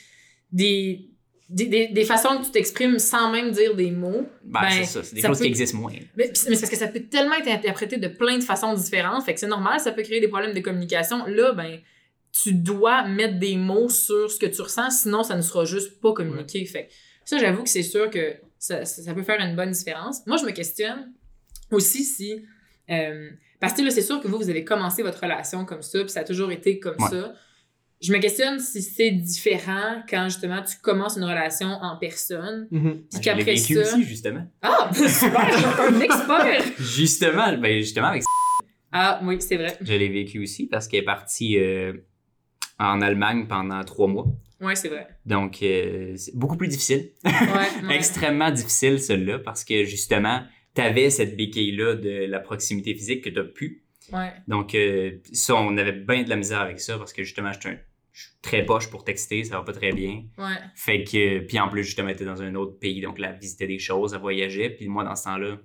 des, 0.51 1.09
des, 1.49 1.65
des, 1.67 1.87
des 1.89 2.05
façons 2.05 2.37
que 2.39 2.45
tu 2.45 2.51
t'exprimes 2.51 2.97
sans 2.99 3.31
même 3.31 3.51
dire 3.51 3.75
des 3.75 3.91
mots. 3.91 4.27
Ben, 4.43 4.61
Ben, 4.61 4.69
c'est 4.71 4.85
ça, 4.85 5.03
c'est 5.03 5.15
des 5.15 5.21
ça 5.21 5.27
choses 5.27 5.37
peut- 5.39 5.43
qui 5.45 5.49
existent 5.49 5.77
moins. 5.77 5.91
Mais, 6.15 6.27
mais 6.27 6.33
c'est 6.33 6.49
parce 6.59 6.69
que 6.69 6.75
ça 6.77 6.87
peut 6.87 7.01
tellement 7.01 7.35
être 7.35 7.47
interprété 7.49 7.97
de 7.97 8.07
plein 8.07 8.37
de 8.37 8.43
façons 8.43 8.73
différentes. 8.73 9.23
Fait 9.23 9.33
que 9.33 9.39
c'est 9.39 9.47
normal, 9.47 9.79
ça 9.79 9.91
peut 9.91 10.01
créer 10.03 10.19
des 10.21 10.27
problèmes 10.27 10.53
de 10.55 10.59
communication. 10.61 11.25
Là, 11.27 11.51
ben, 11.53 11.79
tu 12.31 12.53
dois 12.53 13.07
mettre 13.07 13.37
des 13.39 13.55
mots 13.57 13.89
sur 13.89 14.31
ce 14.31 14.39
que 14.39 14.45
tu 14.47 14.61
ressens, 14.61 14.89
sinon 15.03 15.23
ça 15.23 15.35
ne 15.35 15.41
sera 15.41 15.65
juste 15.65 16.01
pas 16.01 16.13
communiqué. 16.13 16.65
Fait 16.65 16.85
que 16.87 16.91
ça, 17.25 17.37
j'avoue 17.37 17.63
que 17.63 17.69
c'est 17.69 17.83
sûr 17.83 18.09
que 18.09 18.35
ça, 18.57 18.83
ça, 18.85 19.03
ça 19.03 19.13
peut 19.13 19.23
faire 19.23 19.39
une 19.39 19.55
bonne 19.55 19.71
différence. 19.71 20.25
Moi, 20.25 20.37
je 20.37 20.45
me 20.45 20.51
questionne 20.51 21.13
aussi 21.71 22.03
si. 22.03 22.43
euh, 22.89 23.29
parce 23.59 23.73
que 23.73 23.81
là, 23.81 23.89
c'est 23.91 24.01
sûr 24.01 24.19
que 24.21 24.27
vous, 24.27 24.37
vous 24.37 24.49
avez 24.49 24.63
commencé 24.63 25.01
votre 25.03 25.21
relation 25.21 25.65
comme 25.65 25.81
ça, 25.81 25.99
puis 25.99 26.09
ça 26.09 26.21
a 26.21 26.23
toujours 26.23 26.51
été 26.51 26.79
comme 26.79 26.95
Ouais. 26.99 27.09
ça. 27.09 27.33
Je 28.01 28.11
me 28.11 28.19
questionne 28.19 28.59
si 28.59 28.81
c'est 28.81 29.09
différent 29.11 30.03
quand 30.09 30.25
justement 30.25 30.61
tu 30.61 30.75
commences 30.81 31.15
une 31.17 31.23
relation 31.23 31.67
en 31.67 31.97
personne, 31.97 32.67
Ben, 32.69 32.99
l'ai 33.13 33.19
qu'après 33.21 33.43
vécu 33.43 33.75
ça. 33.75 33.81
aussi, 33.81 34.03
justement. 34.03 34.45
Ah, 34.61 34.89
super, 34.93 35.79
un 35.79 35.99
expert! 36.01 36.63
Justement, 36.77 37.57
ben, 37.57 37.79
justement, 37.81 38.07
avec 38.07 38.23
Ah 38.91 39.19
oui, 39.23 39.37
c'est 39.39 39.55
vrai. 39.55 39.77
Je 39.81 39.93
l'ai 39.93 40.09
vécu 40.09 40.39
aussi 40.43 40.67
parce 40.67 40.87
qu'elle 40.87 41.01
est 41.01 41.05
partie 41.05 41.57
euh, 41.57 41.93
en 42.79 43.01
Allemagne 43.01 43.47
pendant 43.47 43.81
trois 43.83 44.07
mois. 44.07 44.25
Ouais, 44.61 44.75
c'est 44.75 44.89
vrai. 44.89 45.07
Donc, 45.25 45.59
euh, 45.63 46.13
c'est 46.17 46.35
beaucoup 46.35 46.57
plus 46.57 46.67
difficile. 46.67 47.11
Ouais, 47.23 47.31
ouais. 47.87 47.95
Extrêmement 47.95 48.51
difficile, 48.51 48.99
celui-là, 49.01 49.39
parce 49.39 49.63
que 49.63 49.83
justement, 49.85 50.41
t'avais 50.75 51.09
cette 51.09 51.35
béquille-là 51.35 51.95
de 51.95 52.25
la 52.25 52.39
proximité 52.39 52.93
physique 52.93 53.23
que 53.23 53.29
t'as 53.31 53.43
pu. 53.43 53.83
Ouais. 54.13 54.31
Donc, 54.47 54.75
euh, 54.75 55.17
ça, 55.33 55.55
on 55.55 55.75
avait 55.77 55.91
bien 55.93 56.21
de 56.23 56.29
la 56.29 56.35
misère 56.35 56.59
avec 56.61 56.79
ça 56.79 56.97
parce 56.99 57.11
que 57.13 57.23
justement, 57.23 57.51
je 57.53 57.59
suis 58.13 58.29
très 58.43 58.63
poche 58.63 58.89
pour 58.91 59.03
texter, 59.03 59.43
ça 59.43 59.57
va 59.57 59.63
pas 59.63 59.73
très 59.73 59.91
bien. 59.91 60.25
Ouais. 60.37 60.55
Fait 60.75 61.03
que, 61.03 61.39
puis 61.39 61.59
en 61.59 61.67
plus, 61.69 61.83
justement, 61.83 62.09
était 62.09 62.23
dans 62.25 62.41
un 62.43 62.53
autre 62.53 62.77
pays, 62.77 63.01
donc 63.01 63.17
là, 63.17 63.31
elle 63.33 63.39
visitait 63.39 63.65
des 63.67 63.79
choses, 63.79 64.13
elle 64.13 64.19
voyageait. 64.21 64.69
Puis 64.69 64.87
moi, 64.87 65.03
dans 65.03 65.15
ce 65.15 65.23
temps-là, 65.23 65.57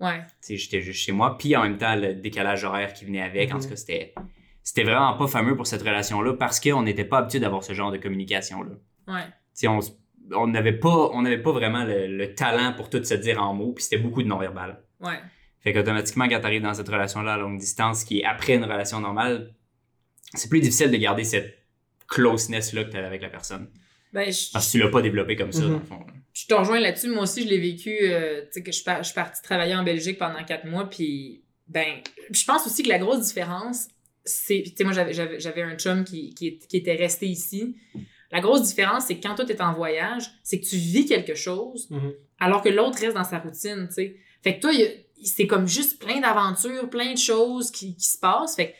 Ouais. 0.00 0.20
tu 0.46 0.56
j'étais 0.56 0.80
juste 0.82 1.00
chez 1.00 1.12
moi. 1.12 1.38
Puis 1.38 1.56
en 1.56 1.62
même 1.62 1.78
temps, 1.78 1.96
le 1.96 2.14
décalage 2.14 2.62
horaire 2.64 2.92
qui 2.92 3.04
venait 3.06 3.22
avec, 3.22 3.50
en 3.52 3.56
Mhm. 3.56 3.62
tout 3.62 3.68
cas, 3.70 3.76
c'était, 3.76 4.14
c'était 4.62 4.84
vraiment 4.84 5.14
pas 5.16 5.26
fameux 5.26 5.56
pour 5.56 5.66
cette 5.66 5.82
relation-là 5.82 6.34
parce 6.34 6.60
qu'on 6.60 6.82
n'était 6.82 7.04
pas 7.04 7.18
habitué 7.18 7.40
d'avoir 7.40 7.64
ce 7.64 7.72
genre 7.72 7.90
de 7.90 7.96
communication-là. 7.96 8.72
Ouais. 9.12 9.24
Tu 9.24 9.32
sais, 9.54 9.68
on 9.68 9.78
s- 9.78 9.96
on 10.34 10.46
n'avait 10.48 10.72
pas, 10.78 11.10
on 11.12 11.22
n'avait 11.22 11.42
pas 11.42 11.52
vraiment 11.52 11.84
le, 11.84 12.06
le 12.06 12.34
talent 12.34 12.72
pour 12.74 12.90
tout 12.90 13.02
se 13.02 13.14
dire 13.14 13.42
en 13.42 13.54
mots, 13.54 13.72
puis 13.72 13.84
c'était 13.84 13.98
beaucoup 13.98 14.22
de 14.22 14.28
non-verbal. 14.28 14.82
Ouais. 15.00 15.18
Fait 15.60 15.72
qu'automatiquement, 15.72 16.28
quand 16.28 16.40
t'arrives 16.40 16.62
dans 16.62 16.74
cette 16.74 16.88
relation-là 16.88 17.34
à 17.34 17.36
longue 17.38 17.58
distance, 17.58 18.04
qui 18.04 18.20
est 18.20 18.24
après 18.24 18.54
une 18.54 18.64
relation 18.64 19.00
normale, 19.00 19.54
c'est 20.34 20.48
plus 20.48 20.60
difficile 20.60 20.90
de 20.90 20.96
garder 20.96 21.24
cette 21.24 21.58
closeness-là 22.08 22.84
que 22.84 22.90
t'avais 22.90 23.06
avec 23.06 23.22
la 23.22 23.28
personne. 23.28 23.68
Ben, 24.12 24.30
je, 24.32 24.50
Parce 24.52 24.66
que 24.66 24.72
tu 24.72 24.78
l'as 24.78 24.88
pas 24.88 25.02
développé 25.02 25.36
comme 25.36 25.52
ça, 25.52 25.62
Mhm. 25.64 25.70
dans 25.70 25.78
le 25.78 25.84
fond. 25.84 26.06
je 26.32 26.46
te 26.46 26.54
rejoins 26.54 26.80
là-dessus. 26.80 27.08
Moi 27.10 27.24
aussi, 27.24 27.42
je 27.44 27.48
l'ai 27.48 27.58
vécu. 27.58 27.90
euh, 28.02 28.42
tu 28.42 28.46
sais, 28.52 28.62
que 28.62 28.72
je, 28.72 28.82
par- 28.82 28.98
je 29.02 29.08
suis 29.08 29.14
partie 29.14 29.42
travailler 29.42 29.74
en 29.74 29.82
Belgique 29.82 30.18
pendant 30.18 30.42
quatre 30.44 30.64
mois. 30.66 30.88
Puis, 30.88 31.42
ben, 31.66 31.96
je 32.30 32.44
pense 32.44 32.66
aussi 32.66 32.82
que 32.82 32.88
la 32.88 32.98
grosse 32.98 33.26
différence, 33.26 33.88
c'est. 34.24 34.62
Tu 34.64 34.72
sais, 34.76 34.84
moi, 34.84 34.92
j'avais- 34.94 35.62
un 35.62 35.76
chum 35.76 36.04
qui, 36.04 36.32
qui 36.34 36.58
était 36.72 36.94
resté 36.94 37.26
ici. 37.26 37.76
La 38.30 38.40
grosse 38.40 38.62
différence, 38.62 39.04
c'est 39.06 39.16
que 39.18 39.26
quand 39.26 39.34
toi, 39.34 39.44
t'es 39.44 39.60
en 39.62 39.72
voyage, 39.72 40.30
c'est 40.42 40.60
que 40.60 40.66
tu 40.66 40.76
vis 40.76 41.06
quelque 41.06 41.34
chose, 41.34 41.88
Mhm. 41.90 42.12
alors 42.40 42.62
que 42.62 42.68
l'autre 42.68 42.98
reste 43.00 43.14
dans 43.16 43.24
sa 43.24 43.38
routine, 43.38 43.86
tu 43.88 43.94
sais. 43.94 44.16
Fait 44.42 44.56
que 44.56 44.60
toi, 44.60 44.70
c'est 45.24 45.46
comme 45.46 45.66
juste 45.66 45.98
plein 46.00 46.20
d'aventures, 46.20 46.88
plein 46.90 47.12
de 47.14 47.18
choses 47.18 47.70
qui, 47.70 47.96
qui 47.96 48.06
se 48.06 48.18
passent. 48.18 48.54
Fait 48.56 48.68
que 48.70 48.74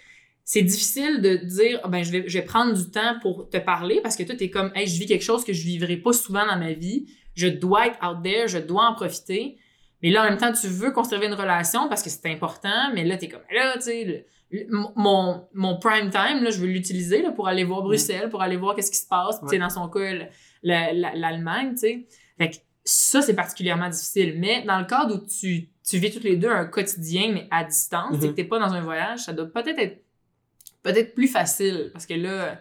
c'est 0.45 0.63
difficile 0.63 1.21
de 1.21 1.37
dire, 1.37 1.81
Ah 1.83 1.89
ben, 1.89 2.05
je 2.05 2.11
vais, 2.13 2.25
je 2.29 2.39
vais 2.39 2.45
prendre 2.45 2.73
du 2.75 2.91
temps 2.91 3.19
pour 3.23 3.49
te 3.51 3.57
parler 3.59 4.01
parce 4.03 4.17
que 4.17 4.23
toi, 4.23 4.35
t'es 4.37 4.51
comme, 4.51 4.71
hey, 4.75 4.87
je 4.87 4.99
vis 4.99 5.07
quelque 5.07 5.25
chose 5.25 5.45
que 5.45 5.53
je 5.53 5.63
vivrai 5.65 5.97
pas 5.97 6.13
souvent 6.13 6.47
dans 6.47 6.59
ma 6.59 6.73
vie. 6.73 7.07
Je 7.35 7.49
dois 7.49 7.87
être 7.89 7.99
out 8.07 8.23
there, 8.23 8.49
je 8.49 8.59
dois 8.59 8.85
en 8.87 8.95
profiter. 8.95 9.59
Mais 10.03 10.11
là, 10.11 10.23
en 10.23 10.25
même 10.31 10.39
temps, 10.39 10.53
tu 10.53 10.69
veux 10.69 10.93
conserver 10.93 11.27
une 11.27 11.35
relation 11.35 11.89
parce 11.89 12.03
que 12.03 12.11
c'est 12.11 12.27
important, 12.27 12.93
mais 12.95 13.05
là, 13.05 13.17
t'es 13.17 13.29
comme, 13.29 13.43
là, 13.53 13.75
tu 13.77 13.83
sais, 13.83 14.27
mon, 14.97 15.47
mon 15.55 15.79
prime 15.79 16.11
time, 16.11 16.43
là, 16.43 16.51
je 16.51 16.59
veux 16.59 16.67
l'utiliser 16.69 17.23
là, 17.23 17.33
pour 17.33 17.49
aller 17.49 17.65
voir 17.65 17.83
Bruxelles, 17.83 18.31
pour 18.31 18.41
aller 18.43 18.57
voir 18.57 18.75
qu'est-ce 18.75 18.91
qui 18.91 18.97
se 18.99 19.07
passe. 19.07 19.39
Ouais. 19.43 19.59
dans 19.59 19.69
son 19.71 19.89
cas, 19.89 20.13
le- 20.15 20.27
la- 20.63 20.93
la- 20.93 21.15
l'Allemagne, 21.15 21.73
tu 21.73 21.79
sais. 21.81 22.07
Fait 22.39 22.51
que 22.51 22.57
ça, 22.85 23.21
c'est 23.21 23.35
particulièrement 23.35 23.89
difficile. 23.91 24.35
Mais 24.39 24.63
dans 24.65 24.79
le 24.79 24.87
cadre 24.87 25.17
où 25.17 25.27
tu, 25.27 25.69
tu 25.87 25.99
vis 25.99 26.11
toutes 26.11 26.25
les 26.25 26.37
deux 26.37 26.49
un 26.51 26.65
quotidien, 26.65 27.31
mais 27.33 27.47
à 27.51 27.65
distance, 27.65 28.17
Mhm. 28.17 28.21
que 28.21 28.27
t'es 28.29 28.45
pas 28.45 28.59
dans 28.59 28.73
un 28.73 28.81
voyage, 28.81 29.21
ça 29.21 29.33
doit 29.33 29.47
peut-être 29.47 29.79
être 29.79 30.03
peut-être 30.83 31.15
plus 31.15 31.29
facile 31.29 31.91
parce 31.93 32.07
que 32.07 32.15
là, 32.15 32.59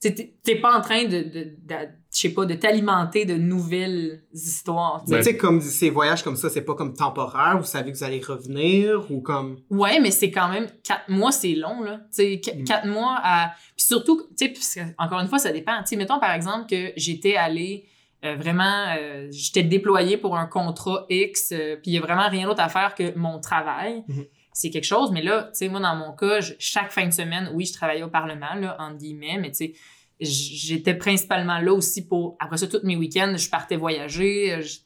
t'es 0.00 0.14
t'es 0.42 0.56
pas 0.56 0.74
en 0.76 0.80
train 0.80 1.04
de, 1.04 1.20
de, 1.22 1.44
de- 1.58 1.88
je 2.12 2.18
sais 2.18 2.30
pas, 2.30 2.44
de 2.44 2.54
t'alimenter 2.54 3.24
de 3.24 3.34
nouvelles 3.36 4.22
histoires. 4.32 5.02
tu 5.04 5.10
sais. 5.10 5.16
Mais 5.16 5.22
tu 5.22 5.30
sais, 5.30 5.36
comme 5.36 5.60
ces 5.60 5.90
voyages 5.90 6.22
comme 6.24 6.36
ça, 6.36 6.48
c'est 6.50 6.62
pas 6.62 6.74
comme 6.74 6.92
temporaire, 6.94 7.56
vous 7.58 7.64
savez 7.64 7.92
que 7.92 7.96
vous 7.96 8.04
allez 8.04 8.20
revenir, 8.20 9.08
ou 9.10 9.20
comme... 9.20 9.58
Ouais, 9.70 10.00
mais 10.00 10.10
c'est 10.10 10.30
quand 10.30 10.48
même 10.48 10.66
quatre 10.82 11.08
mois, 11.08 11.30
c'est 11.32 11.54
long 11.54 11.82
là. 11.82 12.00
Tu 12.14 12.40
sais, 12.42 12.54
Mm. 12.56 12.64
quatre 12.64 12.86
mois 12.88 13.18
à 13.22 13.52
puis 13.76 13.86
surtout, 13.86 14.22
tu 14.36 14.52
sais, 14.56 14.94
encore 14.98 15.20
une 15.20 15.28
fois, 15.28 15.38
ça 15.38 15.52
dépend. 15.52 15.78
Tu 15.82 15.90
sais, 15.90 15.96
mettons 15.96 16.18
par 16.18 16.32
exemple 16.32 16.66
que 16.68 16.92
j'étais 16.96 17.36
allée 17.36 17.86
euh, 18.24 18.34
vraiment, 18.36 18.84
euh, 18.98 19.28
j'étais 19.30 19.62
déployée 19.62 20.18
pour 20.18 20.36
un 20.36 20.44
contrat 20.46 21.06
X, 21.08 21.52
euh, 21.52 21.76
puis 21.76 21.92
il 21.92 21.94
y 21.94 21.98
a 21.98 22.02
vraiment 22.02 22.28
rien 22.28 22.46
d'autre 22.46 22.60
à 22.60 22.68
faire 22.68 22.94
que 22.94 23.16
mon 23.16 23.40
travail. 23.40 24.02
Mhm. 24.08 24.26
C'est 24.52 24.68
quelque 24.70 24.84
chose, 24.84 25.10
mais 25.12 25.22
là, 25.22 25.44
tu 25.44 25.50
sais, 25.58 25.68
moi 25.68 25.80
dans 25.80 25.94
mon 25.96 26.12
cas, 26.12 26.40
je- 26.40 26.52
chaque 26.58 26.90
fin 26.90 27.06
de 27.06 27.12
semaine, 27.12 27.50
oui, 27.54 27.64
je 27.64 27.72
travaillais 27.72 28.02
au 28.02 28.08
Parlement 28.10 28.54
là, 28.56 28.76
entre 28.78 28.98
guillemets, 28.98 29.38
mais 29.40 29.50
tu 29.52 29.56
sais. 29.56 29.72
J'étais 30.20 30.94
principalement 30.94 31.58
là 31.58 31.72
aussi 31.72 32.06
pour. 32.06 32.36
Après 32.40 32.56
ça, 32.58 32.66
tous 32.66 32.80
mes 32.84 32.96
week-ends, 32.96 33.34
je 33.36 33.48
partais 33.48 33.76
voyager. 33.76 34.52
euh, 34.54 34.60
je- 34.62 34.78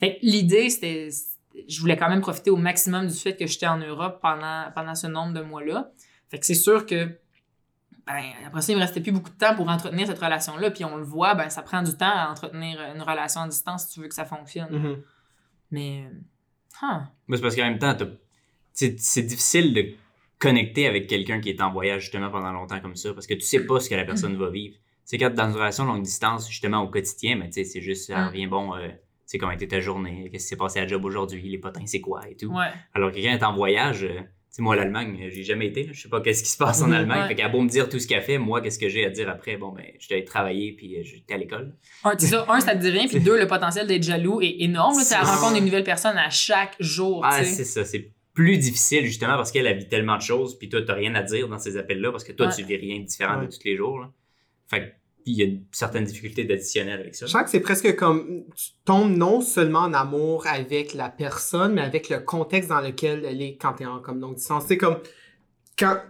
Fait 0.00 0.14
que 0.18 0.26
l'idée, 0.26 0.68
c'était. 0.70 1.08
Je 1.68 1.80
voulais 1.80 1.96
quand 1.96 2.08
même 2.08 2.20
profiter 2.20 2.50
au 2.50 2.56
maximum 2.56 3.06
du 3.08 3.14
fait 3.14 3.34
que 3.36 3.46
j'étais 3.46 3.66
en 3.66 3.78
Europe 3.78 4.20
pendant, 4.22 4.64
pendant 4.74 4.94
ce 4.94 5.06
nombre 5.08 5.34
de 5.34 5.40
mois-là. 5.40 5.90
Fait 6.28 6.38
que 6.38 6.46
c'est 6.46 6.54
sûr 6.54 6.86
que 6.86 7.18
ben, 8.06 8.22
après 8.46 8.62
ça, 8.62 8.72
il 8.72 8.76
me 8.76 8.80
restait 8.80 9.00
plus 9.00 9.12
beaucoup 9.12 9.30
de 9.30 9.36
temps 9.36 9.54
pour 9.54 9.68
entretenir 9.68 10.06
cette 10.06 10.18
relation-là. 10.18 10.70
Puis 10.70 10.84
on 10.84 10.96
le 10.96 11.02
voit, 11.04 11.34
ben, 11.34 11.50
ça 11.50 11.62
prend 11.62 11.82
du 11.82 11.92
temps 11.96 12.10
à 12.10 12.30
entretenir 12.30 12.80
une 12.94 13.02
relation 13.02 13.40
à 13.42 13.48
distance 13.48 13.86
si 13.86 13.94
tu 13.94 14.00
veux 14.00 14.08
que 14.08 14.14
ça 14.14 14.24
fonctionne. 14.24 14.70
Mhm. 14.70 15.02
Mais. 15.72 16.08
ah, 16.80 17.08
Mais 17.26 17.36
c'est 17.36 17.42
parce 17.42 17.54
qu'en 17.56 17.64
même 17.64 17.78
temps, 17.78 17.96
c'est 18.72 19.22
difficile 19.22 19.74
de 19.74 19.84
connecter 20.38 20.86
avec 20.86 21.06
quelqu'un 21.08 21.40
qui 21.40 21.50
est 21.50 21.60
en 21.60 21.72
voyage 21.72 22.02
justement 22.02 22.30
pendant 22.30 22.52
longtemps 22.52 22.80
comme 22.80 22.96
ça 22.96 23.12
parce 23.12 23.26
que 23.26 23.34
tu 23.34 23.40
sais 23.40 23.66
pas 23.66 23.80
ce 23.80 23.88
que 23.90 23.94
la 23.94 24.04
personne 24.04 24.36
va 24.36 24.50
vivre. 24.50 24.76
C'est 25.04 25.16
quand 25.18 25.30
t'es 25.30 25.36
dans 25.36 25.48
une 25.48 25.56
relation 25.56 25.84
longue 25.84 26.02
distance, 26.02 26.48
justement 26.50 26.82
au 26.82 26.88
quotidien, 26.88 27.36
mais 27.36 27.46
tu 27.46 27.54
sais, 27.54 27.64
c'est 27.64 27.80
juste, 27.80 28.06
ça 28.08 28.18
Mm. 28.24 28.28
revient 28.28 28.46
bon, 28.46 28.74
euh, 28.74 28.88
tu 28.88 28.94
sais, 29.24 29.38
comment 29.38 29.52
était 29.52 29.66
ta 29.68 29.80
journée, 29.80 30.28
qu'est-ce 30.30 30.44
qui 30.44 30.48
s'est 30.50 30.56
passé 30.56 30.78
à 30.78 30.82
la 30.82 30.88
job 30.88 31.04
aujourd'hui, 31.04 31.48
les 31.48 31.58
potins, 31.58 31.86
c'est 31.86 32.00
quoi 32.00 32.20
et 32.28 32.34
tout. 32.36 32.48
ouais. 32.52 32.66
Alors 32.94 33.10
que 33.10 33.14
quelqu'un 33.16 33.32
est 33.38 33.42
en 33.42 33.54
voyage, 33.54 34.04
euh, 34.04 34.18
tu 34.18 34.24
sais, 34.50 34.62
moi, 34.62 34.76
l'Allemagne, 34.76 35.18
euh, 35.24 35.30
j'ai 35.30 35.44
jamais 35.44 35.66
été, 35.68 35.88
je 35.92 35.98
sais 35.98 36.08
pas 36.10 36.20
qu'est-ce 36.20 36.42
qui 36.42 36.50
se 36.50 36.58
passe 36.58 36.82
en 36.82 36.88
Mhm. 36.88 36.92
Allemagne, 36.92 37.22
Ouais. 37.22 37.28
fait 37.28 37.34
qu'à 37.36 37.48
beau 37.48 37.62
me 37.62 37.68
dire 37.70 37.88
tout 37.88 37.98
ce 37.98 38.06
qu'elle 38.06 38.22
fait, 38.22 38.36
moi, 38.36 38.60
qu'est-ce 38.60 38.78
que 38.78 38.88
j'ai 38.90 39.06
à 39.06 39.10
dire 39.10 39.30
après? 39.30 39.56
Bon, 39.56 39.70
ben, 39.72 39.84
je 39.98 40.12
allé 40.14 40.24
travailler 40.24 40.72
puis 40.72 40.96
euh, 40.98 41.02
j'étais 41.02 41.32
à 41.34 41.38
l'école. 41.38 41.74
Un, 42.04 42.18
ça, 42.18 42.44
un, 42.48 42.60
ça 42.60 42.74
te 42.76 42.80
dit 42.82 42.90
rien, 42.90 43.06
puis 43.08 43.20
deux, 43.20 43.38
le 43.38 43.46
potentiel 43.46 43.86
d'être 43.86 44.02
jaloux 44.02 44.40
est 44.42 44.56
énorme. 44.60 44.98
là. 44.98 45.04
Tu 45.06 45.14
rencontres 45.26 45.56
une 45.58 45.64
nouvelle 45.64 45.84
personne 45.84 46.18
à 46.18 46.28
chaque 46.30 46.76
jour. 46.80 47.22
Ah, 47.24 47.38
tu 47.38 47.46
sais. 47.46 47.50
c'est 47.50 47.64
ça, 47.64 47.84
c'est 47.86 48.10
plus 48.38 48.56
difficile 48.56 49.04
justement 49.04 49.34
parce 49.36 49.50
qu'elle 49.50 49.66
a 49.66 49.72
vit 49.72 49.88
tellement 49.88 50.16
de 50.16 50.22
choses, 50.22 50.56
puis 50.56 50.68
toi, 50.68 50.80
t'as 50.86 50.94
rien 50.94 51.12
à 51.16 51.24
dire 51.24 51.48
dans 51.48 51.58
ces 51.58 51.76
appels-là 51.76 52.12
parce 52.12 52.22
que 52.22 52.30
toi, 52.30 52.46
Ouais. 52.46 52.52
tu 52.54 52.62
vis 52.62 52.76
rien 52.76 53.00
de 53.00 53.04
différent 53.04 53.40
Ouais. 53.40 53.46
de 53.46 53.50
tous 53.50 53.64
les 53.64 53.76
jours. 53.76 53.98
Là. 53.98 54.12
Fait 54.68 54.94
qu'il 55.24 55.34
y 55.34 55.42
a 55.42 55.46
une 55.46 55.64
certaine 55.72 56.04
difficulté 56.04 56.44
d'additionnel 56.44 57.00
avec 57.00 57.16
ça. 57.16 57.26
Je 57.26 57.32
sens 57.32 57.42
que 57.42 57.50
c'est 57.50 57.58
presque 57.58 57.96
comme 57.96 58.44
tu 58.54 58.70
tombes 58.84 59.10
non 59.16 59.40
seulement 59.40 59.80
en 59.80 59.92
amour 59.92 60.46
avec 60.46 60.94
la 60.94 61.08
personne, 61.08 61.74
mais 61.74 61.80
avec 61.80 62.08
le 62.10 62.20
contexte 62.20 62.68
dans 62.68 62.80
lequel 62.80 63.24
elle 63.24 63.42
est 63.42 63.56
quand 63.56 63.72
t'es 63.72 63.86
en 63.86 63.98
comme 63.98 64.20
longue 64.20 64.36
distance. 64.36 64.66
C'est 64.68 64.78
comme 64.78 64.98
quand, 65.76 66.00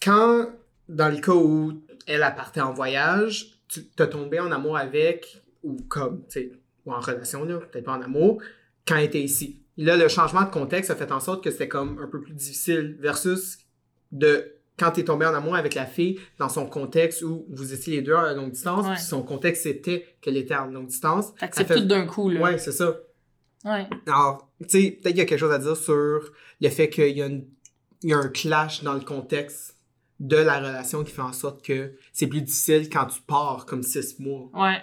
quand 0.00 0.46
dans 0.88 1.08
le 1.12 1.20
cas 1.20 1.32
où 1.32 1.72
elle 2.06 2.20
partait 2.36 2.60
en 2.60 2.72
voyage, 2.72 3.58
tu 3.66 3.84
t'as 3.96 4.06
tombé 4.06 4.38
en 4.38 4.52
amour 4.52 4.76
avec, 4.76 5.42
ou 5.64 5.76
comme, 5.88 6.22
tu 6.28 6.38
sais, 6.40 6.52
ou 6.86 6.92
en 6.92 7.00
relation, 7.00 7.42
là, 7.44 7.58
peut-être 7.58 7.84
pas 7.86 7.96
en 7.98 8.02
amour, 8.02 8.40
quand 8.86 8.94
elle 8.96 9.06
était 9.06 9.22
ici. 9.22 9.63
Là, 9.76 9.96
le 9.96 10.08
changement 10.08 10.42
de 10.42 10.50
contexte 10.50 10.90
a 10.90 10.96
fait 10.96 11.10
en 11.10 11.20
sorte 11.20 11.42
que 11.42 11.50
c'était 11.50 11.68
comme 11.68 11.98
un 11.98 12.06
peu 12.06 12.20
plus 12.20 12.32
difficile 12.34 12.96
versus 13.00 13.58
de 14.12 14.52
quand 14.78 14.90
t'es 14.92 15.04
tombé 15.04 15.24
en 15.26 15.34
amour 15.34 15.54
avec 15.56 15.74
la 15.74 15.86
fille 15.86 16.18
dans 16.38 16.48
son 16.48 16.66
contexte 16.66 17.22
où 17.22 17.46
vous 17.50 17.72
étiez 17.72 17.96
les 17.96 18.02
deux 18.02 18.14
à 18.14 18.32
longue 18.34 18.50
distance, 18.52 18.86
Ouais. 18.86 18.94
puis 18.94 19.02
son 19.02 19.22
contexte 19.22 19.62
c'était 19.64 20.16
qu'elle 20.20 20.36
était 20.36 20.54
en 20.56 20.66
longue 20.66 20.86
distance. 20.86 21.32
Fait 21.38 21.48
que 21.48 21.56
Ça 21.56 21.64
c'est 21.66 21.74
tout 21.74 21.84
d'un 21.86 22.06
coup, 22.06 22.28
là. 22.28 22.40
Ouais, 22.40 22.58
c'est 22.58 22.72
ça. 22.72 22.96
Ouais. 23.64 23.88
Alors, 24.06 24.50
tu 24.62 24.68
sais, 24.68 24.90
peut-être 24.90 25.12
qu'il 25.14 25.18
y 25.18 25.20
a 25.20 25.24
quelque 25.26 25.38
chose 25.38 25.52
à 25.52 25.58
dire 25.58 25.76
sur 25.76 25.94
le 26.60 26.68
fait 26.68 26.90
qu'il 26.90 27.16
y, 27.16 27.22
a 27.22 27.26
une- 27.26 27.46
y 28.02 28.12
a 28.12 28.18
un 28.18 28.28
clash 28.28 28.82
dans 28.82 28.94
le 28.94 29.00
contexte 29.00 29.76
de 30.20 30.36
la 30.36 30.58
relation 30.58 31.02
qui 31.02 31.12
fait 31.12 31.22
en 31.22 31.32
sorte 31.32 31.64
que 31.64 31.94
c'est 32.12 32.26
plus 32.26 32.42
difficile 32.42 32.88
quand 32.90 33.06
tu 33.06 33.20
pars 33.22 33.66
comme 33.66 33.82
six 33.82 34.18
mois. 34.20 34.50
Ouais. 34.54 34.80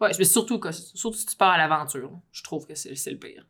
Ouais, 0.00 0.10
mais 0.18 0.24
surtout, 0.24 0.58
que, 0.58 0.72
surtout 0.72 1.16
si 1.18 1.26
tu 1.26 1.36
pars 1.36 1.50
à 1.52 1.58
l'aventure. 1.58 2.10
Je 2.32 2.42
trouve 2.42 2.66
que 2.66 2.74
c'est 2.74 2.94
c'est 2.96 3.10
le 3.10 3.18
pire. 3.18 3.46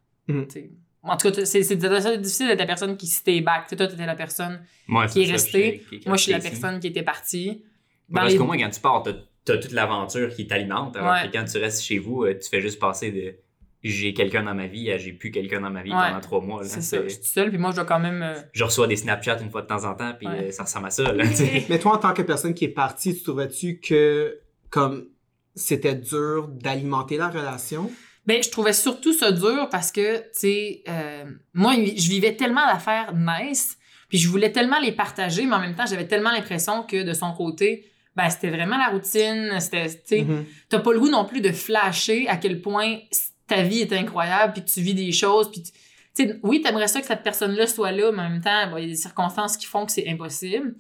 Sais. 0.49 0.71
En 1.03 1.17
tout 1.17 1.31
cas, 1.31 1.45
c'est 1.45 1.61
difficile 1.61 2.49
d'être 2.49 2.59
la 2.59 2.67
personne 2.67 2.97
qui 2.97 3.07
stay 3.07 3.41
back. 3.41 3.65
Tu 3.65 3.71
sais, 3.71 3.77
toi, 3.77 3.87
t'étais 3.87 4.07
la 4.07 4.17
personne 4.17 4.61
Moi, 4.89 5.07
qui 5.07 5.23
est 5.23 5.31
restée. 5.31 5.85
qui 5.89 5.97
est 5.97 6.07
Moi, 6.07 6.17
je 6.17 6.23
suis 6.25 6.33
la 6.33 6.41
personne 6.41 6.81
qui 6.81 6.89
était 6.89 7.05
partie. 7.05 7.63
Dans 8.09 8.21
parce 8.23 8.33
les- 8.33 8.39
qu'au 8.39 8.45
moins, 8.45 8.59
quand 8.59 8.71
tu 8.71 8.81
pars, 8.81 9.03
t'as 9.05 9.13
as 9.55 9.59
toute 9.59 9.71
l'aventure 9.73 10.35
qui 10.35 10.47
t'alimente. 10.49 10.97
Alors 10.97 11.13
Ouais. 11.13 11.29
que 11.29 11.33
quand 11.37 11.45
tu 11.45 11.59
restes 11.59 11.83
chez 11.85 11.99
vous, 11.99 12.25
euh, 12.25 12.35
tu 12.37 12.49
fais 12.49 12.61
juste 12.61 12.81
passer 12.81 13.13
de 13.13 13.37
j'ai 13.85 14.13
quelqu'un 14.15 14.43
dans 14.43 14.55
ma 14.55 14.67
vie 14.67 14.91
à 14.91 14.99
j'ai 14.99 15.13
plus 15.13 15.31
quelqu'un 15.31 15.61
dans 15.61 15.71
ma 15.71 15.85
vie 15.85 15.93
Ouais. 15.93 16.09
pendant 16.09 16.21
trois 16.21 16.41
mois. 16.41 16.65
C'est 16.65 16.81
ça. 16.81 17.01
Je 17.05 17.09
suis 17.11 17.23
seule, 17.23 17.51
puis 17.51 17.59
moi, 17.59 17.71
je 17.71 17.77
dois 17.77 17.85
quand 17.85 18.01
même. 18.01 18.23
euh, 18.23 18.35
Je 18.53 18.65
reçois 18.65 18.89
des 18.89 18.97
Snapchats 18.97 19.39
une 19.41 19.51
fois 19.51 19.63
de 19.63 19.69
temps 19.69 19.85
en 19.85 19.95
temps, 19.95 20.13
puis 20.19 20.27
Ouais. 20.27 20.47
euh, 20.49 20.51
ça 20.51 20.65
ressemble 20.65 20.87
à 20.87 20.91
ça. 20.91 21.13
Là. 21.13 21.23
Mais 21.71 21.79
toi, 21.79 21.95
en 21.95 21.99
tant 21.99 22.13
que 22.13 22.23
personne 22.23 22.55
qui 22.55 22.65
est 22.65 22.69
partie, 22.71 23.15
tu 23.17 23.23
trouvais-tu 23.23 23.79
que 23.79 24.41
comme 24.71 25.07
c'était 25.55 25.95
dur 25.95 26.49
d'alimenter 26.49 27.17
la 27.17 27.29
relation? 27.29 27.89
Ben, 28.27 28.43
je 28.43 28.51
trouvais 28.51 28.73
surtout 28.73 29.13
ça 29.13 29.31
dur 29.33 29.69
parce 29.71 29.93
que, 29.93 30.19
tu 30.19 30.25
sais, 30.33 30.83
euh, 30.89 31.25
moi, 31.55 31.75
je 31.75 32.09
vivais 32.09 32.35
tellement 32.35 32.67
d'affaires 32.67 33.13
nice, 33.15 33.79
puis 34.09 34.19
je 34.19 34.29
voulais 34.29 34.51
tellement 34.53 34.81
les 34.81 34.93
partager, 34.93 35.47
mais 35.47 35.55
en 35.55 35.61
même 35.61 35.75
temps, 35.77 35.87
j'avais 35.87 36.07
tellement 36.07 36.31
l'impression 36.33 36.83
que 36.83 37.03
de 37.05 37.13
son 37.13 37.33
côté, 37.33 37.87
ben, 38.17 38.29
c'était 38.31 38.51
vraiment 38.51 38.79
la 38.79 38.89
routine, 38.89 39.53
c'était, 39.61 39.89
tu 39.89 39.99
sais, 40.05 40.23
Mhm. 40.23 40.45
t'as 40.69 40.81
pas 40.81 40.93
le 40.93 40.99
goût 40.99 41.09
non 41.11 41.25
plus 41.25 41.41
de 41.41 41.53
flasher 41.53 42.27
à 42.29 42.37
quel 42.37 42.61
point 42.63 42.99
ta 43.47 43.63
vie 43.63 43.81
est 43.81 43.93
incroyable, 43.93 44.55
puis 44.55 44.65
que 44.65 44.71
tu 44.71 44.81
vis 44.81 44.95
des 44.95 45.13
choses, 45.13 45.51
puis 45.51 45.63
tu 45.63 45.71
sais, 46.15 46.41
oui, 46.43 46.63
t'aimerais 46.63 46.89
ça 46.89 47.01
que 47.01 47.07
cette 47.07 47.23
personne-là 47.23 47.67
soit 47.67 47.93
là, 47.93 48.11
mais 48.11 48.23
en 48.23 48.31
même 48.31 48.41
temps, 48.41 48.71
bon, 48.71 48.79
il 48.79 48.85
y 48.85 48.87
a 48.87 48.89
des 48.89 48.97
circonstances 48.97 49.57
qui 49.57 49.67
font 49.67 49.85
que 49.87 49.93
c'est 49.93 50.09
impossible. 50.09 50.75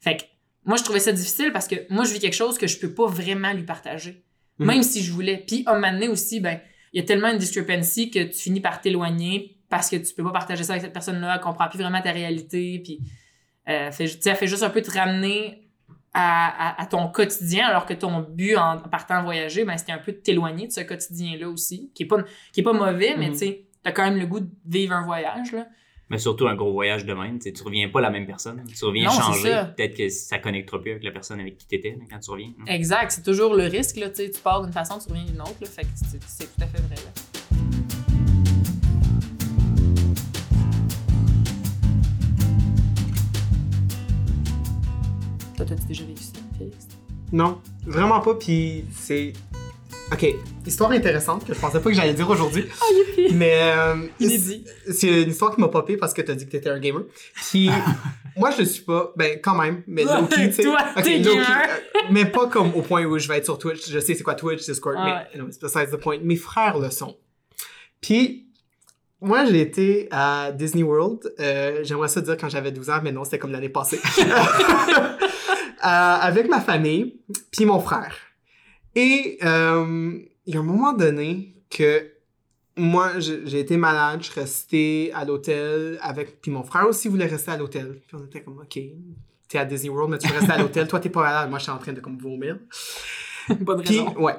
Fait 0.00 0.16
que, 0.16 0.22
moi, 0.64 0.76
je 0.76 0.84
trouvais 0.84 1.00
ça 1.00 1.12
difficile 1.12 1.50
parce 1.52 1.66
que 1.68 1.74
moi, 1.90 2.04
je 2.04 2.12
vis 2.12 2.20
quelque 2.20 2.34
chose 2.36 2.56
que 2.56 2.66
je 2.68 2.78
peux 2.78 2.94
pas 2.94 3.06
vraiment 3.06 3.52
lui 3.52 3.64
partager. 3.64 4.22
Mhm. 4.58 4.66
Même 4.66 4.82
si 4.84 5.02
je 5.02 5.10
voulais. 5.12 5.42
Puis, 5.46 5.64
à 5.66 5.72
un 5.72 5.74
moment 5.74 5.92
donné 5.92 6.08
aussi, 6.08 6.38
ben, 6.40 6.60
il 6.96 7.00
y 7.00 7.04
a 7.04 7.06
tellement 7.06 7.28
une 7.28 7.36
discrepancy 7.38 8.10
que 8.10 8.20
tu 8.24 8.32
finis 8.38 8.60
par 8.60 8.80
t'éloigner 8.80 9.58
parce 9.68 9.90
que 9.90 9.96
tu 9.96 10.14
peux 10.14 10.24
pas 10.24 10.30
partager 10.32 10.64
ça 10.64 10.72
avec 10.72 10.82
cette 10.82 10.94
personne-là, 10.94 11.34
elle 11.34 11.40
comprend 11.42 11.68
plus 11.68 11.78
vraiment 11.78 12.00
ta 12.00 12.10
réalité, 12.12 12.80
puis 12.82 13.00
euh, 13.68 13.90
fait, 13.92 14.04
elle 14.24 14.36
fait 14.36 14.46
juste 14.46 14.62
un 14.62 14.70
peu 14.70 14.80
te 14.80 14.90
ramener 14.90 15.68
à, 16.14 16.70
à- 16.70 16.82
à 16.82 16.86
ton 16.86 17.08
quotidien, 17.08 17.66
alors 17.66 17.84
que 17.84 17.92
ton 17.92 18.20
but 18.20 18.56
en 18.56 18.78
partant 18.78 19.22
voyager, 19.22 19.64
ben, 19.64 19.76
c'était 19.76 19.92
un 19.92 19.98
peu 19.98 20.12
de 20.12 20.16
t'éloigner 20.16 20.68
de 20.68 20.72
ce 20.72 20.80
quotidien-là 20.80 21.48
aussi, 21.50 21.90
qui 21.94 22.04
est 22.04 22.06
pas, 22.06 22.22
qui 22.52 22.60
est 22.60 22.62
pas 22.62 22.72
mauvais, 22.72 23.14
mais 23.18 23.28
Mhm. 23.28 23.36
tu 23.36 23.54
t'as 23.82 23.92
quand 23.92 24.04
même 24.04 24.18
le 24.18 24.26
goût 24.26 24.40
de 24.40 24.48
vivre 24.66 24.94
un 24.94 25.04
voyage, 25.04 25.52
là. 25.52 25.66
Mais 26.08 26.18
surtout 26.18 26.46
un 26.46 26.54
gros 26.54 26.72
voyage 26.72 27.04
de 27.04 27.12
même. 27.14 27.38
tu 27.40 27.52
Tu 27.52 27.62
reviens 27.64 27.88
pas 27.88 28.00
la 28.00 28.10
même 28.10 28.26
personne. 28.26 28.62
Tu 28.76 28.84
reviens 28.84 29.10
changer. 29.10 29.62
Peut-être 29.76 29.96
que 29.96 30.08
ça 30.08 30.38
connectera 30.38 30.80
plus 30.80 30.92
avec 30.92 31.02
la 31.04 31.10
personne 31.10 31.40
avec 31.40 31.58
qui 31.58 31.66
t'étais 31.66 31.98
quand 32.08 32.18
tu 32.20 32.30
reviens. 32.30 32.52
hein. 32.60 32.64
Exact, 32.68 33.10
c'est 33.10 33.22
toujours 33.24 33.54
le 33.54 33.64
risque, 33.64 33.96
là, 33.96 34.08
tu 34.10 34.30
tu 34.30 34.40
pars 34.40 34.62
d'une 34.62 34.72
façon, 34.72 34.98
tu 34.98 35.08
reviens 35.10 35.24
d'une 35.24 35.40
autre, 35.40 35.56
là, 35.60 35.66
fait 35.66 35.82
que 35.82 35.88
c'est 35.94 36.22
c'est 36.22 36.44
tout 36.44 36.62
à 36.62 36.66
fait 36.66 36.78
vrai, 36.82 36.94
là. 36.94 38.16
Toi, 45.56 45.64
t'as-tu 45.66 45.86
déjà 45.86 46.04
vécu 46.04 46.22
ça, 46.22 46.32
Félix? 46.58 46.86
Non, 47.32 47.60
vraiment 47.86 48.20
pas. 48.20 48.34
Puis 48.34 48.84
c'est. 48.92 49.32
Ok, 50.12 50.24
histoire 50.64 50.92
intéressante 50.92 51.44
que 51.44 51.52
je 51.52 51.58
pensais 51.58 51.80
pas 51.80 51.90
que 51.90 51.96
j'allais 51.96 52.14
dire 52.14 52.30
aujourd'hui. 52.30 52.66
Ah, 52.80 52.84
youpi! 52.96 53.34
Mais 53.34 53.58
euh, 53.76 53.96
Inédit. 54.20 54.64
c'est 54.92 55.22
une 55.22 55.30
histoire 55.30 55.52
qui 55.54 55.60
m'a 55.60 55.66
popé 55.68 55.96
parce 55.96 56.14
que 56.14 56.22
t'as 56.22 56.34
dit 56.34 56.46
que 56.46 56.50
t'étais 56.52 56.68
un 56.70 56.78
gamer. 56.78 57.02
Puis 57.50 57.68
moi 58.36 58.50
je 58.52 58.58
le 58.60 58.64
suis 58.66 58.84
pas, 58.84 59.12
ben 59.16 59.40
quand 59.42 59.56
même, 59.60 59.82
mais 59.88 60.04
Ouais, 60.06 60.20
low-key, 60.20 60.46
tu 60.50 60.52
sais. 60.54 60.62
toi, 60.62 60.78
Ok, 60.96 61.02
t'es 61.02 61.18
low-key, 61.18 61.34
gamer. 61.40 61.66
euh, 61.68 62.00
mais 62.12 62.24
pas 62.24 62.46
comme 62.46 62.72
au 62.74 62.82
point 62.82 63.04
où 63.04 63.18
je 63.18 63.26
vais 63.26 63.38
être 63.38 63.44
sur 63.46 63.58
Twitch. 63.58 63.90
Je 63.90 63.98
sais 63.98 64.14
c'est 64.14 64.22
quoi 64.22 64.36
Twitch, 64.36 64.64
Discord, 64.64 64.96
Ouais. 64.96 65.12
mais 65.34 65.40
non, 65.40 65.48
c'est 65.50 65.60
besides 65.60 65.90
the 65.90 65.96
point. 66.00 66.18
Mes 66.22 66.36
frères 66.36 66.78
le 66.78 66.90
sont. 66.90 67.16
Puis 68.00 68.46
moi 69.20 69.44
j'ai 69.44 69.60
été 69.60 70.06
à 70.12 70.52
Disney 70.52 70.84
World. 70.84 71.32
Euh, 71.40 71.80
J'aimerais 71.82 72.08
ça 72.08 72.20
dire 72.20 72.36
quand 72.36 72.48
j'avais 72.48 72.70
12 72.70 72.90
ans, 72.90 73.00
mais 73.02 73.10
non, 73.10 73.24
c'était 73.24 73.40
comme 73.40 73.52
l'année 73.52 73.70
passée. 73.70 73.98
Euh, 75.84 75.88
avec 75.88 76.48
ma 76.48 76.58
famille, 76.60 77.20
puis 77.52 77.64
mon 77.64 77.78
frère. 77.78 78.16
Et 78.96 79.38
euh, 79.44 80.18
il 80.46 80.54
y 80.54 80.56
a 80.56 80.60
un 80.60 80.64
moment 80.64 80.94
donné 80.94 81.54
que 81.70 82.10
moi, 82.78 83.18
j'ai 83.18 83.60
été 83.60 83.76
malade, 83.76 84.20
je 84.22 84.30
suis 84.30 84.40
resté 84.40 85.12
à 85.14 85.24
l'hôtel 85.24 85.98
avec... 86.00 86.40
Puis 86.40 86.50
mon 86.50 86.62
frère 86.62 86.86
aussi 86.88 87.08
voulait 87.08 87.26
rester 87.26 87.50
à 87.50 87.56
l'hôtel. 87.58 88.00
Puis 88.06 88.16
on 88.16 88.24
était 88.24 88.42
comme, 88.42 88.58
OK, 88.58 88.78
t'es 89.48 89.58
à 89.58 89.64
Disney 89.66 89.90
World, 89.90 90.10
mais 90.10 90.18
tu 90.18 90.28
veux 90.28 90.34
rester 90.34 90.52
à 90.52 90.58
l'hôtel. 90.58 90.88
Toi, 90.88 90.98
t'es 90.98 91.10
pas 91.10 91.22
malade. 91.22 91.50
Moi, 91.50 91.58
j'étais 91.58 91.72
en 91.72 91.78
train 91.78 91.92
de 91.92 92.00
comme 92.00 92.18
vomir. 92.18 92.58
Pas 93.48 93.74
de 93.74 93.82
Puis, 93.82 94.00
raison. 94.00 94.18
ouais, 94.18 94.34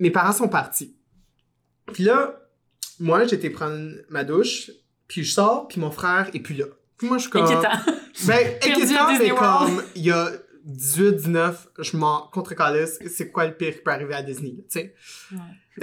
mes 0.00 0.10
parents 0.10 0.32
sont 0.32 0.48
partis. 0.48 0.94
Puis 1.92 2.04
là, 2.04 2.40
moi, 2.98 3.24
j'étais 3.26 3.48
prendre 3.48 3.92
ma 4.08 4.24
douche, 4.24 4.70
puis 5.08 5.24
je 5.24 5.32
sors, 5.32 5.66
puis 5.68 5.80
mon 5.80 5.90
frère 5.90 6.30
est 6.34 6.40
plus 6.40 6.54
là. 6.54 6.66
Puis 6.98 7.08
moi, 7.08 7.16
je 7.16 7.22
suis 7.22 7.30
comme... 7.30 7.44
Inquiétant. 7.44 7.92
Ben, 8.26 8.58
inquiétant, 8.62 9.18
mais 9.18 9.30
comme, 9.30 9.82
il 9.94 10.02
y 10.02 10.10
a 10.10 10.30
18, 10.70 11.12
19, 11.16 11.68
je 11.78 11.96
m'en 11.96 12.28
contre 12.32 12.54
c'est 13.08 13.30
quoi 13.30 13.46
le 13.46 13.54
pire 13.54 13.74
qui 13.74 13.80
peut 13.82 13.90
arriver 13.90 14.14
à 14.14 14.22
Disney, 14.22 14.54
tu 14.58 14.64
sais? 14.68 14.94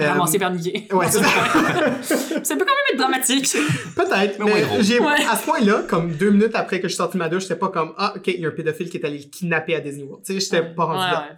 Euh, 0.00 0.08
Ramassé 0.12 0.38
par 0.38 0.52
Nier. 0.52 0.86
Ouais, 0.92 1.06
c'est 1.10 1.18
ça. 1.22 2.02
Ça 2.44 2.56
peut 2.56 2.64
quand 2.64 2.74
même 2.74 2.84
être 2.92 2.98
dramatique. 2.98 3.48
Peut-être, 3.96 4.38
Mais 4.38 4.64
mais 4.70 4.82
j'ai, 4.82 5.00
Ouais. 5.00 5.24
à 5.28 5.36
ce 5.36 5.44
point-là, 5.44 5.82
comme 5.88 6.12
deux 6.14 6.30
minutes 6.30 6.54
après 6.54 6.78
que 6.80 6.86
je 6.88 6.92
suis 6.92 6.96
sorti 6.98 7.16
de 7.16 7.22
ma 7.22 7.28
douche, 7.28 7.42
j'étais 7.42 7.56
pas 7.56 7.68
comme, 7.68 7.94
ah, 7.98 8.12
ok, 8.16 8.26
il 8.28 8.40
y 8.40 8.44
a 8.46 8.48
un 8.48 8.52
pédophile 8.52 8.90
qui 8.90 8.98
est 8.98 9.04
allé 9.04 9.18
le 9.18 9.24
kidnapper 9.24 9.74
à 9.74 9.80
Disney 9.80 10.04
World. 10.04 10.24
Tu 10.24 10.34
sais, 10.34 10.40
j'étais 10.40 10.62
pas 10.74 10.84
rendu 10.84 11.00
Ouais, 11.00 11.10
là. 11.10 11.28
ouais. 11.30 11.36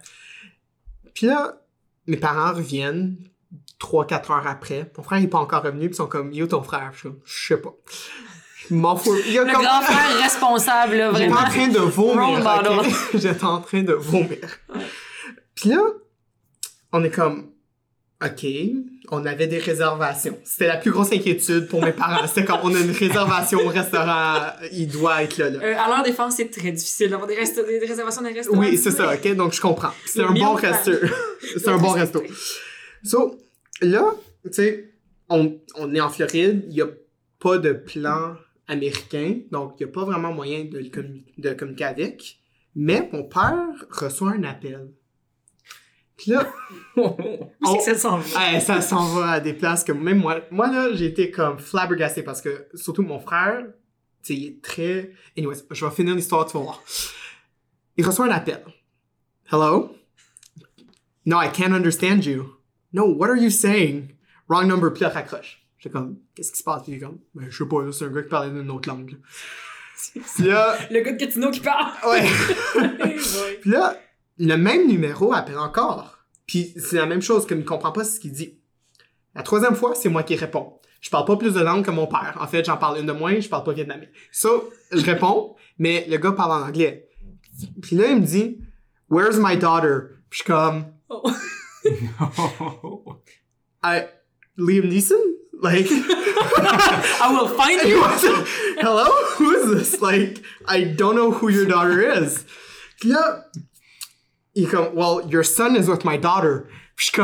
Puis 1.13 1.25
là, 1.27 1.61
mes 2.07 2.17
parents 2.17 2.53
reviennent 2.53 3.17
3-4 3.79 4.31
heures 4.31 4.47
après. 4.47 4.91
Mon 4.97 5.03
frère 5.03 5.19
n'est 5.19 5.27
pas 5.27 5.39
encore 5.39 5.63
revenu, 5.63 5.87
puis 5.87 5.93
ils 5.93 5.95
sont 5.95 6.07
comme, 6.07 6.31
yo, 6.31 6.45
ton 6.45 6.61
frère. 6.61 6.91
Je 6.93 6.97
suis 6.99 7.09
comme, 7.09 7.19
je 7.25 7.47
sais 7.47 7.57
pas. 7.61 7.73
Je 8.69 8.75
m'en 8.75 8.95
fous. 8.95 9.15
Il 9.27 9.33
y 9.33 9.37
a 9.39 9.43
Le 9.43 9.51
comme- 9.53 9.61
grand 9.63 9.81
frère 9.81 10.21
responsable, 10.21 10.95
là, 10.95 11.11
J'étais 11.13 11.27
vraiment. 11.29 11.41
en 11.47 11.49
train 11.49 11.67
de 11.67 11.79
vomir. 11.79 12.25
Role 12.27 12.43
model. 12.43 12.79
ok? 12.79 12.95
J'étais 13.21 13.43
en 13.43 13.59
train 13.61 13.81
de 13.83 13.93
vomir. 13.93 14.37
Puis 15.55 15.69
là, 15.69 15.79
on 16.93 17.03
est 17.03 17.09
comme, 17.09 17.51
OK, 18.23 18.45
on 19.09 19.25
avait 19.25 19.47
des 19.47 19.57
réservations. 19.57 20.37
C'était 20.43 20.67
la 20.67 20.77
plus 20.77 20.91
grosse 20.91 21.11
inquiétude 21.11 21.67
pour 21.67 21.83
mes 21.83 21.91
parents. 21.91 22.25
C'était 22.27 22.45
comme, 22.45 22.59
on 22.63 22.73
a 22.75 22.79
une 22.79 22.91
réservation 22.91 23.59
au 23.65 23.67
restaurant, 23.69 24.35
il 24.71 24.87
doit 24.87 25.23
être 25.23 25.37
là, 25.37 25.49
là. 25.49 25.59
Euh, 25.63 25.75
à 25.77 25.87
leur 25.89 26.03
défense, 26.03 26.35
c'est 26.37 26.49
très 26.49 26.71
difficile 26.71 27.09
d'avoir 27.09 27.27
des, 27.27 27.35
des 27.35 27.85
réservations 27.85 28.21
des 28.21 28.31
restaurants. 28.33 28.59
Oui, 28.59 28.77
c'est 28.77 28.91
ça, 28.91 29.13
OK? 29.13 29.35
Donc, 29.35 29.53
je 29.53 29.61
comprends. 29.61 29.91
C'est 30.05 30.21
un 30.21 30.31
bon 30.31 30.53
resto. 30.53 30.91
c'est 31.57 31.67
un 31.67 31.77
bon 31.77 31.89
resto. 31.91 32.23
So, 33.03 33.37
là, 33.81 34.13
tu 34.45 34.53
sais, 34.53 34.89
on, 35.27 35.57
on 35.75 35.93
est 35.95 35.99
en 36.01 36.09
Floride, 36.09 36.63
il 36.67 36.73
n'y 36.75 36.81
a 36.81 36.87
pas 37.39 37.57
de 37.57 37.73
plan 37.73 38.35
américain, 38.71 39.41
donc 39.51 39.75
il 39.79 39.85
n'y 39.85 39.91
a 39.91 39.93
pas 39.93 40.05
vraiment 40.05 40.31
moyen 40.33 40.65
de, 40.65 41.53
communiquer 41.53 41.83
avec. 41.83 42.39
Mais 42.73 43.09
mon 43.11 43.23
père 43.23 43.67
reçoit 43.89 44.31
un 44.31 44.43
appel. 44.43 44.91
Puis 46.17 46.31
là, 46.31 46.47
on- 46.97 47.79
ça 47.79 47.95
s'en 47.95 48.17
va? 48.17 48.53
Ouais, 48.53 48.59
ça 48.59 48.79
s'en 48.81 49.13
va 49.13 49.31
à 49.31 49.39
des 49.39 49.53
places 49.53 49.83
que 49.83 49.91
même 49.91 50.19
moi, 50.19 50.41
moi 50.51 50.67
là, 50.71 50.93
j'ai 50.93 51.07
été 51.07 51.31
comme 51.31 51.59
flabbergasté 51.59 52.23
parce 52.23 52.41
que 52.41 52.67
surtout 52.75 53.03
mon 53.03 53.19
frère, 53.19 53.65
tu 54.23 54.33
sais, 54.33 54.35
il 54.35 54.47
est 54.47 54.61
très. 54.61 55.11
Anyways, 55.37 55.63
je 55.69 55.85
vais 55.85 55.91
finir 55.91 56.15
l'histoire, 56.15 56.45
tu 56.45 56.53
vas 56.53 56.63
voir. 56.63 56.83
Il 57.97 58.05
reçoit 58.05 58.25
un 58.27 58.31
appel. 58.31 58.63
Hello? 59.51 59.95
No, 61.25 61.41
I 61.41 61.49
can't 61.51 61.73
understand 61.73 62.25
you. 62.25 62.55
No, 62.93 63.05
what 63.05 63.29
are 63.29 63.37
you 63.37 63.49
saying? 63.49 64.15
Wrong 64.47 64.67
number, 64.67 64.91
puis 64.91 65.01
là, 65.01 65.09
raccroche. 65.09 65.60
J'étais 65.81 65.93
comme, 65.93 66.17
qu'est-ce 66.35 66.51
qui 66.51 66.59
se 66.59 66.63
passe? 66.63 66.83
Puis 66.83 66.91
il 66.91 66.95
est 66.97 66.99
comme, 66.99 67.17
ben, 67.33 67.49
je 67.49 67.57
sais 67.57 67.67
pas, 67.67 67.91
c'est 67.91 68.05
un 68.05 68.09
gars 68.09 68.21
qui 68.21 68.29
parlait 68.29 68.51
d'une 68.51 68.69
autre 68.69 68.87
langue. 68.87 69.17
Puis 70.35 70.43
là, 70.43 70.77
Le 70.91 71.01
gars 71.01 71.11
de 71.11 71.17
Gatineau 71.17 71.49
qui 71.49 71.59
parle! 71.59 71.91
ouais. 72.07 72.27
Puis 73.61 73.69
là, 73.71 73.97
le 74.37 74.55
même 74.57 74.87
numéro 74.87 75.33
appelle 75.33 75.57
encore. 75.57 76.19
Puis 76.45 76.73
c'est 76.77 76.97
la 76.97 77.07
même 77.07 77.23
chose, 77.23 77.47
comme 77.47 77.59
il 77.59 77.65
comprend 77.65 77.91
pas 77.91 78.03
ce 78.03 78.19
qu'il 78.19 78.31
dit. 78.31 78.59
La 79.33 79.41
troisième 79.41 79.75
fois, 79.75 79.95
c'est 79.95 80.09
moi 80.09 80.21
qui 80.21 80.35
réponds. 80.35 80.79
Je 81.01 81.09
parle 81.09 81.25
pas 81.25 81.35
plus 81.37 81.53
de 81.53 81.61
langue 81.61 81.83
que 81.83 81.89
mon 81.89 82.05
père. 82.05 82.37
En 82.39 82.45
fait, 82.47 82.63
j'en 82.63 82.77
parle 82.77 82.99
une 82.99 83.07
de 83.07 83.11
moins, 83.11 83.39
je 83.39 83.49
parle 83.49 83.63
pas 83.63 83.73
vietnamais. 83.73 84.11
So, 84.31 84.69
je 84.91 85.03
réponds, 85.03 85.55
mais 85.79 86.05
le 86.07 86.17
gars 86.17 86.33
parle 86.33 86.51
en 86.61 86.67
anglais. 86.67 87.09
Puis 87.81 87.95
là, 87.95 88.09
il 88.11 88.17
me 88.21 88.25
dit, 88.25 88.59
Where's 89.09 89.37
my 89.39 89.57
daughter? 89.57 90.09
Puis 90.29 90.39
je 90.39 90.43
suis 90.43 90.45
comme, 90.45 90.85
Oh. 91.09 91.23
I, 93.83 94.03
Liam 94.57 94.87
Neeson? 94.87 95.15
Like, 95.61 95.85
I 95.89 97.37
will 97.37 97.47
find 97.47 97.81
you! 97.87 98.01
hello? 98.81 99.05
Who 99.35 99.51
is 99.51 99.91
this? 99.91 100.01
Like, 100.01 100.43
I 100.67 100.83
don't 100.85 101.15
know 101.15 101.31
who 101.31 101.49
your 101.49 101.65
daughter 101.65 102.01
is. 102.01 102.43
Puis 102.99 103.11
là, 103.11 103.43
il 104.55 104.65
est 104.65 104.71
comme, 104.71 104.95
well, 104.95 105.21
your 105.29 105.43
son 105.43 105.75
is 105.75 105.87
with 105.87 106.03
my 106.03 106.17
daughter. 106.17 106.67
Puis 106.95 107.11
je 107.13 107.21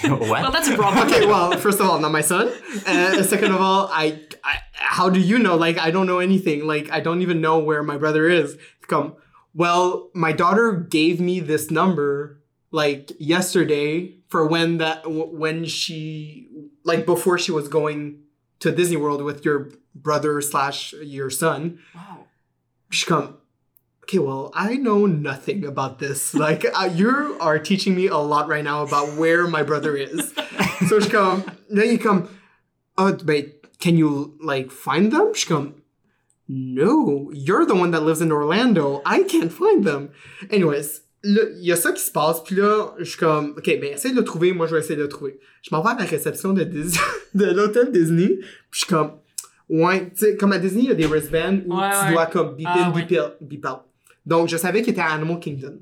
suis 0.00 0.10
Well, 0.10 0.50
that's 0.50 0.68
a 0.68 0.74
problem. 0.74 1.06
okay, 1.06 1.26
well, 1.26 1.52
first 1.58 1.80
of 1.80 1.86
all, 1.88 2.00
not 2.00 2.10
my 2.10 2.22
son. 2.22 2.50
Uh, 2.86 3.22
second 3.22 3.52
of 3.52 3.60
all, 3.60 3.88
I, 3.92 4.20
I, 4.42 4.58
how 4.72 5.08
do 5.08 5.20
you 5.20 5.38
know? 5.38 5.54
Like, 5.56 5.78
I 5.78 5.90
don't 5.90 6.06
know 6.06 6.18
anything. 6.18 6.66
Like, 6.66 6.90
I 6.90 7.00
don't 7.00 7.22
even 7.22 7.40
know 7.40 7.58
where 7.58 7.82
my 7.82 7.96
brother 7.96 8.28
is. 8.28 8.56
Come, 8.88 9.14
well, 9.54 10.10
my 10.14 10.32
daughter 10.32 10.72
gave 10.72 11.20
me 11.20 11.40
this 11.40 11.70
number 11.70 12.40
like 12.72 13.12
yesterday 13.20 14.16
for 14.28 14.48
when 14.48 14.78
that 14.78 15.04
when 15.06 15.64
she 15.64 16.48
like 16.84 17.06
before 17.06 17.38
she 17.38 17.50
was 17.50 17.68
going 17.68 18.20
to 18.60 18.70
Disney 18.70 18.96
World 18.96 19.22
with 19.22 19.44
your 19.44 19.70
brother 19.94 20.40
slash 20.40 20.92
your 20.94 21.30
son. 21.30 21.80
Wow. 21.94 22.26
Suis 22.90 23.04
comme, 23.08 23.38
okay, 24.02 24.18
well, 24.18 24.52
I 24.54 24.76
know 24.76 25.06
nothing 25.06 25.64
about 25.64 25.98
this. 25.98 26.34
Like, 26.44 26.64
uh, 26.74 26.90
you 26.94 27.36
are 27.40 27.58
teaching 27.58 27.94
me 27.94 28.06
a 28.06 28.18
lot 28.18 28.48
right 28.48 28.64
now 28.64 28.82
about 28.82 29.16
where 29.16 29.46
my 29.48 29.62
brother 29.62 29.96
is. 29.96 30.32
so 30.88 31.00
suis 31.00 31.10
comme, 31.10 31.42
là, 31.70 31.84
il 31.84 31.98
est 31.98 32.28
oh, 32.98 33.12
ben, 33.24 33.52
can 33.80 33.96
you, 33.96 34.36
like, 34.40 34.70
find 34.70 35.12
them? 35.12 35.34
Suis 35.34 35.48
comme, 35.48 35.82
no, 36.46 37.30
you're 37.32 37.64
the 37.64 37.74
one 37.74 37.90
that 37.92 38.02
lives 38.02 38.20
in 38.20 38.30
Orlando. 38.30 39.00
I 39.06 39.22
can't 39.22 39.52
find 39.52 39.84
them. 39.84 40.10
Anyways, 40.50 41.00
il 41.24 41.64
y 41.64 41.72
a 41.72 41.76
ça 41.76 41.92
qui 41.92 42.02
se 42.02 42.10
passe, 42.10 42.42
puis 42.44 42.56
là, 42.56 42.92
je 42.98 43.04
suis 43.04 43.18
comme, 43.18 43.54
ok, 43.56 43.64
ben, 43.64 43.84
essaye 43.94 44.12
de 44.12 44.18
le 44.18 44.24
trouver, 44.24 44.52
moi, 44.52 44.66
je 44.66 44.74
vais 44.74 44.80
essayer 44.80 44.96
de 44.96 45.02
le 45.02 45.08
trouver. 45.08 45.38
Je 45.62 45.74
m'en 45.74 45.82
vais 45.82 45.90
à 45.90 45.96
la 45.98 46.04
réception 46.04 46.52
de, 46.52 46.62
Dis- 46.64 46.98
de 47.34 47.46
l'hôtel 47.46 47.90
Disney, 47.92 48.28
puis 48.38 48.46
je 48.72 48.78
suis 48.80 48.86
comme, 48.86 49.12
ouais, 49.68 50.10
tu 50.10 50.16
sais, 50.26 50.36
comme 50.36 50.52
à 50.52 50.58
Disney, 50.58 50.82
il 50.84 50.88
y 50.88 50.92
a 50.92 50.94
des 50.94 51.06
wristbands 51.06 51.60
où 51.66 51.78
Ouais, 51.80 51.90
tu 51.90 52.06
ouais. 52.06 52.12
dois, 52.12 52.26
comme, 52.26 52.54
beep 52.56 52.68
Ah, 52.70 52.86
in, 52.88 52.92
ouais. 52.92 53.04
beep 53.04 53.18
out, 53.18 53.32
beep 53.40 53.66
out. 53.66 53.80
Donc, 54.26 54.48
je 54.48 54.56
savais 54.56 54.82
qu'il 54.82 54.92
était 54.92 55.00
à 55.02 55.12
Animal 55.12 55.38
Kingdom. 55.40 55.74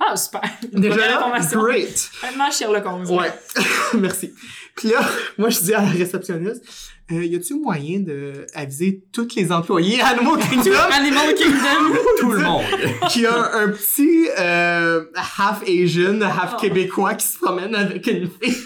Ah, 0.00 0.16
super. 0.16 0.42
Déjà 0.72 1.20
great! 1.52 2.10
Honnêtement, 2.22 2.50
Sherlock 2.52 2.86
Holmes. 2.86 3.10
Ouais, 3.10 3.32
merci. 3.98 4.32
Puis 4.76 4.88
là, 4.90 5.00
moi, 5.36 5.48
je 5.50 5.58
dis 5.60 5.74
à 5.74 5.82
la 5.82 5.88
réceptionniste, 5.88 6.64
euh, 7.12 7.24
y 7.24 7.36
a-tu 7.36 7.54
moyen 7.54 8.00
de 8.00 8.46
aviser 8.54 9.02
tous 9.12 9.34
les 9.36 9.50
employés 9.52 10.00
à 10.00 10.08
Animal 10.08 10.38
Kingdom? 10.50 10.72
Animal 10.92 11.34
Kingdom. 11.34 11.96
Tout 12.20 12.32
le 12.32 12.38
monde. 12.42 12.62
qu'il 13.10 13.22
y 13.22 13.26
a 13.26 13.54
un 13.56 13.68
petit 13.70 14.28
euh, 14.38 15.04
half 15.38 15.62
Asian, 15.66 16.20
half 16.20 16.54
Oh. 16.54 16.60
québécois 16.60 17.14
qui 17.14 17.26
se 17.26 17.38
promène 17.38 17.74
avec 17.74 18.06
une 18.06 18.28
fille. 18.28 18.56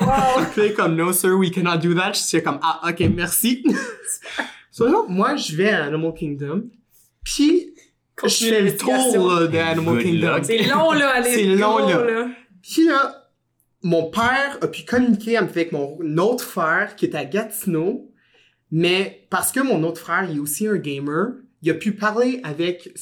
Wow. 0.00 0.08
Puis 0.52 0.62
là, 0.62 0.68
comme, 0.74 0.96
no 0.96 1.12
sir, 1.12 1.36
we 1.38 1.50
cannot 1.50 1.76
do 1.78 1.94
that. 1.94 2.12
Je 2.14 2.18
suis 2.20 2.42
comme, 2.42 2.58
ah, 2.62 2.80
ok, 2.88 3.00
merci. 3.14 3.64
so 4.70 4.86
là, 4.86 5.02
moi, 5.08 5.36
je 5.36 5.54
vais 5.56 5.70
à 5.70 5.84
Animal 5.84 6.12
Kingdom. 6.18 6.64
Puis, 7.22 7.74
je 8.22 8.28
fais 8.46 8.60
le 8.60 8.76
tour 8.76 8.92
là, 8.92 9.46
de 9.46 9.56
Animal 9.58 9.94
Good 9.96 10.02
Kingdom. 10.02 10.38
C'est 10.42 10.62
long, 10.64 10.92
là, 10.92 11.10
aller. 11.16 11.34
C'est 11.34 11.44
long, 11.44 11.78
là. 11.88 12.26
Puis 12.62 12.84
là, 12.86 13.23
mon 13.84 14.04
père 14.10 14.58
a 14.62 14.66
pu 14.66 14.84
communiquer 14.84 15.36
avec 15.36 15.70
mon 15.70 15.98
autre 16.16 16.44
frère 16.44 16.96
qui 16.96 17.04
est 17.04 17.14
à 17.14 17.26
Gatineau, 17.26 18.10
mais 18.72 19.26
parce 19.28 19.52
que 19.52 19.60
mon 19.60 19.84
autre 19.84 20.00
frère 20.00 20.26
il 20.28 20.38
est 20.38 20.40
aussi 20.40 20.66
un 20.66 20.76
gamer, 20.76 21.34
il 21.60 21.70
a 21.70 21.74
pu 21.74 21.92
parler 21.92 22.40
avec 22.44 22.92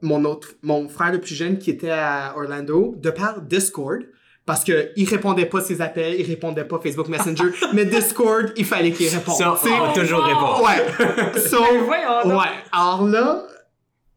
mon 0.00 0.24
autre, 0.24 0.48
mon 0.62 0.88
frère 0.88 1.12
le 1.12 1.20
plus 1.20 1.34
jeune 1.34 1.58
qui 1.58 1.70
était 1.70 1.90
à 1.90 2.32
Orlando 2.34 2.94
de 2.96 3.10
par 3.10 3.42
Discord. 3.42 4.00
Parce 4.46 4.64
que 4.64 4.90
il 4.96 5.06
répondait 5.06 5.46
pas 5.46 5.58
à 5.58 5.62
ses 5.62 5.82
appels, 5.82 6.18
il 6.18 6.26
répondait 6.26 6.64
pas 6.64 6.80
Facebook 6.80 7.08
Messenger, 7.08 7.50
mais 7.74 7.84
Discord, 7.84 8.52
il 8.56 8.64
fallait 8.64 8.90
qu'il 8.90 9.08
réponde. 9.08 9.34
Ça, 9.36 9.52
on 9.52 9.86
va 9.86 9.92
toujours 9.92 10.24
répondre. 10.24 10.64
Ouais. 10.64 11.40
So, 11.40 11.58
Ben. 11.60 12.34
Ouais. 12.34 12.46
Alors 12.72 13.06
là, 13.06 13.46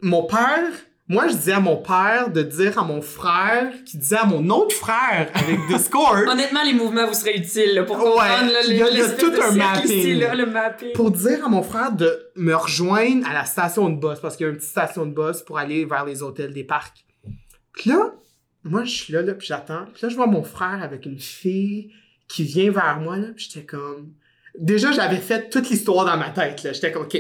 mon 0.02 0.24
père, 0.24 0.72
moi 1.14 1.28
je 1.28 1.34
disais 1.36 1.54
à 1.54 1.60
mon 1.60 1.78
père 1.78 2.30
de 2.30 2.42
dire 2.42 2.78
à 2.80 2.84
mon 2.84 3.02
frère 3.02 3.72
qui 3.86 3.98
disait 3.98 4.18
à 4.18 4.26
mon 4.26 4.50
autre 4.50 4.76
frère 4.76 5.30
avec 5.34 5.60
Discord 5.70 6.28
Honnêtement, 6.28 6.64
les 6.66 6.74
mouvements 6.74 7.08
vous 7.08 7.14
seraient 7.14 7.38
utiles 7.38 7.76
là, 7.76 7.84
pour 7.84 7.98
Ouais, 7.98 8.04
comprendre 8.04 8.52
il 8.68 8.76
y 8.78 8.82
a- 8.82 8.90
il 8.90 8.98
y 8.98 9.02
a 9.02 9.04
l'espèce 9.06 9.18
tout 9.20 9.34
un 9.42 9.52
mapping. 9.52 9.92
ici, 9.92 10.16
là, 10.16 10.36
le 10.36 10.46
mapping. 10.46 10.92
pour 10.94 11.12
dire 11.12 11.46
à 11.46 11.50
mon 11.50 11.64
frère 11.64 11.92
de 11.94 12.10
me 12.36 12.54
rejoindre 12.56 13.26
à 13.30 13.34
la 13.34 13.46
station 13.46 13.90
de 13.90 13.96
bus 14.00 14.20
parce 14.22 14.36
qu'il 14.36 14.46
y 14.46 14.48
a 14.48 14.52
une 14.52 14.58
petite 14.58 14.72
station 14.72 15.06
de 15.06 15.14
bus 15.14 15.42
pour 15.42 15.58
aller 15.58 15.86
vers 15.86 16.04
les 16.06 16.22
hôtels 16.24 16.54
des 16.54 16.64
parcs. 16.64 17.06
Puis 17.74 17.90
là, 17.92 18.12
moi 18.64 18.84
je 18.84 18.92
suis 18.92 19.14
là, 19.14 19.22
là 19.22 19.34
puis 19.34 19.48
j'attends. 19.48 19.86
Puis 19.94 20.04
là 20.04 20.10
je 20.10 20.16
vois 20.16 20.28
mon 20.28 20.44
frère 20.44 20.80
avec 20.82 21.06
une 21.06 21.20
fille 21.20 21.92
qui 22.28 22.44
vient 22.44 22.72
vers 22.72 23.00
moi 23.00 23.18
là, 23.18 23.28
puis 23.36 23.48
j'étais 23.52 23.66
comme 23.66 24.14
déjà 24.58 24.92
j'avais 24.92 25.18
fait 25.18 25.50
toute 25.50 25.70
l'histoire 25.70 26.06
dans 26.06 26.18
ma 26.18 26.30
tête 26.30 26.64
là. 26.64 26.74
J'étais 26.74 26.92
comme 26.92 27.04
OK, 27.04 27.18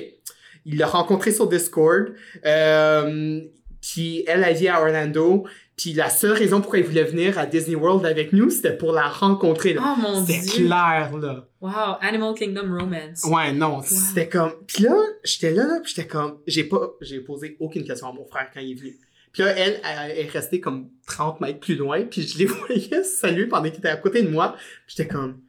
il 0.65 0.77
l'a 0.77 0.87
rencontré 0.87 1.31
sur 1.31 1.47
Discord. 1.49 2.13
Euh, 2.45 3.41
puis 3.83 4.23
elle, 4.27 4.45
elle 4.47 4.55
vit 4.55 4.69
à 4.69 4.79
Orlando. 4.81 5.45
Puis 5.75 5.91
la 5.93 6.09
seule 6.09 6.31
raison 6.31 6.61
pourquoi 6.61 6.79
il 6.79 6.85
voulait 6.85 7.03
venir 7.03 7.37
à 7.37 7.45
Disney 7.45 7.75
World 7.75 8.05
avec 8.05 8.31
nous, 8.31 8.49
c'était 8.49 8.77
pour 8.77 8.93
la 8.93 9.09
rencontrer. 9.09 9.73
Là. 9.73 9.81
Oh 9.83 10.01
mon 10.01 10.25
c'était 10.25 10.39
dieu. 10.39 10.65
clair, 10.67 11.11
là. 11.17 11.49
Wow, 11.59 11.97
Animal 11.99 12.33
Kingdom 12.35 12.77
Romance. 12.79 13.23
Ouais, 13.25 13.51
non, 13.51 13.81
c'était 13.81 14.29
comme... 14.29 14.53
Puis 14.67 14.83
là, 14.83 14.95
j'étais 15.25 15.51
là, 15.51 15.67
là, 15.67 15.79
puis 15.83 15.93
j'étais 15.93 16.07
comme... 16.07 16.39
J'ai 16.47 16.63
pas... 16.63 16.91
J'ai 17.01 17.19
posé 17.19 17.57
aucune 17.59 17.83
question 17.83 18.07
à 18.07 18.13
mon 18.13 18.25
frère 18.25 18.49
quand 18.53 18.61
il 18.61 18.71
est 18.71 18.75
venu. 18.75 18.97
Puis 19.33 19.43
là, 19.43 19.49
elle, 19.57 19.81
elle 19.83 20.17
est 20.17 20.29
restée 20.29 20.61
comme 20.61 20.89
30 21.07 21.41
mètres 21.41 21.59
plus 21.59 21.75
loin, 21.75 22.03
puis 22.03 22.21
je 22.21 22.37
les 22.37 22.45
voyais 22.45 23.03
saluer 23.03 23.47
pendant 23.47 23.69
qu'ils 23.69 23.79
étaient 23.79 23.89
à 23.89 23.97
côté 23.97 24.21
de 24.21 24.29
moi. 24.29 24.55
J'étais 24.87 25.07
comme... 25.07 25.41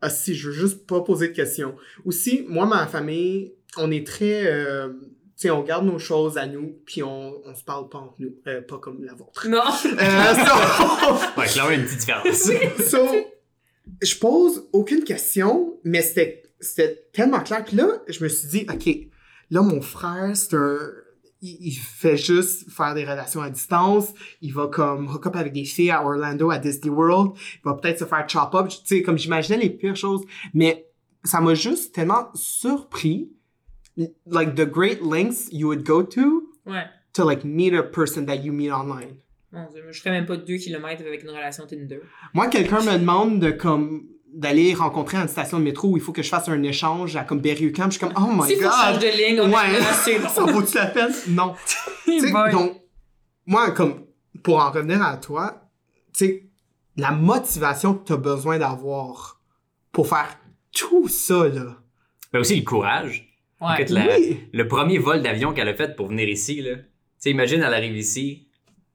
Ah 0.00 0.08
si, 0.08 0.34
je 0.34 0.48
veux 0.48 0.54
juste 0.54 0.86
pas 0.86 1.02
poser 1.02 1.28
de 1.28 1.34
questions. 1.34 1.74
Aussi, 2.06 2.46
moi, 2.48 2.64
ma 2.64 2.86
famille, 2.86 3.52
on 3.76 3.90
est 3.90 4.06
très... 4.06 4.46
euh, 4.46 4.88
tu 5.42 5.48
sais, 5.48 5.50
on 5.50 5.62
garde 5.62 5.84
nos 5.84 5.98
choses 5.98 6.38
à 6.38 6.46
nous, 6.46 6.76
puis 6.86 7.02
on, 7.02 7.34
on 7.44 7.54
se 7.54 7.64
parle 7.64 7.88
pas 7.88 7.98
entre 7.98 8.14
nous. 8.18 8.34
Euh, 8.46 8.62
pas 8.62 8.78
comme 8.78 9.02
la 9.04 9.14
vôtre. 9.14 9.46
Non. 9.48 9.58
Euh, 9.58 10.34
so- 10.34 11.14
Ouais, 11.40 11.46
clairement, 11.46 11.70
une 11.72 11.84
petite 11.84 11.98
différence. 11.98 12.50
So, 12.88 12.98
je 14.00 14.14
pose 14.16 14.68
aucune 14.72 15.02
question, 15.04 15.78
mais 15.84 16.02
c'était, 16.02 16.44
c'était 16.60 17.04
tellement 17.12 17.40
clair. 17.40 17.64
Puis 17.64 17.76
là, 17.76 17.88
je 18.08 18.22
me 18.22 18.28
suis 18.28 18.48
dit, 18.48 18.66
OK, 18.72 19.08
là, 19.50 19.62
mon 19.62 19.80
frère, 19.82 20.30
c'est 20.36 20.54
un... 20.54 20.78
Il, 21.44 21.56
il 21.60 21.72
fait 21.72 22.16
juste 22.16 22.70
faire 22.70 22.94
des 22.94 23.04
relations 23.04 23.42
à 23.42 23.50
distance. 23.50 24.14
Il 24.42 24.54
va 24.54 24.68
comme 24.68 25.08
hook 25.12 25.26
up 25.26 25.34
avec 25.34 25.52
des 25.52 25.64
filles 25.64 25.90
à 25.90 26.04
Orlando, 26.04 26.50
à 26.52 26.58
Disney 26.58 26.88
World. 26.94 27.32
Il 27.56 27.60
va 27.68 27.74
peut-être 27.74 27.98
se 27.98 28.04
faire 28.04 28.24
chop 28.28 28.54
up. 28.54 28.68
Tu 28.68 28.76
sais, 28.84 29.02
comme 29.02 29.18
j'imaginais 29.18 29.58
les 29.58 29.70
pires 29.70 29.96
choses. 29.96 30.20
Mais 30.54 30.86
ça 31.24 31.40
m'a 31.40 31.54
juste 31.54 31.92
tellement 31.92 32.28
surpris. 32.34 33.32
Like, 34.26 34.54
the 34.54 34.64
great 34.66 35.02
lengths 35.02 35.48
you 35.52 35.66
would 35.68 35.84
go 35.84 36.02
to 36.02 36.42
Ouais. 36.66 36.84
to 37.14 37.24
like 37.24 37.44
meet 37.44 37.74
a 37.74 37.82
person 37.82 38.24
that 38.26 38.36
you 38.36 38.52
meet 38.52 38.70
online. 38.72 39.16
Mon 39.52 39.66
Dieu, 39.70 39.82
je 39.90 40.00
ferais 40.00 40.12
même 40.12 40.24
pas 40.26 40.36
2 40.38 40.56
km 40.56 41.02
avec 41.06 41.22
une 41.24 41.30
relation 41.30 41.66
Tinder. 41.66 42.00
Moi, 42.32 42.46
quelqu'un 42.48 42.80
me 42.80 42.98
demande 42.98 43.38
de 43.38 43.50
comme 43.50 44.06
d'aller 44.32 44.72
rencontrer 44.72 45.18
à 45.18 45.22
une 45.22 45.28
station 45.28 45.58
de 45.58 45.64
métro 45.64 45.88
où 45.90 45.96
il 45.98 46.02
faut 46.02 46.12
que 46.12 46.22
je 46.22 46.28
fasse 46.30 46.48
un 46.48 46.62
échange 46.62 47.16
à 47.16 47.24
comme 47.24 47.40
Berry-UQAM. 47.40 47.90
Je 47.92 47.98
suis 47.98 48.06
comme, 48.06 48.14
oh 48.16 48.30
my 48.32 48.46
S'il 48.46 48.56
faut 48.62 48.70
changer 48.70 48.92
god! 48.92 49.00
de 49.02 49.16
ligne, 49.18 49.40
on 49.42 49.52
Ouais, 49.52 49.74
est 49.74 50.28
ça 50.28 50.44
vaut-tu 50.44 50.74
la 50.76 50.86
peine? 50.86 51.12
Non. 51.28 51.54
Tu 52.06 52.32
donc, 52.50 52.80
moi, 53.46 53.70
comme, 53.72 54.06
pour 54.42 54.58
en 54.58 54.70
revenir 54.70 55.02
à 55.02 55.18
toi, 55.18 55.68
tu 56.14 56.24
sais, 56.26 56.46
la 56.96 57.10
motivation 57.10 57.92
que 57.94 58.06
tu 58.06 58.12
as 58.14 58.16
besoin 58.16 58.58
d'avoir 58.58 59.42
pour 59.92 60.08
faire 60.08 60.38
tout 60.72 61.08
ça, 61.08 61.46
là. 61.48 61.76
Mais 62.32 62.40
aussi 62.40 62.56
le 62.56 62.64
courage. 62.64 63.31
En 63.62 63.76
fait, 63.76 63.90
la- 63.90 64.18
Oui. 64.18 64.38
le 64.52 64.68
premier 64.68 64.98
vol 64.98 65.22
d'avion 65.22 65.52
qu'elle 65.52 65.68
a 65.68 65.74
fait 65.74 65.94
pour 65.96 66.08
venir 66.08 66.28
ici, 66.28 66.60
là. 66.62 66.74
Tu 66.76 66.82
sais, 67.18 67.30
imagine, 67.30 67.58
elle 67.66 67.74
arrive 67.74 67.96
ici. 67.96 68.48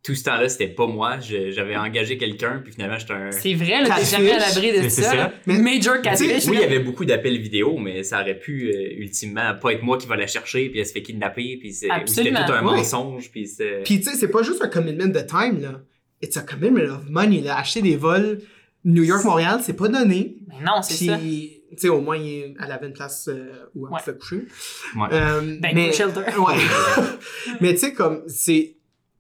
Tout 0.03 0.15
ce 0.15 0.24
temps-là, 0.24 0.47
c'était 0.47 0.68
pas 0.68 0.88
moi. 0.88 1.18
J'avais 1.20 1.76
engagé 1.76 2.18
quelqu'un, 2.18 2.61
puis 2.63 2.72
finalement, 2.72 2.97
j'étais 2.97 3.13
un. 3.13 3.32
C'est 3.32 3.55
vrai, 3.55 3.82
là, 3.84 3.95
t'es 3.97 4.05
jamais 4.05 4.32
à 4.32 4.39
l'abri 4.39 4.72
de 4.72 4.78
C'est 4.89 5.01
ça. 5.01 5.11
ça. 5.11 5.34
Mais- 5.47 5.57
Major 5.57 6.01
catfish. 6.01 6.45
Oui, 6.47 6.53
il 6.57 6.59
y 6.61 6.63
avait 6.63 6.80
beaucoup 6.80 7.03
d'appels 7.03 7.38
vidéo, 7.39 7.78
mais 7.78 8.03
ça 8.03 8.22
aurait 8.22 8.39
pu, 8.39 8.70
euh, 8.72 9.01
ultimement, 9.01 9.53
pas 9.61 9.72
être 9.74 9.84
moi 9.84 9.97
qui 9.97 10.07
va 10.07 10.15
la 10.15 10.28
chercher, 10.28 10.70
puis 10.70 10.80
elle 10.80 10.86
se 10.86 10.93
fait 10.93 11.01
kidnapper, 11.01 11.57
puis 11.59 11.74
c'est 11.74 11.88
tout 11.88 12.53
un 12.53 12.65
Oui. 12.65 12.76
mensonge, 12.78 13.30
puis 13.32 13.47
c'est... 13.47 13.82
Puis, 13.84 13.97
tu 13.99 14.03
sais, 14.11 14.15
c'est 14.15 14.30
pas 14.30 14.43
juste 14.43 14.61
un 14.63 14.70
commitment 14.70 15.07
de 15.07 15.20
time, 15.20 15.61
là. 15.61 15.82
It's 16.22 16.38
a 16.38 16.41
commitment 16.41 16.93
of 16.95 17.09
money, 17.09 17.41
là. 17.41 17.57
Acheter 17.57 17.82
des 17.82 17.95
vols 17.97 18.39
New 18.86 19.03
York-Montréal, 19.03 19.59
c'est 19.61 19.76
pas 19.76 19.89
donné. 19.89 20.38
Mais 20.47 20.63
non, 20.65 20.82
c'est 20.82 21.05
ça. 21.05 21.18
Puis, 21.18 21.57
tu 21.72 21.78
sais, 21.78 21.89
au 21.89 22.01
moins, 22.01 22.18
il- 22.18 22.55
elle 22.63 22.72
avait 22.72 22.88
une 22.88 22.93
place 22.93 23.28
euh, 23.28 23.70
où 23.76 23.88
elle 23.88 23.93
Ouais. 23.93 23.99
pouvait 24.03 24.18
coucher. 24.18 24.47
Ouais. 24.95 25.07
Euh, 25.11 25.57
Ben, 25.61 25.72
mais, 25.76 25.91
shelter. 25.91 26.22
ouais. 26.38 26.55
mais 27.61 27.74
tu 27.74 27.80
sais, 27.80 27.93
comme, 27.93 28.24
c'est, 28.28 28.78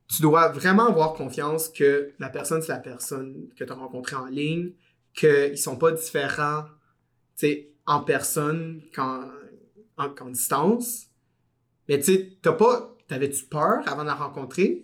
tu 0.07 0.21
dois 0.21 0.49
vraiment 0.49 0.87
avoir 0.87 1.13
confiance 1.13 1.69
que 1.69 2.11
la 2.19 2.29
personne, 2.29 2.61
c'est 2.61 2.71
la 2.71 2.79
personne 2.79 3.49
que 3.57 3.63
tu 3.63 3.71
as 3.71 3.75
rencontrée 3.75 4.15
en 4.15 4.27
ligne, 4.27 4.71
qu'ils 5.13 5.57
sont 5.57 5.75
pas 5.77 5.91
différents, 5.91 6.63
tu 7.37 7.47
sais, 7.47 7.69
en 7.85 8.01
personne 8.01 8.81
qu'en, 8.95 9.23
en, 9.97 10.09
qu'en 10.09 10.29
distance. 10.29 11.07
Mais 11.89 11.97
tu 11.99 12.05
sais, 12.13 12.37
t'as 12.41 12.53
pas, 12.53 12.95
t'avais-tu 13.07 13.45
peur 13.45 13.81
avant 13.87 14.01
de 14.03 14.07
la 14.07 14.15
rencontrer? 14.15 14.83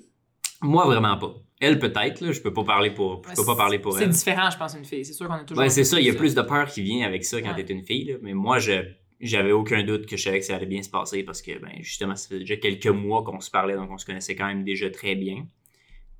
Moi, 0.62 0.86
vraiment 0.86 1.18
pas. 1.18 1.34
Elle, 1.64 1.80
peut-être, 1.80 2.22
là, 2.22 2.32
je 2.32 2.42
peux 2.42 2.54
pas 2.54 2.64
parler 2.64 2.92
pour, 2.92 3.22
je 3.30 3.36
peux 3.36 3.46
pas 3.46 3.56
parler 3.56 3.80
pour 3.80 3.94
C'est 3.98 4.04
elle. 4.04 4.10
différent, 4.10 4.50
je 4.52 4.58
pense, 4.58 4.76
une 4.76 4.86
fille. 4.86 5.04
C'est 5.06 5.14
sûr 5.14 5.28
qu'on 5.28 5.34
a 5.36 5.44
toujours. 5.44 5.64
Ouais, 5.64 5.70
c'est 5.70 5.84
ça, 5.84 6.00
il 6.00 6.06
y 6.06 6.10
a 6.10 6.14
plus 6.14 6.36
de 6.36 6.42
peur 6.42 6.68
qui 6.68 6.82
vient 6.82 7.06
avec 7.06 7.24
ça 7.26 7.42
quand 7.42 7.54
Ouais. 7.56 7.64
t'es 7.64 7.74
une 7.74 7.84
fille, 7.86 8.06
là. 8.06 8.16
Mais 8.22 8.34
moi, 8.34 8.60
je, 8.60 8.74
j'avais 9.20 9.52
aucun 9.52 9.84
doute 9.84 10.06
que 10.06 10.18
je 10.18 10.24
savais 10.24 10.40
que 10.40 10.46
ça 10.46 10.56
allait 10.56 10.66
bien 10.66 10.82
se 10.84 10.90
passer 10.90 11.24
parce 11.24 11.42
que, 11.42 11.58
ben, 11.60 11.72
justement, 11.80 12.16
ça 12.16 12.28
fait 12.30 12.40
déjà 12.40 12.58
quelques 12.58 12.88
mois 12.88 13.24
qu'on 13.24 13.40
se 13.40 13.50
parlait, 13.52 13.76
donc 13.76 13.90
on 13.92 13.98
se 13.98 14.06
connaissait 14.06 14.36
quand 14.36 14.48
même 14.48 14.64
déjà 14.64 14.90
très 14.90 15.16
bien. 15.16 15.48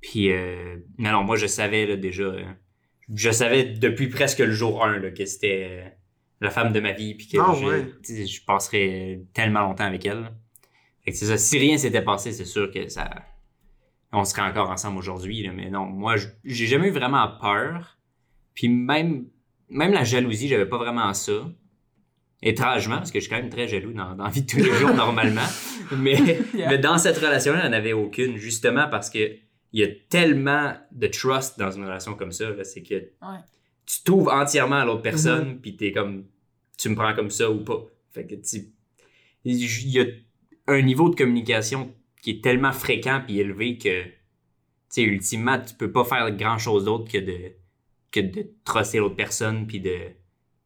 Puis, 0.00 0.30
euh, 0.32 0.76
non, 0.98 1.12
non, 1.12 1.24
moi, 1.24 1.36
je 1.36 1.46
savais, 1.46 1.86
là, 1.86 1.96
déjà, 1.96 2.22
euh, 2.24 2.44
je 3.14 3.30
savais 3.30 3.64
depuis 3.64 4.08
presque 4.08 4.38
le 4.40 4.52
jour 4.52 4.84
1, 4.84 4.98
là, 4.98 5.10
que 5.10 5.24
c'était 5.26 5.66
euh, 5.70 5.88
la 6.40 6.50
femme 6.50 6.72
de 6.72 6.80
ma 6.80 6.92
vie, 6.92 7.14
puis 7.14 7.28
que 7.28 7.38
Ah, 7.38 7.54
je, 7.58 7.64
ouais. 7.66 8.26
je 8.26 8.44
passerais 8.44 9.20
tellement 9.32 9.60
longtemps 9.60 9.84
avec 9.84 10.04
elle. 10.06 10.30
Fait 11.04 11.10
que 11.12 11.16
c'est 11.18 11.26
ça, 11.26 11.36
si 11.36 11.58
rien 11.58 11.76
s'était 11.76 12.02
passé, 12.02 12.32
c'est 12.32 12.44
sûr 12.46 12.70
que 12.70 12.88
ça, 12.88 13.10
on 14.14 14.24
serait 14.24 14.42
encore 14.42 14.70
ensemble 14.70 14.98
aujourd'hui, 14.98 15.48
mais 15.54 15.70
non, 15.70 15.86
moi, 15.86 16.16
j'ai 16.44 16.66
jamais 16.66 16.88
eu 16.88 16.92
vraiment 16.92 17.26
peur. 17.40 17.98
Puis 18.54 18.68
même, 18.68 19.26
même 19.68 19.92
la 19.92 20.04
jalousie, 20.04 20.48
j'avais 20.48 20.66
pas 20.66 20.78
vraiment 20.78 21.12
ça. 21.14 21.32
Étrangement, 22.42 22.96
parce 22.98 23.10
que 23.10 23.20
je 23.20 23.24
suis 23.24 23.30
quand 23.30 23.40
même 23.40 23.48
très 23.50 23.66
jaloux 23.68 23.92
dans, 23.92 24.14
dans 24.14 24.24
la 24.24 24.30
vie 24.30 24.42
de 24.42 24.46
tous 24.46 24.58
les 24.58 24.72
jours, 24.74 24.92
normalement. 24.94 25.46
Mais, 25.96 26.16
Yeah. 26.54 26.68
mais 26.68 26.78
dans 26.78 26.98
cette 26.98 27.16
relation-là, 27.18 27.60
il 27.64 27.70
n'y 27.70 27.74
en 27.74 27.78
avait 27.78 27.92
aucune, 27.92 28.36
justement 28.36 28.88
parce 28.88 29.10
que 29.10 29.36
il 29.72 29.80
y 29.80 29.82
a 29.82 29.88
tellement 30.08 30.74
de 30.92 31.06
trust 31.08 31.58
dans 31.58 31.70
une 31.72 31.84
relation 31.84 32.14
comme 32.14 32.30
ça. 32.30 32.50
là, 32.50 32.62
C'est 32.62 32.82
que 32.82 33.10
tu 33.86 34.02
t'ouvres 34.04 34.32
entièrement 34.32 34.76
à 34.76 34.84
l'autre 34.84 35.02
personne, 35.02 35.58
puis 35.60 35.76
t'es 35.76 35.90
comme, 35.90 36.26
tu 36.78 36.88
me 36.90 36.94
prends 36.94 37.12
comme 37.14 37.30
ça 37.30 37.50
ou 37.50 37.64
pas. 37.64 37.84
Fait 38.12 38.24
que 38.24 38.36
tu, 38.36 38.68
il 39.44 39.90
y 39.90 40.00
a 40.00 40.04
un 40.68 40.80
niveau 40.80 41.08
de 41.08 41.16
communication 41.16 41.92
qui 42.24 42.30
est 42.30 42.42
tellement 42.42 42.72
fréquent 42.72 43.20
puis 43.22 43.38
élevé 43.38 43.76
que, 43.76 44.02
tu 44.04 44.10
sais, 44.88 45.02
ultimement, 45.02 45.60
tu 45.60 45.74
peux 45.74 45.92
pas 45.92 46.04
faire 46.04 46.34
grand 46.34 46.56
chose 46.56 46.86
d'autre 46.86 47.12
que 47.12 47.18
de, 47.18 47.52
que 48.10 48.20
de 48.20 48.50
trosser 48.64 48.98
l'autre 48.98 49.14
personne 49.14 49.66
puis 49.66 49.78
de, 49.78 49.98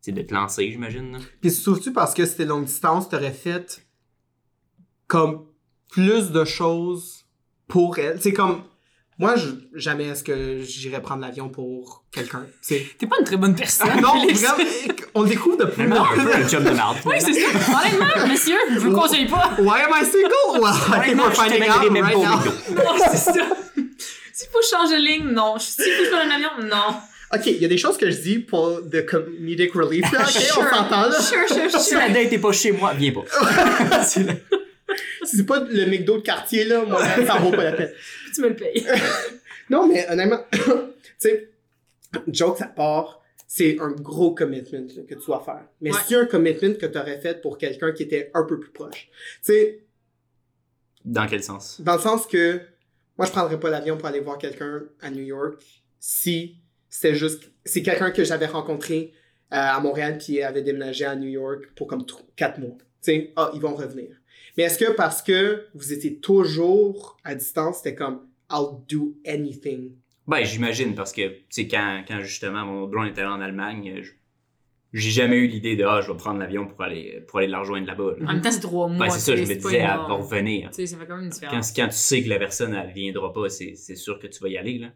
de 0.07 0.23
te 0.23 0.33
lancer, 0.33 0.71
j'imagine. 0.71 1.19
Puis 1.41 1.51
surtout 1.51 1.93
parce 1.93 2.15
que 2.15 2.27
c'était 2.27 2.45
longue 2.45 2.67
distance, 2.67 3.09
t'aurais 3.09 3.33
fait 3.33 3.85
comme 5.09 5.47
plus 5.89 6.31
de 6.31 6.45
choses 6.45 7.27
pour 7.67 7.99
elle. 7.99 8.23
C'est 8.23 8.33
comme 8.33 8.63
moi, 9.19 9.35
je, 9.37 9.47
jamais 9.75 10.05
est-ce 10.09 10.23
que 10.23 10.61
j'irais 10.63 11.03
prendre 11.03 11.23
l'avion 11.23 11.49
pour 11.49 12.05
quelqu'un. 12.13 12.47
T'es 12.67 13.07
pas 13.09 13.17
une 13.19 13.25
très 13.25 13.37
bonne 13.37 13.55
personne. 13.57 14.01
non, 14.01 14.21
Félix. 14.21 14.43
vraiment, 14.43 14.65
on 15.15 15.23
le 15.23 15.29
découvre 15.29 15.57
de 15.57 15.65
plus 15.65 15.93
en 15.93 16.05
plus. 16.05 16.25
peu 16.25 16.35
un 16.35 16.49
chum 16.49 16.63
de 16.65 16.71
marde. 16.71 16.99
Oui, 17.05 17.17
c'est 17.19 17.33
ça. 17.33 17.49
Honnêtement, 17.49 18.29
monsieur, 18.29 18.57
je 18.75 18.79
vous 18.79 18.93
conseille 18.93 19.27
pas. 19.27 19.51
Why 19.59 19.81
am 19.83 19.91
I 19.93 20.05
single? 20.05 20.61
Well, 20.61 20.73
I 20.73 21.05
think 21.05 21.21
we're 21.21 21.33
finding 21.35 21.63
out 21.69 21.81
right 21.91 22.17
now? 22.17 22.39
Non, 22.75 23.05
c'est 23.11 23.17
ça. 23.17 23.33
S'il 24.33 24.49
faut 24.53 24.63
changer 24.71 24.97
de 24.97 25.03
ligne, 25.05 25.25
non. 25.33 25.59
S'il 25.59 25.85
faut 25.85 25.99
que 26.03 26.05
je 26.05 26.11
prenne 26.11 26.31
un 26.31 26.35
avion, 26.37 26.51
non. 26.63 26.95
Ok, 27.35 27.47
il 27.47 27.59
y 27.61 27.65
a 27.65 27.69
des 27.69 27.77
choses 27.77 27.97
que 27.99 28.09
je 28.11 28.17
dis 28.19 28.39
pour 28.39 28.81
the 28.91 29.05
comedic 29.05 29.75
relief. 29.75 30.11
Là, 30.13 30.21
ok, 30.23 30.31
Sure. 30.31 30.65
on 30.65 30.75
s'entend 30.77 31.09
là. 31.09 31.21
Sure, 31.21 31.71
sure, 31.71 31.81
Si 31.81 31.95
la 31.95 32.09
date 32.09 32.33
est 32.33 32.39
pas 32.39 32.53
chez 32.53 32.71
moi, 32.73 32.95
viens 32.95 33.13
pas. 33.13 33.25
Si 35.25 35.37
c'est 35.37 35.45
pas 35.45 35.61
le 35.61 35.85
McDo 35.87 36.17
de 36.17 36.23
quartier 36.23 36.65
là, 36.65 36.83
moi, 36.87 37.03
ça 37.05 37.35
vaut 37.35 37.51
pas 37.51 37.65
la 37.65 37.73
peine. 37.73 37.91
Tu 38.39 38.45
me 38.45 38.49
le 38.51 38.57
payes. 38.57 38.87
Non, 39.71 39.87
mais 39.87 40.09
honnêtement, 40.09 40.39
tu 40.53 40.61
sais, 41.19 41.51
joke 42.29 42.63
à 42.63 42.69
part, 42.69 43.21
c'est 43.47 43.79
un 43.81 43.91
gros 43.91 44.35
commitment 44.35 44.87
là, 44.97 45.03
que 45.03 45.15
tu 45.15 45.27
dois 45.27 45.43
faire. 45.45 45.67
Mais 45.83 45.91
Ouais. 45.93 45.99
c'est 46.09 46.15
un 46.15 46.25
commitment 46.25 46.75
que 46.79 46.87
tu 46.87 46.97
aurais 46.99 47.21
fait 47.21 47.43
pour 47.43 47.59
quelqu'un 47.59 47.93
qui 47.93 48.05
était 48.05 48.31
un 48.33 48.45
peu 48.45 48.59
plus 48.59 48.71
proche. 48.71 49.09
Tu 49.45 49.53
sais, 49.53 49.85
Dans 51.05 51.27
quel 51.27 51.43
sens? 51.43 51.81
dans 51.83 51.95
le 51.97 52.01
sens 52.01 52.27
que 52.27 52.61
moi, 53.19 53.27
je 53.27 53.33
prendrais 53.33 53.59
pas 53.61 53.69
l'avion 53.69 53.99
pour 53.99 54.07
aller 54.09 54.21
voir 54.21 54.39
quelqu'un 54.39 54.85
à 55.03 55.11
New 55.11 55.25
York 55.25 55.61
si 56.01 56.57
c'était 56.89 57.15
juste. 57.15 57.51
C'est 57.67 57.83
quelqu'un 57.83 58.11
que 58.11 58.25
j'avais 58.25 58.47
rencontré 58.47 59.13
euh, 59.53 59.57
à 59.57 59.81
Montréal 59.81 60.17
qui 60.19 60.41
avait 60.43 60.63
déménagé 60.63 61.05
à 61.05 61.15
New 61.17 61.29
York 61.29 61.73
pour 61.77 61.89
comme 61.89 62.07
4 62.37 62.59
mois. 62.61 62.77
Tu 62.79 62.85
sais, 63.03 63.33
ah, 63.37 63.51
ils 63.55 63.61
vont 63.61 63.75
revenir. 63.75 64.17
Mais 64.57 64.63
est-ce 64.65 64.79
que 64.79 64.93
parce 64.93 65.21
que 65.23 65.67
vous 65.75 65.93
étiez 65.93 66.21
toujours 66.21 67.19
à 67.25 67.35
distance, 67.35 67.79
c'était 67.79 67.95
comme 67.95 68.27
I'll 68.51 68.83
do 68.89 69.15
anything 69.27 69.93
Ben, 70.27 70.45
j'imagine, 70.45 70.95
parce 70.95 71.13
que, 71.13 71.29
tu 71.29 71.45
sais, 71.51 71.69
quand, 71.69 72.05
quand 72.07 72.21
justement 72.21 72.65
mon 72.65 72.87
drone 72.87 73.07
était 73.09 73.21
allé 73.23 73.31
en 73.31 73.41
Allemagne, 73.41 73.95
euh, 73.99 74.03
j'ai 74.93 75.11
jamais 75.11 75.37
eu 75.37 75.47
l'idée 75.47 75.77
de, 75.77 75.85
ah, 75.85 76.01
je 76.01 76.11
vais 76.11 76.17
prendre 76.17 76.39
l'avion 76.41 76.67
pour 76.67 76.81
aller, 76.83 77.23
pour 77.29 77.39
aller 77.41 77.49
la 77.49 77.59
rejoindre 77.61 77.87
là-bas. 77.87 78.15
là. 78.19 78.25
En 78.29 78.33
même 78.33 78.41
temps, 78.41 78.51
c'est 78.51 78.61
trois 78.61 78.89
mois. 78.89 79.07
Ben, 79.07 79.11
c'est 79.13 79.21
ça, 79.21 79.37
je 79.37 79.43
me 79.43 79.55
disais, 79.55 79.77
elle 79.79 79.87
va 79.87 80.05
revenir. 80.15 80.71
Tu 80.71 80.77
sais, 80.77 80.87
ça 80.87 80.97
fait 80.97 81.07
quand 81.07 81.17
même 81.17 81.25
une 81.27 81.31
Quand, 81.31 81.35
différence. 81.35 81.73
quand 81.73 81.89
tu 81.89 81.97
sais 81.97 82.23
que 82.23 82.29
la 82.29 82.39
personne, 82.39 82.75
elle 82.75 82.93
viendra 82.93 83.33
pas, 83.33 83.49
c'est 83.51 83.75
c'est 83.75 83.97
sûr 83.97 84.19
que 84.19 84.27
tu 84.27 84.41
vas 84.43 84.49
y 84.49 84.57
aller, 84.57 84.79
là. 84.79 84.89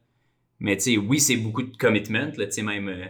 Mais, 0.61 0.77
tu 0.77 0.83
sais, 0.93 0.97
oui, 0.97 1.19
c'est 1.21 1.37
beaucoup 1.37 1.63
de 1.63 1.77
commitment, 1.77 2.31
là, 2.37 2.47
tu 2.47 2.53
sais, 2.53 2.63
même, 2.63 2.89
euh, 2.89 3.05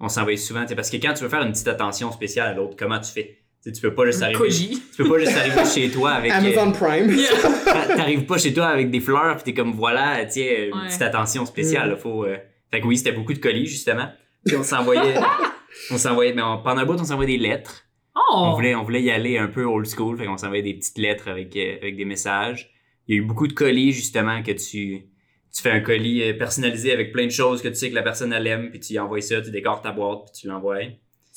on 0.00 0.08
s'envoie 0.08 0.36
souvent, 0.36 0.62
tu 0.62 0.68
sais, 0.68 0.74
parce 0.76 0.90
que 0.90 0.96
quand 0.98 1.14
tu 1.14 1.22
veux 1.22 1.28
faire 1.30 1.42
une 1.42 1.52
petite 1.52 1.68
attention 1.68 2.12
spéciale 2.12 2.48
à 2.48 2.54
l'autre, 2.54 2.76
comment 2.78 3.00
tu 3.00 3.10
fais? 3.10 3.38
Tu 3.68 3.74
sais, 3.74 3.80
tu 3.80 3.88
peux 3.88 3.94
pas 3.94 4.06
juste 4.06 4.22
arriver, 4.22 4.48
tu 4.96 5.02
peux 5.02 5.08
pas 5.10 5.18
juste 5.18 5.36
arriver 5.36 5.64
chez 5.64 5.90
toi 5.90 6.10
avec, 6.12 6.30
euh, 6.30 6.34
Amazon 6.34 6.72
Prime. 6.72 7.16
T'a- 7.64 7.86
T'arrives 7.96 8.24
pas 8.24 8.38
chez 8.38 8.52
toi 8.54 8.66
avec 8.66 8.90
des 8.90 9.00
fleurs 9.00 9.36
pis 9.36 9.44
t'es 9.44 9.54
comme 9.54 9.72
voilà, 9.72 10.24
tiens, 10.26 10.44
une 10.72 10.86
petite 10.88 11.02
attention 11.02 11.44
spéciale. 11.46 11.88
Mm. 11.88 11.90
là, 11.90 11.96
Faut, 11.96 12.24
euh, 12.24 12.36
Fait 12.70 12.80
que 12.80 12.86
oui, 12.86 12.96
c'était 12.96 13.12
beaucoup 13.12 13.32
de 13.32 13.38
colis 13.38 13.66
justement. 13.66 14.08
Puis 14.46 14.56
on 14.56 14.62
s'envoyait, 14.62 15.14
on 15.90 15.98
s'envoyait, 15.98 16.32
mais 16.32 16.42
on- 16.42 16.58
pendant 16.62 16.80
un 16.82 16.84
bout, 16.86 16.98
on 17.00 17.04
s'envoyait 17.04 17.36
des 17.36 17.42
lettres. 17.42 17.84
On 18.32 18.50
Oh! 18.50 18.54
voulait, 18.56 18.74
on 18.74 18.82
voulait 18.82 19.02
y 19.02 19.10
aller 19.10 19.38
un 19.38 19.46
peu 19.48 19.64
old 19.64 19.86
school, 19.86 20.18
fait 20.18 20.26
qu'on 20.26 20.36
s'envoyait 20.36 20.62
des 20.62 20.74
petites 20.74 20.98
lettres 20.98 21.28
avec, 21.28 21.54
euh, 21.56 21.76
avec 21.80 21.96
des 21.96 22.04
messages. 22.04 22.70
Il 23.06 23.14
y 23.16 23.18
a 23.18 23.22
eu 23.22 23.24
beaucoup 23.24 23.46
de 23.48 23.52
colis 23.54 23.92
justement 23.92 24.42
que 24.42 24.52
tu, 24.52 25.04
tu 25.54 25.62
fais 25.62 25.70
un 25.70 25.80
colis 25.80 26.22
euh, 26.22 26.34
personnalisé 26.34 26.92
avec 26.92 27.12
plein 27.12 27.24
de 27.26 27.30
choses 27.30 27.62
que 27.62 27.68
tu 27.68 27.74
sais 27.76 27.88
que 27.90 27.94
la 27.94 28.02
personne 28.02 28.32
elle 28.32 28.46
aime, 28.46 28.70
puis 28.70 28.80
tu 28.80 28.92
y 28.94 28.98
envoies 28.98 29.20
ça, 29.22 29.40
tu 29.40 29.50
décores 29.50 29.80
ta 29.82 29.92
boîte, 29.92 30.24
puis 30.32 30.40
tu 30.42 30.46
l'envoies. 30.48 30.78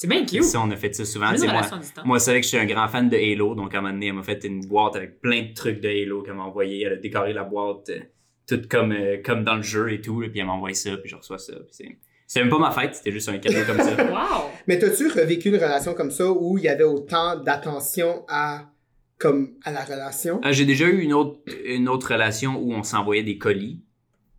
C'est 0.02 0.08
bien 0.08 0.26
cute. 0.26 0.44
Ça, 0.44 0.60
on 0.60 0.72
a 0.72 0.76
fait 0.76 0.96
ça 0.96 1.06
souvent. 1.06 1.28
Moi, 1.28 1.62
moi, 2.06 2.20
c'est 2.20 2.32
vrai 2.32 2.40
que 2.42 2.46
je 2.46 2.50
suis 2.50 2.58
un 2.58 2.66
grand 2.66 2.88
fan 2.88 3.08
de 3.08 3.16
Halo, 3.16 3.54
donc 3.54 3.76
à 3.76 3.78
un 3.78 3.82
moment 3.82 3.94
donné, 3.94 4.08
elle 4.08 4.14
m'a 4.14 4.24
fait 4.24 4.44
une 4.46 4.62
boîte 4.66 4.96
avec 4.96 5.22
plein 5.22 5.44
de 5.44 5.54
trucs 5.54 5.80
de 5.80 5.90
Halo 5.90 6.24
qu'elle 6.24 6.34
m'a 6.34 6.42
envoyé. 6.46 6.82
Elle 6.82 6.94
a 6.94 6.96
décoré 6.96 7.34
la 7.34 7.44
boîte, 7.44 7.90
euh, 7.92 8.00
tout 8.48 8.62
comme, 8.68 8.94
euh, 8.94 9.18
comme 9.24 9.44
dans 9.44 9.58
le 9.58 9.62
jeu 9.62 9.94
et 9.94 10.02
tout, 10.02 10.20
là, 10.20 10.28
puis 10.30 10.40
elle 10.40 10.48
m'a 10.48 10.54
envoyé 10.54 10.74
ça, 10.74 10.98
puis 10.98 11.08
je 11.08 11.16
reçois 11.16 11.38
ça. 11.38 11.54
puis 11.54 11.66
c'est- 11.70 11.98
C'est 12.26 12.40
même 12.40 12.50
pas 12.50 12.58
ma 12.58 12.72
fête, 12.72 12.96
c'était 12.96 13.12
juste 13.12 13.30
un 13.30 13.38
cadeau 13.38 13.60
comme 13.68 13.78
ça. 13.78 13.92
Wow! 14.12 14.50
Mais 14.66 14.80
t'as-tu 14.80 15.08
revécu 15.08 15.50
une 15.50 15.56
relation 15.58 15.94
comme 15.94 16.10
ça 16.10 16.32
où 16.32 16.58
il 16.58 16.64
y 16.64 16.68
avait 16.68 16.84
autant 16.84 17.36
d'attention 17.36 18.26
à 18.28 18.72
comme 19.20 19.54
à 19.66 19.72
la 19.72 19.84
relation? 19.84 20.40
Ah, 20.42 20.52
J'ai 20.52 20.66
déjà 20.66 20.86
eu 20.88 21.02
une 21.02 21.14
autre, 21.14 21.40
une 21.64 21.88
autre 21.88 22.12
relation 22.12 22.56
où 22.60 22.74
on 22.74 22.82
s'envoyait 22.82 23.22
des 23.22 23.38
colis, 23.38 23.84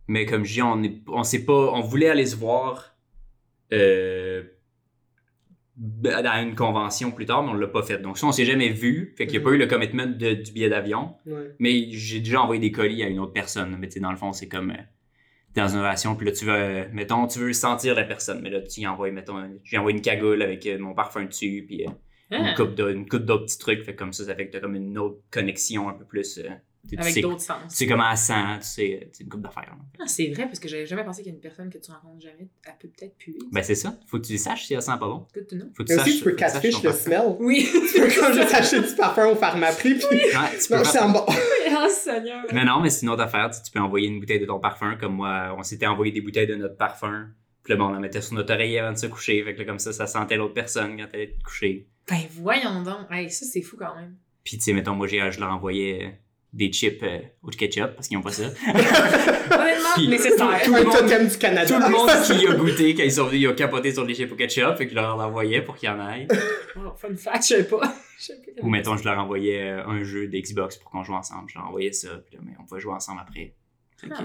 mais 0.09 0.25
comme 0.25 0.43
je 0.43 0.53
dis, 0.55 0.61
on, 0.61 0.83
est, 0.83 0.95
on 1.07 1.23
sait 1.23 1.45
pas, 1.45 1.71
on 1.71 1.79
voulait 1.79 2.09
aller 2.09 2.25
se 2.25 2.35
voir 2.35 2.95
euh, 3.71 4.43
à 6.13 6.41
une 6.41 6.55
convention 6.55 7.11
plus 7.11 7.25
tard, 7.25 7.43
mais 7.43 7.49
on 7.51 7.55
l'a 7.55 7.67
pas 7.67 7.81
fait. 7.83 7.97
Donc 7.97 8.17
ça, 8.17 8.27
on 8.27 8.31
s'est 8.31 8.45
jamais 8.45 8.69
vu, 8.69 9.13
fait 9.17 9.25
qu'il 9.25 9.39
n'y 9.39 9.43
a 9.45 9.49
pas 9.49 9.55
eu 9.55 9.57
le 9.57 9.65
commitment 9.67 10.05
de- 10.05 10.33
du 10.33 10.51
billet 10.51 10.69
d'avion. 10.69 11.15
Ouais. 11.25 11.55
Mais 11.59 11.87
j'ai 11.91 12.19
déjà 12.19 12.41
envoyé 12.41 12.61
des 12.61 12.71
colis 12.71 13.03
à 13.03 13.07
une 13.07 13.19
autre 13.19 13.33
personne. 13.33 13.75
Mais 13.79 13.87
tu 13.87 13.93
sais, 13.93 13.99
dans 13.99 14.11
le 14.11 14.17
fond, 14.17 14.33
c'est 14.33 14.47
comme. 14.47 14.71
euh, 14.71 14.75
dans 15.55 15.67
une 15.67 15.79
relation, 15.81 16.15
puis 16.15 16.25
là, 16.25 16.31
tu 16.31 16.45
veux, 16.45 16.51
euh, 16.51 16.85
mettons, 16.93 17.27
tu 17.27 17.37
veux 17.37 17.53
sentir 17.53 17.93
la 17.93 18.03
personne, 18.03 18.41
mais 18.41 18.49
là, 18.49 18.59
tu 18.61 18.81
y 18.81 18.87
envoies, 18.87 19.11
mettons, 19.11 19.37
un- 19.37 19.51
j'ai 19.63 19.77
envoyé 19.77 19.95
une 19.95 20.01
cagoule 20.01 20.41
avec 20.41 20.65
euh, 20.65 20.79
mon 20.79 20.95
parfum 20.95 21.25
dessus, 21.25 21.63
puis 21.67 21.85
euh, 21.85 21.91
Ah, 22.31 22.37
une 22.49 22.55
coupe 23.07 23.23
d'autres 23.25 23.45
petits 23.45 23.59
trucs, 23.59 23.83
fait 23.83 23.93
comme 23.93 24.13
ça, 24.13 24.25
ça 24.25 24.33
fait 24.33 24.47
que 24.47 24.53
t'as 24.53 24.59
comme 24.59 24.73
une 24.73 24.97
autre 24.97 25.19
connexion 25.29 25.89
un 25.89 25.93
peu 25.93 26.05
plus. 26.05 26.39
Tu 26.89 26.97
avec 26.97 27.21
d'autres 27.21 27.37
tu 27.39 27.45
sens. 27.45 27.57
sais 27.69 27.87
comment 27.87 28.09
elle 28.11 28.17
sent, 28.17 28.33
tu 28.61 28.67
sais, 28.67 29.09
c'est 29.13 29.23
une 29.23 29.29
coupe 29.29 29.41
d'affaires. 29.41 29.75
Ah, 29.99 30.03
c'est 30.05 30.27
vrai, 30.31 30.45
parce 30.45 30.59
que 30.59 30.67
j'avais 30.67 30.85
jamais 30.85 31.03
pensé 31.03 31.21
qu'il 31.23 31.31
y 31.31 31.33
a 31.33 31.35
une 31.35 31.41
personne 31.41 31.69
que 31.69 31.77
tu 31.77 31.91
rencontres 31.91 32.21
jamais, 32.21 32.49
elle 32.65 32.73
peut 32.79 32.89
peut-être 32.89 33.17
puer. 33.17 33.37
Ben, 33.51 33.63
c'est 33.63 33.75
ça. 33.75 33.97
Faut 34.07 34.19
que 34.19 34.25
tu 34.25 34.37
saches 34.37 34.65
si 34.65 34.73
elle 34.73 34.81
sent 34.81 34.91
pas 34.99 35.07
bon. 35.07 35.25
Good 35.33 35.47
to 35.47 35.55
know. 35.55 35.65
Faut 35.75 35.83
que 35.83 35.87
tu 35.87 35.93
Et 35.93 35.95
saches. 35.95 36.07
aussi, 36.07 36.17
tu 36.19 36.23
peux 36.25 36.31
catfish 36.33 36.83
le 36.83 36.91
smell. 36.91 37.35
Oui. 37.39 37.67
Tu 37.71 37.99
peux 38.01 38.21
comme 38.21 38.33
juste 38.33 38.53
acheter 38.53 38.81
du 38.81 38.95
parfum 38.95 39.27
au 39.27 39.35
pharmaprix, 39.35 39.95
puis 39.95 40.05
Ouais, 40.17 40.57
tu 40.61 40.67
peux 40.67 40.99
en 40.99 41.09
bon. 41.09 41.25
oh, 41.27 41.87
Seigneur. 41.89 42.45
Mais 42.53 42.65
non, 42.65 42.81
mais 42.81 42.89
c'est 42.89 43.03
une 43.05 43.09
autre 43.09 43.23
affaire. 43.23 43.49
Tu, 43.49 43.61
tu 43.63 43.71
peux 43.71 43.79
envoyer 43.79 44.07
une 44.07 44.19
bouteille 44.19 44.39
de 44.39 44.45
ton 44.45 44.59
parfum, 44.59 44.95
comme 44.99 45.15
moi, 45.15 45.55
on 45.57 45.63
s'était 45.63 45.87
envoyé 45.87 46.11
des 46.11 46.21
bouteilles 46.21 46.47
de 46.47 46.55
notre 46.55 46.75
parfum. 46.77 47.29
Puis 47.63 47.71
là, 47.71 47.77
bon, 47.77 47.85
on 47.85 47.91
la 47.93 47.99
mettait 47.99 48.21
sur 48.21 48.33
notre 48.33 48.53
oreiller 48.53 48.79
avant 48.79 48.91
de 48.91 48.97
se 48.97 49.07
coucher. 49.07 49.41
Fait 49.43 49.53
que 49.53 49.59
là, 49.59 49.65
comme 49.65 49.79
ça, 49.79 49.93
ça 49.93 50.05
sentait 50.05 50.35
l'autre 50.35 50.53
personne 50.53 50.97
quand 50.97 51.07
elle 51.13 51.21
était 51.21 51.41
couchée. 51.43 51.87
Ben 52.09 52.19
voyons 52.31 52.83
donc. 52.83 53.07
Hey, 53.09 53.29
ça, 53.29 53.45
c'est 53.45 53.61
fou 53.61 53.77
quand 53.79 53.95
même. 53.95 54.17
Puis, 54.43 54.57
tu 54.57 54.63
sais, 54.65 54.73
mettons, 54.73 54.93
moi, 54.95 55.07
j'ai, 55.07 55.31
je 55.31 55.39
leur 55.39 55.49
envoyais 55.53 56.19
des 56.53 56.71
chips 56.71 57.01
euh, 57.03 57.19
au 57.41 57.49
ketchup 57.49 57.95
parce 57.95 58.07
qu'ils 58.07 58.17
ont 58.17 58.21
pas 58.21 58.31
ça. 58.31 58.43
Honnêtement, 58.67 60.09
nécessaire. 60.09 60.61
Tout 60.63 60.73
le 60.73 60.83
monde- 60.83 60.93
totem 60.93 61.27
du 61.27 61.37
Canada. 61.37 61.67
Tout 61.67 61.81
le 61.81 61.89
monde 61.89 62.09
qui 62.25 62.47
a 62.47 62.53
goûté, 62.53 62.95
quand 62.95 63.03
ils 63.03 63.11
sont 63.11 63.25
venus, 63.25 63.41
ils 63.41 63.47
ont 63.47 63.55
capoté 63.55 63.91
sur 63.93 64.05
les 64.05 64.13
chips 64.13 64.31
au 64.31 64.35
ketchup, 64.35 64.77
fait 64.77 64.85
que 64.85 64.91
je 64.91 64.95
leur 64.95 65.17
envoyais 65.19 65.61
pour 65.61 65.75
qu'ils 65.75 65.89
en 65.89 65.99
aillent. 65.99 66.27
Oh, 66.75 66.91
fun 66.97 67.15
fact, 67.15 67.43
je 67.43 67.47
sais 67.55 67.63
pas. 67.67 67.93
Je 68.17 68.23
sais 68.23 68.33
pas. 68.33 68.63
Ou 68.63 68.67
mettons, 68.69 68.97
je 68.97 69.03
leur 69.05 69.19
envoyais 69.19 69.61
euh, 69.61 69.85
un 69.85 70.01
jeu 70.03 70.27
d'Xbox 70.27 70.77
pour 70.77 70.89
qu'on 70.89 71.03
joue 71.03 71.13
ensemble. 71.13 71.47
Je 71.47 71.59
leur 71.59 71.67
envoyais 71.67 71.91
ça, 71.91 72.09
puis 72.25 72.35
là, 72.35 72.41
mais 72.43 72.53
on 72.59 72.63
pouvait 72.65 72.81
jouer 72.81 72.93
ensemble 72.93 73.19
après. 73.21 73.53
Que- 74.01 74.07
Ah. 74.11 74.23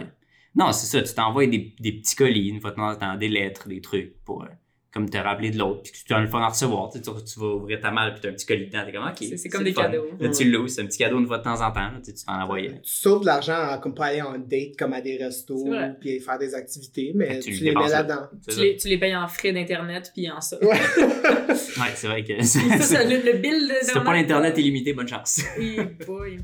Non, 0.57 0.73
c'est 0.73 0.87
ça, 0.87 1.03
tu 1.03 1.13
t'envoies 1.15 1.47
des, 1.47 1.75
des 1.79 1.93
petits 1.93 2.17
colis, 2.17 2.49
une 2.49 2.61
fois 2.61 2.71
de 2.71 2.77
temps 2.77 2.89
en 2.91 2.97
temps, 2.97 3.17
des 3.17 3.29
lettres, 3.29 3.69
des 3.69 3.83
trucs 3.83 4.15
pour 4.25 4.45
euh, 4.45 4.49
comme 4.93 5.09
te 5.11 5.19
rappeler 5.19 5.51
de 5.51 5.59
l'autre, 5.59 5.83
puis 5.83 5.93
que 5.93 5.99
tu 6.07 6.15
as 6.15 6.21
le 6.21 6.27
fun 6.27 6.41
à 6.41 6.49
recevoir. 6.49 6.89
Tu, 6.91 6.99
sais, 6.99 7.05
tu, 7.05 7.11
tu 7.35 7.41
vas 7.41 7.47
ouvrir 7.47 7.79
ta 7.81 7.91
malle, 7.91 8.13
puis 8.13 8.23
tu 8.23 8.27
as 8.27 8.31
un 8.31 8.33
petit 8.33 8.47
colis 8.47 8.67
dedans, 8.67 8.83
t'es 8.87 8.93
comme, 8.93 9.07
ok. 9.07 9.17
C'est- 9.19 9.37
c'est 9.37 9.49
comme 9.51 9.65
des 9.65 9.73
fun. 9.73 9.83
cadeaux. 9.83 10.07
Là, 10.19 10.29
tu 10.31 10.45
l'ouvres, 10.51 10.69
c'est 10.69 10.81
un 10.81 10.87
petit 10.87 10.99
cadeau 10.99 11.19
une 11.19 11.27
fois 11.27 11.39
de 11.39 11.43
temps 11.45 11.61
en 11.61 11.71
temps, 11.71 11.81
là, 11.81 12.01
tu 12.03 12.13
t'en 12.25 12.41
envoyais. 12.43 12.71
Tu 12.83 12.91
sauves 12.91 13.21
de 13.21 13.27
l'argent 13.27 13.79
comme 13.83 13.95
pas 13.95 14.07
aller 14.07 14.23
en 14.23 14.39
date 14.39 14.77
comme 14.79 14.95
à 14.95 15.01
des 15.03 15.17
restos 15.19 15.67
puis 16.01 16.21
faire 16.21 16.39
des 16.39 16.55
activités, 16.55 17.13
mais 17.15 17.39
tu 17.39 17.53
tu, 17.53 17.59
le 17.65 17.71
les 17.71 17.75
mets 17.75 17.89
là-dedans. 17.89 18.29
Tu 18.49 18.61
les, 18.61 18.77
tu 18.77 18.89
les 18.89 18.99
payes 18.99 19.15
en 19.17 19.29
frais 19.29 19.53
d'internet 19.53 20.11
puis 20.15 20.31
en 20.31 20.41
ça. 20.41 20.57
Ouais. 20.65 20.79
Ouais, 21.79 21.93
c'est 21.95 22.07
vrai 22.09 22.25
que 22.25 22.43
Ça, 22.43 22.59
c'est- 22.61 22.83
ça, 22.83 23.05
le, 23.05 23.17
le 23.17 23.39
bill 23.39 23.69
de 23.69 23.75
si 23.87 23.93
t'as 23.93 24.01
pas 24.01 24.13
l'internet 24.15 24.57
illimité, 24.59 24.93
bonne 24.93 25.09
chance. 25.09 25.43
Oui, 25.59 25.77
boy. 26.07 26.39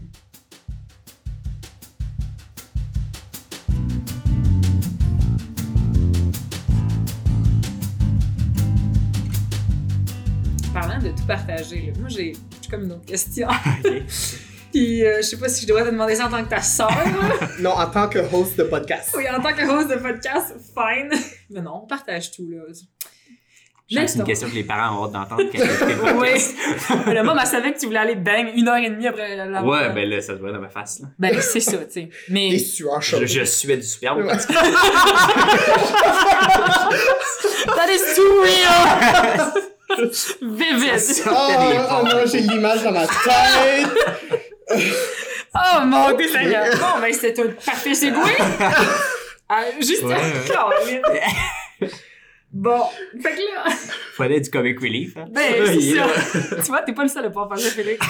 De 11.04 11.10
tout 11.10 11.26
partager, 11.26 11.92
là, 11.92 11.92
moi 12.00 12.08
j'ai 12.08 12.32
j'ai 12.62 12.70
comme 12.70 12.84
une 12.84 12.92
autre 12.92 13.04
question. 13.06 13.48
Puis 14.72 15.04
euh, 15.04 15.18
je 15.18 15.22
sais 15.22 15.36
pas 15.36 15.48
si 15.48 15.62
je 15.62 15.68
devrais 15.68 15.84
te 15.84 15.90
demander 15.90 16.16
ça 16.16 16.26
en 16.26 16.30
tant 16.30 16.42
que 16.42 16.48
ta 16.50 16.60
sœur. 16.60 16.90
Non, 17.60 17.70
en 17.70 17.86
tant 17.86 18.08
que 18.08 18.18
host 18.18 18.58
de 18.58 18.64
podcast. 18.64 19.14
oui, 19.16 19.24
en 19.30 19.40
tant 19.40 19.52
que 19.52 19.62
host 19.62 19.88
de 19.88 19.96
podcast, 19.96 20.54
fine. 20.74 21.10
Mais 21.50 21.60
non, 21.60 21.82
on 21.84 21.86
partage 21.86 22.32
tout 22.32 22.48
là. 22.48 22.62
C'est 23.86 24.16
une 24.18 24.24
question 24.24 24.48
que 24.48 24.54
les 24.54 24.64
parents 24.64 24.98
ont 24.98 25.04
hâte 25.04 25.12
d'entendre 25.12 25.42
quand 25.52 25.58
ils. 25.58 27.06
Mais 27.06 27.14
là, 27.14 27.22
moi, 27.22 27.36
elle 27.38 27.46
savait 27.46 27.72
que 27.72 27.78
tu 27.78 27.86
voulais 27.86 27.98
aller 27.98 28.16
bang 28.16 28.50
une 28.56 28.66
heure 28.66 28.78
et 28.78 28.90
demie 28.90 29.06
après 29.06 29.36
la 29.36 29.62
Ouais, 29.62 29.92
ben 29.92 30.08
là, 30.08 30.20
ça 30.22 30.34
doit 30.34 30.48
être 30.48 30.54
dans 30.56 30.60
ma 30.60 30.70
face. 30.70 31.00
Là. 31.00 31.08
Ben, 31.18 31.38
c'est 31.40 31.60
ça, 31.60 31.76
tu 31.84 31.92
sais. 31.92 32.08
Mais. 32.30 32.50
Des 32.50 32.58
sueurs 32.58 33.02
Je, 33.02 33.26
je 33.26 33.44
suais 33.44 33.76
du 33.76 33.82
superbe. 33.82 34.24
Ouais. 34.24 34.36
That 37.66 37.90
is 37.92 38.16
too 38.16 38.42
real! 38.42 39.70
Vivid! 40.42 41.00
Oh, 41.26 41.70
des 41.70 41.78
oh 41.90 42.02
non, 42.04 42.26
j'ai 42.26 42.40
l'image 42.40 42.82
dans 42.82 42.92
ma 42.92 43.06
tête. 43.06 43.88
Oh 45.56 45.84
mon 45.84 46.16
dieu, 46.16 46.26
Seigneur! 46.28 46.64
Bon, 46.80 47.00
ben, 47.00 47.12
c'est 47.12 47.38
un 47.38 47.46
parfait 47.48 47.94
segway! 47.94 48.32
Ah, 49.48 49.64
juste 49.78 50.02
Ouais, 50.02 50.16
ouais. 50.16 51.88
Bon, 52.50 52.80
fait 53.20 53.34
que 53.34 53.54
là, 53.54 53.64
Fallait 54.14 54.40
du 54.40 54.48
comic 54.48 54.80
relief. 54.80 55.16
Hein? 55.16 55.26
ben, 55.30 55.66
c'est 55.66 55.96
ça. 55.96 56.56
tu 56.56 56.62
vois, 56.68 56.82
t'es 56.82 56.92
pas 56.94 57.02
le 57.02 57.08
seul 57.08 57.26
à 57.26 57.28
pouvoir 57.28 57.48
faire 57.50 57.58
ça, 57.58 57.70
Félix. 57.70 58.06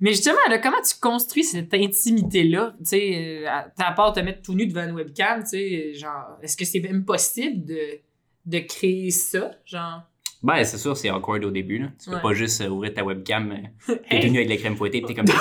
Mais 0.00 0.10
justement, 0.12 0.38
là, 0.48 0.58
comment 0.58 0.80
tu 0.80 0.98
construis 1.00 1.44
cette 1.44 1.72
intimité-là? 1.74 2.74
Tu 2.78 2.84
sais, 2.84 3.44
euh, 3.44 3.48
à 3.48 3.66
à 3.78 3.92
part 3.92 4.12
te 4.12 4.20
mettre 4.20 4.42
tout 4.42 4.54
nu 4.54 4.66
devant 4.66 4.84
une 4.84 4.92
webcam, 4.94 5.42
tu 5.42 5.50
sais, 5.50 5.94
genre, 5.94 6.38
est-ce 6.42 6.56
que 6.56 6.64
c'est 6.64 6.80
même 6.80 7.04
possible 7.04 7.64
de, 7.64 7.98
de 8.46 8.58
créer 8.60 9.10
ça? 9.10 9.50
Genre, 9.64 10.02
Ben, 10.42 10.62
c'est 10.64 10.78
sûr, 10.78 10.96
c'est 10.96 11.10
awkward 11.10 11.44
au 11.44 11.50
début. 11.50 11.78
Là. 11.78 11.88
Tu 12.02 12.10
peux 12.10 12.16
Ouais. 12.16 12.22
pas 12.22 12.32
juste 12.34 12.60
euh, 12.60 12.68
ouvrir 12.68 12.92
ta 12.94 13.02
webcam, 13.04 13.52
euh, 13.88 13.94
t'es 14.10 14.20
tenu 14.20 14.38
avec 14.38 14.48
la 14.50 14.56
crème 14.56 14.76
fouettée, 14.76 15.00
pis 15.00 15.06
t'es 15.08 15.14
comme. 15.14 15.24
tu 15.26 15.34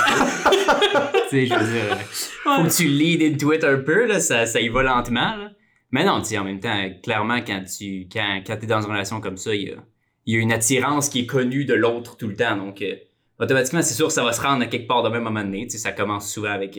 sais, 1.29 1.45
je 1.45 1.53
veux 1.53 1.73
dire, 1.73 1.83
euh, 1.91 1.95
faut 2.57 2.63
que 2.63 2.75
tu 2.75 2.87
lead 2.87 3.21
into 3.21 3.53
it 3.53 3.63
un 3.63 3.77
peu, 3.77 4.05
là, 4.05 4.19
ça, 4.19 4.45
ça 4.45 4.59
y 4.61 4.69
va 4.69 4.83
lentement. 4.83 5.35
Là. 5.35 5.51
Mais 5.91 6.03
non, 6.05 6.19
tu 6.21 6.27
sais, 6.29 6.37
en 6.37 6.43
même 6.43 6.59
temps, 6.59 6.75
euh, 6.75 6.89
clairement, 7.03 7.39
quand 7.45 7.63
tu 7.63 8.07
quand, 8.11 8.41
quand 8.45 8.57
t'es 8.57 8.67
dans 8.67 8.81
une 8.81 8.91
relation 8.91 9.21
comme 9.21 9.37
ça, 9.37 9.53
il 9.53 9.61
y 9.63 9.71
a, 9.71 9.75
y 10.25 10.35
a 10.37 10.39
une 10.39 10.51
attirance 10.51 11.09
qui 11.09 11.21
est 11.21 11.25
connue 11.25 11.65
de 11.65 11.73
l'autre 11.73 12.17
tout 12.17 12.27
le 12.27 12.35
temps. 12.35 12.55
Donc, 12.57 12.81
euh, 12.81 12.95
automatiquement, 13.39 13.81
c'est 13.81 13.93
sûr 13.93 14.11
ça 14.11 14.23
va 14.23 14.33
se 14.33 14.41
rendre 14.41 14.63
à 14.63 14.65
quelque 14.67 14.87
part 14.87 15.03
de 15.03 15.09
même 15.09 15.23
moment 15.23 15.43
donné. 15.43 15.63
Tu 15.67 15.71
sais, 15.71 15.77
ça 15.77 15.91
commence 15.91 16.31
souvent 16.31 16.51
avec, 16.51 16.77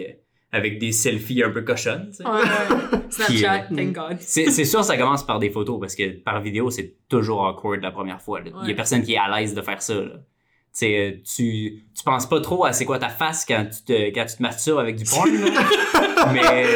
avec 0.53 0.79
des 0.79 0.93
selfies 0.93 1.43
un 1.43 1.51
peu 1.51 1.63
cochonnes. 1.63 2.09
tu 2.11 2.17
sais. 2.19 2.25
Ouais, 2.25 2.31
ouais. 2.33 2.99
Snapchat, 3.11 3.67
euh, 3.73 3.77
thank 3.77 3.93
God. 3.93 4.17
C'est 4.21 4.51
c'est 4.51 4.65
sûr, 4.65 4.83
ça 4.85 4.97
commence 4.97 5.25
par 5.27 5.39
des 5.39 5.51
photos 5.51 5.79
parce 5.81 5.95
que 5.95 6.11
par 6.23 6.41
vidéo, 6.41 6.71
c'est 6.71 6.95
toujours 7.09 7.47
awkward 7.47 7.83
la 7.83 7.91
première 7.91 8.21
fois. 8.21 8.41
Il 8.45 8.51
y 8.53 8.55
Ouais. 8.67 8.73
a 8.73 8.75
personne 8.77 9.03
qui 9.03 9.15
est 9.15 9.19
à 9.19 9.29
l'aise 9.39 9.55
de 9.55 9.63
faire 9.63 9.83
ça. 9.83 9.95
Là. 9.95 10.01
Tu 10.09 10.81
sais, 10.81 10.97
euh, 10.99 11.13
tu, 11.25 11.85
tu 11.97 12.05
penses 12.05 12.27
pas 12.29 12.41
trop 12.41 12.65
à 12.67 12.73
c'est 12.73 12.85
quoi 12.85 12.99
ta 12.99 13.09
face 13.09 13.45
quand 13.47 13.65
tu 13.71 13.83
te, 13.85 14.15
quand 14.15 14.27
tu 14.27 14.37
te 14.37 14.43
masturbes 14.43 14.79
avec 14.79 14.97
du 14.97 15.05
porn. 15.05 15.31
Mais 16.33 16.67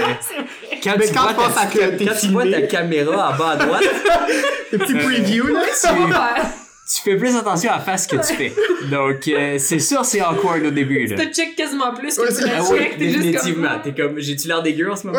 quand, 0.83 0.95
Mais 0.99 1.07
tu, 1.07 1.14
quand 1.14 1.33
vois 1.35 1.49
ta, 1.49 1.61
à 1.61 1.66
que 1.66 1.97
t'es 1.97 2.05
quand 2.07 2.14
tu 2.21 2.29
vois 2.29 2.51
ta 2.51 2.62
caméra 2.62 3.33
en 3.35 3.39
bas 3.39 3.51
à 3.51 3.57
droite, 3.57 3.83
Des 4.73 4.79
petits 4.79 4.95
Euh, 4.95 4.99
previews, 5.03 5.49
là. 5.49 5.62
tu, 5.64 5.87
tu 6.93 7.03
fais 7.03 7.16
plus 7.16 7.36
attention 7.36 7.70
à 7.70 7.76
la 7.76 7.80
face 7.80 8.07
que 8.07 8.16
tu 8.16 8.34
fais. 8.34 8.53
Donc, 8.91 9.28
euh, 9.28 9.57
c'est 9.59 9.78
sûr, 9.78 10.05
c'est 10.05 10.20
awkward 10.20 10.64
au 10.64 10.70
début. 10.70 11.07
Là. 11.07 11.16
Tu 11.16 11.30
te 11.30 11.34
check 11.34 11.55
quasiment 11.55 11.93
plus 11.95 12.16
que 12.16 12.22
Ouais, 12.22 12.28
tu 12.34 12.45
la 12.47 12.64
check, 12.64 12.99
t'es 12.99 13.07
définitivement. 13.07 13.68
comme... 13.68 13.82
T'es 13.95 14.03
comme, 14.03 14.18
j'ai-tu 14.18 14.49
l'air 14.49 14.62
dégueu 14.62 14.91
en 14.91 14.97
ce 14.97 15.07
moment? 15.07 15.18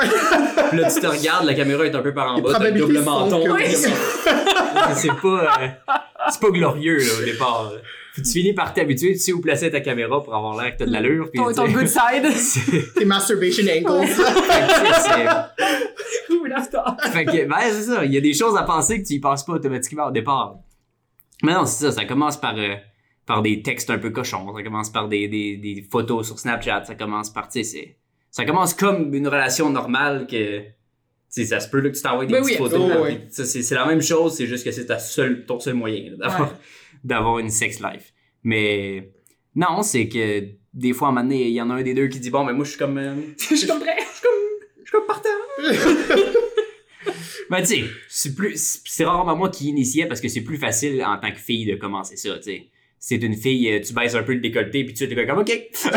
Puis 0.69 0.79
là, 0.79 0.91
tu 0.91 0.99
te 0.99 1.07
regardes, 1.07 1.45
la 1.45 1.53
caméra 1.53 1.85
est 1.85 1.95
un 1.95 2.01
peu 2.01 2.13
par 2.13 2.35
en 2.35 2.41
bas, 2.41 2.53
t'as 2.57 2.69
le 2.69 2.79
double 2.79 2.99
menton. 3.01 3.43
que- 3.55 3.63
c'est 4.95 5.07
pas, 5.21 5.27
euh, 5.27 5.67
c'est 6.29 6.41
pas 6.41 6.49
glorieux, 6.49 6.97
là, 6.97 7.11
au 7.21 7.25
départ. 7.25 7.71
Puis 8.13 8.23
tu 8.23 8.31
finis 8.31 8.53
par 8.53 8.73
t'habituer, 8.73 9.13
tu 9.13 9.19
sais 9.19 9.31
où 9.31 9.39
placer 9.39 9.71
ta 9.71 9.79
caméra 9.79 10.21
pour 10.21 10.35
avoir 10.35 10.61
l'air 10.61 10.73
que 10.73 10.79
t'as 10.79 10.85
de 10.85 10.91
l'allure. 10.91 11.29
puis 11.31 11.41
Ton, 11.41 11.47
tu 11.49 11.55
ton 11.55 11.67
good 11.69 11.87
side. 11.87 12.29
c'est- 12.35 12.93
Tes 12.93 13.05
masturbation 13.05 13.63
angles. 13.63 14.07
c'est- 14.09 16.33
Ou 16.35 16.43
l'after. 16.45 16.79
fait 17.13 17.25
que, 17.25 17.45
ben, 17.47 17.55
c'est 17.71 17.83
ça. 17.83 18.03
Il 18.03 18.13
y 18.13 18.17
a 18.17 18.21
des 18.21 18.33
choses 18.33 18.57
à 18.57 18.63
penser 18.63 19.01
que 19.01 19.07
tu 19.07 19.13
y 19.13 19.19
penses 19.19 19.45
pas 19.45 19.53
automatiquement 19.53 20.07
au 20.07 20.11
départ. 20.11 20.55
Mais 21.43 21.53
non, 21.53 21.65
c'est 21.65 21.85
ça. 21.85 21.91
Ça 21.91 22.05
commence 22.05 22.39
par, 22.39 22.57
euh, 22.57 22.75
par 23.25 23.41
des 23.41 23.61
textes 23.61 23.89
un 23.89 23.97
peu 23.97 24.09
cochons. 24.11 24.53
Ça 24.55 24.63
commence 24.63 24.89
par 24.91 25.07
des, 25.07 25.27
des, 25.27 25.57
des 25.57 25.81
photos 25.89 26.27
sur 26.27 26.39
Snapchat. 26.39 26.85
Ça 26.85 26.95
commence 26.95 27.29
par, 27.31 27.47
tu 27.49 27.63
sais, 27.63 27.97
ça 28.29 28.45
commence 28.45 28.73
comme 28.73 29.13
une 29.13 29.27
relation 29.27 29.69
normale 29.69 30.27
que, 30.27 30.59
tu 30.61 30.65
sais, 31.29 31.45
ça 31.45 31.59
se 31.59 31.69
peut 31.69 31.79
là, 31.79 31.89
que 31.89 31.95
tu 31.95 32.01
t'envoies 32.01 32.25
des 32.25 32.33
Ben 32.33 32.41
petites 32.43 32.59
oui, 32.59 32.69
photos. 32.69 32.91
ça, 33.29 33.45
c'est, 33.45 33.75
la 33.75 33.85
même 33.85 34.01
chose, 34.01 34.35
c'est 34.35 34.47
juste 34.47 34.63
que 34.63 34.71
c'est 34.71 34.85
ton 35.45 35.59
seul 35.59 35.73
moyen 35.75 36.13
d'avoir, 36.17 37.35
Ouais. 37.35 37.41
une 37.43 37.49
sex 37.49 37.79
life. 37.81 38.13
Mais 38.43 39.11
non, 39.55 39.81
c'est 39.83 40.07
que 40.07 40.43
des 40.73 40.93
fois, 40.93 41.09
à 41.09 41.11
un 41.11 41.13
moment 41.13 41.23
donné, 41.27 41.47
il 41.47 41.53
y 41.53 41.61
en 41.61 41.69
a 41.69 41.73
un 41.75 41.81
des 41.83 41.93
deux 41.93 42.07
qui 42.07 42.19
dit, 42.19 42.29
bon, 42.29 42.43
mais 42.45 42.53
moi, 42.53 42.63
je 42.63 42.69
suis 42.71 42.79
comme... 42.79 42.97
euh, 42.97 43.15
Je 43.37 43.55
suis 43.55 43.67
comme 43.67 43.79
prêt. 43.79 43.97
je 43.99 44.03
suis 44.13 44.21
comme, 44.21 44.31
je 44.77 44.83
suis 44.83 44.91
comme 44.91 45.05
partant. 45.07 45.29
Ben, 47.51 47.59
tu 47.59 47.65
sais, 47.65 47.83
c'est 48.07 48.33
plus, 48.33 48.53
c'est 48.55 48.79
c'est 48.85 49.03
rarement 49.05 49.35
moi 49.35 49.49
qui 49.49 49.67
initiais 49.67 50.05
parce 50.05 50.21
que 50.21 50.29
c'est 50.29 50.41
plus 50.41 50.57
facile 50.57 51.03
en 51.03 51.17
tant 51.17 51.31
que 51.31 51.37
fille 51.39 51.65
de 51.65 51.75
commencer 51.75 52.15
ça, 52.15 52.35
tu 52.37 52.43
sais. 52.43 52.67
C'est 52.97 53.17
une 53.23 53.35
fille, 53.35 53.67
euh, 53.71 53.79
tu 53.81 53.93
baisses 53.93 54.13
un 54.15 54.21
peu 54.23 54.33
le 54.33 54.39
décolleté 54.39 54.83
puis 54.85 54.93
tu 54.93 55.03
es 55.03 55.27
comme, 55.27 55.39
ok. 55.39 55.51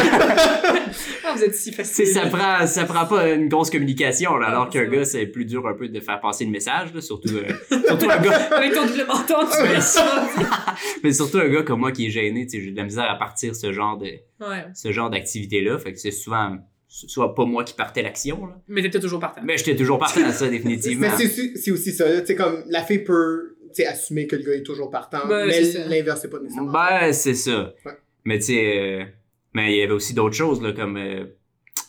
Ah, 1.26 1.32
vous 1.34 1.42
êtes 1.42 1.54
si 1.54 1.72
facile. 1.72 2.06
ça 2.06 2.26
prend, 2.26 2.66
ça 2.66 2.84
prend 2.84 3.06
pas 3.06 3.30
une 3.32 3.48
grosse 3.48 3.70
communication, 3.70 4.36
là, 4.36 4.48
alors 4.48 4.68
qu'un 4.68 4.84
gars, 4.84 5.04
c'est 5.04 5.26
plus 5.26 5.44
dur 5.44 5.66
un 5.66 5.74
peu 5.74 5.88
de 5.88 6.00
faire 6.00 6.20
passer 6.20 6.44
le 6.44 6.50
message, 6.50 6.92
là, 6.94 7.00
surtout, 7.00 7.34
euh, 7.36 7.44
surtout 7.86 8.10
un 8.10 8.18
gars, 8.18 8.36
Avec 8.52 8.72
ton 8.74 8.82
menton, 8.86 9.46
tu 9.50 9.66
fais 9.66 9.80
ça. 9.80 10.28
mais 11.02 11.12
surtout 11.12 11.38
un 11.38 11.48
gars 11.48 11.62
comme 11.62 11.80
moi 11.80 11.92
qui 11.92 12.06
est 12.06 12.10
gêné, 12.10 12.46
tu 12.46 12.58
sais, 12.58 12.64
j'ai 12.64 12.70
de 12.72 12.76
la 12.76 12.84
misère 12.84 13.10
à 13.10 13.16
partir 13.16 13.54
ce 13.56 13.72
genre 13.72 13.96
de, 13.96 14.06
Ouais. 14.40 14.64
ce 14.74 14.92
genre 14.92 15.08
d'activité-là, 15.10 15.78
fait 15.78 15.92
que 15.92 15.98
c'est 15.98 16.10
souvent, 16.10 16.56
soit 16.96 17.34
pas 17.34 17.44
moi 17.44 17.64
qui 17.64 17.74
partais 17.74 18.02
l'action, 18.02 18.46
là. 18.46 18.54
Mais 18.68 18.82
t'étais 18.82 19.00
toujours 19.00 19.18
partant. 19.20 19.40
Mais 19.44 19.58
j'étais 19.58 19.74
toujours 19.76 19.98
partant 19.98 20.22
à 20.24 20.32
ça, 20.32 20.48
définitivement. 20.48 21.08
Mais 21.08 21.16
c'est 21.16 21.24
aussi- 21.26 21.56
c'est 21.58 21.70
aussi 21.72 21.92
ça. 21.92 22.20
Tu 22.20 22.26
sais, 22.26 22.34
comme 22.36 22.62
la 22.68 22.82
fille 22.84 23.00
peut 23.02 23.56
assumer 23.88 24.28
que 24.28 24.36
le 24.36 24.42
gars 24.44 24.52
est 24.54 24.62
toujours 24.62 24.88
partant, 24.90 25.26
Ben, 25.26 25.46
mais 25.48 25.64
c'est 25.64 25.88
l'inverse, 25.88 26.20
c'est 26.22 26.30
pas 26.30 26.38
nécessairement. 26.38 26.70
Ben, 26.72 27.12
c'est 27.12 27.34
ça. 27.34 27.72
Ouais. 27.84 27.92
Mais 28.24 28.38
tu 28.38 28.44
sais, 28.46 28.78
euh, 28.78 29.04
mais 29.52 29.72
il 29.74 29.78
y 29.78 29.82
avait 29.82 29.92
aussi 29.92 30.14
d'autres 30.14 30.36
choses, 30.36 30.62
là, 30.62 30.72
comme 30.72 30.96
euh, 30.96 31.24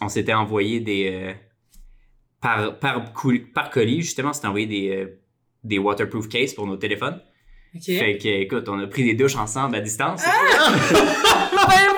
on 0.02 0.10
s'était 0.10 0.34
envoyé 0.34 0.80
des. 0.80 1.12
euh, 1.14 1.34
par, 2.42 2.80
par, 2.80 3.14
cou- 3.14 3.40
par 3.54 3.70
colis, 3.70 4.02
justement, 4.02 4.34
c'était 4.34 4.48
envoyé 4.48 4.66
des, 4.66 4.90
euh, 4.90 5.20
des 5.64 5.78
waterproof 5.78 6.28
cases 6.28 6.54
pour 6.56 6.66
nos 6.68 6.78
téléphones. 6.78 7.22
OK. 7.76 7.84
Fait 7.84 8.18
que, 8.18 8.28
écoute, 8.28 8.68
on 8.70 8.80
a 8.80 8.88
pris 8.88 9.04
des 9.04 9.14
douches 9.14 9.36
ensemble 9.36 9.76
à 9.76 9.82
distance. 9.82 10.24
Ben 11.56 11.68
voyons 11.68 11.88
donc! 11.94 11.95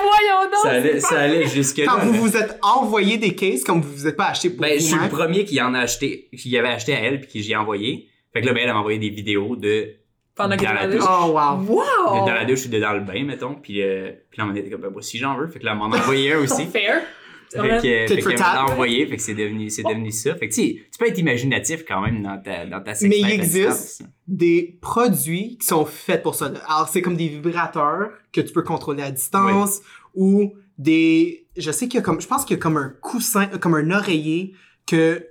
Ça, 0.62 0.70
allait, 0.70 1.00
ça 1.00 1.20
allait. 1.20 1.44
Quand 1.84 1.98
vous 2.00 2.12
là. 2.12 2.18
vous 2.18 2.36
êtes 2.36 2.58
envoyé 2.62 3.18
des 3.18 3.34
cases 3.34 3.64
comme 3.64 3.80
vous 3.80 3.92
vous 3.92 4.06
êtes 4.06 4.16
pas 4.16 4.28
acheté 4.28 4.50
pour 4.50 4.60
Ben, 4.60 4.78
je 4.78 4.84
suis 4.84 4.96
le 4.96 5.08
premier 5.08 5.44
qui 5.44 5.60
en 5.60 5.74
a 5.74 5.80
acheté, 5.80 6.28
qui 6.36 6.56
avait 6.56 6.68
acheté 6.68 6.94
à 6.94 7.00
elle, 7.00 7.20
puis 7.20 7.28
qui 7.28 7.42
j'y 7.42 7.52
ai 7.52 7.56
envoyé. 7.56 8.08
Fait 8.32 8.40
que 8.40 8.46
là, 8.46 8.52
ben, 8.52 8.62
elle 8.64 8.72
m'a 8.72 8.78
envoyé 8.78 8.98
des 8.98 9.10
vidéos 9.10 9.56
de 9.56 9.94
Pendant 10.34 10.56
que 10.56 10.64
dans 10.64 10.72
la 10.72 10.86
douche. 10.86 11.04
Oh, 11.04 11.26
wow. 11.32 11.62
Wow! 11.66 12.26
dans 12.26 12.34
la 12.34 12.44
douche 12.44 12.66
ou 12.66 12.68
de 12.68 12.78
dans 12.78 12.92
le 12.92 13.00
bain, 13.00 13.24
mettons. 13.24 13.54
Puis, 13.54 13.82
euh, 13.82 14.12
puis 14.30 14.40
là, 14.40 14.48
on 14.50 14.54
était 14.54 14.70
comme, 14.70 14.82
ben, 14.82 14.92
aussi, 14.94 15.18
j'en 15.18 15.36
veux. 15.36 15.48
Fait 15.48 15.58
que 15.58 15.64
là, 15.64 15.72
elle 15.72 15.78
m'en 15.78 15.90
a 15.90 15.98
envoyé 15.98 16.32
un 16.32 16.38
aussi. 16.38 16.66
Fair. 16.72 17.02
Fait 17.50 18.06
que, 18.08 18.20
fait 18.20 18.34
tat. 18.34 18.64
envoyé, 18.64 19.06
fait 19.06 19.16
que 19.16 19.22
c'est 19.22 19.34
devenu, 19.34 19.70
c'est 19.70 19.82
devenu 19.82 20.10
ça. 20.10 20.34
Fait 20.34 20.48
que 20.48 20.54
tu 20.54 20.62
sais, 20.62 20.74
tu 20.92 20.98
peux 20.98 21.06
être 21.06 21.18
imaginatif 21.18 21.84
quand 21.86 22.02
même 22.02 22.22
dans 22.22 22.38
ta, 22.38 22.66
dans 22.66 22.82
ta 22.82 22.92
Mais 23.02 23.20
il 23.20 23.30
existe 23.30 24.02
des 24.26 24.78
produits 24.82 25.56
qui 25.58 25.66
sont 25.66 25.86
faits 25.86 26.22
pour 26.22 26.34
ça. 26.34 26.52
Alors, 26.66 26.88
c'est 26.88 27.00
comme 27.00 27.16
des 27.16 27.28
vibrateurs 27.28 28.10
que 28.32 28.40
tu 28.40 28.52
peux 28.52 28.62
contrôler 28.62 29.02
à 29.02 29.10
distance 29.10 29.80
ou 30.14 30.54
des... 30.78 31.46
Je 31.56 31.70
sais 31.70 31.88
qu'il 31.88 31.96
y 31.96 31.98
a 31.98 32.02
comme... 32.02 32.20
Je 32.20 32.26
pense 32.26 32.44
qu'il 32.44 32.56
y 32.56 32.60
a 32.60 32.62
comme 32.62 32.76
un 32.76 32.90
coussin, 33.00 33.48
euh, 33.52 33.58
comme 33.58 33.74
un 33.74 33.90
oreiller 33.90 34.54
que 34.86 35.26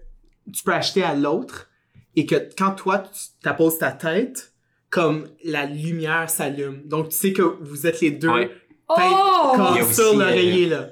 tu 0.54 0.64
peux 0.64 0.74
acheter 0.74 1.04
à 1.04 1.14
l'autre 1.16 1.70
et 2.16 2.26
que 2.26 2.36
quand 2.58 2.72
toi, 2.72 3.00
tu 3.00 3.20
t'apposes 3.44 3.78
ta 3.78 3.92
tête, 3.92 4.54
comme 4.90 5.28
la 5.44 5.66
lumière 5.66 6.30
s'allume. 6.30 6.82
Donc, 6.86 7.10
tu 7.10 7.16
sais 7.18 7.34
que 7.34 7.42
vous 7.42 7.86
êtes 7.88 8.02
les 8.02 8.12
deux 8.12 8.30
Ouais. 8.30 8.48
tête 8.48 8.58
Oh! 8.90 9.54
comme 9.56 9.92
sur 9.92 10.16
l'oreiller, 10.16 10.68
là. 10.68 10.90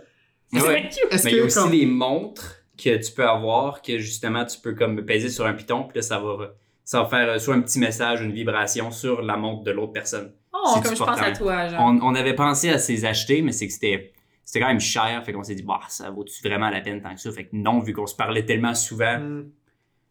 Ouais. 0.54 0.62
C'est 0.62 1.02
cute! 1.02 1.14
Est-ce 1.14 1.26
Mais 1.26 1.32
il 1.32 1.38
y 1.38 1.40
a 1.40 1.44
aussi 1.46 1.58
comme... 1.60 1.72
des 1.72 1.86
montres 1.86 2.56
que 2.78 2.98
tu 3.04 3.12
peux 3.14 3.26
avoir 3.28 3.82
que 3.82 3.98
justement 4.00 4.44
tu 4.46 4.60
peux 4.60 4.74
comme 4.74 5.06
peser 5.06 5.30
sur 5.30 5.46
un 5.46 5.54
piton 5.54 5.84
puis 5.84 5.96
là 5.96 6.02
ça 6.02 6.20
va 6.20 6.54
ça 6.84 7.02
va 7.02 7.08
faire 7.08 7.30
euh, 7.30 7.40
soit 7.40 7.56
un 7.56 7.62
petit 7.62 7.80
message 7.80 8.20
une 8.22 8.34
vibration 8.34 8.92
sur 8.92 9.22
la 9.22 9.38
montre 9.38 9.64
de 9.64 9.72
l'autre 9.72 9.94
personne. 9.94 10.34
Oh, 10.64 10.80
comme 10.82 10.95
je 10.95 11.03
pense 11.03 11.20
à 11.22 11.32
toi, 11.32 11.68
genre. 11.68 11.82
On, 11.82 11.99
on 12.01 12.16
avait 12.16 12.34
pensé 12.36 12.70
à 12.70 12.78
ces 12.80 13.06
acheter 13.06 13.41
mais 13.41 13.51
c'est 13.51 13.68
que 13.68 13.74
c'était 13.74 14.14
c'était 14.43 14.60
quand 14.62 14.68
même 14.70 14.80
cher 14.80 15.24
fait 15.26 15.34
qu'on 15.34 15.43
s'est 15.43 15.56
dit 15.56 15.64
bah 15.64 15.80
ça 15.89 16.10
vaut-tu 16.12 16.41
vraiment 16.47 16.70
la 16.70 16.82
peine 16.82 17.01
tant 17.01 17.14
que 17.14 17.20
ça? 17.20 17.32
Fait 17.32 17.45
que 17.45 17.49
non 17.53 17.80
vu 17.80 17.93
qu'on 17.93 18.06
se 18.08 18.16
parlait 18.16 18.45
tellement 18.45 18.74
souvent 18.76 19.18
Hmm. 19.20 19.49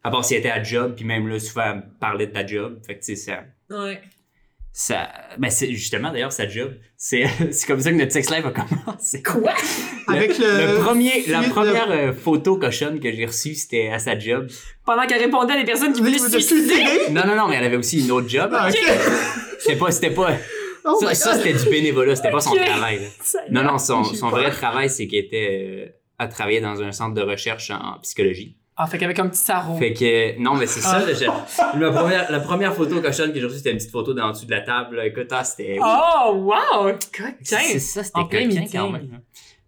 à 0.03 0.11
part 0.11 0.23
si 0.25 0.33
elle 0.35 0.41
était 0.41 0.51
à 0.51 0.61
job 0.61 0.93
puis 0.95 1.05
même 1.05 1.27
là 1.27 1.39
souvent 1.39 1.73
elle 1.73 1.83
parlait 1.99 2.27
de 2.27 2.31
ta 2.33 2.45
job 2.45 2.79
fait 2.85 2.95
que 2.95 2.99
tu 3.05 3.15
sais 3.15 3.15
ça 3.15 3.43
Ouais. 3.69 4.01
Ça 4.77 5.07
ben 5.37 5.49
c'est 5.49 5.71
justement 5.71 6.11
d'ailleurs 6.11 6.33
sa 6.33 6.49
job 6.49 6.73
c'est 6.97 7.23
c'est 7.51 7.65
comme 7.65 7.79
ça 7.79 7.91
que 7.91 7.95
notre 7.95 8.11
sex 8.11 8.29
life 8.29 8.45
a 8.45 8.51
commencé. 8.51 9.23
Quoi? 9.23 9.53
Avec 10.07 10.37
le... 10.37 10.73
Le 10.75 10.79
premier, 10.83 11.23
la 11.27 11.43
de- 11.43 11.49
première 11.49 11.89
euh, 11.91 12.13
photo 12.13 12.57
cochonne 12.57 12.99
que 12.99 13.09
j'ai 13.11 13.25
reçue, 13.25 13.55
c'était 13.55 13.87
à 13.87 13.99
sa 13.99 14.19
job. 14.19 14.47
Pendant 14.85 15.07
qu'elle 15.07 15.21
répondait 15.21 15.53
à 15.53 15.57
des 15.57 15.63
personnes 15.65 15.93
qui 15.93 16.01
voulaient 16.01 16.13
de 16.13 16.19
se 16.19 16.39
suicider. 16.39 16.83
Non, 17.11 17.25
non, 17.25 17.35
non, 17.35 17.47
mais 17.47 17.55
elle 17.55 17.63
avait 17.63 17.77
aussi 17.77 18.03
une 18.03 18.11
autre 18.11 18.27
job. 18.27 18.51
Ah. 18.53 18.69
C'était 19.59 19.77
pas, 19.77 19.91
c'était 19.91 20.11
pas, 20.11 20.31
Oh 20.83 20.99
ça, 21.13 21.33
c'était 21.35 21.53
du 21.53 21.69
bénévolat, 21.69 22.15
c'était 22.15 22.29
pas 22.31 22.41
son 22.41 22.55
travail. 22.55 22.99
Non, 23.49 23.63
non, 23.63 23.77
son, 23.77 24.03
son 24.03 24.29
vrai 24.29 24.51
travail, 24.51 24.89
c'est 24.89 25.07
qu'elle 25.07 25.25
était, 25.25 25.57
euh, 25.61 25.85
à 26.19 26.27
travailler 26.27 26.61
dans 26.61 26.81
un 26.81 26.91
centre 26.91 27.15
de 27.15 27.21
recherche 27.21 27.71
en 27.71 27.99
psychologie. 28.03 28.57
Ah, 28.77 28.87
fait 28.87 28.97
qu'avec 28.97 29.17
un 29.19 29.27
petit 29.29 29.41
sarron. 29.41 29.77
Fait 29.77 29.93
que, 29.93 30.37
non, 30.39 30.55
mais 30.55 30.67
c'est 30.67 30.81
ça, 30.81 31.01
Ah. 31.59 31.71
la 31.79 31.91
première, 31.91 32.29
la 32.31 32.39
première 32.41 32.73
photo 32.75 33.01
cochonne 33.01 33.31
que 33.31 33.39
j'ai 33.39 33.45
reçue, 33.45 33.57
c'était 33.57 33.71
une 33.71 33.77
petite 33.77 33.91
photo 33.91 34.13
dans 34.13 34.31
dessous 34.31 34.45
de 34.45 34.51
la 34.51 34.61
table, 34.61 34.97
là. 34.97 35.05
Écoute, 35.05 35.27
ah, 35.31 35.43
c'était, 35.45 35.77
Oh, 35.81 36.33
wow! 36.33 36.91
c'est 37.01 37.17
Coquin! 37.17 37.79
ça, 37.79 38.03
c'était 38.03 38.21
coquin 38.21 38.65
quand 38.71 38.89
même. 38.91 39.21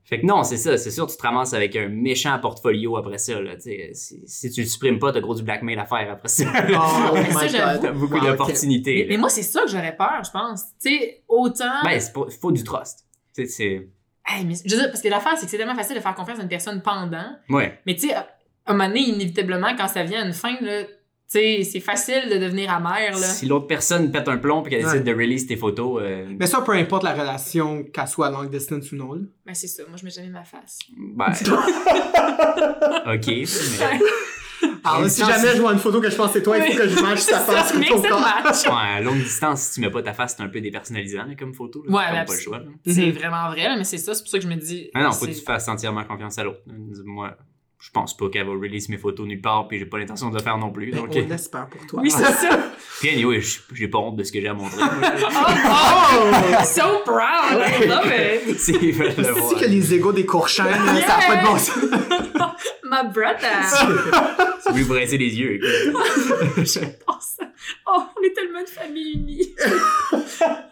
Fait 0.03 0.21
que 0.21 0.25
non, 0.25 0.43
c'est 0.43 0.55
ça, 0.57 0.77
c'est 0.77 0.91
sûr, 0.91 1.05
tu 1.07 1.17
te 1.17 1.21
ramasses 1.21 1.53
avec 1.53 1.75
un 1.75 1.89
méchant 1.89 2.37
portfolio 2.39 2.95
après 2.97 3.17
ça, 3.17 3.39
là. 3.41 3.53
Si, 3.59 4.21
si 4.25 4.51
tu 4.51 4.61
le 4.61 4.67
supprimes 4.67 4.99
pas, 4.99 5.11
t'as 5.11 5.19
gros 5.21 5.35
du 5.35 5.43
blackmail 5.43 5.77
à 5.79 5.85
faire 5.85 6.09
après 6.11 6.27
ça. 6.29 6.43
Oh 6.45 7.11
Mais 7.13 7.27
my 7.29 7.49
ça. 7.49 7.77
T'as 7.77 7.91
beaucoup 7.91 8.15
Wow, 8.15 8.25
d'opportunités. 8.27 9.05
Mais, 9.09 9.17
moi, 9.17 9.29
c'est 9.29 9.41
ça 9.43 9.63
que 9.63 9.69
j'aurais 9.69 9.95
peur, 9.95 10.21
je 10.25 10.31
pense. 10.31 10.63
Tu 10.81 10.89
sais, 10.97 11.23
autant. 11.27 11.81
Ben, 11.83 11.99
c'est 11.99 12.13
pas, 12.13 12.21
faut 12.41 12.51
du 12.53 12.63
trust. 12.63 13.05
Tu 13.35 13.45
sais, 13.45 13.47
c'est. 13.51 13.87
Hey, 14.25 14.45
mais, 14.45 14.55
je 14.55 14.75
veux 14.75 14.81
dire, 14.81 14.89
parce 14.91 15.01
que 15.01 15.07
l'affaire, 15.09 15.33
c'est 15.37 15.45
que 15.45 15.51
c'est 15.51 15.57
tellement 15.57 15.75
facile 15.75 15.95
de 15.95 16.01
faire 16.01 16.15
confiance 16.15 16.39
à 16.39 16.41
une 16.43 16.49
personne 16.49 16.81
pendant. 16.81 17.27
Ouais. 17.49 17.79
Mais 17.85 17.95
tu 17.95 18.07
sais, 18.07 18.15
un 18.67 18.73
moment 18.73 18.87
donné, 18.87 19.01
inévitablement, 19.01 19.75
quand 19.77 19.87
ça 19.87 20.03
vient 20.03 20.21
à 20.23 20.25
une 20.25 20.33
fin, 20.33 20.55
là, 20.61 20.83
tu 20.83 20.89
sais, 21.39 21.63
c'est 21.63 21.79
facile 21.81 22.29
de 22.31 22.37
devenir 22.37 22.71
amer, 22.71 23.11
là. 23.11 23.17
Si 23.17 23.45
l'autre 23.47 23.67
personne 23.67 24.11
pète 24.11 24.29
un 24.29 24.37
plomb 24.37 24.61
puis 24.61 24.71
qu'elle 24.71 24.85
Ouais. 24.85 24.91
décide 24.93 25.05
de 25.05 25.11
release 25.13 25.45
tes 25.45 25.57
photos, 25.57 26.01
euh, 26.01 26.25
Mais 26.39 26.47
ça, 26.47 26.61
peu 26.61 26.71
importe 26.71 27.03
la 27.03 27.13
relation, 27.13 27.83
qu'elle 27.83 28.07
soit 28.07 28.29
long 28.31 28.43
distance 28.45 28.91
ou 28.93 28.95
non. 28.95 29.13
là. 29.13 29.21
Ben, 29.45 29.53
c'est 29.53 29.67
ça. 29.67 29.83
Moi, 29.89 29.97
je 29.99 30.05
mets 30.05 30.11
jamais 30.11 30.29
ma 30.29 30.43
face. 30.45 30.79
ben. 30.97 31.25
ok. 33.13 33.27
mais- 33.27 33.99
Alors 34.83 34.99
là, 34.99 35.01
Longue 35.01 35.09
si 35.09 35.19
jamais 35.23 35.55
je 35.55 35.61
vois 35.61 35.73
une 35.73 35.79
photo 35.79 35.99
que 36.01 36.09
je 36.09 36.15
pense 36.15 36.31
c'est 36.31 36.41
toi, 36.41 36.57
il 36.57 36.71
faut 36.71 36.77
que 36.77 36.87
je 36.87 36.99
matche 37.01 37.25
ta 37.25 37.39
Ça, 37.39 37.53
face 37.53 37.73
sur 37.73 38.01
ton 38.01 38.01
corps. 38.01 38.21
match. 38.21 38.65
Ouais, 38.65 38.71
à 38.97 39.01
longue 39.01 39.17
distance, 39.21 39.61
si 39.63 39.73
tu 39.75 39.81
mets 39.81 39.91
pas 39.91 40.01
ta 40.01 40.13
face, 40.13 40.35
c'est 40.37 40.43
un 40.43 40.47
peu 40.47 40.61
dépersonnalisant 40.61 41.25
là, 41.25 41.35
comme 41.37 41.53
photo. 41.53 41.83
Là. 41.85 41.91
Ouais, 41.93 42.03
comme 42.17 42.25
pas 42.25 42.33
le 42.33 42.39
choix. 42.39 42.61
C'est 42.85 43.05
Mhm. 43.07 43.11
vraiment 43.11 43.49
vrai, 43.49 43.75
mais 43.77 43.83
c'est 43.83 43.97
ça. 43.97 44.13
C'est 44.15 44.21
pour 44.23 44.31
ça 44.31 44.37
que 44.37 44.43
je 44.45 44.49
me 44.49 44.55
dis. 44.55 44.89
Ah 44.93 45.03
non, 45.03 45.11
faut 45.11 45.25
que 45.25 45.31
tu 45.31 45.41
fasses 45.41 45.67
entièrement 45.67 46.05
confiance 46.05 46.37
à 46.39 46.43
l'autre. 46.45 46.61
Moi, 47.05 47.35
je 47.79 47.91
pense 47.91 48.17
pas 48.17 48.27
qu'elle 48.29 48.45
va 48.47 48.53
release 48.53 48.89
mes 48.89 48.97
photos 48.97 49.27
nulle 49.27 49.39
part, 49.41 49.67
puis 49.67 49.77
j'ai 49.79 49.85
pas 49.85 49.99
l'intention 49.99 50.29
de 50.29 50.35
le 50.37 50.41
faire 50.41 50.57
non 50.57 50.71
plus. 50.71 50.91
Ben, 50.91 50.97
Donc, 51.01 51.09
On 51.15 51.27
l'espère 51.27 51.67
pour 51.67 51.85
toi. 51.85 52.01
Oui, 52.01 52.09
c'est 52.09 52.23
ça. 52.23 52.71
puis 52.99 53.09
anyway, 53.09 53.39
j'ai 53.41 53.59
j'ai 53.73 53.87
pas 53.87 53.99
honte 53.99 54.15
de 54.17 54.23
ce 54.23 54.31
que 54.31 54.41
j'ai 54.41 54.47
à 54.47 54.53
montrer. 54.53 54.81
Oh, 55.39 56.31
oh! 56.31 56.63
so 56.65 56.99
proud! 57.05 57.59
I 57.59 57.85
love 57.85 58.11
it! 58.11 58.59
S'ils 58.59 58.93
veulent 58.93 59.13
le 59.17 59.23
C'est 59.23 59.31
voir. 59.31 59.59
que 59.59 59.65
les 59.65 59.93
égos 59.93 60.13
des 60.13 60.25
courchaines, 60.25 60.65
là, 60.85 61.01
ça 61.01 61.17
a 61.17 61.27
pas 61.27 61.35
de 61.37 61.45
bon 61.47 61.57
sens? 61.57 61.77
Ma 62.83 63.03
brother! 63.03 63.63
Si 64.61 64.69
vous 64.79 64.85
voulez 64.85 65.01
rincer 65.01 65.17
les 65.17 65.37
yeux, 65.39 65.55
écoute. 65.55 65.95
Oh, 66.55 66.63
ça- 67.19 67.45
oh, 67.87 68.01
on 68.17 68.23
est 68.23 68.33
tellement 68.33 68.59
une 68.61 68.65
famille 68.67 69.13
unie. 69.13 69.53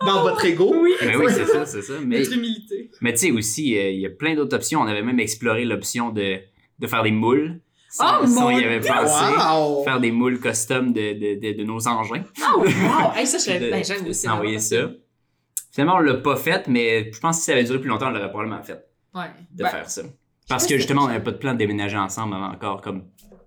Dans 0.06 0.22
votre 0.24 0.43
ego? 0.45 0.74
Oui. 0.78 0.93
Mais 1.01 1.16
oui, 1.18 1.26
c'est 1.30 1.45
ça, 1.45 1.66
c'est 1.66 1.82
ça. 1.82 1.93
Mais, 2.03 2.20
Notre 2.20 2.34
humilité. 2.34 2.89
mais 3.01 3.14
tu 3.14 3.20
sais 3.20 3.32
aussi, 3.32 3.78
euh, 3.78 3.89
il 3.91 3.99
y 3.99 4.06
a 4.06 4.10
plein 4.10 4.36
d'autres 4.36 4.56
options. 4.56 4.82
On 4.82 4.88
avait 4.88 5.01
même 5.03 5.20
exploré 5.20 5.66
l'option 5.66 6.10
de, 6.12 6.38
de 6.80 6.88
faire 6.88 7.03
des 7.03 7.11
moules. 7.11 7.61
Ça, 7.89 8.19
Oh 8.21 8.28
mon 8.28 8.49
y 8.49 8.63
avait 8.65 8.80
Dieu! 8.80 8.91
pensé. 8.91 9.23
Wow! 9.38 9.84
Faire 9.84 9.99
des 10.01 10.11
moules 10.11 10.39
custom 10.39 10.91
de, 10.91 11.13
de, 11.13 11.39
de, 11.39 11.57
de 11.57 11.63
nos 11.63 11.88
engins. 11.88 12.23
Oh, 12.55 12.59
wow! 12.61 13.11
Hey, 13.15 13.26
ça, 13.26 13.38
je 13.38 13.57
ben, 13.69 13.84
j'avoue, 13.84 14.11
c'est 14.11 14.28
envoyer 14.28 14.59
ça. 14.59 14.89
Finalement, 15.71 15.95
on 15.97 15.99
l'a 15.99 16.15
pas 16.15 16.36
fait, 16.36 16.67
mais 16.67 17.11
je 17.11 17.19
pense 17.19 17.38
que 17.38 17.39
si 17.41 17.45
ça 17.47 17.51
avait 17.53 17.63
duré 17.63 17.80
plus 17.80 17.89
longtemps, 17.89 18.07
on 18.07 18.11
l'aurait 18.11 18.30
probablement 18.30 18.61
fait 18.63 18.86
Ouais. 19.13 19.28
de 19.51 19.63
Ben, 19.63 19.69
faire 19.69 19.89
ça. 19.89 20.01
Parce 20.49 20.67
que 20.67 20.76
justement, 20.78 21.03
on 21.03 21.07
n'avait 21.07 21.23
pas 21.23 21.32
de 21.32 21.38
plan 21.38 21.53
de 21.53 21.57
déménager 21.57 21.97
ensemble 21.97 22.34
avant 22.36 22.51
encore 22.51 22.82
comme 22.82 23.05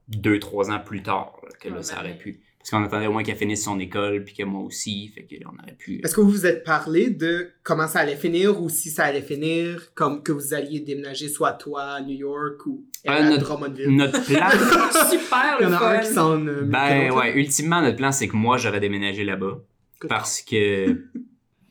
deux, 0.09 0.39
trois 0.39 0.71
ans 0.71 0.81
plus 0.81 1.03
tard 1.03 1.33
là, 1.43 1.51
que 1.61 1.69
là, 1.69 1.77
Ouais, 1.77 1.83
ça 1.83 1.97
ben, 1.97 2.01
aurait 2.01 2.19
pu. 2.19 2.41
Parce 2.71 2.83
qu'on 2.83 2.87
attendait 2.87 3.07
au 3.07 3.13
moins 3.13 3.23
qu'elle 3.23 3.37
finisse 3.37 3.65
son 3.65 3.79
école, 3.81 4.25
puis 4.25 4.35
que 4.35 4.43
moi 4.43 4.63
aussi, 4.63 5.09
fait 5.09 5.23
que 5.25 5.37
là, 5.37 5.47
on 5.51 5.63
aurait 5.63 5.75
pu. 5.77 6.01
Est-ce 6.05 6.15
que 6.15 6.21
vous 6.21 6.29
vous 6.31 6.45
êtes 6.45 6.65
parlé 6.65 7.09
de 7.09 7.51
comment 7.63 7.87
ça 7.89 8.01
allait 8.01 8.17
finir 8.17 8.61
ou 8.61 8.69
si 8.69 8.91
ça 8.91 9.05
allait 9.05 9.23
finir, 9.23 9.95
comme 9.95 10.23
que 10.23 10.33
vous 10.33 10.53
alliez 10.53 10.81
déménager 10.81 11.29
soit 11.29 11.53
toi 11.53 11.83
à 11.95 12.01
New 12.03 12.17
York 12.17 12.67
ou 12.67 12.85
elle 13.05 13.13
Euh, 13.13 13.17
à 13.17 13.31
notre- 13.31 13.45
Drummondville? 13.45 13.97
Notre 13.97 14.23
plan, 14.27 14.49
Super 15.11 15.57
Il 15.61 15.63
y 15.63 15.67
en 15.67 15.71
le 15.71 15.75
a 15.77 15.79
un 15.79 15.95
fun. 15.95 16.07
qui 16.09 16.13
s'en... 16.15 16.47
euh, 16.47 16.63
ben 16.65 17.11
ouais, 17.13 17.33
ultimement, 17.39 17.81
notre 17.81 17.97
plan, 17.97 18.13
c'est 18.13 18.29
que 18.29 18.37
moi, 18.37 18.59
j'aurais 18.59 18.81
déménagé 18.81 19.25
là-bas. 19.25 19.61
Parce 20.07 20.43
que, 20.43 21.07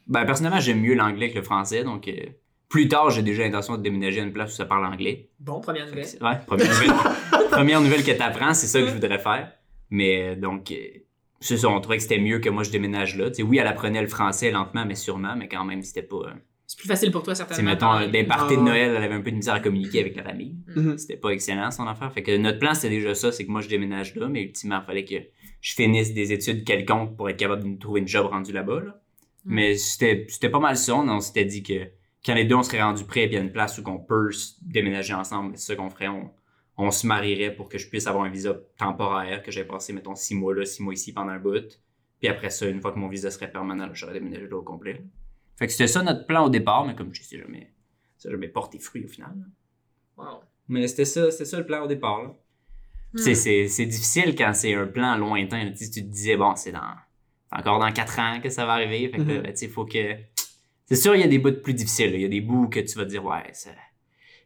ben 0.07 0.25
personnellement, 0.25 0.59
j'aime 0.59 0.81
mieux 0.81 0.95
l'anglais 0.95 1.29
que 1.29 1.35
le 1.37 1.43
français, 1.43 1.83
donc 1.83 2.07
euh, 2.07 2.13
plus 2.69 2.87
tard, 2.87 3.11
j'ai 3.11 3.21
déjà 3.21 3.43
l'intention 3.43 3.77
de 3.77 3.83
déménager 3.83 4.19
à 4.19 4.23
une 4.23 4.33
place 4.33 4.51
où 4.53 4.55
ça 4.55 4.65
parle 4.65 4.85
anglais. 4.85 5.29
Bon, 5.39 5.61
première 5.61 5.85
nouvelle. 5.85 6.07
Ouais, 6.21 6.37
première 6.47 6.67
nouvelle, 6.67 6.91
première 7.51 7.81
nouvelle 7.81 8.03
que 8.03 8.11
t'apprends, 8.11 8.53
c'est 8.55 8.67
ça 8.67 8.81
que 8.81 8.87
je 8.87 8.93
voudrais 8.93 9.19
faire. 9.19 9.51
Mais 9.89 10.35
donc, 10.35 10.71
euh, 10.71 10.75
c'est 11.39 11.57
ça, 11.57 11.69
on 11.69 11.79
trouvait 11.81 11.97
que 11.97 12.03
c'était 12.03 12.19
mieux 12.19 12.39
que 12.39 12.49
moi 12.49 12.63
je 12.63 12.71
déménage 12.71 13.15
là. 13.17 13.29
Oui, 13.43 13.57
elle 13.57 13.67
apprenait 13.67 14.01
le 14.01 14.07
français 14.07 14.51
lentement, 14.51 14.85
mais 14.85 14.95
sûrement, 14.95 15.35
mais 15.35 15.47
quand 15.47 15.63
même, 15.63 15.81
c'était 15.81 16.01
pas. 16.03 16.15
euh, 16.17 16.33
C'est 16.65 16.77
plus 16.79 16.87
facile 16.87 17.11
pour 17.11 17.23
toi, 17.23 17.35
certainement. 17.35 17.71
mettons, 17.71 17.93
euh, 17.93 18.07
des 18.07 18.23
parties 18.23 18.55
de 18.55 18.61
Ah. 18.61 18.63
Noël, 18.63 18.93
elle 18.97 19.03
avait 19.03 19.13
un 19.13 19.21
peu 19.21 19.31
de 19.31 19.35
misère 19.37 19.53
à 19.53 19.59
communiquer 19.59 20.01
avec 20.01 20.15
la 20.15 20.23
famille. 20.23 20.55
Mhm. 20.75 20.97
C'était 20.97 21.15
pas 21.17 21.29
excellent 21.29 21.71
son 21.71 21.87
affaire. 21.87 22.11
Fait 22.11 22.23
que 22.23 22.35
notre 22.37 22.59
plan, 22.59 22.73
c'était 22.73 22.89
déjà 22.89 23.13
ça, 23.15 23.31
c'est 23.31 23.45
que 23.45 23.51
moi 23.51 23.61
je 23.61 23.69
déménage 23.69 24.15
là, 24.15 24.27
mais 24.27 24.41
ultimement, 24.43 24.79
il 24.83 24.85
fallait 24.85 25.05
que 25.05 25.15
je 25.61 25.73
finisse 25.73 26.13
des 26.13 26.33
études 26.33 26.63
quelconques 26.65 27.15
pour 27.15 27.29
être 27.29 27.37
capable 27.37 27.63
de 27.71 27.77
trouver 27.79 28.01
une 28.01 28.07
job 28.07 28.25
rendue 28.27 28.51
là-bas. 28.51 28.81
là. 28.81 28.91
Mm. 29.45 29.53
Mais 29.55 29.75
c'était 29.75 30.25
c'était 30.27 30.49
pas 30.49 30.59
mal 30.59 30.75
ça. 30.75 30.95
On, 30.95 31.19
s'était 31.21 31.45
dit 31.45 31.63
que 31.63 31.87
quand 32.25 32.33
les 32.33 32.43
deux 32.43 32.55
on 32.55 32.63
serait 32.63 32.81
rendus 32.81 33.05
prêts, 33.05 33.27
puis 33.27 33.35
il 33.35 33.37
y 33.37 33.39
a 33.39 33.43
une 33.43 33.51
place 33.53 33.77
où 33.77 33.83
qu'on 33.83 33.99
peut 33.99 34.29
déménager 34.61 35.13
ensemble, 35.13 35.53
c'est 35.55 35.67
ça 35.67 35.75
qu'on 35.75 35.89
ferait. 35.89 36.09
On, 36.09 36.31
on 36.77 36.91
se 36.91 37.07
marierait 37.07 37.55
pour 37.55 37.69
que 37.69 37.77
je 37.77 37.89
puisse 37.89 38.05
avoir 38.07 38.23
un 38.25 38.29
visa 38.29 38.55
temporaire, 38.77 39.41
que 39.43 39.51
j'avais 39.51 39.67
passé, 39.67 39.93
mettons, 39.93 40.15
six 40.15 40.35
mois 40.35 40.53
là, 40.55 40.65
six 40.65 40.81
mois 40.83 40.93
ici 40.93 41.11
pendant 41.13 41.31
un 41.31 41.39
bout. 41.39 41.79
Puis 42.19 42.27
après 42.29 42.49
ça, 42.49 42.67
une 42.67 42.81
fois 42.81 42.91
que 42.91 42.99
mon 42.99 43.07
visa 43.07 43.29
serait 43.31 43.51
permanent, 43.51 43.89
j'aurais 43.93 44.13
déménagé 44.13 44.47
là 44.47 44.57
au 44.57 44.61
complet. 44.63 45.03
Fait 45.57 45.65
que 45.67 45.71
c'était 45.71 45.87
ça 45.87 46.03
notre 46.03 46.25
plan 46.27 46.45
au 46.45 46.49
départ, 46.49 46.85
mais 46.85 46.95
comme 46.95 47.13
je 47.13 47.21
sais 47.23 47.37
jamais, 47.39 47.71
ça 48.17 48.29
jamais 48.29 48.47
porté 48.47 48.79
fruit 48.79 49.03
au 49.05 49.07
final. 49.07 49.33
Wow. 50.17 50.41
Mais 50.67 50.87
c'était 50.87 51.05
ça, 51.05 51.31
c'était 51.31 51.45
ça 51.45 51.57
le 51.57 51.65
plan 51.65 51.83
au 51.83 51.87
départ. 51.87 52.21
là. 52.23 52.29
Hmm. 53.13 53.17
C'est 53.19 53.67
c'est 53.67 53.85
difficile 53.85 54.35
quand 54.35 54.51
c'est 54.53 54.73
un 54.73 54.85
plan 54.85 55.15
lointain. 55.17 55.71
Tu 55.71 55.89
tu 55.89 56.01
te 56.03 56.07
disais, 56.07 56.35
bon, 56.37 56.55
c'est 56.55 56.71
dans 56.73 56.93
c'est 57.49 57.57
encore 57.59 57.79
dans 57.79 57.91
quatre 57.91 58.19
ans 58.19 58.39
que 58.41 58.49
ça 58.49 58.65
va 58.65 58.73
arriver. 58.73 59.07
Fait 59.09 59.17
que, 59.17 59.21
Mhm. 59.21 59.41
ben, 59.41 59.51
tu 59.53 59.57
sais, 59.57 59.67
faut 59.69 59.85
que. 59.85 60.15
C'est 60.85 60.95
sûr, 60.97 61.15
il 61.15 61.21
y 61.21 61.23
a 61.23 61.27
des 61.27 61.39
bouts 61.39 61.61
plus 61.63 61.73
difficiles. 61.73 62.13
Il 62.13 62.21
y 62.21 62.25
a 62.25 62.29
des 62.29 62.41
bouts 62.41 62.67
que 62.67 62.79
tu 62.81 62.97
vas 62.97 63.05
te 63.05 63.09
dire, 63.09 63.23
ouais, 63.23 63.43
ça- 63.53 63.69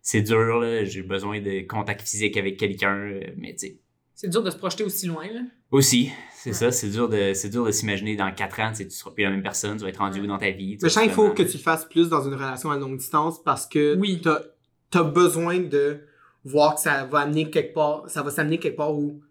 c'est 0.02 0.22
dur, 0.22 0.60
là. 0.60 0.84
J'ai 0.84 1.02
besoin 1.04 1.40
de 1.42 1.62
contact 1.68 2.02
physique 2.02 2.38
avec 2.38 2.58
quelqu'un. 2.58 2.96
euh, 2.98 3.22
Mais 3.38 3.54
tu 3.54 3.68
sais, 3.68 3.78
C'est 4.16 4.30
dur 4.30 4.44
de 4.44 4.50
se 4.52 4.58
projeter 4.58 4.84
aussi 4.84 5.08
loin, 5.08 5.26
là. 5.26 5.42
Aussi, 5.72 6.12
c'est 6.36 6.50
Ouais. 6.50 6.56
ça, 6.56 6.72
c'est 6.72 6.90
dur 6.90 7.08
de, 7.10 7.34
c'est 7.34 7.50
dur 7.50 7.66
de 7.66 7.72
s'imaginer 7.72 8.16
dans 8.16 8.32
4 8.34 8.60
ans, 8.60 8.72
tu 8.76 8.84
tu 8.86 8.92
seras 8.92 9.12
plus 9.12 9.24
la 9.24 9.30
même 9.30 9.42
personne, 9.44 9.78
tu 9.78 9.84
vas 9.84 9.90
être 9.90 9.98
rendu 10.00 10.20
Ouais. 10.20 10.26
où 10.26 10.28
dans 10.28 10.38
ta 10.38 10.50
vie. 10.52 10.78
tu 10.78 10.84
Mais 10.84 10.90
je 10.90 10.94
sens 10.94 11.04
qu'il 11.04 11.12
faut 11.14 11.30
que 11.32 11.44
tu 11.44 11.54
le 11.58 11.64
fasses 11.64 11.86
plus 11.86 12.10
dans 12.10 12.22
une 12.28 12.34
relation 12.34 12.72
à 12.72 12.78
longue 12.78 12.98
distance 12.98 13.42
parce 13.42 13.66
que 13.68 13.96
Oui. 13.98 14.22
t'as 14.22 14.42
as 14.94 15.04
besoin 15.04 15.60
de 15.60 16.02
voir 16.44 16.76
que 16.76 16.82
ça 16.82 17.06
va 17.06 17.20
amener 17.20 17.50
quelque 17.50 17.74
part, 17.74 18.04
ça 18.10 18.22
va 18.24 18.32
s'amener 18.32 18.58
quelque 18.58 18.76
part 18.78 18.94
où 18.94 19.22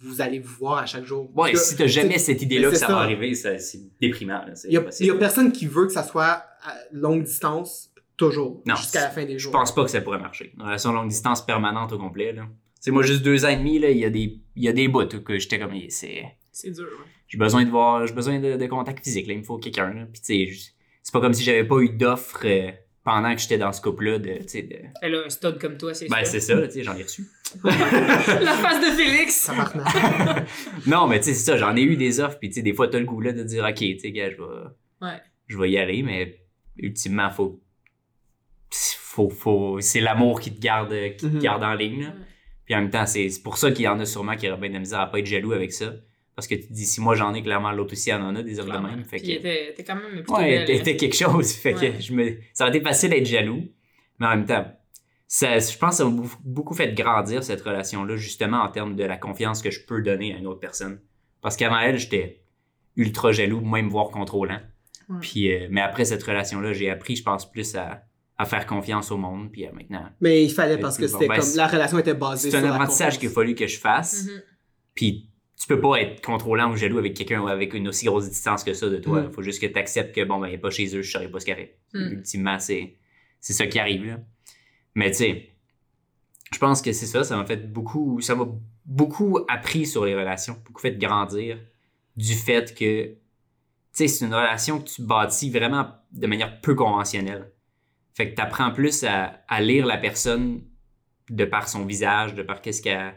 vous 0.00 0.20
allez 0.20 0.38
vous 0.38 0.54
voir 0.58 0.78
à 0.78 0.86
chaque 0.86 1.04
jour. 1.04 1.30
Ouais, 1.36 1.52
que 1.52 1.58
si 1.58 1.76
t'as 1.76 1.86
jamais 1.86 2.18
cette 2.18 2.40
idée-là 2.42 2.70
que 2.70 2.76
ça, 2.76 2.88
va 2.88 2.98
arriver, 2.98 3.34
c'est 3.34 3.58
déprimant. 4.00 4.40
Il 4.64 4.72
y, 4.72 4.76
a, 4.76 4.80
impossible. 4.80 5.04
il 5.04 5.06
y 5.08 5.10
a 5.10 5.18
personne 5.18 5.50
qui 5.52 5.66
veut 5.66 5.86
que 5.86 5.92
ça 5.92 6.02
soit 6.02 6.44
à 6.62 6.74
longue 6.92 7.24
distance 7.24 7.90
toujours, 8.16 8.62
jusqu'à 8.76 9.02
la 9.02 9.10
fin 9.10 9.24
des 9.24 9.34
Je 9.34 9.38
jours. 9.44 9.52
pense 9.52 9.74
pas 9.74 9.84
que 9.84 9.90
ça 9.90 10.00
pourrait 10.00 10.18
marcher. 10.20 10.52
Une 10.56 10.62
relation 10.62 10.92
longue 10.92 11.08
distance 11.08 11.44
permanente 11.44 11.92
au 11.92 11.98
complet, 11.98 12.32
là. 12.32 12.46
C'est 12.80 12.90
moi, 12.90 13.02
juste 13.02 13.22
deux 13.22 13.44
ans 13.46 13.48
et 13.48 13.56
demi, 13.56 13.78
là, 13.78 13.90
il 13.90 13.96
y 13.98 14.04
a 14.04 14.10
des, 14.10 14.40
il 14.56 14.62
y 14.62 14.68
a 14.68 14.72
des 14.72 14.88
bouts 14.88 15.06
que 15.06 15.38
j'étais 15.38 15.58
comme, 15.58 15.72
c'est, 15.88 16.24
C'est 16.52 16.70
dur. 16.70 16.84
ouais. 16.84 17.06
j'ai 17.28 17.38
besoin 17.38 17.64
de 17.64 17.70
voir, 17.70 18.06
j'ai 18.06 18.12
besoin 18.14 18.38
de, 18.38 18.56
de 18.56 18.66
contact 18.66 19.02
physique, 19.02 19.26
là, 19.26 19.32
il 19.32 19.38
me 19.38 19.42
faut 19.44 19.56
quelqu'un, 19.58 19.92
là. 19.94 20.06
Puis, 20.12 20.20
tu 20.20 20.26
sais, 20.26 20.46
je- 20.52 20.70
c'est 21.02 21.12
pas 21.12 21.20
comme 21.20 21.32
si 21.34 21.42
j'avais 21.44 21.64
pas 21.64 21.78
eu 21.80 21.88
d'offres 21.88 22.42
euh, 22.44 22.70
pendant 23.02 23.34
que 23.34 23.40
j'étais 23.40 23.56
dans 23.58 23.72
ce 23.72 23.80
couple-là, 23.82 24.18
de. 24.18 24.38
Elle 25.02 25.14
a 25.14 25.24
un 25.24 25.28
stud 25.30 25.58
comme 25.58 25.76
toi, 25.78 25.92
c'est 25.94 26.08
Ben, 26.08 26.18
sûr. 26.18 26.26
c'est 26.26 26.40
ça, 26.40 26.66
tu 26.68 26.72
sais, 26.72 26.82
j'en 26.82 26.94
ai 26.96 27.02
reçu. 27.02 27.26
La 27.64 28.52
face 28.54 28.80
de 28.80 28.94
Félix! 28.96 29.46
Tabarnak. 29.46 30.46
non, 30.86 31.06
mais 31.06 31.18
tu 31.20 31.26
sais, 31.26 31.34
c'est 31.34 31.44
ça, 31.52 31.56
j'en 31.56 31.74
ai 31.76 31.82
eu 31.82 31.96
des 31.96 32.20
offres, 32.20 32.38
puis 32.38 32.48
tu 32.48 32.56
sais, 32.56 32.62
des 32.62 32.74
fois, 32.74 32.88
t'as 32.88 32.98
le 32.98 33.04
goût, 33.06 33.20
là, 33.20 33.32
de 33.32 33.42
dire, 33.42 33.64
OK, 33.68 33.76
tu 33.76 33.98
sais, 33.98 34.12
gars, 34.12 34.30
je 34.30 34.36
vais, 34.36 34.42
Ouais. 35.02 35.20
je 35.48 35.58
vais 35.58 35.70
y 35.70 35.78
aller, 35.78 36.02
mais 36.02 36.38
ultimement, 36.76 37.30
faut, 37.30 37.60
faut, 38.98 39.28
faut, 39.30 39.80
c'est 39.80 40.00
l'amour 40.00 40.40
qui 40.40 40.54
te 40.54 40.60
garde, 40.60 40.94
qui 41.16 41.26
te 41.28 41.34
Mhm. 41.36 41.38
garde 41.40 41.64
en 41.64 41.74
ligne, 41.74 42.02
là. 42.02 42.08
Ouais. 42.08 42.14
Puis 42.64 42.74
en 42.74 42.80
même 42.80 42.90
temps, 42.90 43.06
c'est 43.06 43.28
c'est 43.28 43.42
pour 43.42 43.58
ça 43.58 43.70
qu'il 43.72 43.84
y 43.84 43.88
en 43.88 44.00
a 44.00 44.06
sûrement 44.06 44.36
qui 44.36 44.48
auraient 44.48 44.58
bien 44.60 44.70
de 44.70 44.74
la 44.74 44.80
misère 44.80 45.00
à 45.00 45.06
pas 45.10 45.18
être 45.18 45.26
jaloux 45.26 45.52
avec 45.52 45.72
ça. 45.72 45.92
Parce 46.34 46.48
que 46.48 46.54
tu 46.56 46.66
te 46.66 46.72
dis, 46.72 46.86
si 46.86 47.00
moi 47.00 47.14
j'en 47.14 47.32
ai, 47.34 47.42
clairement, 47.42 47.70
l'autre 47.72 47.92
aussi 47.92 48.12
en 48.12 48.20
en 48.22 48.34
a 48.34 48.42
des 48.42 48.58
offres 48.58 48.72
de 48.72 48.78
même. 48.78 49.04
Fait 49.04 49.18
Puis 49.18 49.26
que, 49.26 49.30
elle 49.32 49.38
était, 49.38 49.70
était 49.70 49.84
quand 49.84 49.94
même 49.94 50.10
plutôt 50.12 50.34
ouais, 50.36 50.64
belle. 50.64 50.66
t'étais 50.66 50.96
quelque 50.96 51.14
chose. 51.16 51.52
Fait 51.62 51.74
Ouais. 51.74 51.92
que 51.92 52.00
je 52.02 52.12
me, 52.12 52.36
ça 52.52 52.64
aurait 52.64 52.74
été 52.76 52.84
facile 52.84 53.10
d'être 53.10 53.26
jaloux. 53.26 53.62
Mais 54.18 54.26
en 54.26 54.30
même 54.30 54.44
temps, 54.46 54.66
ça, 55.28 55.58
je 55.58 55.76
pense 55.78 55.90
que 55.90 55.96
ça 55.96 56.04
m'a 56.08 56.22
beaucoup 56.44 56.74
fait 56.74 56.92
grandir 56.94 57.44
cette 57.44 57.60
relation-là, 57.60 58.16
justement 58.16 58.62
en 58.62 58.68
termes 58.68 58.96
de 58.96 59.04
la 59.04 59.16
confiance 59.16 59.62
que 59.62 59.70
je 59.70 59.84
peux 59.86 60.02
donner 60.02 60.34
à 60.34 60.38
une 60.38 60.46
autre 60.48 60.60
personne. 60.60 61.00
Parce 61.40 61.56
qu'avant 61.56 61.78
elle, 61.78 61.98
j'étais 61.98 62.42
ultra 62.96 63.30
jaloux, 63.30 63.60
même 63.60 63.88
voire 63.88 64.08
contrôlant. 64.08 64.60
Ouais. 65.08 65.18
Puis, 65.20 65.52
euh, 65.52 65.68
mais 65.70 65.82
après 65.82 66.04
cette 66.04 66.22
relation-là, 66.22 66.72
j'ai 66.72 66.90
appris, 66.90 67.14
je 67.16 67.22
pense, 67.22 67.48
plus 67.50 67.76
à, 67.76 68.02
à 68.36 68.44
faire 68.44 68.66
confiance 68.66 69.10
au 69.10 69.16
monde. 69.16 69.50
Puis 69.52 69.66
euh, 69.66 69.72
maintenant, 69.72 70.04
Mais 70.20 70.44
il 70.44 70.50
fallait 70.50 70.78
parce 70.78 70.96
que 70.96 71.02
bon. 71.04 71.08
c'était 71.12 71.28
Ben, 71.28 71.36
comme 71.36 71.44
c'est- 71.44 71.56
la 71.56 71.66
relation 71.66 71.98
était 71.98 72.14
basée 72.14 72.50
c'est 72.50 72.56
sur 72.56 72.58
un 72.58 72.68
la 72.68 72.74
apprentissage 72.74 73.18
qu'il 73.18 73.28
a 73.28 73.32
fallu 73.32 73.54
que 73.54 73.66
je 73.66 73.78
fasse. 73.78 74.24
Mhm. 74.26 74.42
Puis 74.94 75.30
tu 75.60 75.66
peux 75.68 75.80
pas 75.80 75.96
être 76.00 76.20
contrôlant 76.24 76.70
ou 76.72 76.76
jaloux 76.76 76.98
avec 76.98 77.14
quelqu'un 77.14 77.46
avec 77.46 77.74
une 77.74 77.88
aussi 77.88 78.06
grosse 78.06 78.28
distance 78.28 78.64
que 78.64 78.74
ça 78.74 78.88
de 78.88 78.96
toi. 78.98 79.22
Mm. 79.22 79.32
Faut 79.32 79.40
juste 79.42 79.60
que 79.62 79.66
tu 79.66 79.78
acceptes 79.78 80.14
que 80.14 80.22
bon 80.24 80.38
ben 80.38 80.48
il 80.48 80.54
est 80.54 80.58
pas 80.58 80.68
chez 80.70 80.94
eux, 80.96 81.00
je 81.00 81.10
saurais 81.10 81.28
pas 81.30 81.40
ce 81.40 81.44
qu'il 81.46 81.54
arrive. 81.54 81.70
Mm. 81.94 82.12
Ultimement, 82.12 82.58
c'est 82.58 82.96
c'est 83.40 83.52
ça 83.54 83.66
qui 83.66 83.78
arrive 83.78 84.04
là. 84.04 84.18
Mais 84.94 85.10
tu 85.10 85.18
sais, 85.18 85.50
je 86.52 86.58
pense 86.58 86.82
que 86.82 86.92
c'est 86.92 87.06
ça, 87.06 87.24
ça 87.24 87.36
m'a 87.36 87.46
fait 87.46 87.72
beaucoup 87.72 88.20
ça 88.20 88.34
m'a 88.34 88.46
beaucoup 88.84 89.38
appris 89.48 89.86
sur 89.86 90.04
les 90.04 90.14
relations, 90.14 90.56
beaucoup 90.66 90.80
fait 90.82 90.98
grandir 90.98 91.58
du 92.16 92.34
fait 92.34 92.74
que 92.74 93.04
tu 93.06 93.16
sais, 93.92 94.08
c'est 94.08 94.24
une 94.26 94.34
relation 94.34 94.80
que 94.80 94.88
tu 94.88 95.02
bâtis 95.02 95.50
vraiment 95.50 95.88
de 96.12 96.26
manière 96.26 96.60
peu 96.60 96.74
conventionnelle. 96.74 97.50
Fait 98.14 98.30
que 98.30 98.34
tu 98.36 98.40
apprends 98.40 98.70
plus 98.70 99.04
à, 99.04 99.42
à 99.48 99.60
lire 99.60 99.86
la 99.86 99.98
personne 99.98 100.62
de 101.30 101.44
par 101.44 101.68
son 101.68 101.84
visage, 101.84 102.34
de 102.34 102.42
par 102.42 102.60
qu'est-ce 102.62 102.80
qu'elle 102.82 103.14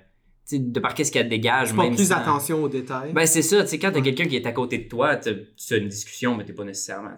de 0.52 0.80
par 0.80 0.94
qu'est-ce 0.94 1.12
qu'elle 1.12 1.28
dégage 1.28 1.70
Tu 1.70 1.76
portes 1.76 1.94
plus 1.96 2.08
sans- 2.08 2.16
attention 2.16 2.64
aux 2.64 2.70
détails. 2.70 3.12
ben, 3.12 3.26
c'est 3.28 3.42
ça, 3.42 3.64
tu 3.64 3.70
sais, 3.70 3.80
quand 3.80 3.90
t'as 3.92 3.98
Ouais. 3.98 4.02
quelqu'un 4.02 4.26
qui 4.28 4.38
est 4.38 4.46
à 4.46 4.54
côté 4.54 4.78
de 4.78 4.88
toi, 4.88 5.18
t'as- 5.18 5.34
tu 5.34 5.74
as 5.74 5.78
une 5.78 5.90
discussion, 5.90 6.36
mais 6.38 6.46
t'es 6.46 6.54
pas 6.54 6.64
nécessairement, 6.64 7.12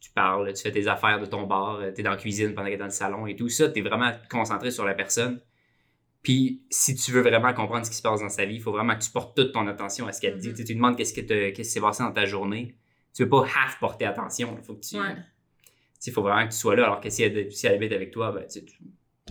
tu, 0.00 0.10
parles, 0.14 0.50
tu 0.54 0.62
fais 0.62 0.72
tes 0.72 0.86
affaires 0.88 1.20
de 1.20 1.26
ton 1.26 1.42
bar, 1.46 1.80
euh, 1.80 1.90
t'es 1.90 2.02
dans 2.02 2.10
la 2.12 2.16
cuisine 2.16 2.54
pendant 2.54 2.64
qu'elle 2.66 2.74
est 2.74 2.78
dans 2.78 2.84
le 2.86 2.90
salon 2.90 3.26
et 3.26 3.36
tout 3.36 3.48
ça, 3.50 3.68
t'es 3.68 3.82
vraiment 3.82 4.12
concentré 4.30 4.70
sur 4.70 4.84
la 4.86 4.94
personne. 4.94 5.40
Puis, 6.22 6.62
si 6.70 6.94
tu 6.94 7.12
veux 7.12 7.20
vraiment 7.20 7.52
comprendre 7.52 7.84
ce 7.84 7.90
qui 7.90 7.96
se 7.98 8.02
passe 8.02 8.20
dans 8.20 8.30
sa 8.30 8.46
vie, 8.46 8.54
il 8.54 8.62
faut 8.62 8.72
vraiment 8.72 8.94
que 8.96 9.02
tu 9.04 9.10
portes 9.10 9.36
toute 9.36 9.52
ton 9.52 9.66
attention 9.66 10.06
à 10.06 10.12
ce 10.12 10.22
qu'elle 10.22 10.38
dit. 10.38 10.48
Mhm. 10.48 10.54
Tu 10.54 10.60
sais, 10.62 10.64
tu 10.64 10.74
demandes 10.74 10.96
qu'est-ce 10.96 11.12
que 11.12 11.20
te- 11.20 11.50
qu'est-ce 11.50 11.68
qui 11.68 11.74
s'est 11.74 11.80
passé 11.82 12.02
dans 12.02 12.12
ta 12.12 12.24
journée. 12.24 12.74
Tu 13.14 13.24
veux 13.24 13.28
pas 13.28 13.42
half 13.42 13.78
porter 13.78 14.06
attention, 14.06 14.56
il 14.58 14.64
faut 14.64 14.74
que 14.74 14.80
tu... 14.80 14.96
Ouais. 14.98 15.16
Sais, 16.00 16.10
faut 16.10 16.22
vraiment 16.22 16.46
que 16.46 16.52
tu 16.52 16.58
sois 16.58 16.76
là, 16.76 16.84
alors 16.84 17.00
que 17.00 17.10
si 17.10 17.22
elle, 17.22 17.50
si 17.52 17.66
elle 17.66 17.74
habite 17.74 17.92
avec 17.92 18.10
toi, 18.10 18.32
ben, 18.32 18.44
tu, 18.46 18.60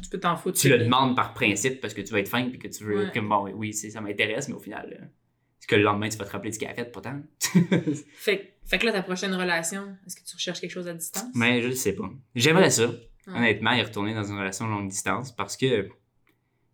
peux 0.10 0.20
t'en 0.20 0.36
foutre. 0.36 0.60
tu 0.60 0.70
le 0.70 0.80
demandes 0.80 1.16
par 1.16 1.34
principe 1.34 1.80
parce 1.82 1.94
que 1.94 2.02
tu 2.02 2.14
veux 2.14 2.20
être 2.20 2.28
fin 2.28 2.50
puis 2.50 2.60
que 2.60 2.68
tu 2.68 2.84
veux 2.84 3.06
Ouais. 3.06 3.12
que 3.14 3.20
bon 3.20 3.50
oui 3.56 3.74
ça 3.74 4.02
m'intéresse 4.02 4.50
mais 4.50 4.56
au 4.56 4.60
final 4.60 4.90
euh, 5.00 5.06
est-ce 5.06 5.68
que 5.68 5.76
le 5.76 5.84
lendemain 5.84 6.10
tu 6.10 6.18
vas 6.18 6.26
te 6.26 6.32
rappeler 6.32 6.50
de 6.50 6.56
ce 6.56 6.60
qu'elle 6.60 6.70
a 6.72 6.74
fait 6.74 6.92
pourtant? 6.92 7.22
Fait, 8.16 8.56
fait 8.66 8.80
que 8.80 8.86
là, 8.86 8.92
ta 8.92 9.02
prochaine 9.04 9.34
relation, 9.34 9.96
est-ce 10.06 10.16
que 10.16 10.24
tu 10.26 10.36
recherches 10.36 10.60
quelque 10.62 10.72
chose 10.72 10.88
à 10.88 10.94
distance? 10.94 11.26
mais 11.36 11.62
je 11.62 11.68
le 11.70 11.76
sais 11.76 11.94
pas 11.94 12.10
j'aimerais 12.36 12.70
ça 12.70 12.88
Ouais. 13.28 13.38
honnêtement 13.38 13.72
y 13.72 13.82
retourner 13.82 14.14
dans 14.14 14.24
une 14.26 14.38
relation 14.38 14.68
longue 14.68 14.90
distance 14.90 15.32
parce 15.34 15.56
que 15.56 15.88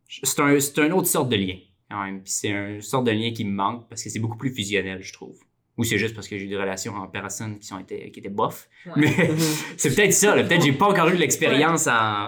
c'est 0.08 0.40
un 0.40 0.58
une 0.86 0.94
autre 0.94 1.08
sorte 1.08 1.30
de 1.30 1.36
lien 1.36 1.58
quand 1.92 2.04
même 2.04 2.24
Puis 2.24 2.32
c'est 2.32 2.50
une 2.50 2.82
sorte 2.82 3.06
de 3.06 3.12
lien 3.12 3.32
qui 3.32 3.46
me 3.46 3.52
manque 3.52 3.88
parce 3.90 4.04
que 4.04 4.10
c'est 4.10 4.20
beaucoup 4.20 4.38
plus 4.38 4.52
fusionnel 4.54 5.04
je 5.04 5.14
trouve 5.14 5.38
ou 5.80 5.84
c'est 5.86 5.98
juste 5.98 6.14
parce 6.14 6.28
que 6.28 6.38
j'ai 6.38 6.44
eu 6.46 6.50
des 6.50 6.58
relations 6.58 6.94
en 6.96 7.08
personne 7.08 7.58
qui 7.58 7.66
sont 7.68 7.80
été, 7.80 8.12
qui 8.12 8.20
étaient 8.20 8.30
bof 8.30 8.68
Ouais. 8.86 8.92
mais 8.98 9.28
Mhm. 9.30 9.38
c'est 9.78 9.96
peut-être 9.96 10.14
ça 10.14 10.36
là. 10.36 10.44
peut-être 10.44 10.64
j'ai 10.64 10.74
pas 10.74 10.88
encore 10.90 11.08
eu 11.08 11.16
l'expérience 11.16 11.88
en 11.88 12.28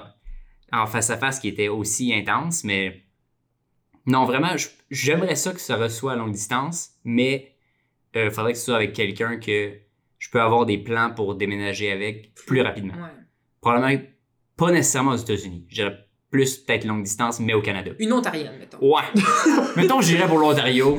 en 0.71 0.87
face 0.87 1.09
à 1.09 1.17
face 1.17 1.37
qui 1.39 1.49
était 1.49 1.67
aussi 1.67 2.13
intense 2.13 2.63
mais 2.63 3.03
non 4.05 4.23
vraiment 4.25 4.55
j'aimerais 4.89 5.35
ça 5.35 5.51
que 5.51 5.59
ça 5.59 5.75
reçoit 5.75 6.13
à 6.13 6.15
longue 6.15 6.31
distance 6.31 6.91
mais 7.03 7.51
il 8.15 8.31
faudrait 8.31 8.53
que 8.53 8.57
ce 8.57 8.65
soit 8.65 8.75
avec 8.77 8.93
quelqu'un 8.93 9.37
que 9.37 9.73
je 10.17 10.29
peux 10.29 10.41
avoir 10.41 10.65
des 10.65 10.77
plans 10.77 11.11
pour 11.13 11.35
déménager 11.35 11.91
avec 11.91 12.33
plus 12.35 12.61
rapidement 12.61 12.93
Ouais. 12.93 13.09
probablement 13.59 14.01
pas 14.57 14.71
nécessairement 14.71 15.11
aux 15.11 15.17
États-Unis 15.17 15.65
je 15.69 15.75
dirais 15.75 15.97
plus 16.29 16.57
peut-être 16.59 16.85
longue 16.85 17.03
distance 17.03 17.39
mais 17.41 17.53
au 17.53 17.61
Canada 17.61 17.91
Une 17.99 18.13
Ontarienne, 18.13 18.57
mettons. 18.57 18.77
ouais 18.79 19.03
mettons 19.75 19.99
j'irais 19.99 20.27
pour 20.27 20.37
l'Ontario 20.39 20.95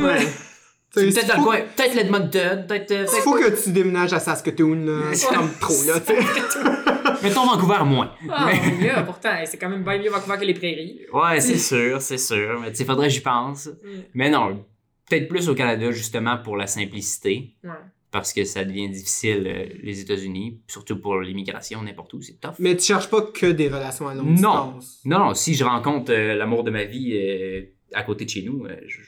peut-être 0.94 1.26
dans 1.28 1.34
le 1.34 1.38
faut- 1.40 1.44
coin 1.46 1.60
peut-être 1.76 1.94
l'Edmonton 1.94 2.64
peut-être 2.68 2.90
euh, 2.90 3.02
Il 3.02 3.06
peut-être- 3.06 3.22
faut 3.22 3.34
que 3.38 3.62
tu 3.64 3.70
déménages 3.72 4.12
à 4.12 4.20
Saskatoon, 4.20 4.84
là. 4.84 5.00
C'est 5.14 5.28
comme 5.34 5.50
trop, 5.60 5.74
là, 5.86 6.00
tu 6.00 6.14
sais. 6.14 6.18
mettons 7.22 7.46
Vancouver 7.46 7.84
moins 7.84 8.12
Ah, 8.30 8.50
mieux, 8.80 9.04
pourtant, 9.06 9.30
c'est 9.44 9.56
quand 9.58 9.68
même 9.68 9.84
bien 9.84 9.98
mieux 9.98 10.10
Vancouver 10.10 10.38
que 10.38 10.44
les 10.44 10.54
prairies. 10.54 11.00
Ouais, 11.12 11.40
c'est 11.40 11.58
sûr, 11.58 12.00
c'est 12.02 12.18
sûr. 12.18 12.58
Mais 12.60 12.70
tu 12.70 12.76
sais, 12.78 12.84
faudrait 12.84 13.08
que 13.08 13.14
j'y 13.14 13.20
pense. 13.20 13.68
Mais 14.14 14.30
non, 14.30 14.64
peut-être 15.08 15.28
plus 15.28 15.48
au 15.48 15.54
Canada, 15.54 15.90
justement, 15.92 16.38
pour 16.38 16.56
la 16.56 16.66
simplicité. 16.66 17.54
Ouais. 17.64 17.70
Parce 18.10 18.34
que 18.34 18.44
ça 18.44 18.62
devient 18.64 18.90
difficile, 18.90 19.44
euh, 19.46 19.66
les 19.82 20.00
États-Unis. 20.00 20.60
Surtout 20.68 20.98
pour 21.00 21.18
l'immigration, 21.20 21.80
n'importe 21.82 22.12
où, 22.12 22.20
c'est 22.20 22.38
tough. 22.38 22.52
Mais 22.58 22.76
tu 22.76 22.84
cherches 22.84 23.08
pas 23.08 23.22
que 23.22 23.46
des 23.46 23.68
relations 23.68 24.06
à 24.06 24.14
longue 24.14 24.26
Non. 24.38 24.72
distance. 24.74 25.00
Non, 25.06 25.18
non, 25.20 25.34
si 25.34 25.54
je 25.54 25.64
rencontre 25.64 26.12
euh, 26.12 26.34
l'amour 26.34 26.62
de 26.62 26.70
ma 26.70 26.84
vie 26.84 27.12
euh, 27.16 27.62
à 27.94 28.02
côté 28.02 28.26
de 28.26 28.30
chez 28.30 28.42
nous, 28.42 28.66
euh, 28.66 28.76
je, 28.86 28.98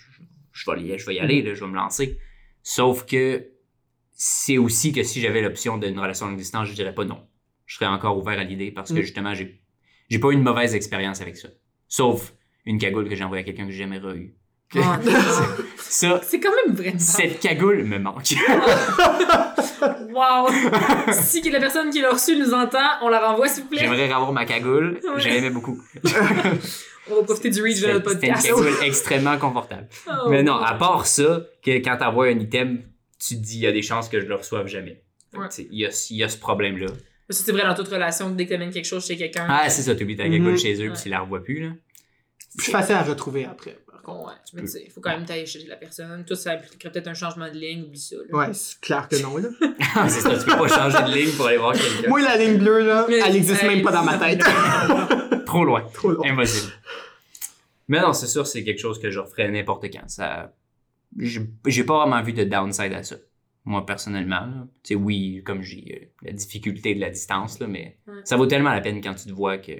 je- 0.54 0.70
vais, 0.70 0.80
y- 0.82 0.98
je 0.98 1.04
vais 1.06 1.14
y 1.16 1.20
aller, 1.20 1.42
là, 1.42 1.52
je 1.54 1.60
vais 1.62 1.70
me 1.70 1.76
lancer. 1.76 2.18
Sauf 2.62 3.04
que 3.04 3.46
c'est 4.12 4.56
aussi 4.56 4.92
que 4.92 5.02
si 5.02 5.20
j'avais 5.20 5.42
l'option 5.42 5.76
d'une 5.76 5.98
relation 5.98 6.24
à 6.26 6.28
longue 6.30 6.38
distance, 6.38 6.68
je 6.68 6.72
dirais 6.74 6.94
pas 6.94 7.04
non. 7.04 7.26
Je 7.66 7.74
serais 7.76 7.86
encore 7.86 8.16
ouvert 8.16 8.38
à 8.38 8.44
l'idée 8.44 8.70
parce 8.70 8.90
que 8.92 8.98
Mm. 8.98 9.02
justement, 9.02 9.34
j'ai 9.34 9.60
j'ai 10.08 10.18
pas 10.18 10.28
eu 10.30 10.34
une 10.34 10.42
mauvaise 10.42 10.74
expérience 10.74 11.20
avec 11.20 11.36
ça. 11.36 11.48
Sauf 11.88 12.32
une 12.66 12.78
cagoule 12.78 13.08
que 13.08 13.14
j'ai 13.14 13.24
envoyée 13.24 13.42
à 13.42 13.44
quelqu'un 13.44 13.66
que 13.66 13.72
j'ai 13.72 13.78
jamais 13.78 13.98
eu. 13.98 14.34
Ah, 14.76 14.98
Ça, 15.78 16.20
c'est 16.24 16.40
quand 16.40 16.50
même 16.66 16.74
vraiment. 16.74 16.98
cette 16.98 17.38
cagoule 17.40 17.84
me 17.84 17.98
manque. 17.98 18.34
Wow! 20.14 20.48
si 21.12 21.42
la 21.50 21.58
personne 21.60 21.90
qui 21.90 22.00
l'a 22.00 22.10
reçu 22.12 22.36
nous 22.38 22.54
entend, 22.54 22.78
on 23.02 23.08
la 23.08 23.26
renvoie, 23.28 23.48
s'il 23.48 23.64
vous 23.64 23.68
plaît. 23.68 23.80
J'aimerais 23.80 24.10
avoir 24.10 24.32
ma 24.32 24.46
cagoule. 24.46 24.98
Ouais. 25.02 25.20
Je 25.20 25.28
l'aimais 25.28 25.50
beaucoup. 25.50 25.82
On 27.10 27.16
va 27.16 27.22
profiter 27.22 27.50
du 27.50 27.62
reach 27.62 27.80
de 27.80 27.88
notre 27.88 28.10
C'était 28.10 28.26
une 28.28 28.32
podcast. 28.34 28.48
cagoule 28.48 28.72
extrêmement 28.82 29.38
confortable. 29.38 29.88
Oh. 30.06 30.28
Mais 30.30 30.42
non, 30.42 30.54
à 30.56 30.74
part 30.74 31.06
ça, 31.06 31.42
que 31.64 31.70
quand 31.78 31.96
t'envoies 31.98 32.26
un 32.28 32.38
item, 32.38 32.82
tu 33.18 33.36
te 33.36 33.40
dis, 33.42 33.56
il 33.58 33.62
y 33.62 33.66
a 33.66 33.72
des 33.72 33.82
chances 33.82 34.08
que 34.08 34.20
je 34.20 34.26
le 34.26 34.34
reçoive 34.34 34.66
jamais. 34.66 35.02
Ouais. 35.34 35.46
Il 35.70 35.78
y, 35.78 35.86
a, 35.86 35.90
il 36.10 36.16
y 36.16 36.22
a 36.24 36.28
ce 36.28 36.38
problème-là. 36.38 36.86
Ça, 37.30 37.42
c'est 37.44 37.52
vrai 37.52 37.62
dans 37.62 37.74
toute 37.74 37.88
relation, 37.88 38.30
dès 38.30 38.44
que 38.44 38.50
t'amènes 38.50 38.70
quelque 38.70 38.84
chose 38.86 39.04
chez 39.06 39.16
quelqu'un. 39.16 39.46
Ah, 39.48 39.68
c'est 39.70 39.82
ça, 39.82 39.94
tu 39.94 40.04
oublies 40.04 40.16
ta 40.16 40.24
cagoule 40.24 40.52
Mhm. 40.52 40.58
chez 40.58 40.74
eux, 40.86 40.90
puis 40.92 41.02
tu 41.02 41.08
la 41.08 41.20
revois 41.20 41.42
plus, 41.42 41.60
là. 41.60 41.70
Plus 42.56 42.70
facile 42.70 42.94
à 42.94 43.02
retrouver 43.02 43.44
après. 43.46 43.76
par 43.90 44.02
contre. 44.02 44.28
Ouais, 44.28 44.34
mais 44.52 44.62
tu 44.62 44.68
sais, 44.68 44.88
faut 44.94 45.00
quand 45.00 45.10
même 45.10 45.24
tailler 45.24 45.46
chez 45.46 45.64
la 45.66 45.76
personne. 45.76 46.24
Tout 46.26 46.34
ça 46.34 46.52
impliquerait 46.52 46.92
peut-être 46.92 47.08
un 47.08 47.14
changement 47.14 47.48
de 47.48 47.54
ligne, 47.56 47.84
oublie 47.84 47.98
ça. 47.98 48.16
là. 48.16 48.38
Ouais, 48.38 48.52
c'est 48.52 48.78
clair 48.80 49.08
que 49.08 49.16
non, 49.22 49.38
là. 49.38 49.48
Ah, 49.96 50.08
c'est 50.08 50.20
ça, 50.20 50.36
tu 50.38 50.44
peux 50.44 50.56
pas 50.56 50.68
changer 50.68 51.10
de 51.10 51.16
ligne 51.16 51.32
pour 51.34 51.46
aller 51.46 51.56
voir 51.56 51.72
quelqu'un. 51.72 52.08
Moi, 52.10 52.20
la 52.20 52.36
ligne 52.36 52.58
bleue, 52.58 52.86
là, 52.86 53.06
Mais- 53.08 53.20
elle 53.26 53.36
existe 53.36 53.62
même 53.62 53.82
pas 53.82 53.92
dans 53.92 54.04
ma 54.04 54.18
tête. 54.18 54.42
Trop 55.54 55.64
loin. 55.64 55.82
Trop 55.92 56.10
long. 56.10 56.24
Impossible. 56.24 56.72
Mais 57.88 58.00
non, 58.00 58.12
c'est 58.12 58.26
sûr, 58.26 58.46
c'est 58.46 58.64
quelque 58.64 58.80
chose 58.80 58.98
que 59.00 59.10
je 59.10 59.18
referais 59.20 59.50
n'importe 59.50 59.84
quand. 59.92 60.08
Ça... 60.08 60.52
J'ai 61.16 61.84
pas 61.84 62.00
vraiment 62.04 62.22
vu 62.22 62.32
de 62.32 62.44
downside 62.44 62.92
à 62.92 63.02
ça. 63.02 63.16
Moi, 63.66 63.86
personnellement. 63.86 64.66
sais, 64.82 64.94
oui, 64.94 65.42
comme 65.44 65.62
j'ai 65.62 66.10
euh, 66.22 66.26
la 66.26 66.32
difficulté 66.32 66.94
de 66.94 67.00
la 67.00 67.08
distance, 67.10 67.60
là, 67.60 67.66
mais 67.66 67.96
Ouais. 68.06 68.20
ça 68.24 68.36
vaut 68.36 68.46
tellement 68.46 68.72
la 68.72 68.80
peine 68.80 69.00
quand 69.00 69.14
tu 69.14 69.26
te 69.28 69.32
vois 69.32 69.56
que 69.58 69.72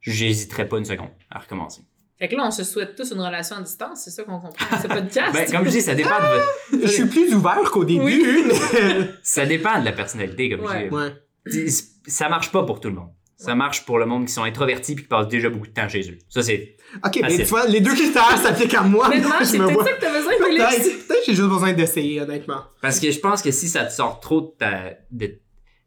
j'hésiterais 0.00 0.68
pas 0.68 0.78
une 0.78 0.84
seconde 0.84 1.10
à 1.30 1.38
recommencer. 1.40 1.82
Fait 2.18 2.28
que 2.28 2.36
là, 2.36 2.44
on 2.46 2.50
se 2.50 2.64
souhaite 2.64 2.96
tous 2.96 3.12
une 3.12 3.20
relation 3.20 3.56
à 3.56 3.62
distance, 3.62 4.02
c'est 4.04 4.10
ça 4.10 4.24
qu'on 4.24 4.38
comprend. 4.40 4.76
C'est 4.80 4.88
pas 4.88 5.00
de 5.00 5.06
podcast. 5.06 5.32
Ben, 5.32 5.50
comme 5.50 5.64
je 5.64 5.70
dis, 5.70 5.80
ça 5.80 5.94
dépend 5.94 6.10
de, 6.72 6.80
Je 6.82 6.86
suis 6.86 7.06
plus 7.06 7.34
ouvert 7.34 7.62
qu'au 7.70 7.84
début, 7.84 8.02
Oui. 8.04 8.52
ça 9.22 9.46
dépend 9.46 9.80
de 9.80 9.84
la 9.86 9.92
personnalité, 9.92 10.50
comme 10.50 10.60
Ouais. 10.66 10.84
je 10.84 10.88
dis. 10.88 10.94
ouais. 10.94 11.12
Dis- 11.66 11.84
Ça 12.06 12.28
marche 12.28 12.52
pas 12.52 12.64
pour 12.64 12.80
tout 12.80 12.88
le 12.88 12.94
monde. 12.94 13.10
Ça 13.40 13.54
marche 13.54 13.86
pour 13.86 13.98
le 13.98 14.04
monde 14.06 14.26
qui 14.26 14.32
sont 14.32 14.42
introvertis 14.42 14.94
puis 14.94 15.04
qui 15.04 15.08
passent 15.08 15.28
déjà 15.28 15.48
beaucoup 15.48 15.66
de 15.66 15.72
temps 15.72 15.88
chez 15.88 16.10
eux. 16.10 16.18
Ça, 16.28 16.42
c'est. 16.42 16.76
Ok, 17.04 17.20
mais 17.22 17.36
tu 17.38 17.44
vois, 17.44 17.66
les 17.66 17.80
deux 17.80 17.94
critères 17.94 18.36
s'appliquent 18.36 18.74
à 18.74 18.82
moi. 18.82 19.08
Maintenant, 19.08 19.30
je 19.40 19.44
c'est 19.44 19.58
peut-être 19.58 19.82
ça 19.84 19.92
que 19.92 20.00
t'as 20.00 20.12
besoin, 20.12 20.32
Félix. 20.46 21.06
Peut-être, 21.08 21.22
j'ai 21.26 21.34
juste 21.34 21.48
besoin 21.48 21.72
d'essayer, 21.72 22.20
honnêtement. 22.20 22.62
Parce 22.82 23.00
que 23.00 23.10
je 23.10 23.18
pense 23.18 23.40
que 23.40 23.50
si 23.50 23.68
ça 23.68 23.84
te 23.86 23.92
sort 23.92 24.20
trop 24.20 24.40
de 24.42 24.46
ta. 24.58 24.94
de, 25.10 25.38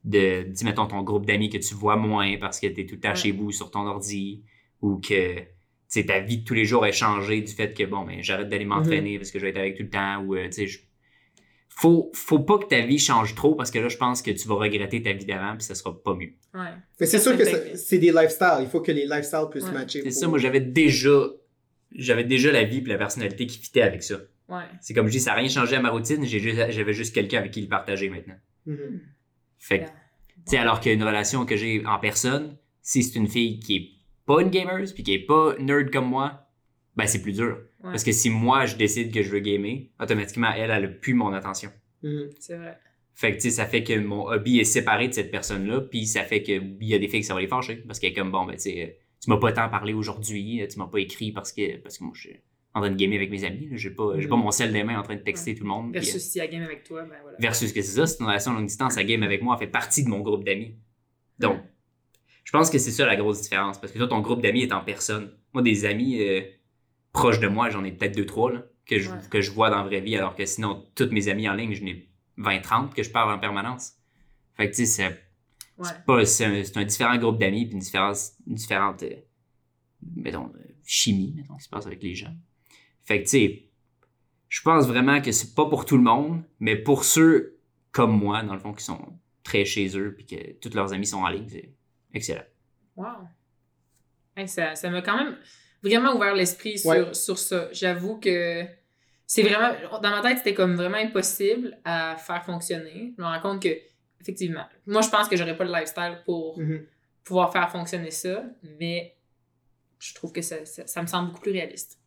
de 0.04 0.44
dis, 0.50 0.66
mettons, 0.66 0.88
ton 0.88 1.02
groupe 1.04 1.26
d'amis 1.28 1.50
que 1.50 1.58
tu 1.60 1.76
vois 1.76 1.96
moins 1.96 2.38
parce 2.40 2.60
que 2.60 2.68
t'es 2.68 2.86
tout 2.88 2.96
le 2.96 3.02
temps 3.02 3.10
Ouais. 3.10 3.16
chez 3.16 3.32
vous 3.32 3.52
sur 3.52 3.70
ton 3.70 3.86
ordi 3.86 4.44
ou 4.82 4.98
que. 4.98 5.36
Tu 5.36 5.46
sais, 6.00 6.06
ta 6.08 6.20
vie 6.22 6.40
de 6.40 6.44
tous 6.44 6.56
les 6.56 6.66
jours 6.66 6.88
est 6.88 6.92
changée 6.92 7.42
du 7.42 7.54
fait 7.54 7.72
que, 7.78 7.84
bon, 7.84 8.04
ben, 8.04 8.18
j'arrête 8.22 8.50
d'aller 8.50 8.66
m'entraîner 8.66 9.20
parce 9.20 9.30
que 9.30 9.38
je 9.38 9.44
vais 9.44 9.52
être 9.52 9.60
avec 9.60 9.78
tout 9.78 9.84
le 9.84 9.90
temps 9.92 10.24
ou, 10.26 10.34
euh, 10.36 10.46
tu 10.48 10.54
sais, 10.54 10.66
je- 10.68 10.80
faut, 11.76 12.12
faut 12.14 12.40
pas 12.40 12.58
que 12.60 12.66
ta 12.66 12.82
vie 12.82 13.00
change 13.00 13.36
trop 13.36 13.56
parce 13.56 13.72
que 13.72 13.80
là, 13.80 13.90
je 13.90 13.98
pense 13.98 14.22
que 14.22 14.32
tu 14.32 14.48
vas 14.48 14.56
regretter 14.56 15.02
ta 15.02 15.12
vie 15.14 15.26
d'avant 15.26 15.54
puis 15.58 15.64
ça 15.64 15.76
sera 15.76 16.02
pas 16.02 16.14
mieux. 16.14 16.34
Ouais. 16.54 16.70
Mais 17.00 17.06
c'est 17.06 17.20
sûr 17.20 17.36
que 17.38 17.44
c'est 17.76 17.98
des 17.98 18.12
lifestyles. 18.12 18.60
Il 18.62 18.68
faut 18.68 18.82
que 18.82 18.92
les 18.92 19.06
lifestyles 19.06 19.48
puissent 19.52 19.66
Ouais. 19.66 19.72
matcher. 19.72 20.00
C'est 20.04 20.10
pour- 20.10 20.20
ça, 20.20 20.28
moi, 20.28 20.38
j'avais 20.40 20.62
déjà. 20.62 21.28
J'avais 21.96 22.24
déjà 22.24 22.52
la 22.52 22.64
vie 22.64 22.82
puis 22.82 22.92
la 22.92 22.98
personnalité 22.98 23.46
qui 23.46 23.60
fitait 23.60 23.82
avec 23.84 24.02
ça. 24.02 24.16
Ouais. 24.50 24.64
C'est 24.82 24.94
comme 24.96 25.08
je 25.08 25.12
dis, 25.12 25.20
ça 25.20 25.32
n'a 25.32 25.38
rien 25.38 25.48
changé 25.50 25.76
à 25.76 25.80
ma 25.82 25.90
routine, 25.92 26.26
j'ai 26.26 26.40
juste- 26.40 26.72
j'avais 26.72 26.94
juste 26.94 27.14
quelqu'un 27.14 27.38
avec 27.40 27.52
qui 27.52 27.62
le 27.62 27.68
partager 27.68 28.10
maintenant. 28.10 28.36
Mhm. 28.66 29.00
Fait 29.60 29.80
que, 29.82 29.86
tu 29.86 29.92
sais, 30.48 30.58
alors 30.58 30.80
qu'une 30.80 31.04
relation 31.04 31.46
que 31.46 31.56
j'ai 31.56 31.86
en 31.86 32.00
personne, 32.00 32.58
si 32.82 33.04
c'est 33.04 33.18
une 33.20 33.28
fille 33.28 33.60
qui 33.60 33.76
est 33.76 33.90
pas 34.26 34.42
une 34.42 34.50
gamer, 34.50 34.84
puis 34.94 35.04
qui 35.04 35.14
est 35.14 35.26
pas 35.26 35.56
nerd 35.60 35.92
comme 35.92 36.08
moi, 36.08 36.48
ben 36.96 37.06
c'est 37.08 37.22
plus 37.22 37.34
dur. 37.34 37.60
Ouais. 37.84 37.90
Parce 37.92 38.04
que 38.04 38.12
si 38.14 38.30
moi 38.30 38.66
je 38.66 38.76
décide 38.78 39.14
que 39.14 39.22
je 39.22 39.30
veux 39.30 39.40
gamer, 39.40 39.90
automatiquement 40.00 40.52
elle, 40.56 40.72
elle 40.72 40.86
a 40.86 40.88
plus 40.88 41.14
mon 41.14 41.34
attention. 41.34 41.70
Mhm. 42.02 42.30
C'est 42.40 42.56
vrai. 42.58 42.78
Fait 43.16 43.32
que 43.32 43.36
tu 43.36 43.42
sais, 43.44 43.50
ça 43.52 43.66
fait 43.68 43.84
que 43.84 43.98
mon 44.00 44.28
hobby 44.28 44.60
est 44.60 44.64
séparé 44.64 45.08
de 45.08 45.14
cette 45.14 45.30
personne-là, 45.30 45.82
puis 45.82 46.06
ça 46.08 46.24
fait 46.24 46.42
que 46.42 46.52
il 46.54 46.88
y 46.88 46.96
a 46.96 47.00
des 47.00 47.08
filles 47.08 47.20
que 47.22 47.28
ça 47.28 47.34
va 47.36 47.42
les 47.42 47.48
fâcher. 47.48 47.76
Parce 47.86 48.00
qu'elle 48.00 48.12
est 48.12 48.16
comme 48.16 48.32
bon, 48.32 48.46
ben 48.46 48.54
tu 48.56 48.62
sais, 48.64 48.82
euh, 48.84 48.88
tu 49.22 49.30
m'as 49.30 49.38
pas 49.38 49.52
tant 49.52 49.70
parlé 49.70 49.94
aujourd'hui, 49.94 50.62
euh, 50.62 50.68
tu 50.68 50.80
m'as 50.80 50.88
pas 50.88 51.00
écrit 51.00 51.32
parce 51.32 51.52
que 51.52 51.78
parce 51.78 51.98
que 51.98 52.04
moi 52.06 52.14
je 52.16 52.22
suis 52.22 52.40
en 52.74 52.80
train 52.82 52.90
de 52.90 52.96
gamer 52.96 53.18
avec 53.18 53.30
mes 53.30 53.44
amis, 53.44 53.68
j'ai 53.74 53.92
pas, 53.92 54.14
j'ai 54.18 54.28
pas 54.28 54.36
mon 54.36 54.50
sel 54.50 54.74
des 54.74 54.84
mains 54.84 54.98
en 55.00 55.04
train 55.04 55.16
de 55.16 55.22
texter 55.22 55.54
tout 55.54 55.64
le 55.64 55.70
monde. 55.70 55.90
euh, 55.90 56.00
Versus 56.00 56.24
si 56.24 56.40
elle 56.40 56.50
game 56.50 56.64
avec 56.64 56.84
toi, 56.84 57.04
ben 57.04 57.16
voilà. 57.22 57.38
versus 57.40 57.72
que 57.72 57.82
c'est 57.84 57.92
ça, 57.98 58.08
c'est 58.08 58.20
une 58.20 58.26
relation 58.26 58.52
longue 58.54 58.66
distance, 58.66 58.96
la 58.96 59.04
game 59.04 59.22
avec 59.22 59.44
moi 59.44 59.56
elle 59.60 59.68
fait 59.68 59.72
partie 59.72 60.04
de 60.04 60.10
mon 60.10 60.22
groupe 60.22 60.44
d'amis. 60.44 60.76
Donc, 61.38 61.58
Mm. 61.58 61.64
je 62.46 62.52
pense 62.52 62.70
que 62.72 62.78
c'est 62.80 62.90
ça 62.92 63.06
la 63.06 63.16
grosse 63.16 63.42
différence, 63.42 63.80
parce 63.80 63.94
que 63.94 63.98
toi, 64.00 64.08
ton 64.08 64.22
groupe 64.22 64.42
d'amis 64.42 64.64
est 64.64 64.72
en 64.74 64.82
personne. 64.84 65.32
Moi, 65.54 65.62
des 65.62 65.86
amis 65.86 66.20
euh, 66.20 66.42
proches 67.14 67.40
de 67.40 67.48
moi, 67.48 67.70
j'en 67.70 67.84
ai 67.84 67.92
peut-être 67.92 68.16
deux, 68.16 68.26
trois, 68.26 68.52
là, 68.52 68.64
que, 68.86 69.00
je, 69.00 69.10
Ouais. 69.10 69.18
que 69.30 69.40
je 69.42 69.52
vois 69.52 69.70
dans 69.70 69.78
la 69.78 69.84
vraie 69.84 70.02
vie, 70.02 70.18
alors 70.18 70.36
que 70.36 70.46
sinon, 70.46 70.86
toutes 70.96 71.12
mes 71.12 71.30
amis 71.30 71.48
en 71.48 71.54
ligne, 71.54 71.74
je 71.74 71.84
n'ai 71.84 72.10
20, 72.38 72.60
30 72.62 72.94
que 72.94 73.04
je 73.04 73.10
parle 73.12 73.32
en 73.34 73.40
permanence. 73.40 73.94
Fait 74.56 74.70
que, 74.70 74.76
tu 74.76 74.86
sais, 74.86 74.86
c'est 74.86 75.24
Ouais. 75.78 75.88
c'est 75.88 76.06
pas- 76.06 76.26
c'est 76.26 76.78
un, 76.78 76.84
différent 76.86 77.18
groupe 77.18 77.40
d'amis, 77.40 77.66
puis 77.66 77.74
une, 77.74 77.80
différence, 77.80 78.34
une 78.46 78.56
différente, 78.56 79.02
euh, 79.04 79.16
mettons, 80.16 80.52
euh, 80.56 80.60
chimie, 80.84 81.34
mettons, 81.36 81.56
qui 81.56 81.64
se 81.64 81.70
passe 81.70 81.86
avec 81.88 82.04
les 82.04 82.14
gens. 82.14 82.34
Fait 83.06 83.20
que, 83.20 83.24
tu 83.24 83.30
sais, 83.30 83.70
je 84.50 84.62
pense 84.62 84.86
vraiment 84.88 85.20
que 85.22 85.32
c'est 85.32 85.56
pas 85.56 85.68
pour 85.68 85.86
tout 85.86 85.98
le 85.98 86.04
monde, 86.04 86.44
mais 86.60 86.76
pour 86.76 87.04
ceux 87.06 87.60
comme 87.92 88.18
moi, 88.18 88.44
dans 88.44 88.54
le 88.54 88.60
fond, 88.60 88.74
qui 88.74 88.84
sont 88.84 89.20
très 89.44 89.66
chez 89.66 89.98
eux, 89.98 90.14
puis 90.16 90.26
que 90.26 90.54
tous 90.60 90.74
leurs 90.76 90.94
amis 90.94 91.08
sont 91.08 91.22
en 91.24 91.30
ligne, 91.30 91.48
c'est 91.50 91.74
excellent. 92.14 92.44
Wow. 92.96 93.28
Hey, 94.36 94.48
ça 94.48 94.76
ça 94.76 94.90
m'a 94.90 95.02
quand 95.02 95.18
même 95.18 95.38
vraiment 95.84 96.16
ouvert 96.16 96.34
l'esprit 96.34 96.80
sur, 96.80 96.90
Ouais. 96.90 97.14
sur 97.14 97.38
ça. 97.38 97.68
J'avoue 97.72 98.20
que 98.20 98.64
c'est 99.28 99.44
vraiment. 99.44 99.72
Dans 100.02 100.10
ma 100.12 100.22
tête, 100.22 100.38
c'était 100.40 100.54
comme 100.54 100.76
vraiment 100.76 100.98
impossible 100.98 101.78
à 101.84 102.16
faire 102.18 102.44
fonctionner. 102.44 103.14
Je 103.18 103.22
me 103.22 103.28
rends 103.28 103.40
compte 103.42 103.62
que, 103.62 103.76
effectivement, 104.22 104.66
moi, 104.86 105.02
je 105.02 105.10
pense 105.10 105.28
que 105.28 105.36
j'aurais 105.36 105.56
pas 105.58 105.64
le 105.66 105.72
lifestyle 105.72 106.22
pour 106.26 106.58
Mhm. 106.60 106.86
pouvoir 107.24 107.52
faire 107.52 107.70
fonctionner 107.72 108.12
ça, 108.12 108.44
mais 108.80 109.16
je 110.00 110.14
trouve 110.14 110.32
que 110.32 110.42
ça, 110.42 110.66
ça, 110.66 110.86
ça 110.88 111.02
me 111.02 111.08
semble 111.08 111.30
beaucoup 111.30 111.42
plus 111.42 111.52
réaliste. 111.54 111.98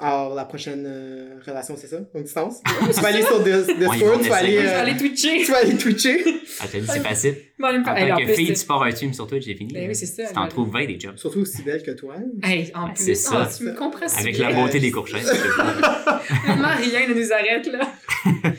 Alors, 0.00 0.34
la 0.34 0.44
prochaine 0.44 0.84
euh, 0.86 1.40
relation, 1.44 1.74
c'est 1.76 1.88
ça? 1.88 1.96
Longue 2.14 2.22
distance? 2.22 2.60
tu 2.64 3.00
vas 3.00 3.08
aller 3.08 3.22
sur 3.22 3.40
Dis- 3.42 3.74
Discord, 3.78 4.22
tu 4.22 4.28
vas 4.28 4.36
aller, 4.36 4.58
euh, 4.58 4.80
aller 4.80 4.96
twitcher. 4.96 5.42
tu 5.44 5.50
vas 5.50 5.58
aller 5.58 5.76
Twitcher. 5.76 6.24
Ah, 6.60 6.66
t'as 6.70 6.78
dit, 6.78 6.86
c'est 6.86 7.00
facile. 7.00 7.34
Aller 7.60 7.78
me 7.78 7.82
En 7.82 7.86
tant 7.86 8.14
en 8.14 8.26
que 8.26 8.32
fille, 8.34 8.52
tu 8.52 8.64
pars 8.64 8.82
un 8.84 8.90
stream 8.92 9.12
sur 9.12 9.26
Twitch, 9.26 9.46
c'est 9.46 9.54
fini. 9.54 9.72
Ben 9.74 9.88
oui, 9.88 9.96
c'est 9.96 10.06
ça, 10.06 10.28
Tu 10.28 10.34
t'en 10.34 10.46
trouves 10.46 10.70
20 10.70 10.86
des 10.86 11.00
jobs. 11.00 11.16
Surtout 11.16 11.40
aussi 11.40 11.62
belle 11.62 11.82
que 11.82 11.90
toi. 11.90 12.14
Hey, 12.44 12.70
en 12.76 12.90
plus, 12.90 13.04
c'est 13.04 13.14
ça. 13.16 13.48
oh, 13.48 13.54
tu 13.56 13.64
me 13.64 13.74
comprends 13.74 14.06
Avec 14.20 14.38
la 14.38 14.52
beauté 14.52 14.78
des 14.78 14.92
courgettes. 14.92 15.24
Vraiment, 15.26 16.76
rien 16.76 17.08
ne 17.08 17.14
nous 17.14 17.32
arrête, 17.32 17.66
là. 17.66 17.90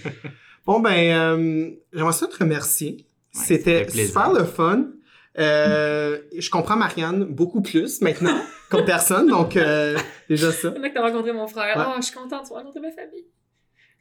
Bon, 0.66 0.82
ben, 0.82 0.92
euh, 0.92 1.70
j'aimerais 1.94 2.14
ça 2.14 2.28
te 2.28 2.38
remercier. 2.38 2.92
Ouais, 3.34 3.42
C'était 3.46 3.90
super 3.90 4.34
le 4.34 4.44
fun. 4.44 4.88
Euh, 5.40 6.20
je 6.38 6.50
comprends 6.50 6.76
Marianne 6.76 7.24
beaucoup 7.24 7.62
plus 7.62 8.02
maintenant 8.02 8.38
comme 8.70 8.86
personne, 8.86 9.28
donc 9.28 9.55
euh, 9.57 9.97
déjà 10.30 10.51
ça. 10.51 10.72
C'est 10.74 10.80
là 10.80 10.89
que 10.89 10.93
t'as 10.93 11.01
rencontré 11.01 11.32
mon 11.34 11.47
frère. 11.47 11.76
Ouais. 11.78 11.84
Oh, 11.88 11.93
je 11.97 12.05
suis 12.05 12.15
contente, 12.15 12.43
tu 12.47 12.53
vas 12.53 12.59
rencontrer 12.59 12.82
ma 12.82 12.91
famille. 12.91 13.26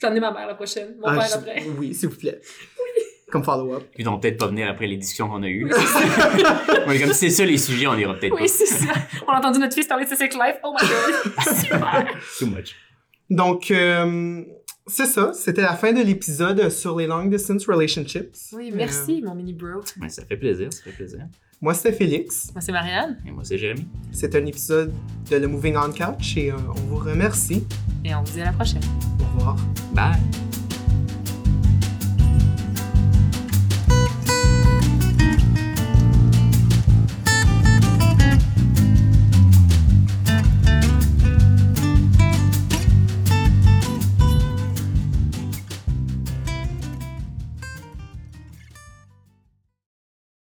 J'en 0.01 0.15
ai 0.15 0.21
ma 0.21 0.31
mère 0.33 0.47
la 0.47 0.55
prochaine, 0.55 0.97
mon 1.01 1.07
Ah, 1.07 1.15
père 1.19 1.29
je- 1.29 1.35
après. 1.35 1.65
Oui, 1.79 1.95
s'il 1.95 2.09
vous 2.09 2.17
plaît. 2.17 2.41
Comme 3.31 3.45
follow-up. 3.45 3.83
Ils 3.99 4.07
vont 4.07 4.19
peut-être 4.19 4.39
pas 4.39 4.47
venir 4.47 4.69
après 4.71 4.87
les 4.87 4.97
discussions 4.97 5.29
qu'on 5.29 5.43
a 5.43 5.49
eues. 5.49 5.69
Comme 5.69 7.13
c'est 7.13 7.29
ça 7.31 7.45
les 7.45 7.59
sujets, 7.59 7.87
on 7.87 7.97
ira 7.99 8.15
peut-être 8.15 8.35
Oui, 8.35 8.49
c'est 8.49 8.65
ça. 8.65 8.87
On 9.27 9.33
a 9.33 9.39
entendu 9.39 9.59
notre 9.59 9.75
fils 9.75 9.87
parler 9.87 10.07
de 10.07 10.15
Sex 10.15 10.35
Life. 10.35 10.57
Oh 10.65 10.73
my 10.81 10.89
god. 10.89 11.45
Super. 11.57 12.07
Too 12.39 12.47
much. 12.47 12.75
Donc, 13.29 13.71
euh, 13.71 14.43
c'est 14.87 15.05
ça. 15.05 15.33
C'était 15.35 15.61
la 15.61 15.75
fin 15.77 15.93
de 15.93 16.01
l'épisode 16.03 16.71
sur 16.71 16.97
les 16.99 17.07
long 17.07 17.27
distance 17.27 17.67
relationships. 17.67 18.35
Oui, 18.53 18.71
merci, 18.75 19.21
mon 19.23 19.35
mini 19.35 19.53
bro. 19.53 19.81
Ouais, 20.01 20.09
ça 20.09 20.25
fait 20.25 20.39
plaisir, 20.39 20.73
ça 20.73 20.83
fait 20.85 20.93
plaisir. 20.93 21.21
Moi, 21.61 21.75
c'était 21.75 21.93
Félix. 21.93 22.51
Moi, 22.55 22.61
c'est 22.61 22.73
Marianne. 22.73 23.19
Et 23.27 23.33
moi, 23.33 23.43
c'est 23.45 23.59
Jérémy. 23.59 23.87
C'est 24.13 24.35
un 24.37 24.47
épisode 24.47 24.93
de 25.29 25.37
le 25.37 25.49
Moving 25.49 25.77
On 25.77 25.91
Couch 25.91 26.37
et 26.37 26.53
euh, 26.53 26.57
on 26.69 26.81
vous 26.83 26.97
remercie. 26.97 27.67
Et 28.05 28.15
on 28.15 28.23
vous 28.23 28.33
dit 28.33 28.41
à 28.41 28.47
la 28.47 28.53
prochaine. 28.53 28.83
Au 29.21 29.39
revoir. 29.39 29.57
Bye. 29.93 30.48